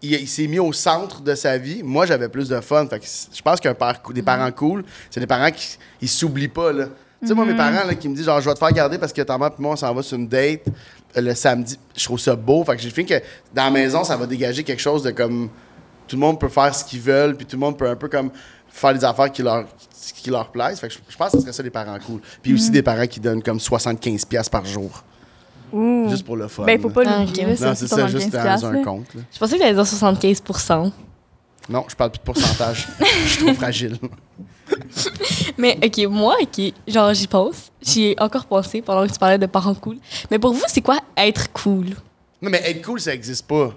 il, 0.00 0.12
il 0.14 0.28
s'est 0.28 0.46
mis 0.46 0.58
au 0.58 0.72
centre 0.72 1.20
de 1.20 1.34
sa 1.34 1.58
vie, 1.58 1.82
moi 1.82 2.06
j'avais 2.06 2.28
plus 2.28 2.48
de 2.48 2.60
fun. 2.60 2.86
Fait 2.86 3.00
que 3.00 3.06
je 3.06 3.42
pense 3.42 3.60
qu'un 3.60 3.74
père, 3.74 4.00
des 4.14 4.22
parents 4.22 4.50
cool, 4.52 4.84
c'est 5.10 5.20
des 5.20 5.26
parents 5.26 5.50
qui 5.50 5.78
ils 6.00 6.08
s'oublient 6.08 6.48
pas. 6.48 6.72
Là. 6.72 6.86
Tu 7.20 7.26
sais, 7.26 7.34
moi, 7.34 7.44
mes 7.44 7.56
parents 7.56 7.84
là, 7.84 7.94
qui 7.94 8.08
me 8.08 8.14
disent 8.14 8.26
genre, 8.26 8.40
je 8.40 8.48
vais 8.48 8.54
te 8.54 8.60
faire 8.60 8.72
garder 8.72 8.96
parce 8.96 9.12
que 9.12 9.22
ta 9.22 9.36
mère 9.36 9.48
et 9.48 9.60
moi, 9.60 9.72
on 9.72 9.76
s'en 9.76 9.92
va 9.92 10.02
sur 10.02 10.16
une 10.16 10.28
date 10.28 10.66
euh, 11.16 11.20
le 11.20 11.34
samedi. 11.34 11.76
Je 11.96 12.04
trouve 12.04 12.20
ça 12.20 12.36
beau. 12.36 12.64
Fait 12.64 12.76
que 12.76 12.82
j'ai 12.82 12.90
fait 12.90 13.04
que 13.04 13.14
dans 13.52 13.64
la 13.64 13.70
maison, 13.70 14.04
ça 14.04 14.16
va 14.16 14.26
dégager 14.26 14.62
quelque 14.62 14.80
chose 14.80 15.02
de 15.02 15.10
comme. 15.10 15.50
Tout 16.06 16.16
le 16.16 16.20
monde 16.20 16.40
peut 16.40 16.48
faire 16.48 16.74
ce 16.74 16.84
qu'ils 16.84 17.00
veulent, 17.00 17.36
puis 17.36 17.44
tout 17.44 17.56
le 17.56 17.60
monde 17.60 17.76
peut 17.76 17.86
un 17.86 17.96
peu 17.96 18.08
comme 18.08 18.30
faire 18.68 18.94
des 18.94 19.04
affaires 19.04 19.30
qui 19.30 19.42
leur, 19.42 19.66
qui 20.14 20.30
leur 20.30 20.50
plaisent. 20.50 20.78
Fait 20.80 20.88
que 20.88 20.94
je, 20.94 20.98
je 21.06 21.16
pense 21.16 21.32
que 21.32 21.36
ce 21.36 21.42
serait 21.42 21.52
ça 21.52 21.62
des 21.62 21.70
parents 21.70 21.98
cool. 22.06 22.20
Puis 22.40 22.54
aussi 22.54 22.70
des 22.70 22.82
parents 22.82 23.06
qui 23.06 23.20
donnent 23.20 23.42
comme 23.42 23.58
75$ 23.58 24.26
piastres 24.26 24.50
par 24.50 24.64
jour. 24.64 25.04
Ouh. 25.72 26.08
Juste 26.08 26.24
pour 26.24 26.36
le 26.36 26.48
fun. 26.48 26.64
Ben, 26.64 26.80
faut 26.80 26.90
pas 26.90 27.02
Ah, 27.06 27.20
l'oublier. 27.24 27.44
ok. 27.46 27.58
là, 27.60 27.68
Non, 27.68 27.74
c'est 27.74 27.86
ça, 27.88 27.96
75 27.96 28.10
juste 28.20 28.30
dans 28.62 28.66
un 28.66 28.84
compte. 28.84 29.14
là. 29.14 29.20
Je 29.32 29.38
pensais 29.38 29.54
que 29.56 29.60
t'allais 29.60 29.74
dire 29.74 29.82
75% 29.86 30.92
Non, 31.68 31.84
je 31.88 31.94
parle 31.96 32.10
plus 32.10 32.18
de 32.18 32.24
pourcentage. 32.24 32.88
Je 33.24 33.28
suis 33.28 33.44
trop 33.44 33.54
fragile. 33.54 33.98
Mais, 35.56 35.78
OK, 35.84 36.06
moi, 36.10 36.36
OK, 36.40 36.72
genre, 36.86 37.12
j'y 37.14 37.26
pense. 37.26 37.70
J'y 37.82 38.04
ai 38.08 38.20
encore 38.20 38.46
pensé 38.46 38.82
pendant 38.82 39.06
que 39.06 39.12
tu 39.12 39.18
parlais 39.18 39.38
de 39.38 39.46
parents 39.46 39.74
cool. 39.74 39.96
Mais 40.30 40.38
pour 40.38 40.52
vous, 40.52 40.62
c'est 40.68 40.80
quoi 40.82 40.98
être 41.16 41.50
cool? 41.52 41.86
Non, 42.40 42.50
mais 42.50 42.62
être 42.64 42.82
cool, 42.84 43.00
ça 43.00 43.12
existe 43.14 43.46
pas. 43.46 43.74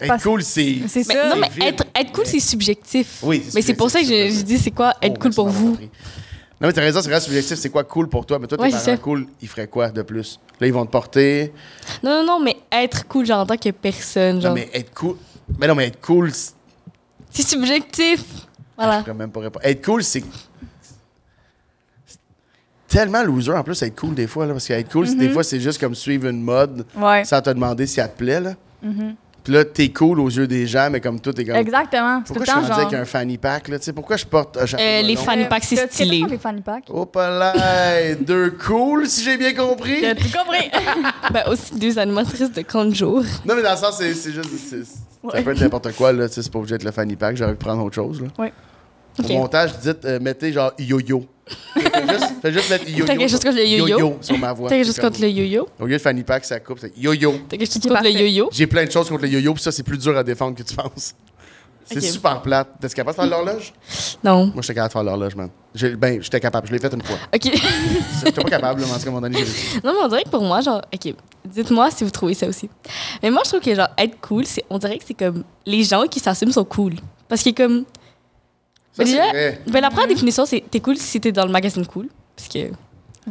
Être 0.00 0.22
cool, 0.22 0.42
c'est. 0.42 0.76
C'est 0.88 1.04
ça. 1.04 1.28
non, 1.34 1.36
mais 1.40 1.50
être, 1.66 1.84
être 1.94 2.12
cool, 2.12 2.26
c'est 2.26 2.40
subjectif. 2.40 3.20
Oui, 3.22 3.42
Mais 3.54 3.62
c'est 3.62 3.74
pour 3.74 3.90
ça 3.90 4.00
que 4.00 4.06
je, 4.06 4.42
dis, 4.42 4.58
c'est 4.58 4.70
quoi 4.70 4.92
être 5.02 5.14
Oh, 5.16 5.22
cool 5.22 5.34
pour 5.34 5.48
vous? 5.48 5.70
compris. 5.70 5.90
Non, 6.60 6.68
mais 6.68 6.72
t'as 6.72 6.80
raison, 6.80 7.02
c'est 7.02 7.10
vrai, 7.10 7.20
subjectif, 7.20 7.58
c'est 7.58 7.68
quoi 7.68 7.84
cool 7.84 8.08
pour 8.08 8.24
toi? 8.24 8.38
Mais 8.38 8.46
toi, 8.46 8.56
tes 8.56 8.64
Ouais, 8.64 8.70
parents 8.70 8.96
cool, 9.02 9.26
ils 9.42 9.48
feraient 9.48 9.68
quoi 9.68 9.90
de 9.90 10.00
plus? 10.02 10.40
Là, 10.58 10.66
ils 10.66 10.72
vont 10.72 10.86
te 10.86 10.90
porter. 10.90 11.52
Non, 12.02 12.20
non, 12.22 12.24
non, 12.38 12.40
mais 12.42 12.56
être 12.72 13.06
cool, 13.06 13.26
genre, 13.26 13.40
en 13.40 13.46
tant 13.46 13.58
que 13.58 13.68
personne, 13.70 14.40
genre. 14.40 14.50
Non, 14.50 14.54
mais 14.54 14.70
être 14.72 14.94
cool. 14.94 15.16
Mais 15.58 15.66
non, 15.68 15.74
mais 15.74 15.88
être 15.88 16.00
cool, 16.00 16.32
c'est- 16.32 16.54
subjectif. 17.30 18.20
je 18.20 18.82
Voilà. 18.82 19.00
pourrais 19.00 19.14
même 19.14 19.30
pas 19.30 19.40
répondre. 19.40 19.64
Être 19.66 19.84
cool, 19.84 20.02
c'est. 20.02 20.24
Tellement 22.88 23.22
loser 23.22 23.52
en 23.52 23.62
plus, 23.62 23.82
être 23.82 23.98
cool 24.00 24.14
des 24.14 24.26
fois, 24.26 24.46
là, 24.46 24.52
parce 24.52 24.66
qu'être 24.66 24.90
cool, 24.90 25.06
c'est- 25.06 25.14
Mm-hmm. 25.14 25.18
des 25.18 25.28
fois, 25.30 25.44
c'est 25.44 25.60
juste 25.60 25.78
comme 25.80 25.94
suivre 25.94 26.28
une 26.28 26.40
mode 26.40 26.86
Ouais. 26.96 27.24
sans 27.24 27.42
te 27.42 27.50
demander 27.50 27.86
si 27.86 28.00
elle 28.00 28.10
te 28.10 28.16
plaît. 28.16 28.40
Là. 28.40 28.54
Mm-hmm. 28.84 29.14
Puis 29.46 29.54
là, 29.54 29.64
t'es 29.64 29.90
cool 29.90 30.18
aux 30.18 30.28
yeux 30.28 30.48
des 30.48 30.66
gens, 30.66 30.88
mais 30.90 31.00
comme 31.00 31.20
toi, 31.20 31.32
t'es 31.32 31.44
comme. 31.44 31.54
Exactement. 31.54 32.20
C'est 32.24 32.34
tout 32.34 32.40
Pourquoi 32.40 32.54
le 32.56 32.60
je 32.62 32.64
suis 32.64 32.72
rendu 32.72 32.80
genre. 32.82 32.88
avec 32.88 33.00
un 33.00 33.04
fanny 33.04 33.38
pack, 33.38 33.68
là? 33.68 33.78
Tu 33.78 33.84
sais, 33.84 33.92
pourquoi 33.92 34.16
je 34.16 34.26
porte 34.26 34.56
un 34.56 34.66
chapeau 34.66 34.82
Euh, 34.82 35.02
les 35.02 35.14
fanny 35.14 35.44
pack, 35.44 35.62
c'est 35.62 35.88
stylé. 35.88 36.24
les 36.28 36.36
fanny 36.36 36.62
pack? 36.62 36.82
Oh, 36.88 37.06
pas 37.06 37.30
là! 37.30 38.14
Deux 38.16 38.50
cool, 38.50 39.06
si 39.06 39.22
j'ai 39.22 39.36
bien 39.36 39.54
compris! 39.54 40.00
T'as 40.00 40.16
tout 40.16 40.24
compris. 40.36 40.68
Ben, 41.32 41.44
aussi 41.46 41.78
deux 41.78 41.96
animatrices 41.96 42.50
de 42.50 42.62
30 42.62 42.92
jours. 42.92 43.22
Non, 43.44 43.54
mais 43.54 43.62
dans 43.62 43.70
le 43.70 43.76
sens, 43.76 43.98
c'est 43.98 44.14
c'est 44.14 44.32
juste. 44.32 44.48
Ouais. 45.22 45.42
peut 45.44 45.52
être 45.52 45.60
n'importe 45.60 45.92
quoi, 45.92 46.12
là. 46.12 46.28
Tu 46.28 46.34
sais, 46.34 46.42
c'est 46.42 46.52
pas 46.52 46.58
obligé 46.58 46.74
d'être 46.74 46.84
le 46.84 46.90
fanny 46.90 47.14
pack, 47.14 47.36
j'aurais 47.36 47.52
pu 47.54 47.64
prendre 47.64 47.84
autre 47.84 47.94
chose, 47.94 48.20
là. 48.20 48.26
Ouais. 48.38 48.52
Ok. 49.20 49.30
Au 49.30 49.34
montage, 49.34 49.78
dites, 49.78 50.04
euh, 50.06 50.18
mettez 50.20 50.52
genre 50.52 50.72
yo-yo. 50.76 51.24
Fais, 51.46 52.08
juste, 52.08 52.34
fais 52.42 52.52
juste 52.52 52.70
mettre 52.70 52.88
yo-yo. 52.88 53.04
T'as 53.04 53.16
quelque 53.16 53.30
chose 53.30 53.40
contre 53.40 53.56
le 53.56 53.66
yo-yo? 53.66 54.18
Sur 54.20 54.38
ma 54.38 54.52
voix. 54.52 54.68
T'as 54.68 54.76
quelque 54.76 54.86
chose 54.86 54.98
contre 54.98 55.20
le 55.20 55.28
yo-yo? 55.28 55.68
Au 55.78 55.86
lieu 55.86 55.96
de 55.96 56.02
fanny 56.02 56.22
pack, 56.22 56.44
ça 56.44 56.60
coupe, 56.60 56.78
c'est 56.80 56.96
yo-yo. 56.96 57.34
T'as 57.48 57.56
quelque 57.56 57.72
chose 57.72 57.82
contre 57.82 58.02
le 58.02 58.10
yo-yo? 58.10 58.48
J'ai 58.52 58.66
plein 58.66 58.84
de 58.84 58.90
choses 58.90 59.08
contre 59.08 59.22
le 59.22 59.28
yo-yo, 59.28 59.54
puis 59.54 59.62
ça, 59.62 59.72
c'est 59.72 59.82
plus 59.82 59.98
dur 59.98 60.16
à 60.16 60.24
défendre 60.24 60.56
que 60.56 60.62
tu 60.62 60.74
penses. 60.74 61.14
C'est 61.88 62.00
super 62.00 62.42
plate. 62.42 62.68
T'es 62.80 62.88
capable 62.88 63.16
de 63.16 63.22
faire 63.22 63.30
l'horloge? 63.30 63.72
Non. 64.22 64.46
Moi, 64.46 64.62
j'étais 64.62 64.74
capable 64.74 64.88
de 64.88 64.92
faire 64.92 65.02
l'horloge, 65.04 65.36
man. 65.36 65.50
Ben, 65.96 66.22
j'étais 66.22 66.40
capable. 66.40 66.66
Je 66.66 66.72
l'ai 66.72 66.78
fait 66.78 66.92
une 66.92 67.02
fois. 67.02 67.16
OK. 67.32 67.42
J'étais 68.24 68.42
pas 68.42 68.48
capable, 68.48 68.80
là, 68.80 68.86
mais 68.88 68.92
en 68.92 68.98
tout 68.98 69.04
cas, 69.04 69.10
moment 69.10 69.20
donné, 69.20 69.38
non, 69.84 69.92
mais 69.92 69.98
on 70.02 70.08
dirait 70.08 70.24
que 70.24 70.30
pour 70.30 70.42
moi, 70.42 70.60
genre, 70.62 70.82
OK, 70.92 71.14
dites-moi 71.44 71.90
si 71.90 72.02
vous 72.02 72.10
trouvez 72.10 72.34
ça 72.34 72.48
aussi. 72.48 72.68
Mais 73.22 73.30
moi, 73.30 73.42
je 73.44 73.50
trouve 73.50 73.60
que, 73.60 73.74
genre, 73.74 73.88
être 73.98 74.18
cool, 74.20 74.46
c'est, 74.46 74.64
on 74.70 74.78
dirait 74.78 74.98
que 74.98 75.04
c'est 75.06 75.14
comme 75.14 75.44
les 75.64 75.84
gens 75.84 76.06
qui 76.06 76.18
s'assument 76.18 76.50
sont 76.50 76.64
cool. 76.64 76.94
Parce 77.28 77.42
que, 77.42 77.50
comme, 77.50 77.84
Ça, 78.96 79.04
déjà- 79.04 79.28
vrai. 79.28 79.60
ben, 79.66 79.80
la 79.80 79.90
première 79.90 80.08
définition, 80.08 80.46
c'est 80.46 80.62
t'es 80.70 80.80
cool 80.80 80.96
si 80.96 81.20
t'es 81.20 81.32
dans 81.32 81.44
le 81.46 81.52
magazine 81.52 81.84
cool. 81.86 82.08
Parce 82.34 82.48
que, 82.48 82.70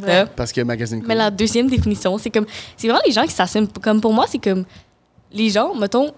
ça. 0.04 0.26
Parce 0.26 0.52
que 0.52 0.60
magazine 0.62 0.98
cool. 1.00 1.08
Mais 1.08 1.14
la 1.14 1.30
deuxième 1.30 1.68
définition, 1.68 2.16
c'est 2.18 2.30
comme, 2.30 2.46
c'est 2.76 2.86
vraiment 2.88 3.02
les 3.06 3.12
gens 3.12 3.24
qui 3.24 3.32
s'assument. 3.32 3.68
Comme 3.82 4.00
pour 4.00 4.12
moi, 4.12 4.26
c'est 4.28 4.38
comme 4.38 4.64
les 5.32 5.50
gens, 5.50 5.74
mettons, 5.74 6.12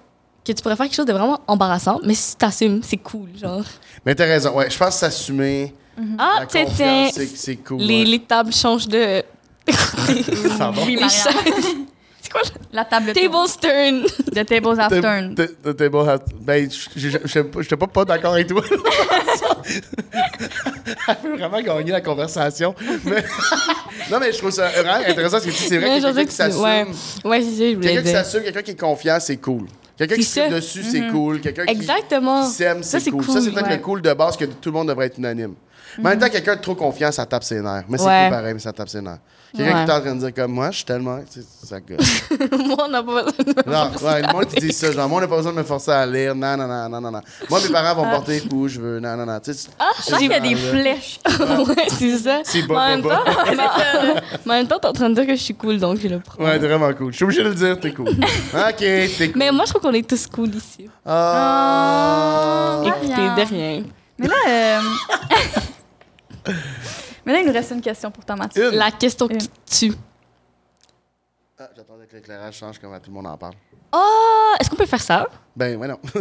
que 0.45 0.53
tu 0.53 0.63
pourrais 0.63 0.77
faire 0.77 0.87
quelque 0.87 0.95
chose 0.97 1.07
de 1.07 1.13
vraiment 1.13 1.41
embarrassant, 1.47 2.01
mais 2.05 2.15
si 2.15 2.33
tu 2.33 2.37
t'assumes, 2.39 2.81
c'est 2.83 2.97
cool, 2.97 3.29
genre. 3.41 3.63
Mais 4.05 4.15
t'as 4.15 4.25
raison. 4.25 4.55
Ouais, 4.57 4.69
je 4.71 4.77
pense 4.79 4.89
que 4.95 5.01
s'assumer 5.01 5.75
Ah, 6.19 6.39
la 6.41 6.47
tiens, 6.47 7.09
c'est 7.13 7.57
cool. 7.57 7.81
les, 7.81 7.99
ouais. 8.01 8.05
les 8.05 8.19
tables 8.21 8.53
changent 8.53 8.89
de. 8.89 9.23
Pardon? 10.59 10.87
Les 10.87 10.99
chaises. 11.01 11.27
C'est 12.31 12.33
quoi 12.33 12.43
La 12.73 12.85
table 12.85 13.07
de 13.07 13.13
table 13.13 13.49
stern? 13.49 14.05
The 14.35 14.45
tables 14.45 14.79
have 14.79 15.01
turned. 15.01 15.35
The- 15.37 15.63
the 15.63 15.75
table 15.77 16.07
has- 16.09 16.21
Ben, 16.41 16.69
je- 16.71 16.89
je- 17.09 17.09
je- 17.25 17.61
j'étais 17.63 17.77
pas, 17.77 17.87
pas 17.87 18.05
d'accord 18.05 18.35
avec 18.35 18.49
toi. 18.49 18.63
Elle 21.09 21.17
veut 21.31 21.37
vraiment 21.39 21.61
gagner 21.63 21.93
la 21.93 22.01
conversation. 22.01 22.75
Mais- 23.05 23.25
non, 24.11 24.19
mais 24.21 24.33
je 24.33 24.39
trouve 24.39 24.51
ça 24.51 24.69
vraiment 24.69 24.95
intéressant 25.07 25.37
parce 25.37 25.47
que 25.47 25.51
tu 25.51 25.57
sais, 25.57 25.69
c'est 25.69 25.79
vrai 25.79 25.99
que 26.01 26.05
quelqu'un 26.05 26.25
qui 26.27 26.35
s'assume, 26.35 26.63
ouais. 26.63 26.87
Ouais, 27.25 27.43
c'est 27.43 27.51
ça, 27.51 27.71
je 27.71 27.75
voulais 27.77 27.89
quelqu'un 27.89 28.03
qui 28.03 28.11
s'assume, 28.13 28.43
quelqu'un 28.43 28.63
qui 28.63 28.71
est 28.73 28.81
confiant, 28.81 29.19
c'est 29.21 29.37
cool. 29.39 29.67
Quelqu'un 29.97 30.15
qui 30.17 30.25
se 30.25 30.51
dessus, 30.51 30.83
c'est 30.85 31.09
cool. 31.09 31.41
Quelqu'un 31.41 31.65
qui, 31.67 31.85
s'aime, 31.85 32.83
Ça, 32.83 33.01
c'est 33.01 33.11
cool. 33.11 33.25
Ça, 33.25 33.41
c'est 33.41 33.51
peut-être 33.51 33.67
ouais. 33.69 33.77
le 33.77 33.83
cool 33.83 34.03
de 34.03 34.13
base 34.13 34.37
que 34.37 34.45
tout 34.45 34.69
le 34.69 34.73
monde 34.73 34.89
devrait 34.89 35.07
être 35.07 35.19
unanime. 35.19 35.55
Mais 35.99 36.07
en 36.07 36.11
même 36.11 36.19
temps, 36.21 36.29
quelqu'un 36.29 36.55
de 36.57 36.61
trop 36.61 36.75
confiant, 36.77 37.11
ça 37.11 37.27
tape 37.27 37.43
ses 37.43 37.61
nerfs. 37.61 37.85
Mais 37.89 37.99
c'est 37.99 38.05
Ouais. 38.05 38.27
cool 38.29 38.37
pareil, 38.37 38.55
mais 38.55 38.61
ça 38.61 38.73
tape 38.73 38.89
ses 38.89 39.01
nerfs. 39.01 39.19
Quelqu'un 39.57 39.79
Ouais. 39.79 39.85
qui 39.87 39.91
est 39.91 39.95
en 39.95 40.01
train 40.03 40.15
de 40.15 40.21
dire 40.21 40.35
comme 40.35 40.53
moi, 40.53 40.71
je 40.71 40.77
suis 40.77 40.85
tellement. 40.85 41.19
tu 41.21 41.41
sais, 41.41 41.47
Ça 41.67 41.81
gueule. 41.81 41.99
Moi, 42.67 42.77
on 42.85 42.89
n'a 42.89 43.03
pas 43.03 43.23
besoin 43.25 43.33
de. 43.45 43.71
Non, 43.71 43.91
ouais, 44.09 44.23
le 44.23 44.33
monde 44.33 44.47
qui 44.47 44.61
dit 44.61 44.73
ça, 44.73 44.93
genre, 44.93 45.09
moi, 45.09 45.19
on 45.19 45.21
n'a 45.23 45.29
pas 45.29 45.37
besoin 45.37 45.53
de 45.53 45.57
me 45.59 45.63
forcer 45.63 45.91
à 45.91 46.05
lire. 46.07 46.35
Non, 46.35 46.57
non, 46.57 46.67
non, 46.69 46.89
non, 46.89 47.01
non, 47.01 47.11
non. 47.11 47.21
Moi, 47.49 47.61
mes 47.63 47.69
parents 47.71 47.95
vont 47.95 48.07
me 48.07 48.11
porter 48.15 48.43
où 48.53 48.69
je 48.69 48.79
veux. 48.81 49.01
Non, 49.01 49.17
non, 49.17 49.25
non. 49.25 49.41
Tu 49.41 49.55
sais, 49.55 49.69
Ah, 49.79 49.87
Je 50.07 50.15
qu'il 50.17 50.31
y 50.31 50.35
a 50.35 50.41
des 50.41 50.55
flèches. 50.55 51.19
ouais, 51.27 51.87
c'est 51.89 52.19
ça. 52.19 52.41
C'est 52.45 52.63
bas, 52.67 52.75
en 52.75 52.89
même 52.89 53.03
temps, 53.03 53.23
mais- 53.25 53.57
mais 54.45 54.53
en 54.53 54.57
même 54.59 54.67
temps, 54.69 54.79
t'es 54.81 54.89
en 54.89 54.93
train 54.93 55.09
de 55.09 55.15
dire 55.15 55.27
que 55.27 55.35
je 55.35 55.43
suis 55.43 55.55
cool, 55.55 55.79
donc 55.79 55.99
je 55.99 56.09
le 56.09 56.21
prends. 56.21 56.45
Ouais, 56.45 56.59
t'es 56.59 56.67
vraiment 56.69 56.93
cool. 56.93 57.13
Je 57.13 57.17
suis 57.17 57.25
obligé 57.25 57.43
de 57.43 57.49
le 57.49 57.55
dire, 57.55 57.81
t'es 57.81 57.93
cool. 57.93 58.09
ok, 58.53 58.77
t'es 58.77 59.31
cool. 59.33 59.39
Mais 59.39 59.51
moi, 59.51 59.65
je 59.67 59.71
trouve 59.71 59.83
qu'on 59.83 59.95
est 59.95 60.07
tous 60.09 60.27
cool 60.27 60.55
ici. 60.55 60.89
Ah. 61.07 62.83
Écoutez, 62.85 63.09
Marianne. 63.09 63.35
de 63.37 63.43
rien. 63.55 63.83
Mais 64.19 64.27
là, 64.29 64.81
euh... 66.47 66.53
Mais 67.29 67.35
là, 67.35 67.41
il 67.41 67.47
nous 67.47 67.53
reste 67.53 67.73
une 67.73 67.83
question 67.83 68.11
pour 68.11 68.25
toi, 68.25 68.37
Mathieu. 68.37 68.73
Une. 68.73 68.79
La 68.79 68.91
question 68.91 69.29
qui 69.29 69.51
tue. 69.71 69.93
Ah, 71.59 71.69
J'attendais 71.77 72.07
que 72.07 72.17
l'éclairage 72.17 72.57
change 72.57 72.79
comme 72.79 72.91
tout 73.01 73.11
le 73.11 73.13
monde 73.13 73.27
en 73.27 73.37
parle. 73.37 73.53
Oh, 73.93 74.55
est-ce 74.59 74.71
qu'on 74.71 74.77
peut 74.77 74.87
faire 74.87 75.03
ça? 75.03 75.27
Ben, 75.55 75.77
ouais, 75.77 75.89
non. 75.89 75.99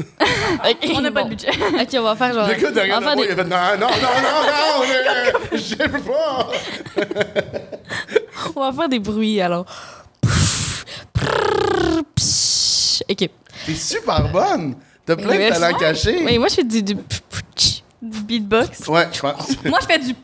On 0.95 0.99
n'a 0.99 1.09
pas 1.09 1.23
bon. 1.23 1.29
de 1.29 1.35
budget. 1.35 1.47
Ok, 1.81 1.87
on 1.93 2.01
va 2.01 2.15
faire 2.17 2.33
genre. 2.33 2.49
Le 2.49 2.55
gars 2.55 2.71
derrière 2.71 2.97
on 2.97 2.99
va 2.99 3.15
moi, 3.15 3.23
faire 3.25 3.33
il 3.35 3.39
a 3.39 3.43
fait 3.43 3.49
non, 3.49 3.87
non, 3.87 3.87
non, 3.87 4.19
non, 4.21 4.41
non, 4.43 5.39
mais 5.51 5.57
je 5.57 5.75
peux 5.75 6.01
pas. 6.01 6.49
des- 6.97 8.51
on 8.57 8.59
va 8.59 8.73
faire 8.73 8.89
des 8.89 8.99
bruits 8.99 9.39
alors. 9.39 9.65
Ok. 13.09 13.29
T'es 13.65 13.75
super 13.75 14.29
bonne. 14.29 14.75
T'as 15.05 15.15
plein 15.15 15.37
de 15.37 15.53
talents 15.57 15.77
cachés. 15.77 16.21
Oui, 16.25 16.37
moi, 16.37 16.49
je 16.49 16.55
fais 16.55 16.63
du. 16.65 16.83
du... 16.83 16.97
Du 18.09 18.19
beatbox. 18.21 18.87
Ouais, 18.87 19.07
je 19.11 19.19
pense. 19.19 19.47
Moi, 19.65 19.79
je 19.81 19.85
fais 19.85 19.99
du... 19.99 20.15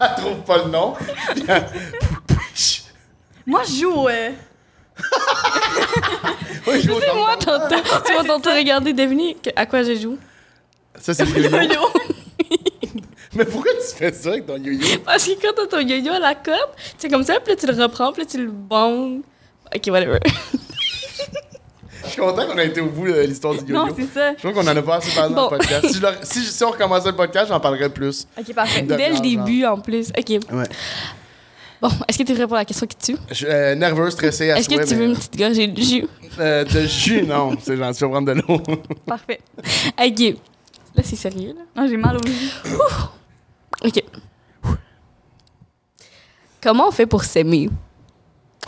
Elle 0.00 0.14
trouve 0.16 0.38
pas 0.46 0.58
le 0.64 0.70
nom. 0.70 0.94
Moi, 3.46 3.62
je 3.68 3.72
joue... 3.80 4.08
euh, 4.08 4.30
Ouais, 6.66 6.80
je 6.80 6.86
joue 6.88 6.94
au 6.94 7.14
moi, 7.16 7.36
t'entends. 7.36 7.68
Tu 8.06 8.12
vas 8.14 8.24
t'entendre 8.24 8.56
regarder, 8.56 8.92
deviner 8.92 9.34
que- 9.42 9.50
à 9.54 9.66
quoi 9.66 9.82
je 9.82 9.94
joue? 9.96 10.16
Ça, 10.98 11.12
c'est 11.12 11.24
le 11.26 11.42
yo-yo. 11.42 11.58
yo-yo. 11.62 11.80
Mais 13.34 13.44
pourquoi 13.44 13.72
tu 13.72 13.94
fais 13.96 14.12
ça 14.12 14.30
avec 14.30 14.46
ton 14.46 14.56
yo-yo? 14.56 14.98
Parce 15.04 15.26
que 15.26 15.32
quand 15.42 15.52
t'as 15.56 15.66
ton 15.66 15.80
yo-yo 15.86 16.12
à 16.12 16.18
la 16.20 16.34
corde, 16.34 16.70
c'est 16.96 17.08
comme 17.10 17.24
ça, 17.24 17.38
puis 17.40 17.52
là, 17.52 17.56
tu 17.60 17.66
le 17.66 17.82
reprends, 17.82 18.12
puis 18.12 18.22
là, 18.22 18.28
tu 18.30 18.38
le 18.38 18.50
bandes. 18.50 19.22
Ok, 19.74 19.82
whatever. 19.88 20.20
Je 22.04 22.10
suis 22.10 22.20
content 22.20 22.46
qu'on 22.46 22.58
ait 22.58 22.66
été 22.66 22.80
au 22.80 22.86
bout 22.90 23.06
de 23.06 23.20
l'histoire 23.20 23.54
du 23.54 23.60
yo-yo. 23.72 23.74
Non, 23.86 23.94
c'est 23.96 24.06
ça. 24.12 24.32
Je 24.32 24.38
trouve 24.38 24.52
qu'on 24.52 24.66
en 24.70 24.76
a 24.76 24.82
pas 24.82 24.96
assez 24.96 25.14
parlé 25.14 25.34
dans 25.34 25.44
le 25.50 25.56
podcast. 25.56 25.86
Si, 25.88 25.94
je 25.96 26.02
leur- 26.02 26.14
si, 26.22 26.40
si 26.44 26.64
on 26.64 26.70
recommençait 26.70 27.08
le 27.10 27.16
podcast, 27.16 27.48
j'en 27.48 27.60
parlerais 27.60 27.88
plus. 27.90 28.26
OK, 28.38 28.54
parfait. 28.54 28.82
Dès 28.82 29.10
le 29.10 29.20
début, 29.20 29.64
en 29.64 29.78
plus. 29.80 30.08
Ok. 30.16 30.28
Ouais. 30.30 30.64
Bon, 31.82 31.90
est-ce 32.08 32.18
que 32.18 32.22
tu 32.22 32.32
es 32.32 32.34
prêt 32.34 32.46
pour 32.46 32.56
la 32.56 32.64
question 32.64 32.86
qui 32.86 32.96
tue? 32.96 33.16
Je 33.28 33.34
suis 33.34 33.46
euh, 33.46 33.74
nerveux, 33.74 34.08
stressé 34.10 34.50
à 34.50 34.58
Est-ce 34.58 34.68
que 34.68 34.74
tu 34.74 34.80
mais- 34.80 34.94
veux 35.00 35.04
une 35.06 35.16
petite 35.16 35.36
gorgée 35.36 35.66
de 35.66 35.82
jus? 35.82 36.06
Euh, 36.38 36.64
de 36.64 36.80
jus, 36.86 37.22
non. 37.22 37.56
C'est 37.62 37.76
gentil, 37.76 37.98
je 38.00 38.04
vais 38.06 38.10
prendre 38.10 38.32
de 38.34 38.40
l'eau. 38.40 38.60
Parfait. 39.06 39.40
Ok. 39.58 40.36
Là, 40.96 41.02
c'est 41.04 41.16
sérieux, 41.16 41.54
là. 41.56 41.62
Non, 41.82 41.88
j'ai 41.88 41.96
mal 41.96 42.16
au 42.16 42.26
jus. 42.26 42.52
Ok. 43.84 44.02
Comment 46.62 46.88
on 46.88 46.92
fait 46.92 47.06
pour 47.06 47.24
s'aimer? 47.24 47.68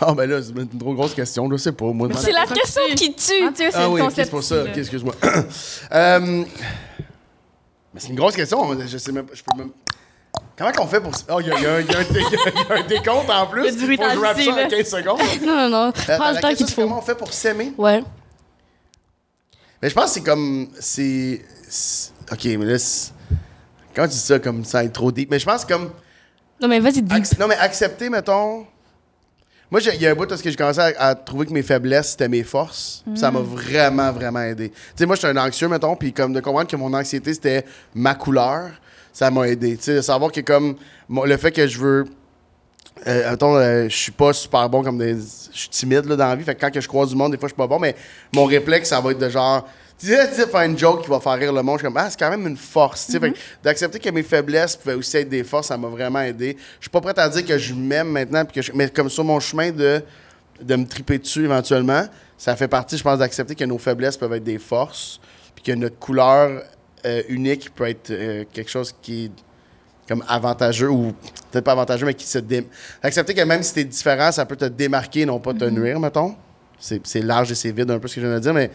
Ah, 0.01 0.13
ben 0.15 0.29
là, 0.29 0.41
c'est 0.43 0.51
une 0.51 0.79
trop 0.79 0.95
grosse 0.95 1.15
question, 1.15 1.51
je 1.51 1.57
sais 1.57 1.73
pas. 1.73 1.87
Moi, 1.87 2.09
C'est 2.19 2.33
la 2.33 2.45
question 2.47 2.83
tue. 2.91 2.95
qui 2.97 3.15
tue! 3.15 3.43
Mathieu, 3.45 3.69
c'est 3.71 3.77
Ah 3.79 3.89
oui, 3.89 4.03
c'est 4.15 4.29
pour 4.31 4.43
ça. 4.43 4.57
ici, 4.57 4.63
Ok, 4.69 4.75
là. 4.77 4.81
excuse-moi. 4.83 5.15
Euh, 5.93 6.45
mais 7.95 8.01
c'est 8.01 8.09
une 8.09 8.17
grosse 8.17 8.35
question. 8.37 8.79
Je 8.87 8.99
sais 8.99 9.13
même 9.13 9.25
pas. 9.25 9.35
Je 9.35 9.43
peux 9.43 9.57
même. 9.59 9.71
Comment 10.59 10.73
qu'on 10.73 10.87
fait 10.87 11.01
pour. 11.01 11.13
Oh, 11.31 11.41
il 11.41 11.47
y, 11.47 11.51
a- 11.51 11.61
y 11.61 11.67
un- 11.67 11.81
y 11.81 11.87
y 11.87 12.73
a 12.79 12.83
décompte 12.83 13.31
en 13.31 13.47
plus. 13.47 13.63
Il 13.63 13.67
y 13.67 13.69
a 13.69 13.73
du 13.73 13.97
Faut 13.97 14.03
que 14.03 14.11
je 14.15 14.19
rappe 14.19 14.41
ça 14.41 14.53
en 14.53 14.57
là. 14.57 14.67
15 14.67 14.87
secondes. 14.89 15.21
Non, 15.47 15.57
non, 15.57 15.69
non. 15.71 15.87
Euh, 15.89 15.93
Prends 16.17 16.25
la 16.25 16.33
le 16.33 16.41
temps 16.41 16.49
question, 16.49 16.55
qu'il 16.55 16.67
te 16.67 16.73
faut. 16.73 16.83
Comment 16.83 16.99
on 16.99 17.03
fait 17.03 17.15
pour 17.15 17.33
s'aimer? 17.33 17.73
Ouais. 17.79 18.03
Mais 19.83 19.89
je 19.91 19.95
pense 19.95 20.05
que 20.07 20.11
c'est 20.11 20.23
comme. 20.23 20.69
C'est. 20.79 21.43
Ok, 22.31 22.45
mais 22.45 22.65
là. 22.67 22.77
Comment 23.95 24.09
tu 24.09 24.13
dis 24.15 24.19
ça 24.19 24.39
comme 24.39 24.65
ça 24.65 24.85
être 24.85 24.93
trop 24.93 25.11
deep? 25.11 25.31
Mais 25.31 25.39
je 25.39 25.47
pense 25.47 25.65
comme. 25.65 25.91
Non, 26.61 26.69
mais 26.69 26.81
vas-y, 26.81 27.01
dis. 27.03 27.15
Ac- 27.15 27.39
non, 27.39 27.49
mais 27.49 27.57
accepter, 27.57 28.11
mettons. 28.11 28.67
Moi, 29.71 29.81
il 29.81 30.01
y 30.01 30.07
a 30.07 30.11
un 30.11 30.15
bout 30.15 30.29
parce 30.29 30.43
que 30.43 30.51
j'ai 30.51 30.57
commencé 30.57 30.79
à, 30.81 30.93
à 30.99 31.15
trouver 31.15 31.47
que 31.47 31.53
mes 31.53 31.63
faiblesses, 31.63 32.11
c'était 32.11 32.29
mes 32.29 32.45
forces. 32.45 33.05
Ça 33.15 33.31
m'a 33.31 33.41
vraiment, 33.41 34.13
vraiment 34.13 34.43
aidé. 34.43 34.71
Tu 34.71 34.77
sais, 34.95 35.07
moi, 35.07 35.17
je 35.17 35.21
suis 35.21 35.29
un 35.29 35.37
anxieux, 35.37 35.69
mettons, 35.69 35.97
puis 35.97 36.13
comme 36.13 36.33
de 36.33 36.41
comprendre 36.41 36.69
que 36.69 36.77
mon 36.77 36.93
anxiété, 36.95 37.35
c'était 37.35 37.65
ma 37.95 38.15
couleur, 38.15 38.71
ça 39.13 39.31
m'a 39.31 39.49
aidé. 39.49 39.77
Tu 39.77 39.85
sais, 39.85 39.97
de 39.97 40.01
savoir 40.03 40.31
que 40.31 40.41
comme 40.41 40.77
le 41.09 41.37
fait 41.37 41.51
que 41.51 41.67
je 41.67 41.79
veux. 41.79 42.05
Euh, 43.07 43.31
mettons, 43.31 43.57
euh, 43.57 43.89
je 43.89 43.97
suis 43.97 44.13
pas 44.13 44.33
super 44.33 44.69
bon 44.71 44.83
comme 44.83 44.99
des. 44.99 45.15
Je 45.15 45.59
suis 45.59 45.69
timide 45.69 46.07
là, 46.07 46.17
dans 46.17 46.29
la 46.29 46.37
vie. 46.37 46.45
Fait 46.45 46.55
que 46.55 46.61
quand 46.61 46.71
que 46.71 46.81
je 46.81 46.89
croise 46.89 47.11
du 47.11 47.17
monde, 47.17 47.33
des 47.33 47.39
fois, 47.39 47.49
je 47.49 47.53
suis 47.53 47.59
pas 47.59 47.67
bon, 47.67 47.79
mais 47.79 47.95
mon 48.35 48.45
réflexe, 48.45 48.91
ça 48.91 49.01
va 49.01 49.11
être 49.11 49.19
de 49.19 49.29
genre 49.29 49.69
Tu 49.99 50.09
sais, 50.09 50.29
tu 50.29 50.35
sais, 50.35 50.47
faire 50.47 50.61
une 50.63 50.77
joke 50.79 51.05
qui 51.05 51.09
va 51.11 51.21
faire 51.21 51.33
rire 51.39 51.53
le 51.53 51.63
monde, 51.63 51.77
je 51.79 51.85
suis 51.85 51.87
comme, 51.87 51.97
ah, 51.97 52.11
c'est 52.11 52.19
quand 52.19 52.29
même 52.29 52.47
une 52.47 52.57
force. 52.57 53.07
tu 53.07 53.13
sais. 53.13 53.21
Fait 53.21 53.31
Mm-hmm. 53.31 53.33
que 53.33 53.39
D'accepter 53.65 53.99
que 53.99 54.11
mes 54.11 54.23
faiblesses 54.23 54.77
pouvaient 54.77 54.95
aussi 54.95 55.17
être 55.17 55.29
des 55.29 55.43
forces, 55.43 55.69
ça 55.69 55.79
m'a 55.79 55.89
vraiment 55.89 56.21
aidé. 56.21 56.57
Je 56.79 56.85
suis 56.85 56.91
pas 56.91 57.01
prêt 57.01 57.19
à 57.19 57.29
dire 57.31 57.45
que 57.47 57.57
je 57.57 57.73
m'aime 57.73 58.09
maintenant, 58.09 58.45
puis 58.45 58.55
que 58.57 58.63
je- 58.63 58.73
mais 58.75 58.91
comme 58.91 59.09
sur 59.09 59.25
mon 59.25 59.41
chemin 59.41 59.71
de, 59.71 60.03
de 60.61 60.77
me 60.77 60.87
triper 60.87 61.19
dessus 61.19 61.45
éventuellement, 61.45 62.05
ça 62.37 62.55
fait 62.57 62.69
partie, 62.69 62.99
je 62.99 63.03
pense, 63.03 63.19
d'accepter 63.19 63.55
que 63.55 63.65
nos 63.65 63.79
faiblesses 63.79 64.19
peuvent 64.19 64.35
être 64.35 64.45
des 64.45 64.59
forces, 64.59 65.19
puis 65.55 65.65
que 65.65 65.73
notre 65.73 65.99
couleur 65.99 66.63
euh, 67.07 67.23
unique 67.31 67.75
peut 67.75 67.89
être 67.89 68.11
euh, 68.11 68.45
quelque 68.53 68.71
chose 68.71 68.95
qui 69.01 69.27
est 69.27 69.31
comme 70.09 70.23
avantageux 70.29 70.91
ou 70.91 71.13
peut-être 71.51 71.65
pas 71.65 71.73
avantageux, 71.73 72.05
mais 72.07 72.15
qui 72.15 72.27
se 72.27 72.39
dé... 72.39 72.67
Accepter 73.03 73.33
que 73.35 73.41
même 73.43 73.63
si 73.63 73.73
t'es 73.75 73.85
différent, 73.85 74.31
ça 74.31 74.45
peut 74.45 74.57
te 74.57 74.67
démarquer, 74.67 75.25
non 75.25 75.41
pas 75.41 75.55
te 75.55 75.65
nuire, 75.65 75.99
mettons. 75.99 76.37
C'est 76.79 77.01
c'est 77.07 77.23
large 77.23 77.51
et 77.51 77.55
c'est 77.55 77.73
vide 77.73 77.91
un 77.91 77.99
peu 77.99 78.07
ce 78.07 78.17
que 78.17 78.21
je 78.21 78.27
viens 78.27 78.37
de 78.37 78.41
dire, 78.43 78.53
mais 78.55 78.71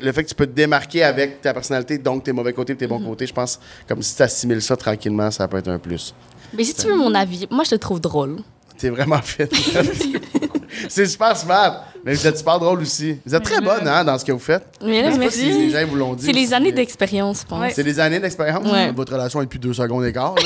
le 0.00 0.12
fait 0.12 0.24
que 0.24 0.28
tu 0.28 0.34
peux 0.34 0.46
te 0.46 0.52
démarquer 0.52 1.02
avec 1.04 1.40
ta 1.40 1.52
personnalité, 1.52 1.98
donc 1.98 2.24
tes 2.24 2.32
mauvais 2.32 2.52
côtés 2.52 2.72
et 2.72 2.76
tes 2.76 2.86
bons 2.86 3.00
côtés, 3.00 3.26
je 3.26 3.32
pense, 3.34 3.58
comme 3.88 4.02
si 4.02 4.16
tu 4.16 4.22
assimiles 4.22 4.62
ça 4.62 4.76
tranquillement, 4.76 5.30
ça 5.30 5.46
peut 5.48 5.58
être 5.58 5.68
un 5.68 5.78
plus. 5.78 6.14
Mais 6.54 6.64
si 6.64 6.74
tu 6.74 6.86
veux 6.86 6.96
mon 6.96 7.14
avis, 7.14 7.46
moi, 7.50 7.64
je 7.64 7.70
te 7.70 7.74
trouve 7.76 8.00
drôle. 8.00 8.38
T'es 8.78 8.90
vraiment 8.90 9.20
fit. 9.22 9.44
c'est 10.88 11.06
super 11.06 11.36
smart, 11.36 11.84
mais 12.04 12.14
vous 12.14 12.26
êtes 12.26 12.38
super 12.38 12.58
drôle 12.58 12.80
aussi. 12.80 13.18
Vous 13.24 13.34
êtes 13.34 13.42
très 13.42 13.60
bonne 13.60 13.86
hein, 13.86 14.04
dans 14.04 14.18
ce 14.18 14.24
que 14.24 14.32
vous 14.32 14.38
faites. 14.38 14.64
Mais 14.82 15.00
Je 15.00 15.04
là, 15.04 15.12
sais 15.12 15.18
pas 15.18 15.30
si 15.30 15.44
les 15.44 15.52
merci. 15.52 15.70
gens 15.70 15.86
vous 15.86 15.96
l'ont 15.96 16.14
dit. 16.14 16.26
C'est 16.26 16.32
les 16.32 16.52
années 16.54 16.72
d'expérience, 16.72 17.42
je 17.42 17.46
pense. 17.46 17.60
Ouais. 17.60 17.72
C'est 17.74 17.84
des 17.84 18.00
années 18.00 18.18
d'expérience. 18.18 18.70
Ouais. 18.70 18.90
Votre 18.92 19.12
relation 19.12 19.40
est 19.40 19.44
depuis 19.44 19.58
deux 19.58 19.74
secondes 19.74 20.02
d'écart. 20.04 20.34
là. 20.34 20.42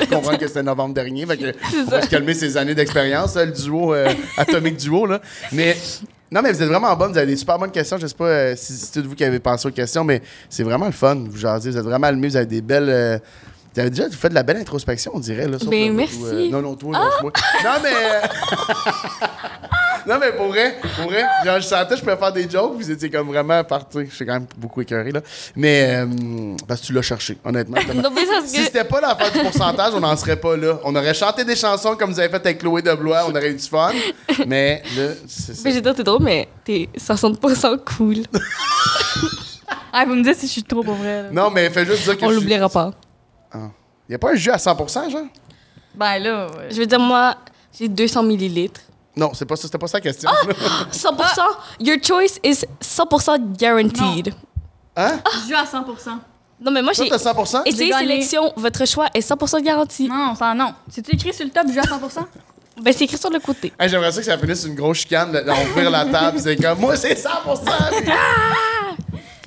J'ai 0.00 0.06
compris 0.14 0.38
que 0.38 0.46
c'était 0.48 0.62
novembre 0.62 0.94
dernier. 0.94 1.24
Fait 1.26 1.36
que 1.36 1.54
on 1.86 1.90
va 1.90 2.02
se 2.02 2.08
calmer 2.08 2.34
ces 2.34 2.56
années 2.56 2.74
d'expérience, 2.74 3.36
le 3.36 3.46
duo, 3.52 3.94
euh, 3.94 4.12
atomique 4.36 4.76
duo. 4.76 5.06
Là. 5.06 5.20
Mais 5.52 5.76
non, 6.30 6.42
mais 6.42 6.52
vous 6.52 6.62
êtes 6.62 6.68
vraiment 6.68 6.94
bonne. 6.96 7.12
Vous 7.12 7.18
avez 7.18 7.26
des 7.26 7.36
super 7.36 7.58
bonnes 7.58 7.70
questions. 7.70 7.96
Je 7.98 8.06
sais 8.06 8.14
pas 8.14 8.24
euh, 8.26 8.54
si 8.56 8.72
c'est 8.74 9.00
tout 9.02 9.08
vous 9.08 9.14
qui 9.14 9.24
avez 9.24 9.38
pensé 9.40 9.66
aux 9.68 9.70
questions, 9.72 10.04
mais 10.04 10.20
c'est 10.50 10.62
vraiment 10.62 10.86
le 10.86 10.92
fun. 10.92 11.16
Vous 11.28 11.36
jasez. 11.38 11.70
Vous 11.70 11.76
êtes 11.78 11.84
vraiment 11.84 12.06
allumés. 12.08 12.28
Vous 12.28 12.36
avez 12.36 12.46
des 12.46 12.60
belles. 12.62 12.88
euh, 12.90 13.18
vous 13.74 13.80
avez 13.80 13.90
déjà 13.90 14.10
fait 14.10 14.28
de 14.28 14.34
la 14.34 14.42
belle 14.42 14.56
introspection, 14.56 15.12
on 15.14 15.20
dirait. 15.20 15.46
Là, 15.46 15.58
sauf 15.58 15.68
Ben, 15.68 15.88
le 15.88 15.94
merci. 15.94 16.18
euh, 16.24 16.50
non, 16.50 16.60
non, 16.62 16.74
toi, 16.74 16.90
non, 16.98 17.00
moi. 17.22 17.32
Non, 17.64 17.70
mais. 17.82 17.90
non, 20.08 20.18
mais 20.18 20.32
pour 20.32 20.48
vrai, 20.48 20.76
pour 20.96 21.10
vrai, 21.10 21.22
genre, 21.44 21.56
je 21.60 21.66
sentais 21.66 21.90
que 21.90 21.96
je 21.96 22.00
pouvais 22.00 22.16
faire 22.16 22.32
des 22.32 22.48
jokes, 22.48 22.74
vous 22.74 22.90
étiez 22.90 23.10
comme 23.10 23.28
vraiment 23.28 23.62
parti. 23.64 23.98
Je 24.08 24.14
suis 24.14 24.24
quand 24.26 24.32
même 24.34 24.46
beaucoup 24.56 24.80
écœuré, 24.80 25.12
là. 25.12 25.20
Mais, 25.54 25.96
euh, 26.04 26.56
parce 26.66 26.80
que 26.80 26.86
tu 26.86 26.92
l'as 26.92 27.02
cherché, 27.02 27.36
honnêtement. 27.44 27.76
Non, 27.94 28.10
mais 28.14 28.24
ça, 28.26 28.40
Si 28.46 28.64
c'était 28.64 28.84
pas 28.84 29.00
l'affaire 29.00 29.30
du 29.32 29.38
pourcentage, 29.40 29.92
on 29.94 30.00
n'en 30.00 30.16
serait 30.16 30.36
pas 30.36 30.56
là. 30.56 30.78
On 30.84 30.94
aurait 30.96 31.14
chanté 31.14 31.44
des 31.44 31.56
chansons 31.56 31.94
comme 31.96 32.10
vous 32.12 32.18
avez 32.20 32.28
fait 32.28 32.36
avec 32.36 32.58
Chloé 32.58 32.82
de 32.82 32.92
Blois, 32.94 33.24
on 33.26 33.30
aurait 33.30 33.50
eu 33.50 33.54
du 33.54 33.62
fun. 33.68 33.90
Mais 34.46 34.82
là, 34.96 35.08
c'est 35.26 35.54
ça. 35.54 35.62
Mais 35.64 35.72
j'ai 35.72 35.80
dit, 35.80 35.92
t'es 35.94 36.02
drôle, 36.02 36.22
mais 36.22 36.48
t'es 36.64 36.88
60% 36.98 37.78
cool. 37.96 38.16
Ah, 39.92 40.04
vous 40.06 40.14
me 40.14 40.22
dites 40.22 40.36
si 40.36 40.46
je 40.46 40.52
suis 40.52 40.62
trop 40.62 40.82
pour 40.82 40.94
vrai. 40.94 41.24
là. 41.24 41.28
Non, 41.32 41.50
mais 41.50 41.70
fais 41.70 41.84
juste 41.84 42.04
dire 42.04 42.16
que. 42.16 42.24
On 42.24 42.28
je 42.28 42.32
suis- 42.34 42.40
l'oubliera 42.42 42.68
pas. 42.68 42.90
Y 44.08 44.14
a 44.14 44.18
pas 44.18 44.32
un 44.32 44.34
jus 44.34 44.50
à 44.50 44.56
100%, 44.56 45.10
genre? 45.10 45.22
Ben 45.94 46.18
là, 46.18 46.46
ouais. 46.46 46.68
Je 46.70 46.76
veux 46.78 46.86
dire, 46.86 47.00
moi, 47.00 47.34
j'ai 47.78 47.88
200 47.88 48.22
millilitres. 48.22 48.80
Non, 49.18 49.32
c'est 49.34 49.44
pas 49.46 49.56
ça, 49.56 49.62
c'était 49.64 49.78
pas 49.78 49.88
ça 49.88 49.98
la 49.98 50.02
question. 50.02 50.30
Ah! 50.32 50.84
100%, 50.92 51.06
your 51.80 51.96
choice 52.02 52.38
is 52.44 52.64
100% 52.80 53.56
guaranteed. 53.58 54.32
Hein? 54.96 55.18
je 55.44 55.48
joue 55.52 55.56
à 55.60 55.66
100 55.66 55.84
Non, 56.60 56.70
mais 56.70 56.82
moi, 56.82 56.92
Toi, 56.92 57.04
j'ai. 57.04 57.10
t'as 57.10 57.16
100%? 57.32 57.62
Essayez 57.66 57.90
gagné. 57.90 58.06
sélection, 58.08 58.52
votre 58.56 58.84
choix 58.86 59.06
est 59.14 59.20
100% 59.28 59.62
garanti. 59.62 60.08
Non, 60.08 60.34
ça 60.34 60.54
non. 60.54 60.72
Si 60.88 61.02
tu 61.02 61.14
écris 61.14 61.34
sur 61.34 61.44
le 61.44 61.50
top, 61.50 61.64
je 61.68 61.72
joue 61.74 61.80
à 61.80 62.10
100 62.10 62.20
Ben, 62.80 62.92
c'est 62.96 63.04
écrit 63.04 63.18
sur 63.18 63.30
le 63.30 63.40
côté. 63.40 63.72
Hey, 63.78 63.88
J'aimerais 63.88 64.12
ça 64.12 64.20
que 64.20 64.26
ça 64.26 64.38
finisse 64.38 64.64
une 64.64 64.76
grosse 64.76 64.98
chicane, 64.98 65.32
là, 65.32 65.42
on 65.48 65.66
ouvre 65.80 65.90
la 65.90 66.04
table, 66.06 66.38
c'est 66.40 66.54
comme 66.54 66.78
moi 66.78 66.94
c'est 66.96 67.14
100%. 67.14 67.28
puis- 68.02 68.12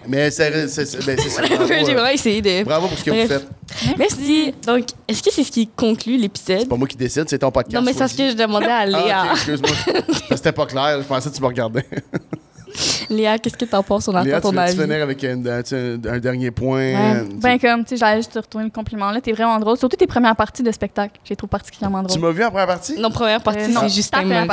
Mais 0.07 0.31
c'est 0.31 0.49
ben, 0.51 0.67
ça. 0.67 0.81
Bravo, 1.47 1.65
j'ai 1.67 1.81
euh, 1.81 1.83
vraiment 1.83 2.07
essayé 2.07 2.41
de. 2.41 2.63
bravo 2.63 2.87
pour 2.87 2.97
ce 2.97 3.03
que 3.03 3.11
vous 3.11 3.15
Bref. 3.17 3.27
faites. 3.29 3.97
Merci. 3.97 4.53
Donc, 4.65 4.85
est-ce 5.07 5.21
que 5.21 5.31
c'est 5.31 5.43
ce 5.43 5.51
qui 5.51 5.67
conclut 5.67 6.17
l'épisode? 6.17 6.59
C'est 6.61 6.69
pas 6.69 6.75
moi 6.75 6.87
qui 6.87 6.97
décide, 6.97 7.25
c'est 7.29 7.37
ton 7.39 7.51
podcast. 7.51 7.75
Non, 7.75 7.81
mais 7.81 7.93
c'est 7.93 8.07
ce 8.07 8.17
que 8.17 8.29
je 8.29 8.35
demandais 8.35 8.65
à 8.65 8.79
Ah, 8.79 8.85
Léa. 8.85 9.23
ok, 9.25 9.31
excuse-moi. 9.33 9.69
Ça, 10.29 10.37
C'était 10.37 10.51
pas 10.51 10.65
clair, 10.65 10.97
je 11.01 11.07
pensais 11.07 11.29
que 11.29 11.35
tu 11.35 11.41
me 11.41 11.47
regardais. 11.47 11.85
Léa, 13.09 13.37
qu'est-ce 13.37 13.57
que 13.57 13.65
t'en 13.65 13.83
penses? 13.83 14.07
On 14.07 14.11
attend 14.15 14.23
Léa, 14.25 14.37
tu 14.37 14.41
ton 14.43 14.49
veux-tu 14.49 14.59
avis. 14.61 14.77
finir 14.81 15.03
avec 15.03 15.23
un, 15.25 15.45
un- 15.45 15.61
tu 15.61 15.97
dernier 16.21 16.51
point? 16.51 16.77
Ouais. 16.79 17.23
Ben 17.35 17.59
comme, 17.59 17.83
tu 17.83 17.89
sais, 17.89 17.97
j'allais 17.97 18.19
juste 18.19 18.31
te 18.33 18.39
retourner 18.39 18.65
le 18.65 18.71
compliment 18.71 19.11
là. 19.11 19.19
T'es 19.19 19.33
vraiment 19.33 19.59
drôle. 19.59 19.77
Surtout 19.77 19.97
tes 19.97 20.07
premières 20.07 20.35
parties 20.37 20.63
de 20.63 20.71
spectacle. 20.71 21.19
J'ai 21.25 21.35
trouvé 21.35 21.49
particulièrement 21.49 22.01
tu 22.03 22.17
drôle. 22.17 22.29
m'as 22.29 22.31
vu 22.31 22.43
en 22.45 22.49
première 22.49 22.67
partie? 22.67 22.97
Non, 22.97 23.11
première 23.11 23.43
partie, 23.43 23.59
Euh, 23.63 23.67
non, 23.67 23.81
c'est 23.81 23.87
ta 23.87 23.87
Justin 23.89 24.17
première 24.19 24.47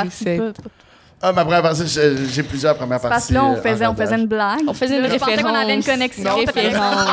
Ah, 1.21 1.33
ma 1.33 1.43
première 1.43 1.61
partie, 1.61 1.83
j'ai 1.85 2.43
plusieurs 2.43 2.75
premières 2.75 2.99
parties. 3.01 3.13
Parce 3.13 3.27
que 3.27 3.33
là, 3.33 3.45
on 3.45 3.53
euh, 3.55 3.61
faisait, 3.61 3.85
on 3.85 3.89
rodage. 3.89 4.05
faisait 4.07 4.21
une 4.21 4.27
blague. 4.27 4.59
On 4.67 4.73
faisait 4.73 4.95
une 4.97 5.01
Là, 5.03 5.09
Je 5.09 5.17
pensais 5.17 5.41
qu'on 5.43 5.49
avait 5.53 5.73
une 5.75 5.79
référence. 5.81 5.85
connexion. 5.85 6.23
Non, 6.23 6.35
référence. 6.37 7.05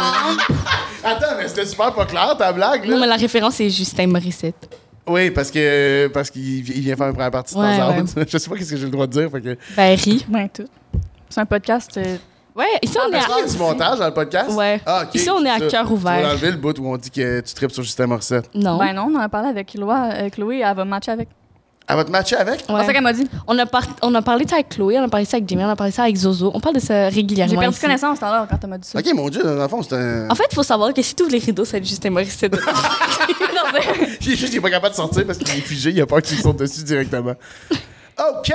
Attends, 1.04 1.26
mais 1.38 1.48
c'était 1.48 1.66
super 1.66 1.92
pas 1.92 2.04
clair 2.06 2.36
ta 2.38 2.52
blague, 2.52 2.84
là. 2.84 2.94
Non, 2.94 3.00
mais 3.00 3.06
la 3.06 3.16
référence, 3.16 3.54
c'est 3.56 3.68
Justin 3.70 4.06
Morissette. 4.08 4.68
Oui, 5.08 5.30
parce 5.30 5.50
que 5.50 6.08
parce 6.08 6.30
qu'il 6.30 6.68
il 6.68 6.80
vient 6.82 6.96
faire 6.96 7.06
une 7.08 7.12
première 7.14 7.30
partie 7.30 7.54
de 7.54 7.60
Ouais, 7.60 7.78
temps 7.78 7.88
en 7.88 7.90
ouais. 7.92 8.02
temps. 8.04 8.22
Je 8.28 8.38
sais 8.38 8.50
pas 8.50 8.56
qu'est-ce 8.56 8.70
que 8.72 8.76
j'ai 8.76 8.84
le 8.86 8.90
droit 8.90 9.06
de 9.06 9.12
dire. 9.12 9.30
Fait 9.30 9.40
que... 9.40 9.56
Ben, 9.76 9.96
ri. 9.96 10.24
Ben, 10.28 10.48
tout. 10.48 10.66
C'est 11.28 11.40
un 11.40 11.46
podcast. 11.46 11.96
euh, 11.96 12.16
Ouais, 12.56 12.64
ici, 12.82 12.96
on 12.98 13.12
est 13.12 13.16
Est-ce 13.18 13.26
qu'il 13.26 13.34
y 13.36 13.40
a 13.40 13.44
à. 13.44 13.48
du 13.48 13.58
montage 13.58 13.98
dans 13.98 14.06
le 14.06 14.14
podcast? 14.14 14.50
Ouais. 14.52 14.80
Ah, 14.86 15.04
Ici, 15.12 15.28
on 15.30 15.44
est 15.44 15.50
à 15.50 15.58
ça. 15.58 15.66
cœur 15.66 15.82
Tu 15.86 15.94
vas 15.96 16.12
ouvert. 16.16 16.30
enlever 16.30 16.50
le 16.52 16.56
bout 16.56 16.76
où 16.78 16.86
on 16.88 16.96
dit 16.96 17.10
que 17.10 17.40
tu 17.40 17.54
tripes 17.54 17.70
sur 17.70 17.82
Justin 17.82 18.06
Morissette. 18.06 18.48
Non. 18.54 18.78
Ben 18.78 18.94
non, 18.94 19.08
on 19.12 19.16
en 19.16 19.20
a 19.20 19.28
parlé 19.28 19.48
avec 19.50 19.68
Chloé. 19.72 19.94
euh, 19.94 20.30
Chloé, 20.30 20.62
elle 20.64 20.74
va 20.74 20.84
matcher 20.86 21.10
avec. 21.12 21.28
Elle 21.88 21.94
va 21.96 22.04
te 22.04 22.10
matcher 22.10 22.34
avec? 22.36 22.64
C'est 22.66 22.84
ça 22.84 22.92
qu'elle 22.92 23.02
m'a 23.02 23.12
dit. 23.12 23.28
On, 23.46 23.56
a 23.58 23.64
par- 23.64 23.86
on 24.02 24.12
a 24.16 24.20
parlé 24.22 24.44
de 24.44 24.50
ça 24.50 24.56
avec 24.56 24.70
Chloé, 24.70 24.98
on 24.98 25.04
a 25.04 25.08
parlé 25.08 25.24
de 25.24 25.30
ça 25.30 25.36
avec 25.36 25.48
Jimmy, 25.48 25.62
on 25.64 25.68
a 25.68 25.76
parlé 25.76 25.92
de 25.92 25.96
ça 25.96 26.02
avec 26.02 26.16
Zozo. 26.16 26.50
On 26.52 26.58
parle 26.58 26.74
de 26.74 26.80
ça 26.80 27.08
régulièrement. 27.08 27.52
J'ai 27.54 27.58
perdu 27.60 27.74
ici. 27.76 27.80
connaissance 27.80 28.18
tout 28.18 28.24
à 28.24 28.30
l'heure 28.32 28.46
quand 28.50 28.58
elle 28.60 28.70
m'a 28.70 28.78
dit 28.78 28.88
ça. 28.88 28.98
Ok, 28.98 29.06
mon 29.14 29.28
Dieu, 29.28 29.42
dans 29.44 29.54
le 29.54 29.68
fond, 29.68 29.82
c'est 29.82 29.94
un. 29.94 30.28
En 30.28 30.34
fait, 30.34 30.46
il 30.50 30.54
faut 30.56 30.64
savoir 30.64 30.92
que 30.92 31.00
si 31.02 31.14
tu 31.14 31.22
ouvres 31.22 31.32
les 31.32 31.38
rideaux, 31.38 31.64
c'est 31.64 31.84
Justin 31.84 32.10
Morissette. 32.16 32.56
Il 34.22 34.32
est 34.32 34.36
juste 34.36 34.46
qu'il 34.48 34.56
est 34.56 34.60
pas 34.60 34.70
capable 34.70 34.92
de 34.92 34.96
sortir 34.96 35.24
parce 35.26 35.38
qu'il 35.38 35.48
est 35.48 35.60
figé, 35.60 35.90
il 35.90 36.00
a 36.00 36.06
peur 36.06 36.20
que 36.22 36.26
tu 36.26 36.34
lui 36.34 36.42
sautes 36.42 36.58
dessus 36.58 36.82
directement. 36.82 37.34
OK! 38.18 38.52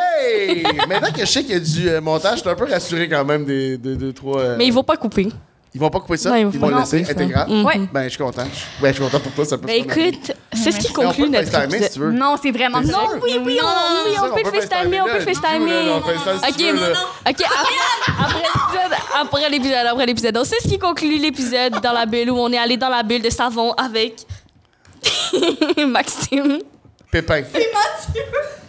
Maintenant 0.89 1.11
que 1.13 1.21
je 1.21 1.25
sais 1.25 1.43
qu'il 1.43 1.53
y 1.53 1.55
a 1.55 1.59
du 1.59 1.87
euh, 1.89 2.01
montage, 2.01 2.37
je 2.37 2.41
suis 2.41 2.49
un 2.49 2.55
peu 2.55 2.65
rassuré 2.69 3.07
quand 3.07 3.23
même 3.23 3.45
des 3.45 3.77
deux, 3.77 3.95
deux, 3.95 4.11
trois. 4.11 4.39
euh, 4.41 4.55
Mais 4.57 4.65
il 4.67 4.73
va 4.73 4.81
pas 4.83 4.97
couper. 4.97 5.27
Ils 5.73 5.79
vont 5.79 5.89
pas 5.89 6.01
couper 6.01 6.17
ça? 6.17 6.29
Non, 6.31 6.35
ils 6.35 6.39
ils 6.41 6.45
vont 6.47 6.51
vont 6.51 6.59
pas 6.59 6.73
le 6.73 6.79
laisser 6.81 7.09
intégral? 7.09 7.47
Mhm. 7.49 7.65
Ouais. 7.65 7.79
Ben, 7.93 8.03
je 8.03 8.09
suis 8.09 8.17
content. 8.17 8.43
Je- 8.43 8.81
Ben, 8.81 8.89
je 8.89 8.93
suis 8.93 9.03
content 9.03 9.19
pour 9.21 9.31
toi, 9.31 9.45
ça 9.45 9.57
peut 9.57 9.67
Ben 9.67 9.83
se 9.83 9.87
faire. 9.93 10.05
écoute, 10.07 10.31
c'est 10.53 10.71
ce 10.71 10.79
qui 10.79 10.91
conclut 10.91 11.23
peut 11.23 11.29
notre 11.37 11.49
FaceTimer, 11.49 11.71
si 11.71 11.77
tu 11.79 11.85
épisode. 11.85 12.03
veux. 12.03 12.11
Non, 12.11 12.35
c'est 12.43 12.51
vraiment 12.51 12.83
sûr? 12.83 13.19
Oui, 13.23 13.39
oui, 13.45 13.59
on, 13.63 14.09
oui, 14.09 14.15
on 14.21 14.35
peut 14.35 14.49
FaceTimer, 14.59 15.01
on 15.01 15.05
peut 15.05 15.19
FaceTimer. 15.21 15.71
Ok, 15.97 16.05
ok, 17.29 17.45
après, 17.45 18.19
après 18.19 18.39
l'épisode, 18.41 18.99
après 19.21 19.49
l'épisode, 19.49 19.85
après 19.87 20.05
l'épisode. 20.05 20.33
Donc, 20.35 20.45
c'est 20.45 20.61
ce 20.61 20.67
qui 20.67 20.77
conclut 20.77 21.17
l'épisode 21.17 21.79
dans 21.81 21.93
la 21.93 22.05
bulle 22.05 22.31
où 22.31 22.37
on 22.37 22.51
est 22.51 22.57
allé 22.57 22.75
dans 22.75 22.89
la 22.89 23.01
bulle 23.03 23.21
de 23.21 23.29
savon 23.29 23.71
avec 23.73 24.15
Maxime. 25.87 26.59
Pépin. 27.09 27.43
C'est 27.51 27.71
Mathieu. 27.73 28.23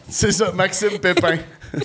C'est 0.09 0.32
ça, 0.32 0.53
Maxime 0.53 0.98
Pépin. 1.00 1.36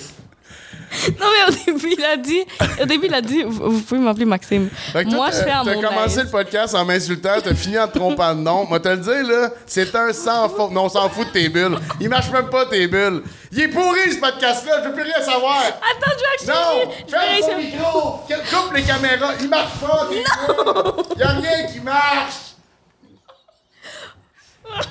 Non, 1.19 1.27
mais 1.31 1.53
au 1.53 1.73
début, 1.73 1.95
il 1.97 2.05
a 2.05 2.17
dit, 2.17 2.43
au 2.81 2.85
début, 2.85 3.07
il 3.07 3.13
a 3.13 3.21
dit, 3.21 3.43
vous, 3.43 3.71
vous 3.71 3.81
pouvez 3.81 3.99
m'appeler 3.99 4.25
Maxime. 4.25 4.69
Fait 4.91 5.03
que 5.03 5.09
toi, 5.09 5.17
Moi, 5.17 5.31
je 5.31 5.38
fais 5.43 5.51
à 5.51 5.61
T'as 5.63 5.73
commencé 5.75 6.23
le 6.23 6.29
podcast 6.29 6.75
en 6.75 6.85
m'insultant, 6.85 7.35
t'as 7.43 7.53
fini 7.53 7.77
en 7.77 7.88
te 7.88 7.97
trompant 7.97 8.33
de 8.33 8.41
nom. 8.41 8.65
Moi, 8.65 8.79
te 8.79 8.89
le 8.89 8.97
dire, 8.97 9.27
là, 9.27 9.49
c'est 9.65 9.93
un 9.95 10.13
sans 10.13 10.49
faute. 10.49 10.71
Non, 10.71 10.85
on 10.85 10.89
s'en 10.89 11.09
fout 11.09 11.27
de 11.27 11.31
tes 11.31 11.49
bulles. 11.49 11.77
Il 11.99 12.09
marche 12.09 12.29
même 12.31 12.49
pas, 12.49 12.65
tes 12.65 12.88
bulles. 12.88 13.23
Il 13.51 13.61
est 13.61 13.67
pourri, 13.67 14.11
ce 14.11 14.19
podcast-là, 14.19 14.81
je 14.83 14.88
veux 14.89 14.93
plus 14.93 15.03
rien 15.03 15.21
savoir. 15.21 15.59
Attends, 15.61 16.11
je 16.41 16.45
vais 16.45 16.53
Non! 16.53 16.91
Ferme 17.07 17.51
ton 17.51 17.57
micro! 17.57 18.11
Coupe 18.27 18.73
les 18.73 18.83
caméras! 18.83 19.33
Il 19.39 19.49
marche 19.49 19.79
pas, 19.79 20.07
tes 20.09 20.15
bulles! 20.15 21.17
Y 21.17 21.23
a 21.23 21.29
rien 21.29 21.67
qui 21.71 21.79
marche! 21.81 22.33